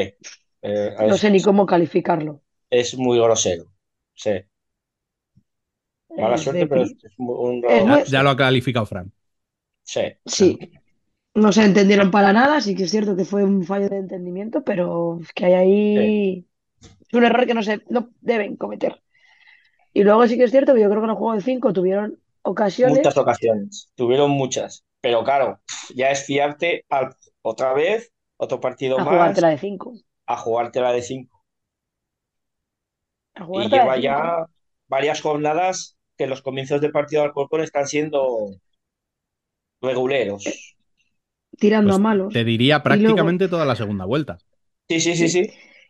Eh, 0.62 0.96
no 1.08 1.18
sé 1.18 1.30
ni 1.32 1.42
cómo 1.42 1.66
calificarlo. 1.66 2.42
es 2.70 2.96
muy 2.98 3.18
grosero. 3.20 3.66
Sí. 4.16 4.32
Mala 6.18 6.36
Es 6.36 6.42
suerte, 6.44 6.60
de 6.62 6.68
pero 6.68 6.82
es, 6.84 6.96
es 7.04 7.14
un 7.18 7.62
Ya, 7.62 8.04
ya 8.06 8.24
lo 8.24 8.30
ha 8.32 8.38
calificado 8.38 8.86
Fran. 8.86 9.12
Sí. 9.84 10.02
Sí, 10.26 10.58
no 11.38 11.52
se 11.52 11.64
entendieron 11.64 12.10
para 12.10 12.34
nada, 12.34 12.60
sí 12.62 12.76
que 12.76 12.84
es 12.84 12.92
cierto 12.92 13.16
que 13.16 13.24
fue 13.24 13.44
un 13.44 13.64
fallo 13.64 13.88
de 13.90 13.98
entendimiento, 13.98 14.64
pero 14.64 15.20
es 15.22 15.32
que 15.34 15.46
hay 15.46 15.54
ahí 15.54 16.48
es 16.82 17.14
un 17.14 17.24
error 17.24 17.46
que 17.46 17.54
no 17.54 17.62
se 17.62 17.84
no 17.90 18.10
deben 18.22 18.58
cometer. 18.58 19.02
Y 19.94 20.04
luego 20.04 20.28
sí 20.28 20.38
que 20.38 20.46
es 20.46 20.52
cierto 20.52 20.74
que 20.74 20.82
yo 20.82 20.90
creo 20.90 21.02
que 21.02 21.06
en 21.06 21.12
el 21.12 21.16
juego 21.16 21.36
de 21.36 21.42
5 21.42 21.74
tuvieron 21.74 22.20
ocasiones. 22.42 22.98
Muchas 22.98 23.18
ocasiones. 23.18 23.92
Tuvieron 23.96 24.32
muchas. 24.32 24.84
Pero 25.00 25.24
claro, 25.24 25.60
ya 25.94 26.10
es 26.10 26.26
fiarte 26.26 26.86
al, 26.90 27.16
otra 27.44 27.74
vez, 27.74 28.12
otro 28.38 28.60
partido 28.60 29.00
a 29.00 29.04
más, 29.04 29.14
jugártela 29.14 29.50
de 29.50 29.58
5. 29.60 29.94
a 30.26 30.38
jugártela 30.38 30.92
de 30.92 31.02
5. 31.04 31.44
A 33.36 33.44
Y 33.44 33.70
lleva 33.70 33.96
de 33.96 34.02
5. 34.02 34.04
ya 34.04 34.46
varias 34.88 35.22
jornadas 35.22 35.98
que 36.18 36.26
los 36.26 36.42
comienzos 36.42 36.82
de 36.82 36.90
partido 36.90 37.22
de 37.22 37.28
Alcorcón 37.28 37.62
están 37.62 37.88
siendo 37.88 38.50
reguleros. 39.82 40.77
Tirando 41.60 41.90
Pues 41.90 42.00
a 42.00 42.02
malos. 42.02 42.34
te 42.34 42.44
diría 42.44 42.76
luego- 42.76 42.84
prácticamente 42.84 43.48
toda 43.48 43.66
la 43.66 43.76
segunda 43.76 44.06
vuelta. 44.06 44.38
Sí, 44.90 45.00
sí, 45.00 45.16
sí, 45.16 45.28
sí. 45.30 45.44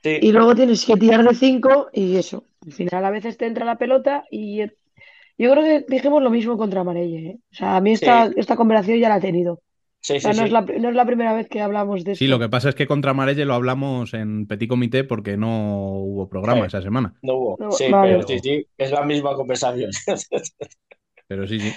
sí. 0.04 0.18
Y 0.22 0.32
luego 0.32 0.56
tienes 0.56 0.86
que 0.86 0.96
tirar 0.96 1.24
de 1.24 1.36
5 1.36 1.90
y 1.94 2.16
eso. 2.16 2.46
Al 2.66 2.72
final 2.74 3.06
a 3.06 3.12
veces 3.12 3.38
te 3.38 3.46
entra 3.46 3.66
la 3.66 3.78
pelota 3.78 4.26
y 4.32 4.60
yo 4.60 5.52
creo 5.52 5.64
que 5.64 5.86
dijimos 5.88 6.24
lo 6.24 6.30
mismo 6.32 6.58
contra 6.58 6.84
Marelle. 6.84 7.30
¿eh? 7.30 7.38
O 7.52 7.56
sea, 7.56 7.76
a 7.78 7.82
mí 7.82 7.92
esta, 7.92 8.28
Sí. 8.28 8.34
esta 8.38 8.56
conversación 8.56 8.98
ya 9.00 9.10
la 9.10 9.18
he 9.18 9.22
tenido. 9.22 9.62
Sí, 10.00 10.18
O 10.18 10.20
sea, 10.20 10.32
sí, 10.34 10.40
no 10.40 10.44
sí. 10.44 10.48
es 10.48 10.52
la, 10.54 10.62
no 10.62 10.90
es 10.90 10.96
la 10.96 11.06
primera 11.06 11.34
vez 11.34 11.48
que 11.50 11.60
hablamos 11.62 12.04
de 12.04 12.16
Sí, 12.16 12.26
esto. 12.26 12.36
lo 12.36 12.40
que 12.40 12.50
pasa 12.50 12.70
es 12.70 12.76
que 12.76 12.88
contra 12.88 13.14
Marelle 13.14 13.46
lo 13.46 13.54
hablamos 13.56 14.14
en 14.14 14.48
Petit 14.48 14.70
Comité 14.70 15.04
porque 15.04 15.38
no 15.38 15.96
hubo 16.00 16.30
programa 16.30 16.62
Sí. 16.62 16.68
esa 16.68 16.82
semana. 16.82 17.14
No 17.24 17.34
hubo. 17.36 17.58
No, 17.60 17.72
sí, 17.72 17.86
vale. 17.92 18.14
pero 18.16 18.28
sí, 18.28 18.40
sí, 18.40 18.66
es 18.78 18.92
la 18.92 19.04
misma 19.04 19.34
conversación. 19.36 19.92
Pero 21.28 21.46
sí, 21.48 21.60
sí. 21.60 21.74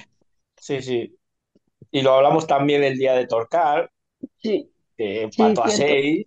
Sí, 0.57 0.83
sí. 0.83 1.17
Y 1.91 2.03
lo 2.03 2.15
hablamos 2.15 2.47
también 2.47 2.85
el 2.85 2.97
día 2.99 3.15
de 3.15 3.27
Torcal, 3.27 3.91
Sí, 4.39 4.71
que 4.97 5.23
empató 5.23 5.65
a. 5.65 5.69
6. 5.71 6.27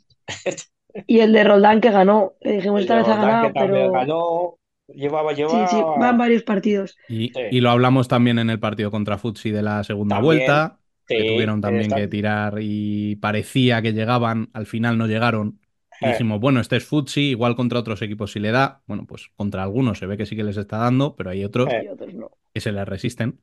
Y 1.07 1.19
el 1.19 1.33
de 1.33 1.43
Roldán 1.43 1.81
que 1.81 1.91
ganó. 1.91 2.33
Le 2.41 2.53
dijimos 2.53 2.79
El 2.79 2.83
esta 2.83 2.95
vez 2.97 3.07
ha 3.07 3.15
Roldán, 3.15 3.27
ganado, 3.27 3.47
que 3.47 3.53
también 3.53 3.91
pero 3.91 3.91
ganó. 3.91 4.59
Llevaba, 4.87 5.31
sí, 5.31 5.37
llevaba. 5.37 5.67
sí, 5.67 5.77
van 5.97 6.17
varios 6.17 6.43
partidos. 6.43 6.97
Y, 7.07 7.29
Sí. 7.29 7.41
y 7.51 7.61
lo 7.61 7.69
hablamos 7.71 8.07
también 8.07 8.37
en 8.39 8.49
el 8.49 8.59
partido 8.59 8.91
contra 8.91 9.17
Futsi 9.17 9.51
de 9.51 9.61
la 9.63 9.83
segunda 9.83 10.17
También, 10.17 10.45
vuelta, 10.45 10.79
que 11.07 11.23
sí, 11.23 11.27
tuvieron 11.27 11.61
también 11.61 11.89
que 11.91 12.07
tirar 12.07 12.57
y 12.61 13.15
parecía 13.17 13.81
que 13.81 13.93
llegaban, 13.93 14.49
al 14.53 14.65
final 14.65 14.97
no 14.97 15.07
llegaron. 15.07 15.59
Y 16.01 16.05
Eh. 16.05 16.09
dijimos, 16.09 16.39
bueno, 16.39 16.59
este 16.59 16.75
es 16.77 16.85
Futsi, 16.85 17.29
igual 17.29 17.55
contra 17.55 17.79
otros 17.79 18.01
equipos 18.01 18.31
sí 18.33 18.39
le 18.39 18.51
da. 18.51 18.83
Bueno, 18.87 19.05
pues 19.07 19.29
contra 19.35 19.63
algunos 19.63 19.99
se 19.99 20.05
ve 20.05 20.17
que 20.17 20.25
sí 20.25 20.35
que 20.35 20.43
les 20.43 20.57
está 20.57 20.77
dando, 20.77 21.15
pero 21.15 21.29
hay 21.29 21.43
otros 21.45 21.71
Eh. 21.73 21.89
Otros 21.91 22.09
que 22.53 22.59
se 22.61 22.71
les 22.71 22.87
resisten. 22.87 23.39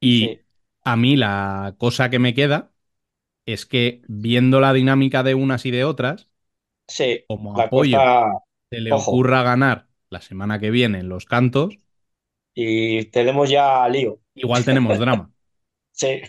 Y 0.00 0.26
Sí. 0.26 0.40
A 0.84 0.96
mí 0.96 1.16
la 1.16 1.74
cosa 1.78 2.10
que 2.10 2.18
me 2.18 2.34
queda 2.34 2.72
es 3.46 3.66
que 3.66 4.02
viendo 4.08 4.60
la 4.60 4.72
dinámica 4.74 5.22
de 5.24 5.34
unas 5.34 5.66
y 5.66 5.70
de 5.72 5.84
otras, 5.84 6.28
Sí, 6.88 7.24
como 7.26 7.58
apoyo 7.58 7.98
cosa. 7.98 8.32
se 8.70 8.80
le 8.80 8.92
Ojo. 8.92 9.12
ocurra 9.12 9.42
ganar 9.42 9.88
la 10.10 10.20
semana 10.22 10.58
que 10.60 10.70
viene 10.70 11.00
en 11.00 11.08
los 11.08 11.26
cantos, 11.26 11.78
Y 12.54 13.04
tenemos 13.06 13.50
ya 13.50 13.88
lío. 13.88 14.20
igual 14.34 14.64
tenemos 14.64 14.98
drama. 14.98 15.30
Sí. 15.92 16.22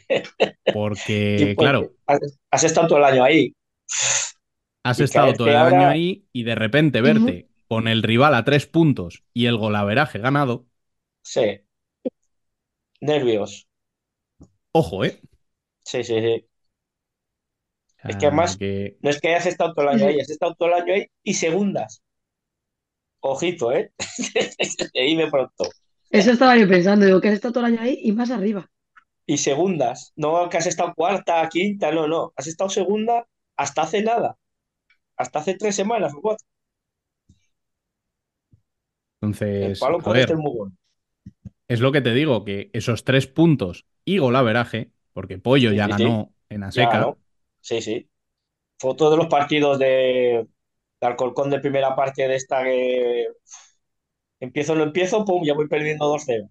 Porque, 0.72 1.38
Sí, 1.38 1.56
porque 1.56 1.58
claro, 1.58 1.96
has, 2.08 2.20
has 2.52 2.64
estado 2.64 2.88
todo 2.88 2.98
el 3.00 3.06
año 3.06 3.24
ahí. 3.24 3.54
has 4.84 5.00
y 5.00 5.04
estado 5.04 5.36
todo 5.36 5.50
el 5.50 5.56
ahora- 5.56 5.78
año 5.78 5.88
ahí 5.90 6.28
y 6.34 6.44
de 6.44 6.56
repente 6.56 7.02
verte 7.02 7.50
con 7.68 7.88
el 7.88 8.04
rival 8.04 8.36
a 8.36 8.44
tres 8.44 8.68
puntos 8.68 9.24
y 9.34 9.46
el 9.48 9.58
golaveraje 9.58 10.20
ganado, 10.20 10.68
Sí. 11.24 11.62
Nervios. 13.02 13.68
Ojo, 14.74 15.06
¿eh? 15.06 15.20
Sí, 15.84 16.04
sí, 16.04 16.20
sí. 16.22 16.48
Es 18.04 18.16
Ah, 18.16 18.18
que 18.20 18.26
además- 18.28 18.58
que- 18.58 18.98
No 19.02 19.10
es 19.10 19.20
que 19.22 19.30
hayas 19.30 19.46
estado 19.46 19.74
todo 19.74 19.84
el 19.90 19.96
año 19.96 20.08
ahí, 20.08 20.20
has 20.20 20.30
estado 20.30 20.56
todo 20.56 20.70
el 20.70 20.76
año 20.76 20.94
ahí 20.94 21.08
y 21.24 21.34
segundas. 21.36 22.02
Ojito, 23.22 23.72
¿eh? 23.72 23.92
Dime 24.94 25.30
pronto. 25.30 25.66
Eso 26.10 26.32
estaba 26.32 26.58
yo 26.58 26.68
pensando, 26.68 27.06
digo 27.06 27.22
que 27.22 27.30
has 27.30 27.36
estado 27.36 27.54
todo 27.54 27.66
el 27.66 27.74
año 27.74 27.82
ahí 27.82 28.00
y 28.04 28.12
más 28.12 28.32
arriba. 28.32 28.70
Y 29.26 29.38
segundas. 29.38 30.12
No 30.16 30.50
que 30.50 30.58
has 30.58 30.68
estado 30.68 30.94
cuarta, 30.96 31.48
quinta, 31.50 31.92
no, 31.92 32.08
no. 32.08 32.34
Has 32.36 32.48
estado 32.48 32.70
segunda 32.70 33.28
hasta 33.56 33.84
hace 33.84 34.02
nada. 34.02 34.38
Hasta 35.18 35.40
hace 35.40 35.56
tres 35.56 35.76
semanas 35.76 36.14
o 36.16 36.22
cuatro. 36.22 36.46
El 39.22 39.30
Entonces, 39.30 39.80
palo 39.80 39.98
a 39.98 40.04
puede 40.04 40.20
ver, 40.20 40.28
ser 40.30 40.38
muy 40.38 40.52
bueno. 40.58 40.76
Es 41.74 41.80
lo 41.82 41.92
que 41.92 42.02
te 42.02 42.14
digo, 42.14 42.46
que 42.46 42.70
esos 42.74 43.04
tres 43.04 43.28
puntos 43.28 43.86
y 44.06 44.18
golaveraje, 44.20 44.92
porque 45.14 45.38
Pollo 45.40 45.72
Sí, 45.72 45.74
ya 45.74 45.88
sí, 45.88 45.94
sí. 45.94 46.18
ganó 46.18 46.34
en 46.50 46.64
Aseca, 46.64 47.02
¿no? 47.02 47.20
Sí, 47.62 47.82
sí. 47.82 48.10
Foto 48.80 49.12
de 49.12 49.18
los 49.18 49.28
partidos 49.28 49.80
de, 49.80 50.48
de 51.02 51.08
Alcorcón 51.08 51.50
de 51.52 51.60
primera 51.62 51.96
parte 51.96 52.28
de 52.28 52.36
esta 52.36 52.64
que 52.64 53.28
empiezo, 54.42 54.76
no 54.76 54.84
empiezo, 54.84 55.24
pum, 55.24 55.42
ya 55.46 55.54
voy 55.54 55.70
perdiendo 55.70 56.06
2-0. 56.06 56.50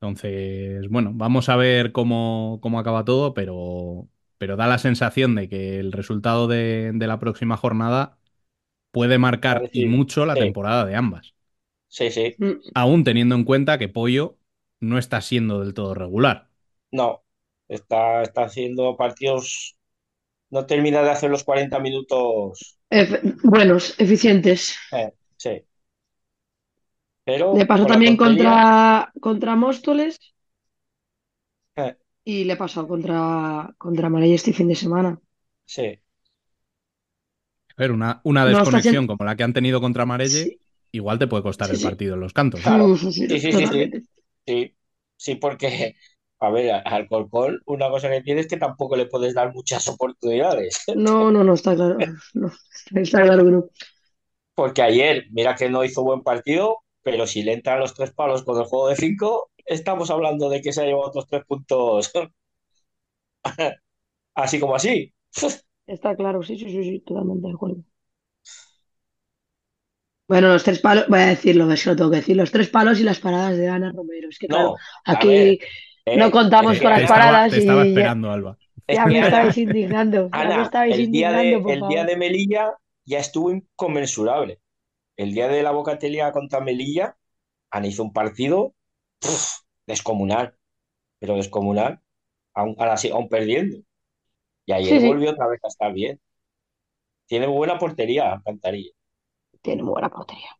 Entonces, 0.00 0.88
bueno, 0.88 1.10
vamos 1.14 1.48
a 1.50 1.56
ver 1.56 1.92
cómo, 1.92 2.58
cómo 2.62 2.78
acaba 2.78 3.04
todo, 3.04 3.34
pero, 3.34 4.08
pero 4.38 4.56
da 4.56 4.66
la 4.66 4.78
sensación 4.78 5.34
de 5.34 5.48
que 5.48 5.78
el 5.78 5.92
resultado 5.92 6.48
de, 6.48 6.92
de 6.94 7.06
la 7.06 7.18
próxima 7.18 7.56
jornada 7.58 8.18
puede 8.92 9.18
marcar 9.18 9.68
y 9.72 9.86
mucho 9.86 10.26
la 10.26 10.38
temporada 10.38 10.86
de 10.86 10.96
ambas, 10.96 11.34
Sí, 11.90 12.10
sí. 12.10 12.38
Mm, 12.38 12.60
aún 12.74 13.04
teniendo 13.04 13.34
en 13.34 13.44
cuenta 13.44 13.76
que 13.78 13.88
Pollo 13.88 14.38
no 14.80 14.96
está 14.98 15.20
siendo 15.20 15.60
del 15.60 15.74
todo 15.74 15.94
regular. 15.94 16.50
No, 16.92 17.24
está, 17.68 18.22
está 18.22 18.44
haciendo 18.44 18.96
partidos, 18.96 19.76
no 20.50 20.66
termina 20.66 21.02
de 21.02 21.10
hacer 21.10 21.30
los 21.30 21.44
40 21.44 21.80
minutos, 21.80 22.78
efe- 22.90 23.20
buenos, 23.42 23.94
eficientes. 23.98 24.76
eh, 24.90 25.12
sí. 25.36 25.64
Pero 27.24 27.50
Le 27.56 27.64
pasó 27.66 27.86
también 27.86 28.16
contra, 28.16 29.12
contra 29.20 29.54
Móstoles 29.54 30.18
eh, 31.76 31.96
y 32.24 32.44
le 32.44 32.56
pasó 32.56 32.86
contra, 32.88 33.74
contra 33.78 34.08
Marella 34.10 34.34
este 34.36 34.52
fin 34.54 34.68
de 34.68 34.74
semana. 34.76 35.20
sí, 35.66 36.00
A 37.76 37.82
ver, 37.82 37.90
una, 37.92 38.20
una 38.24 38.46
desconexión 38.46 39.06
como 39.08 39.24
la 39.24 39.34
que 39.36 39.42
han 39.42 39.52
tenido 39.52 39.80
contra 39.80 40.06
Marelle, 40.06 40.52
Sí. 40.52 40.60
Igual 40.92 41.18
te 41.18 41.26
puede 41.26 41.42
costar 41.42 41.70
Sí, 41.70 41.76
el 41.76 41.80
sí. 41.80 41.88
partido 41.88 42.14
en 42.14 42.20
los 42.20 42.32
cantos. 42.32 42.60
Claro. 42.64 42.94
Sí, 42.96 43.40
sí, 43.40 43.52
sí, 44.46 44.76
Sí, 45.16 45.34
porque, 45.36 45.96
a 46.40 46.50
ver, 46.50 46.72
al 46.72 46.82
Alcorcón 46.86 47.60
una 47.66 47.90
cosa 47.90 48.08
que 48.10 48.22
tiene 48.22 48.40
es 48.42 48.48
que 48.48 48.56
tampoco 48.56 48.96
le 48.96 49.06
puedes 49.06 49.34
dar 49.34 49.52
muchas 49.52 49.86
oportunidades. 49.88 50.78
No, 50.92 51.30
no, 51.30 51.44
no, 51.44 51.54
está 51.54 51.74
claro. 51.74 51.98
No, 52.34 52.50
está 52.94 53.22
claro 53.22 53.44
que 53.44 53.50
no. 53.50 53.68
Porque 54.54 54.82
ayer, 54.82 55.26
mira 55.32 55.56
que 55.56 55.68
no 55.68 55.84
hizo 55.84 56.04
buen 56.04 56.22
partido, 56.22 56.78
pero 57.02 57.26
si 57.26 57.42
le 57.42 57.52
entran 57.54 57.80
los 57.80 57.94
tres 57.94 58.12
palos 58.12 58.44
con 58.44 58.58
el 58.58 58.64
juego 58.64 58.88
de 58.88 58.96
cinco, 58.96 59.50
estamos 59.66 60.10
hablando 60.10 60.48
de 60.48 60.60
que 60.62 60.72
se 60.72 60.82
ha 60.82 60.84
llevado 60.84 61.08
otros 61.08 61.26
tres 61.28 61.44
puntos 61.46 62.12
así 64.34 64.60
como 64.60 64.74
así. 64.76 65.12
Está 65.94 66.16
claro, 66.16 66.42
sí, 66.42 66.56
sí, 66.58 66.70
sí, 66.70 66.82
sí, 66.84 67.00
totalmente 67.00 67.46
de 67.48 67.52
acuerdo. 67.54 67.84
Bueno, 70.30 70.48
los 70.48 70.64
tres 70.64 70.80
palos, 70.80 71.06
voy 71.08 71.20
a 71.20 71.26
decirlo, 71.26 71.70
eso 71.72 71.90
lo 71.90 71.96
tengo 71.96 72.10
que 72.10 72.18
decir, 72.18 72.36
los 72.36 72.52
tres 72.52 72.68
palos 72.70 73.00
y 73.00 73.04
las 73.04 73.20
paradas 73.20 73.56
de 73.58 73.68
Ana 73.68 73.92
Romero. 73.92 74.28
Es 74.30 74.38
que 74.38 74.48
claro, 74.48 74.76
ver, 75.06 75.56
aquí 75.56 75.60
eh, 76.06 76.16
no 76.18 76.30
contamos 76.30 76.80
con 76.80 76.90
las 76.90 77.02
estaba, 77.02 77.08
paradas 77.08 77.50
te 77.50 77.58
estaba 77.58 77.84
y 77.86 77.94
ya, 77.96 78.10
esperando, 78.10 78.30
Alba. 78.32 78.58
ya 78.88 79.06
me 79.08 79.20
estabais 79.20 79.56
indignando, 79.58 80.30
ya 80.34 80.44
me 80.44 80.54
Ana, 80.54 80.62
estabais 80.62 80.98
el 80.98 81.10
día 81.10 81.32
de, 81.32 81.44
indignando, 81.50 81.62
por 81.62 81.72
el 81.72 81.86
día 81.86 82.04
favor. 82.04 82.06
de 82.06 82.16
Melilla 82.16 82.74
ya 83.04 83.18
estuvo 83.18 83.50
inconmensurable. 83.52 84.60
El 85.16 85.34
día 85.34 85.48
de 85.48 85.62
la 85.62 85.72
Bocatelia 85.72 86.32
contra 86.32 86.60
Melilla, 86.60 87.16
Ana 87.70 87.88
hizo 87.88 88.02
un 88.04 88.12
partido 88.14 88.74
puf, 89.20 89.60
descomunal, 89.86 90.56
pero 91.20 91.36
descomunal, 91.36 92.00
aún, 92.54 92.76
ahora 92.78 92.96
sí, 92.98 93.10
aún 93.10 93.28
perdiendo. 93.28 93.78
Y 94.66 94.72
ayer 94.72 94.98
Sí, 94.98 95.00
sí. 95.00 95.06
volvió 95.06 95.32
otra 95.32 95.48
vez 95.48 95.60
a 95.64 95.68
estar 95.68 95.92
bien. 95.94 96.20
Tiene 97.26 97.46
buena 97.46 97.78
portería, 97.78 98.30
Alcantarilla. 98.32 98.92
Tiene 99.62 99.82
muy 99.82 99.92
buena 99.92 100.10
portería. 100.10 100.50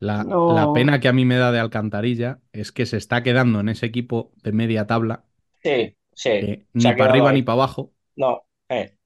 La, 0.00 0.30
No. 0.30 0.40
la 0.46 0.72
pena 0.72 1.00
que 1.00 1.08
a 1.08 1.12
mí 1.14 1.24
me 1.24 1.36
da 1.36 1.50
de 1.52 1.58
Alcantarilla 1.60 2.40
es 2.52 2.72
que 2.72 2.84
se 2.86 2.96
está 2.98 3.22
quedando 3.22 3.60
en 3.60 3.68
ese 3.70 3.86
equipo 3.86 4.32
de 4.42 4.52
media 4.52 4.86
tabla, 4.86 5.24
Sí, 5.62 5.96
sí. 6.14 6.52
se 6.76 6.90
ni 6.90 6.92
para 6.92 7.04
arriba 7.04 7.32
ahí. 7.32 7.32
ni 7.32 7.42
para 7.42 7.54
abajo. 7.54 7.92
No, 8.16 8.44
eh, 8.68 8.96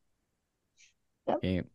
que- 1.40 1.66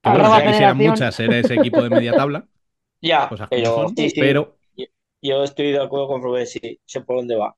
que 0.00 0.10
bueno, 0.10 0.28
ya 0.28 0.44
quisieran 0.44 0.76
muchas 0.78 1.14
ser 1.14 1.32
ese 1.32 1.54
equipo 1.54 1.82
de 1.82 1.90
media 1.90 2.14
tabla, 2.14 2.48
ya, 3.00 3.36
cosas 3.36 3.50
pero 3.50 3.70
son, 3.74 3.96
sí, 3.96 4.10
sí. 4.10 4.18
pero 4.18 4.58
Yo 5.22 5.42
estoy 5.44 5.72
de 5.72 5.80
acuerdo 5.82 6.08
con 6.08 6.22
Rubén, 6.22 6.46
sí, 6.46 6.80
sé 6.86 7.00
por 7.02 7.16
dónde 7.16 7.36
va. 7.36 7.56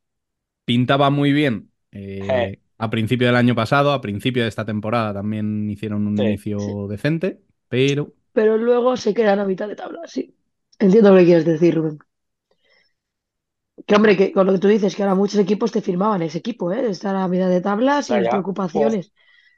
pintaba 0.64 1.10
muy 1.10 1.32
bien 1.32 1.70
eh, 1.92 2.28
Eh. 2.28 2.58
a 2.78 2.90
principio 2.90 3.26
del 3.28 3.36
año 3.36 3.54
pasado, 3.54 3.92
a 3.92 4.00
principio 4.00 4.42
de 4.42 4.48
esta 4.48 4.64
temporada 4.64 5.14
también 5.14 5.70
hicieron 5.70 6.06
un 6.06 6.18
Sí, 6.18 6.24
inicio 6.26 6.88
decente, 6.88 7.42
pero 7.68 8.12
Pero 8.32 8.56
luego 8.58 8.96
se 8.96 9.14
quedan 9.14 9.38
a 9.40 9.44
mitad 9.44 9.68
de 9.68 9.76
tabla, 9.76 10.00
sí. 10.06 10.34
Entiendo 10.78 11.10
lo 11.12 11.18
que 11.18 11.24
quieres 11.26 11.44
decir, 11.44 11.74
Rubén. 11.76 11.98
Que 13.86 13.94
hombre, 13.96 14.16
que 14.16 14.32
con 14.32 14.46
lo 14.46 14.52
que 14.52 14.58
tú 14.58 14.68
dices, 14.68 14.94
que 14.94 15.02
ahora 15.02 15.14
muchos 15.14 15.38
equipos 15.40 15.72
te 15.72 15.82
firmaban 15.82 16.22
ese 16.22 16.38
equipo, 16.38 16.72
¿eh? 16.72 16.82
De 16.82 16.90
estar 16.90 17.14
a 17.14 17.28
mitad 17.28 17.48
de 17.48 17.60
tabla 17.60 18.02
sin 18.02 18.22
preocupaciones. 18.28 19.12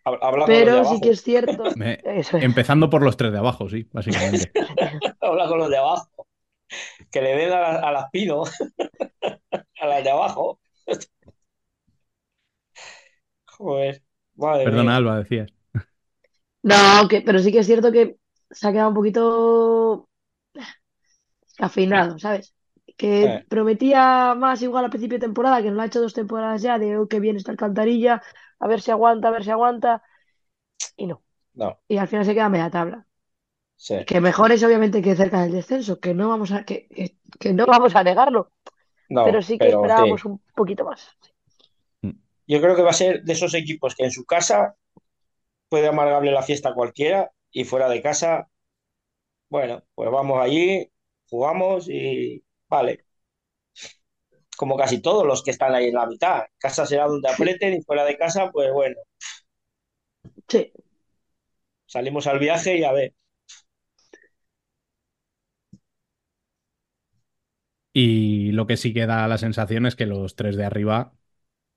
Habla 0.05 0.21
con 0.21 0.39
los 0.41 0.49
de 0.49 0.55
Pero 0.57 0.73
sí 0.73 0.81
abajo. 0.81 1.01
que 1.01 1.11
es 1.11 1.23
cierto. 1.23 1.65
me- 1.77 2.01
Eso 2.05 2.37
es. 2.39 2.45
empezando 2.45 2.91
por 2.91 3.03
los 3.03 3.17
tres 3.17 3.33
de 3.33 3.39
abajo, 3.39 3.69
sí, 3.69 3.89
básicamente. 3.93 4.51
Habla 5.21 5.49
con 5.49 5.59
los 5.59 5.71
de 5.71 5.77
abajo. 5.79 6.09
Que 7.11 7.21
le 7.23 7.37
den 7.37 7.53
a, 7.53 7.61
la- 7.61 7.89
a 7.89 7.93
las 7.93 8.11
pino, 8.11 8.45
a 9.81 9.87
las 9.87 10.05
de 10.05 10.11
abajo. 10.11 10.61
Joder, 13.59 14.03
madre 14.37 14.65
Perdona, 14.67 14.83
mía. 14.83 14.97
Alba, 14.97 15.19
decías. 15.19 15.53
No, 16.71 17.09
que, 17.09 17.19
pero 17.27 17.39
sí 17.41 17.53
que 17.53 17.61
es 17.61 17.67
cierto 17.71 17.93
que 17.93 18.17
se 18.51 18.67
ha 18.67 18.73
quedado 18.73 18.89
un 18.91 18.95
poquito 18.95 20.09
cafeinado, 21.57 22.19
¿sabes? 22.19 22.55
Que 22.97 23.25
Eh. 23.25 23.45
prometía 23.49 24.35
más 24.37 24.63
igual 24.63 24.85
al 24.85 24.91
principio 24.91 25.19
de 25.19 25.27
temporada, 25.27 25.63
que 25.63 25.69
no 25.71 25.77
lo 25.77 25.83
ha 25.83 25.87
hecho 25.87 26.01
dos 26.01 26.15
temporadas 26.15 26.63
ya, 26.63 26.79
de 26.79 26.97
oh, 26.99 27.09
qué 27.09 27.21
bien 27.21 27.37
está 27.37 27.51
Alcantarilla, 27.53 28.23
a 28.59 28.69
ver 28.69 28.81
si 28.81 28.91
aguanta, 28.91 29.29
a 29.29 29.31
ver 29.33 29.45
si 29.45 29.51
aguanta. 29.51 30.03
Y 30.97 31.07
no. 31.07 31.23
No, 31.55 31.79
Y 31.89 31.99
al 31.99 32.09
final 32.09 32.25
se 32.27 32.35
queda 32.35 32.47
a 32.47 32.51
media 32.51 32.71
tabla. 32.71 33.07
sí. 33.77 33.95
Que 34.07 34.21
mejor 34.21 34.53
es 34.53 34.63
obviamente 34.65 35.03
que 35.03 35.17
cerca 35.17 35.43
del 35.43 35.53
descenso, 35.53 36.01
que 36.01 36.15
no 36.15 36.29
vamos 36.29 36.53
a, 36.53 36.65
que, 36.65 36.89
que- 36.89 37.17
que 37.41 37.53
no 37.55 37.67
vamos 37.67 37.95
a 37.97 38.05
negarlo, 38.05 38.53
No, 39.09 39.25
pero 39.25 39.43
sí 39.43 39.59
que 39.61 39.69
pero 39.69 39.77
esperábamos 39.77 40.25
un 40.27 40.41
poquito 40.55 40.85
más. 40.85 41.01
Yo 42.47 42.61
creo 42.61 42.77
que 42.77 42.83
va 42.83 42.91
a 42.91 43.01
ser 43.03 43.23
de 43.25 43.33
esos 43.33 43.55
equipos 43.55 43.95
que 43.95 44.05
en 44.05 44.11
su 44.11 44.25
casa 44.25 44.77
puede 45.69 45.89
amargarle 45.89 46.33
la 46.33 46.43
fiesta 46.43 46.71
a 46.71 46.75
cualquiera 46.75 47.31
y 47.51 47.65
fuera 47.65 47.89
de 47.89 48.03
casa, 48.03 48.49
bueno, 49.49 49.83
pues 49.95 50.11
vamos 50.11 50.41
allí, 50.43 50.91
jugamos 51.29 51.89
y 51.89 52.45
vale. 52.69 53.05
Como 54.57 54.77
casi 54.77 55.01
todos 55.01 55.25
los 55.27 55.43
que 55.43 55.51
están 55.53 55.75
ahí 55.75 55.87
en 55.87 55.95
la 55.95 56.07
mitad. 56.07 56.43
Casa 56.59 56.87
será 56.87 57.07
donde 57.07 57.29
aprieten 57.31 57.75
y 57.75 57.83
fuera 57.83 58.05
de 58.05 58.17
casa, 58.17 58.51
pues 58.51 58.73
bueno, 58.73 58.97
Sí, 60.49 60.73
salimos 61.87 62.27
al 62.29 62.39
viaje 62.39 62.79
y 62.79 62.85
a 62.85 62.93
ver. 62.93 63.13
Y 67.93 68.53
lo 68.53 68.67
que 68.67 68.77
sí 68.77 68.93
que 68.93 69.07
da 69.07 69.27
la 69.29 69.39
sensación 69.39 69.87
es 69.87 69.97
que 69.97 70.07
los 70.07 70.37
tres 70.37 70.57
de 70.57 70.65
arriba 70.65 71.15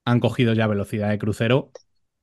han 0.06 0.20
cogido 0.20 0.54
ya 0.54 0.68
velocidad 0.68 1.10
de 1.10 1.20
crucero 1.20 1.74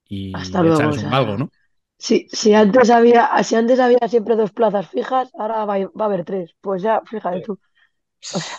y 0.08 0.32
Hasta 0.32 0.62
luego, 0.62 0.90
echarles 0.90 0.96
o 0.96 0.98
un 0.98 1.08
sea, 1.08 1.10
galgo, 1.10 1.36
¿no? 1.38 1.50
sí, 1.98 2.28
si 2.32 2.54
antes 2.54 2.90
había, 2.90 3.30
si 3.44 3.56
antes 3.56 3.80
había 3.80 4.08
siempre 4.08 4.36
dos 4.36 4.52
plazas 4.52 4.88
fijas, 4.90 5.30
ahora 5.34 5.64
va, 5.66 5.74
a- 5.76 5.86
va 6.00 6.04
a 6.06 6.08
haber 6.08 6.24
tres. 6.26 6.54
Pues 6.62 6.82
ya, 6.82 7.02
fíjate 7.06 7.40
Sí. 7.40 7.42
tú. 7.42 7.60
O 8.30 8.40
sea, 8.40 8.58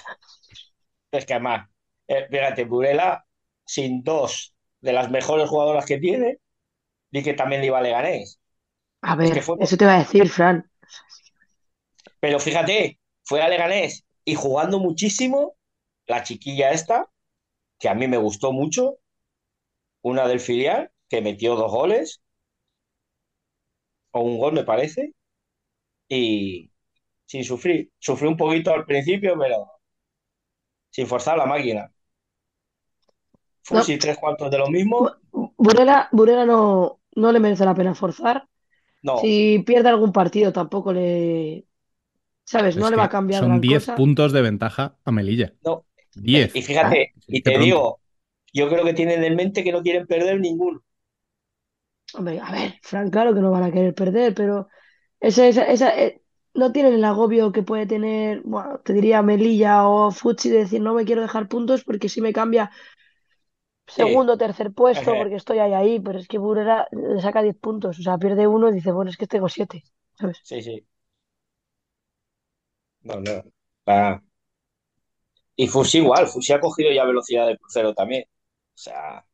Es 1.12 1.26
que 1.26 1.34
además, 1.34 1.70
Eh, 2.10 2.26
fíjate, 2.32 2.64
Burela, 2.64 3.26
sin 3.66 4.02
dos 4.04 4.56
de 4.80 4.94
las 4.94 5.12
mejores 5.12 5.50
jugadoras 5.50 5.86
que 5.86 5.98
tiene, 6.00 6.40
di 7.12 7.24
que 7.24 7.34
también 7.36 7.62
le 7.62 7.68
iba 7.68 7.80
a 7.80 7.82
Leganés. 7.84 8.40
A 9.02 9.16
Es 9.22 9.32
ver, 9.32 9.34
que 9.34 9.42
fue, 9.44 9.58
eso 9.58 9.76
te 9.78 9.86
iba 9.86 9.96
a 9.96 10.00
decir, 10.00 10.30
Fran. 10.30 10.70
pero 12.20 12.40
fíjate, 12.40 13.00
fue 13.24 13.42
a 13.42 13.50
Leganés 13.50 14.06
y 14.26 14.36
jugando 14.36 14.80
muchísimo, 14.80 15.56
la 16.08 16.24
chiquilla 16.24 16.72
esta, 16.72 17.10
que 17.80 17.90
a 17.90 17.96
mí 17.96 18.08
me 18.08 18.18
gustó 18.18 18.54
mucho, 18.54 19.00
una 20.02 20.28
del 20.28 20.40
filial, 20.40 20.92
que 21.10 21.22
metió 21.22 21.56
dos 21.56 21.72
goles, 21.72 22.22
o 24.12 24.20
un 24.22 24.38
gol 24.38 24.54
me 24.54 24.64
parece, 24.64 25.14
y 26.10 26.72
sin 27.26 27.44
sufrir. 27.46 27.92
Sufrió 28.00 28.30
un 28.32 28.38
poquito 28.38 28.74
al 28.74 28.86
principio, 28.86 29.38
pero 29.40 29.72
sin 30.92 31.08
forzar 31.08 31.38
la 31.38 31.46
máquina. 31.46 31.92
No, 33.70 33.84
Fusi 33.84 34.00
tres 34.00 34.18
cuartos 34.18 34.50
de 34.50 34.58
lo 34.58 34.68
mismo, 34.68 35.08
Bu- 35.32 35.54
Burela, 35.58 36.10
Burela 36.12 36.46
no, 36.46 37.00
no 37.16 37.32
le 37.32 37.40
merece 37.40 37.66
la 37.66 37.76
pena 37.76 37.96
forzar. 37.96 38.48
no. 39.02 39.32
Si 39.32 39.60
pierde 39.68 39.90
algún 39.90 40.14
partido, 40.14 40.54
tampoco 40.54 40.94
le, 40.94 41.68
¿sabes? 42.46 42.78
No 42.78 42.90
Es 42.90 42.92
le 42.92 42.98
va 42.98 43.06
a 43.06 43.10
cambiar 43.10 43.46
son 43.46 43.52
gran 43.52 43.66
10 43.66 43.88
cosa. 43.88 43.96
puntos 43.98 44.32
de 44.32 44.42
ventaja 44.42 44.98
a 45.04 45.12
Melilla. 45.12 45.54
No. 45.62 45.86
10. 46.14 46.54
Y 46.54 46.62
fíjate, 46.62 47.16
Se 47.20 47.38
y 47.38 47.42
te 47.44 47.58
pronto. 47.58 47.60
digo, 47.60 48.02
yo 48.54 48.70
creo 48.70 48.86
que 48.86 48.94
tienen 48.94 49.24
en 49.24 49.36
mente 49.36 49.64
que 49.64 49.72
no 49.74 49.84
quieren 49.84 50.08
perder 50.08 50.40
ninguno. 50.40 50.82
Hombre, 52.14 52.40
a 52.40 52.52
ver, 52.52 52.80
Fran, 52.84 53.10
claro 53.10 53.34
que 53.34 53.42
no 53.42 53.52
van 53.52 53.64
a 53.64 53.72
querer 53.72 53.94
perder, 53.94 54.34
pero 54.34 54.68
esa, 55.20 55.48
esa, 55.48 55.64
esa, 55.66 55.90
eh, 56.02 56.22
no 56.54 56.72
tienen 56.72 56.94
el 56.96 57.04
agobio 57.06 57.52
que 57.52 57.64
puede 57.64 57.86
tener, 57.86 58.42
bueno, 58.46 58.80
te 58.82 58.94
diría 58.94 59.22
Melilla 59.22 59.88
o 59.88 60.12
Futsi 60.12 60.50
de 60.50 60.60
decir 60.60 60.82
no 60.82 60.94
me 60.94 61.06
quiero 61.06 61.22
dejar 61.22 61.48
puntos 61.50 61.84
porque 61.84 62.10
si 62.10 62.22
me 62.22 62.34
cambia 62.34 62.72
Sí, 63.96 64.02
segundo 64.02 64.32
o 64.34 64.42
tercer 64.44 64.70
puesto 64.80 65.10
ejé, 65.10 65.20
porque 65.20 65.36
estoy 65.42 65.58
ahí 65.60 65.74
ahí, 65.82 65.96
pero 66.06 66.18
es 66.20 66.28
que 66.30 66.42
Burela 66.44 66.78
le 67.16 67.22
saca 67.26 67.42
10 67.46 67.58
puntos, 67.66 67.94
o 68.00 68.04
sea, 68.06 68.22
pierde 68.24 68.48
uno 68.56 68.66
y 68.70 68.74
dice, 68.78 68.92
bueno, 68.98 69.10
es 69.12 69.18
que 69.20 69.28
tengo 69.34 69.50
7, 69.50 69.78
¿sabes? 70.20 70.40
sí, 70.42 70.62
sí. 70.62 70.88
No, 73.04 73.20
no. 73.20 73.44
Ah, 73.88 74.22
Y 75.56 75.68
Fusi 75.68 75.98
igual, 76.00 76.28
Fusi 76.28 76.54
ha 76.54 76.60
cogido 76.60 76.92
ya 76.92 77.04
velocidad 77.06 77.48
de 77.48 77.58
crucero 77.58 77.94
también. 77.94 78.24
O 78.24 78.78
sea, 78.78 79.26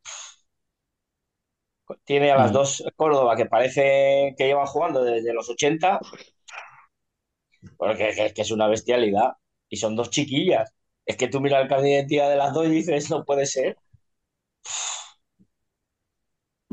tiene 2.03 2.31
a 2.31 2.37
las 2.37 2.51
dos 2.51 2.83
Córdoba 2.95 3.35
que 3.35 3.45
parece 3.45 4.33
que 4.37 4.47
llevan 4.47 4.65
jugando 4.67 5.03
desde 5.03 5.33
los 5.33 5.49
80, 5.49 5.99
porque 7.77 8.13
que, 8.15 8.33
que 8.33 8.41
es 8.41 8.51
una 8.51 8.67
bestialidad. 8.67 9.33
Y 9.69 9.77
son 9.77 9.95
dos 9.95 10.09
chiquillas. 10.09 10.71
Es 11.05 11.17
que 11.17 11.27
tú 11.27 11.41
miras 11.41 11.63
el 11.63 11.67
carnet 11.67 11.85
de 11.85 11.91
identidad 11.91 12.29
de 12.29 12.37
las 12.37 12.53
dos 12.53 12.67
y 12.67 12.69
dices, 12.69 13.09
no 13.09 13.25
puede 13.25 13.45
ser. 13.45 13.77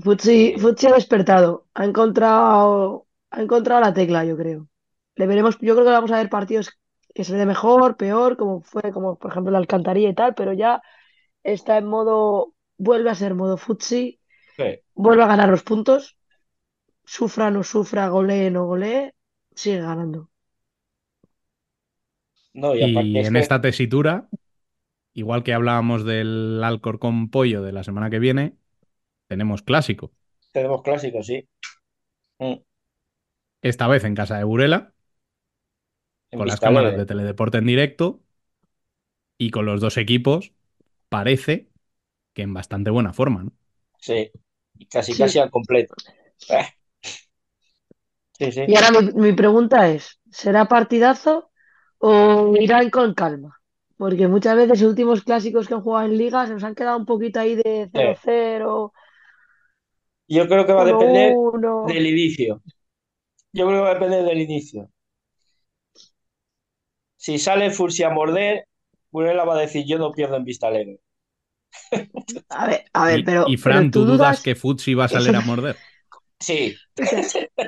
Futsi, 0.05 0.55
Futsi 0.59 0.87
ha 0.87 0.95
despertado, 0.95 1.67
ha 1.75 1.85
encontrado, 1.85 3.07
ha 3.31 3.43
encontrado 3.43 3.81
la 3.83 3.93
tecla, 3.93 4.25
yo 4.25 4.37
creo. 4.37 4.69
Le 5.17 5.27
veremos, 5.27 5.59
yo 5.61 5.75
creo 5.75 5.85
que 5.87 5.93
vamos 5.93 6.11
a 6.13 6.19
ver 6.19 6.31
partidos 6.31 6.79
que 7.15 7.25
se 7.25 7.33
le 7.33 7.39
dé 7.39 7.47
mejor, 7.47 7.97
peor, 7.97 8.37
como 8.37 8.63
fue, 8.63 8.93
como 8.93 9.19
por 9.19 9.31
ejemplo 9.31 9.53
la 9.53 9.59
Alcantarilla 9.59 10.09
y 10.11 10.15
tal, 10.15 10.35
pero 10.35 10.53
ya 10.53 10.83
está 11.43 11.79
en 11.79 11.87
modo, 11.87 12.55
vuelve 12.79 13.11
a 13.11 13.15
ser 13.15 13.35
modo 13.35 13.57
Futsi, 13.57 14.20
sí. 14.61 14.81
vuelve 14.95 15.23
a 15.25 15.27
ganar 15.33 15.49
los 15.51 15.63
puntos, 15.65 16.17
sufra, 17.05 17.51
no 17.51 17.63
sufra, 17.65 18.09
golee, 18.11 18.51
no 18.51 18.67
golee, 18.67 19.15
sigue 19.55 19.81
ganando. 19.83 20.31
No, 22.53 22.75
y 22.77 22.83
aparte 22.83 23.19
y 23.19 23.21
es 23.21 23.31
en 23.31 23.37
que 23.37 23.37
esta 23.37 23.61
tesitura, 23.61 24.29
igual 25.15 25.45
que 25.45 25.55
hablábamos 25.55 26.05
del 26.05 26.63
Alcorcón 26.65 27.31
Pollo 27.31 27.63
de 27.63 27.73
la 27.73 27.85
semana 27.85 28.11
que 28.11 28.21
viene, 28.21 28.57
tenemos 29.29 29.63
clásico. 29.63 30.13
tenemos 30.53 30.83
clásicos, 30.83 31.27
sí. 31.27 31.49
Mm, 32.41 32.61
Esta 33.63 33.87
vez 33.89 34.05
en 34.05 34.15
casa 34.15 34.37
de 34.37 34.45
Burela, 34.45 34.93
En 36.33 36.41
con 36.41 36.49
las 36.49 36.61
cámaras 36.61 36.95
Alegre. 36.95 36.97
de 36.97 37.07
Teledeporte 37.07 37.59
en 37.59 37.67
directo 37.67 38.21
y 39.39 39.51
con 39.51 39.67
los 39.67 39.81
dos 39.81 39.97
equipos, 39.97 40.53
parece 41.09 41.71
que 42.35 42.43
en 42.43 42.55
bastante 42.55 42.91
buena 42.91 43.13
forma, 43.15 43.45
¿no? 43.45 43.53
Sí. 43.99 44.31
Y 44.81 44.87
casi, 44.87 45.13
Sí. 45.13 45.19
casi 45.23 45.39
al 45.39 45.51
completo. 45.51 45.95
Eh, 46.49 46.65
Sí, 48.39 48.51
sí. 48.53 48.63
Y 48.67 48.75
ahora 48.75 48.91
mi, 49.03 49.13
mi 49.13 49.33
pregunta 49.35 49.87
es, 49.91 50.19
¿será 50.31 50.65
partidazo 50.67 51.51
o 51.99 52.55
irán 52.59 52.89
con 52.89 53.13
calma? 53.13 53.61
Porque 53.99 54.29
muchas 54.29 54.57
veces 54.57 54.81
los 54.81 54.89
últimos 54.89 55.23
clásicos 55.23 55.69
que 55.69 55.75
han 55.75 55.83
jugado 55.83 56.07
en 56.07 56.17
liga 56.17 56.47
se 56.47 56.55
nos 56.55 56.65
han 56.65 56.75
quedado 56.75 56.97
un 56.97 57.05
poquito 57.05 57.39
ahí 57.39 57.55
de 57.57 57.91
Sí. 57.93 58.01
0-0, 58.25 58.93
Yo 60.27 60.49
creo 60.49 60.65
que 60.65 60.73
va 60.73 60.83
a 60.83 60.87
depender 60.87 61.35
1-1. 61.35 61.85
del 61.87 62.07
inicio. 62.07 62.63
Yo 63.53 63.67
creo 63.67 63.81
que 63.81 63.85
va 63.85 63.91
a 63.91 63.95
depender 63.95 64.25
del 64.25 64.41
inicio. 64.41 64.89
Si 67.17 67.39
sale 67.39 67.71
Fursi 67.71 68.05
a 68.05 68.11
morder, 68.11 68.65
Burela 69.11 69.45
va 69.45 69.57
a 69.57 69.61
decir, 69.61 69.85
yo 69.87 69.99
no 69.99 70.13
pierdo 70.13 70.37
en 70.37 70.45
Vista 70.45 70.69
Alegre. 70.69 71.01
A 72.49 72.67
ver, 72.69 72.85
a 72.93 73.05
ver, 73.07 73.25
pero, 73.25 73.43
y 73.45 73.57
Fran, 73.57 73.91
tú 73.91 73.93
¿tú 73.93 74.05
dudas 74.05 74.41
dudas, 74.41 74.41
que 74.41 74.55
Futsi 74.55 74.95
va 74.95 75.05
a 75.07 75.09
eso, 75.09 75.19
salir 75.19 75.37
a 75.37 75.41
morder? 75.43 75.83
Sí, 76.41 76.83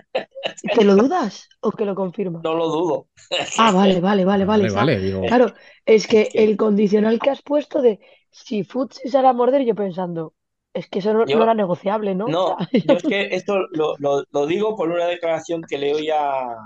¿que 0.73 0.85
lo 0.85 0.97
dudas 0.97 1.35
o 1.61 1.71
que 1.77 1.85
lo 1.89 1.95
confirmas? 2.03 2.45
no 2.45 2.55
lo 2.55 2.69
dudo. 2.69 3.09
Ah, 3.57 3.71
vale, 3.73 4.01
vale, 4.01 4.25
vale, 4.25 4.45
vale. 4.45 4.65
vale, 4.65 4.67
o 4.67 4.71
sea, 4.71 4.87
vale, 4.87 5.01
digo, 5.01 5.21
claro, 5.25 5.55
es 5.85 6.07
que 6.07 6.33
el 6.35 6.57
condicional 6.57 7.21
que 7.21 7.31
has 7.31 7.43
puesto 7.43 7.83
de 7.83 8.01
si 8.31 8.65
Futsi 8.65 9.09
sale 9.09 9.29
a 9.29 9.33
morder, 9.33 9.63
yo 9.65 9.75
pensando, 9.75 10.35
es 10.73 10.89
que 10.89 11.01
eso 11.01 11.13
no, 11.13 11.27
era 11.45 11.55
negociable, 11.55 12.15
¿no? 12.15 12.39
No, 12.39 12.57
yo 12.83 12.97
es 12.97 13.05
que 13.05 13.35
esto 13.37 13.61
lo, 13.73 13.97
lo- 13.99 14.25
lo 14.31 14.47
digo 14.47 14.77
por 14.77 14.91
una 14.91 15.07
declaración 15.07 15.63
que 15.69 15.79
le 15.79 15.95
oí 15.95 16.11
a... 16.11 16.57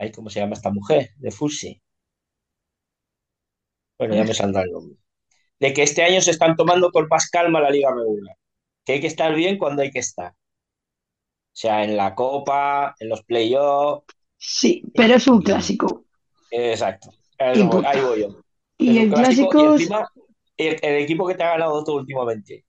Ay, 0.00 0.10
¿cómo 0.10 0.28
se 0.28 0.40
llama 0.40 0.54
esta 0.54 0.72
mujer? 0.72 1.10
De 1.18 1.30
Fursi. 1.30 1.80
Bueno, 3.98 4.14
ya 4.16 4.24
me 4.24 4.34
saldrá 4.34 4.62
el 4.62 4.72
nombre. 4.72 4.96
De 5.60 5.72
que 5.72 5.82
este 5.84 6.02
año 6.04 6.20
se 6.20 6.32
están 6.32 6.56
tomando 6.56 6.90
con 6.90 7.06
más 7.08 7.28
calma 7.30 7.60
la 7.60 7.70
liga 7.70 7.90
regular. 7.94 8.36
Que 8.84 8.94
hay 8.94 9.00
que 9.00 9.06
estar 9.08 9.34
bien 9.34 9.58
cuando 9.58 9.82
hay 9.82 9.90
que 9.90 10.00
estar. 10.00 10.32
O 10.32 10.34
sea, 11.60 11.84
en 11.84 11.94
la 11.96 12.14
Copa, 12.14 12.94
en 12.98 13.08
los 13.10 13.22
playoffs. 13.24 14.06
sí, 14.36 14.82
pero 14.94 15.14
es 15.16 15.26
un 15.28 15.42
clásico 15.42 16.04
Exacto. 16.50 17.10
Ahí 17.38 17.56
y 17.56 17.62
voy, 17.62 17.70
punto. 17.70 17.88
ahí 17.88 18.00
voy 18.00 18.20
yo. 18.22 18.42
Y 18.78 18.98
Es 18.98 18.98
en 18.98 19.12
clásico 19.12 19.56
y 19.56 19.64
encima 19.64 20.08
el, 20.56 20.78
el 20.82 20.96
equipo 21.02 21.26
que 21.26 21.34
te 21.34 21.42
ha 21.44 21.50
ganado 21.50 21.84
todo 21.84 21.96
últimamente. 21.96 22.64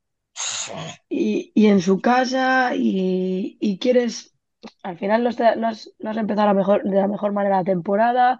y, 1.09 1.51
y 1.55 1.67
en 1.67 1.81
su 1.81 2.01
casa 2.01 2.75
y, 2.75 3.57
y 3.59 3.79
quieres, 3.79 4.35
al 4.83 4.97
final 4.97 5.23
no, 5.23 5.29
has, 5.29 5.91
no 5.99 6.09
has 6.09 6.17
empezado 6.17 6.47
la 6.47 6.53
mejor, 6.53 6.83
de 6.83 6.95
la 6.97 7.07
mejor 7.07 7.31
manera 7.33 7.57
la 7.57 7.63
temporada, 7.63 8.39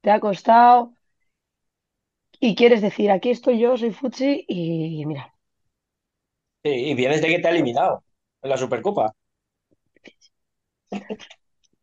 te 0.00 0.10
ha 0.10 0.20
costado 0.20 0.96
y 2.42 2.56
quieres 2.56 2.82
decir, 2.82 3.10
aquí 3.12 3.30
estoy 3.30 3.60
yo, 3.60 3.76
soy 3.76 3.92
Futsi 3.92 4.44
y 4.48 5.06
mira, 5.06 5.32
y 6.64 6.94
vienes 6.94 7.22
de 7.22 7.28
que 7.28 7.38
te 7.38 7.46
ha 7.46 7.52
eliminado 7.52 8.02
en 8.42 8.50
la 8.50 8.56
Supercopa. 8.56 9.12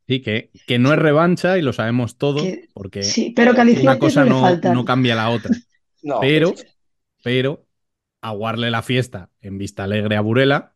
sí, 0.06 0.22
que, 0.22 0.52
que 0.68 0.78
no 0.78 0.92
es 0.92 1.00
revancha 1.00 1.58
y 1.58 1.62
lo 1.62 1.72
sabemos 1.72 2.18
todos, 2.18 2.44
que 2.44 2.68
porque 2.74 3.04
sí, 3.04 3.32
pero 3.34 3.52
una 3.52 4.00
cosa 4.00 4.26
no 4.26 4.58
no, 4.58 4.84
cambia 4.84 5.16
la 5.16 5.30
otra. 5.30 5.56
No, 6.02 6.22
Pero, 6.22 6.54
pero, 7.24 7.66
aguarle 8.22 8.72
la 8.72 8.82
fiesta 8.82 9.32
en 9.42 9.58
Vista 9.58 9.84
Alegre 9.84 10.16
a 10.16 10.22
Burela, 10.22 10.72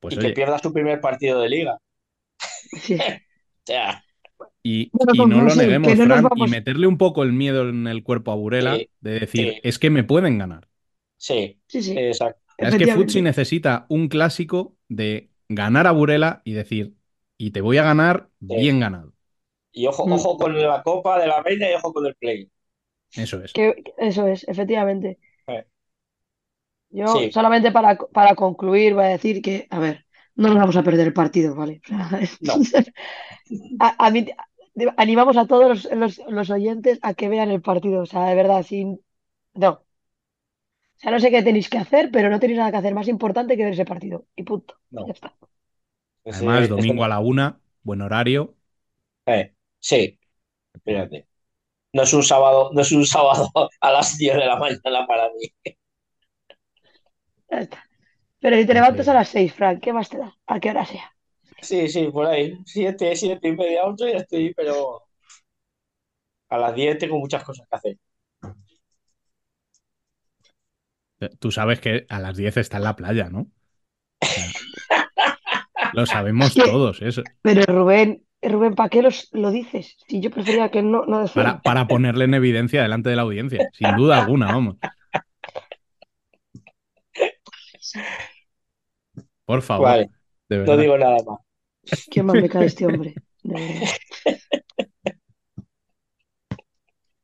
pues 0.00 0.14
y 0.14 0.18
que 0.18 0.26
oye, 0.26 0.34
pierdas 0.34 0.62
tu 0.62 0.72
primer 0.72 1.02
partido 1.02 1.40
de 1.40 1.48
liga. 1.48 1.78
Sí. 2.82 2.98
O 3.58 3.66
sea, 3.66 4.05
y, 4.66 4.92
Bueno, 4.92 5.12
y 5.12 5.26
no 5.26 5.42
lo 5.42 5.54
sí, 5.54 5.54
neguemos, 5.54 6.04
no 6.04 6.30
y 6.34 6.48
meterle 6.48 6.86
un 6.86 6.98
poco 6.98 7.22
el 7.22 7.32
miedo 7.32 7.68
en 7.68 7.86
el 7.86 8.02
cuerpo 8.02 8.32
a 8.32 8.36
Burela 8.36 8.78
sí, 8.78 8.90
de 9.00 9.20
decir, 9.20 9.58
sí, 9.58 9.62
es 9.62 9.78
que 9.78 9.90
me 9.90 10.04
pueden 10.04 10.38
ganar. 10.38 10.68
sí, 11.16 11.60
Sí, 11.68 11.82
sí, 11.82 11.92
exacto. 11.92 12.42
Es 12.58 12.76
que 12.76 12.88
Futsi 12.88 13.22
necesita 13.22 13.86
un 13.88 14.08
clásico 14.08 14.76
de 14.88 15.30
ganar 15.48 15.86
a 15.86 15.92
Burela 15.92 16.42
y 16.44 16.52
decir, 16.52 16.96
y 17.38 17.50
te 17.50 17.60
voy 17.60 17.78
a 17.78 17.84
ganar 17.84 18.30
Sí. 18.48 18.56
bien 18.56 18.80
ganado. 18.80 19.12
Y 19.72 19.86
ojo, 19.86 20.04
Mm. 20.04 20.12
ojo 20.14 20.36
con 20.36 20.60
la 20.60 20.82
Copa 20.82 21.20
de 21.20 21.28
la 21.28 21.40
Reina 21.42 21.70
y 21.70 21.74
ojo 21.74 21.92
con 21.92 22.04
el 22.06 22.14
play. 22.16 22.50
Eso 23.14 23.42
es. 23.42 23.52
Que, 23.54 23.64
eso 23.98 24.26
es, 24.28 24.44
efectivamente. 24.48 25.18
Eh, 25.48 25.64
Yo 26.90 27.06
Sí, 27.12 27.30
solamente 27.30 27.72
para, 27.72 27.96
para 27.98 28.34
concluir 28.34 28.94
voy 28.94 29.04
a 29.04 29.08
decir 29.08 29.42
que, 29.42 29.66
a 29.70 29.78
ver, 29.78 30.06
no 30.34 30.48
nos 30.48 30.58
vamos 30.58 30.76
a 30.76 30.82
perder 30.82 31.06
el 31.08 31.12
partido, 31.12 31.54
¿vale? 31.54 31.80
O 31.84 31.88
sea, 31.88 32.08
no. 32.40 32.66
a- 33.78 33.96
a 34.06 34.10
mí- 34.10 34.26
animamos 34.96 35.36
a 35.36 35.46
todos 35.46 35.68
los, 35.68 35.84
los- 35.96 36.22
los 36.28 36.50
oyentes 36.50 36.98
a 37.02 37.14
que 37.14 37.28
vean 37.28 37.50
el 37.50 37.62
partido, 37.62 38.02
o 38.02 38.06
sea, 38.06 38.26
de 38.26 38.34
verdad, 38.34 38.62
sin... 38.62 39.00
No, 39.54 39.70
o 40.96 40.98
sea, 41.00 41.10
no 41.12 41.20
sé 41.20 41.30
qué 41.30 41.42
tenéis 41.42 41.68
que 41.70 41.78
hacer, 41.78 42.04
pero 42.14 42.28
no 42.30 42.40
tenéis 42.40 42.58
nada 42.58 42.70
que 42.72 42.78
hacer 42.78 42.94
más 42.94 43.08
importante 43.08 43.56
que 43.56 43.64
ver 43.64 43.74
ese 43.74 43.84
partido. 43.92 44.26
Y 44.36 44.42
punto. 44.44 44.72
Ya 45.04 45.12
está. 45.12 45.34
Además, 46.28 46.68
domingo 46.68 47.04
a 47.04 47.08
la 47.08 47.20
una, 47.20 47.60
buen 47.82 48.02
horario. 48.02 48.54
Eh, 49.26 49.54
sí, 49.80 50.18
espérate. 50.74 51.28
No 51.94 52.02
es 52.04 52.14
un 52.14 52.24
sábado, 52.24 52.70
no 52.74 52.82
es 52.82 52.92
un 52.92 53.06
sábado 53.06 53.50
a 53.80 53.92
las 53.92 54.18
10 54.18 54.36
de 54.36 54.46
la 54.46 54.56
mañana 54.58 55.06
para 55.08 55.30
mí. 55.34 55.52
Ya 57.50 57.58
está. 57.60 57.80
Pero 58.42 58.56
si 58.58 58.66
te 58.66 58.74
levantas 58.74 59.08
a 59.08 59.14
las 59.14 59.30
6, 59.30 59.54
Frank, 59.54 59.80
¿qué 59.82 59.92
más 59.94 60.10
te 60.10 60.18
da? 60.18 60.36
A 60.46 60.60
qué 60.60 60.70
hora 60.70 60.86
sea. 60.86 61.15
Sí, 61.62 61.88
sí, 61.88 62.08
por 62.12 62.26
ahí. 62.26 62.58
Siete, 62.64 63.16
siete 63.16 63.48
y 63.48 63.56
media, 63.56 63.84
ocho 63.84 64.06
ya 64.06 64.18
estoy, 64.18 64.52
pero 64.54 65.02
a 66.48 66.58
las 66.58 66.74
10 66.74 66.98
tengo 66.98 67.18
muchas 67.18 67.42
cosas 67.44 67.66
que 67.68 67.76
hacer. 67.76 67.98
Tú 71.38 71.50
sabes 71.50 71.80
que 71.80 72.06
a 72.08 72.20
las 72.20 72.36
10 72.36 72.56
está 72.58 72.76
en 72.76 72.84
la 72.84 72.96
playa, 72.96 73.30
¿no? 73.30 73.40
O 74.20 74.26
sea, 74.26 74.46
lo 75.92 76.06
sabemos 76.06 76.54
todos, 76.54 77.00
eso. 77.02 77.22
Pero 77.42 77.62
Rubén, 77.66 78.22
Rubén, 78.42 78.74
¿para 78.74 78.90
qué 78.90 79.02
los, 79.02 79.28
lo 79.32 79.50
dices? 79.50 79.96
Si 80.06 80.20
yo 80.20 80.30
prefería 80.30 80.70
que 80.70 80.82
no, 80.82 81.06
no. 81.06 81.26
Para, 81.26 81.60
para 81.62 81.88
ponerle 81.88 82.26
en 82.26 82.34
evidencia 82.34 82.82
delante 82.82 83.10
de 83.10 83.16
la 83.16 83.22
audiencia, 83.22 83.68
sin 83.72 83.96
duda 83.96 84.22
alguna, 84.22 84.46
vamos. 84.46 84.76
Por 89.44 89.62
favor, 89.62 89.88
Vale, 89.88 90.10
de 90.48 90.58
no 90.58 90.76
digo 90.76 90.98
nada 90.98 91.16
más. 91.26 91.45
Qué 92.10 92.22
mal 92.22 92.40
me 92.40 92.48
cae 92.48 92.66
este 92.66 92.86
hombre. 92.86 93.14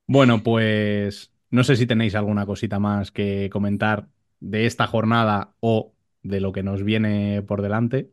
Bueno, 0.07 0.43
pues 0.43 1.33
no 1.51 1.65
sé 1.65 1.77
si 1.77 1.87
tenéis 1.87 2.15
alguna 2.15 2.45
cosita 2.45 2.79
más 2.79 3.11
que 3.11 3.49
comentar 3.51 4.09
de 4.41 4.67
esta 4.67 4.87
jornada 4.87 5.55
o 5.61 5.95
de 6.23 6.41
lo 6.41 6.53
que 6.53 6.63
nos 6.63 6.83
viene 6.83 7.43
por 7.43 7.63
delante. 7.63 8.11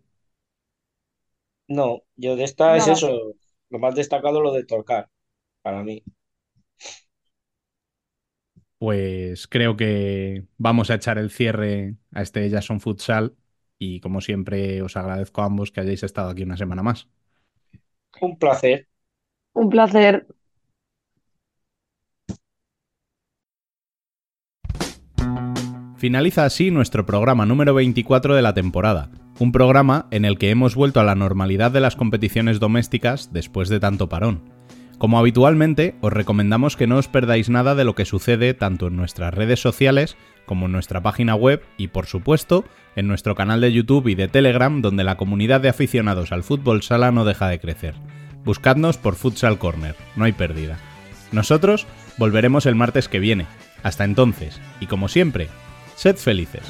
No, 1.68 2.04
yo 2.16 2.36
de 2.36 2.46
esta 2.46 2.78
es 2.78 2.88
eso. 2.88 3.36
Lo 3.70 3.80
más 3.80 3.96
destacado 3.96 4.42
lo 4.42 4.54
de 4.54 4.66
Torcar, 4.66 5.10
para 5.62 5.84
mí. 5.84 6.04
Pues 8.78 9.48
creo 9.48 9.76
que 9.76 10.46
vamos 10.58 10.90
a 10.90 10.96
echar 10.96 11.18
el 11.18 11.30
cierre 11.30 11.96
a 12.14 12.22
este 12.22 12.50
Jason 12.50 12.80
Futsal 12.80 13.36
y 13.80 14.02
como 14.02 14.22
siempre 14.22 14.82
os 14.82 14.98
agradezco 14.98 15.42
a 15.42 15.46
ambos 15.46 15.72
que 15.72 15.80
hayáis 15.80 16.04
estado 16.04 16.30
aquí 16.30 16.44
una 16.44 16.58
semana 16.58 16.84
más. 16.84 17.08
Un 18.22 18.38
placer. 18.38 18.88
Un 19.54 19.70
placer. 19.70 20.28
Finaliza 25.96 26.46
así 26.46 26.72
nuestro 26.72 27.06
programa 27.06 27.46
número 27.46 27.74
24 27.74 28.36
de 28.36 28.42
la 28.42 28.54
temporada, 28.54 29.12
un 29.38 29.52
programa 29.52 30.08
en 30.12 30.24
el 30.24 30.38
que 30.38 30.50
hemos 30.50 30.76
vuelto 30.76 31.00
a 31.00 31.04
la 31.04 31.16
normalidad 31.16 31.72
de 31.72 31.82
las 31.82 31.98
competiciones 31.98 32.60
domésticas 32.60 33.34
después 33.34 33.68
de 33.68 33.82
tanto 33.82 34.08
parón. 34.08 34.60
Como 34.98 35.18
habitualmente, 35.18 35.96
os 36.02 36.12
recomendamos 36.12 36.76
que 36.76 36.88
no 36.88 36.98
os 36.98 37.08
perdáis 37.08 37.50
nada 37.50 37.76
de 37.76 37.86
lo 37.86 37.96
que 37.96 38.06
sucede 38.06 38.54
tanto 38.54 38.88
en 38.88 38.98
nuestras 38.98 39.34
redes 39.34 39.62
sociales 39.62 40.18
como 40.50 40.66
en 40.66 40.72
nuestra 40.72 41.04
página 41.04 41.36
web 41.36 41.64
y, 41.78 41.90
por 41.90 42.08
supuesto, 42.08 42.66
en 42.96 43.08
nuestro 43.08 43.36
canal 43.36 43.62
de 43.62 43.72
YouTube 43.72 44.08
y 44.08 44.16
de 44.16 44.28
Telegram 44.28 44.82
donde 44.82 45.04
la 45.04 45.16
comunidad 45.16 45.62
de 45.62 45.70
aficionados 45.70 46.32
al 46.32 46.42
fútbol 46.42 46.82
sala 46.82 47.12
no 47.12 47.24
deja 47.24 47.48
de 47.48 47.60
crecer. 47.60 47.94
Buscadnos 48.46 48.98
por 48.98 49.14
Futsal 49.14 49.60
Corner, 49.60 49.96
no 50.16 50.26
hay 50.26 50.32
pérdida. 50.32 50.80
Nosotros 51.32 51.86
volveremos 52.18 52.66
el 52.66 52.74
martes 52.74 53.08
que 53.08 53.20
viene. 53.20 53.46
Hasta 53.84 54.06
entonces, 54.06 54.60
y 54.80 54.88
como 54.88 55.08
siempre, 55.08 55.50
sed 55.96 56.16
felices. 56.16 56.64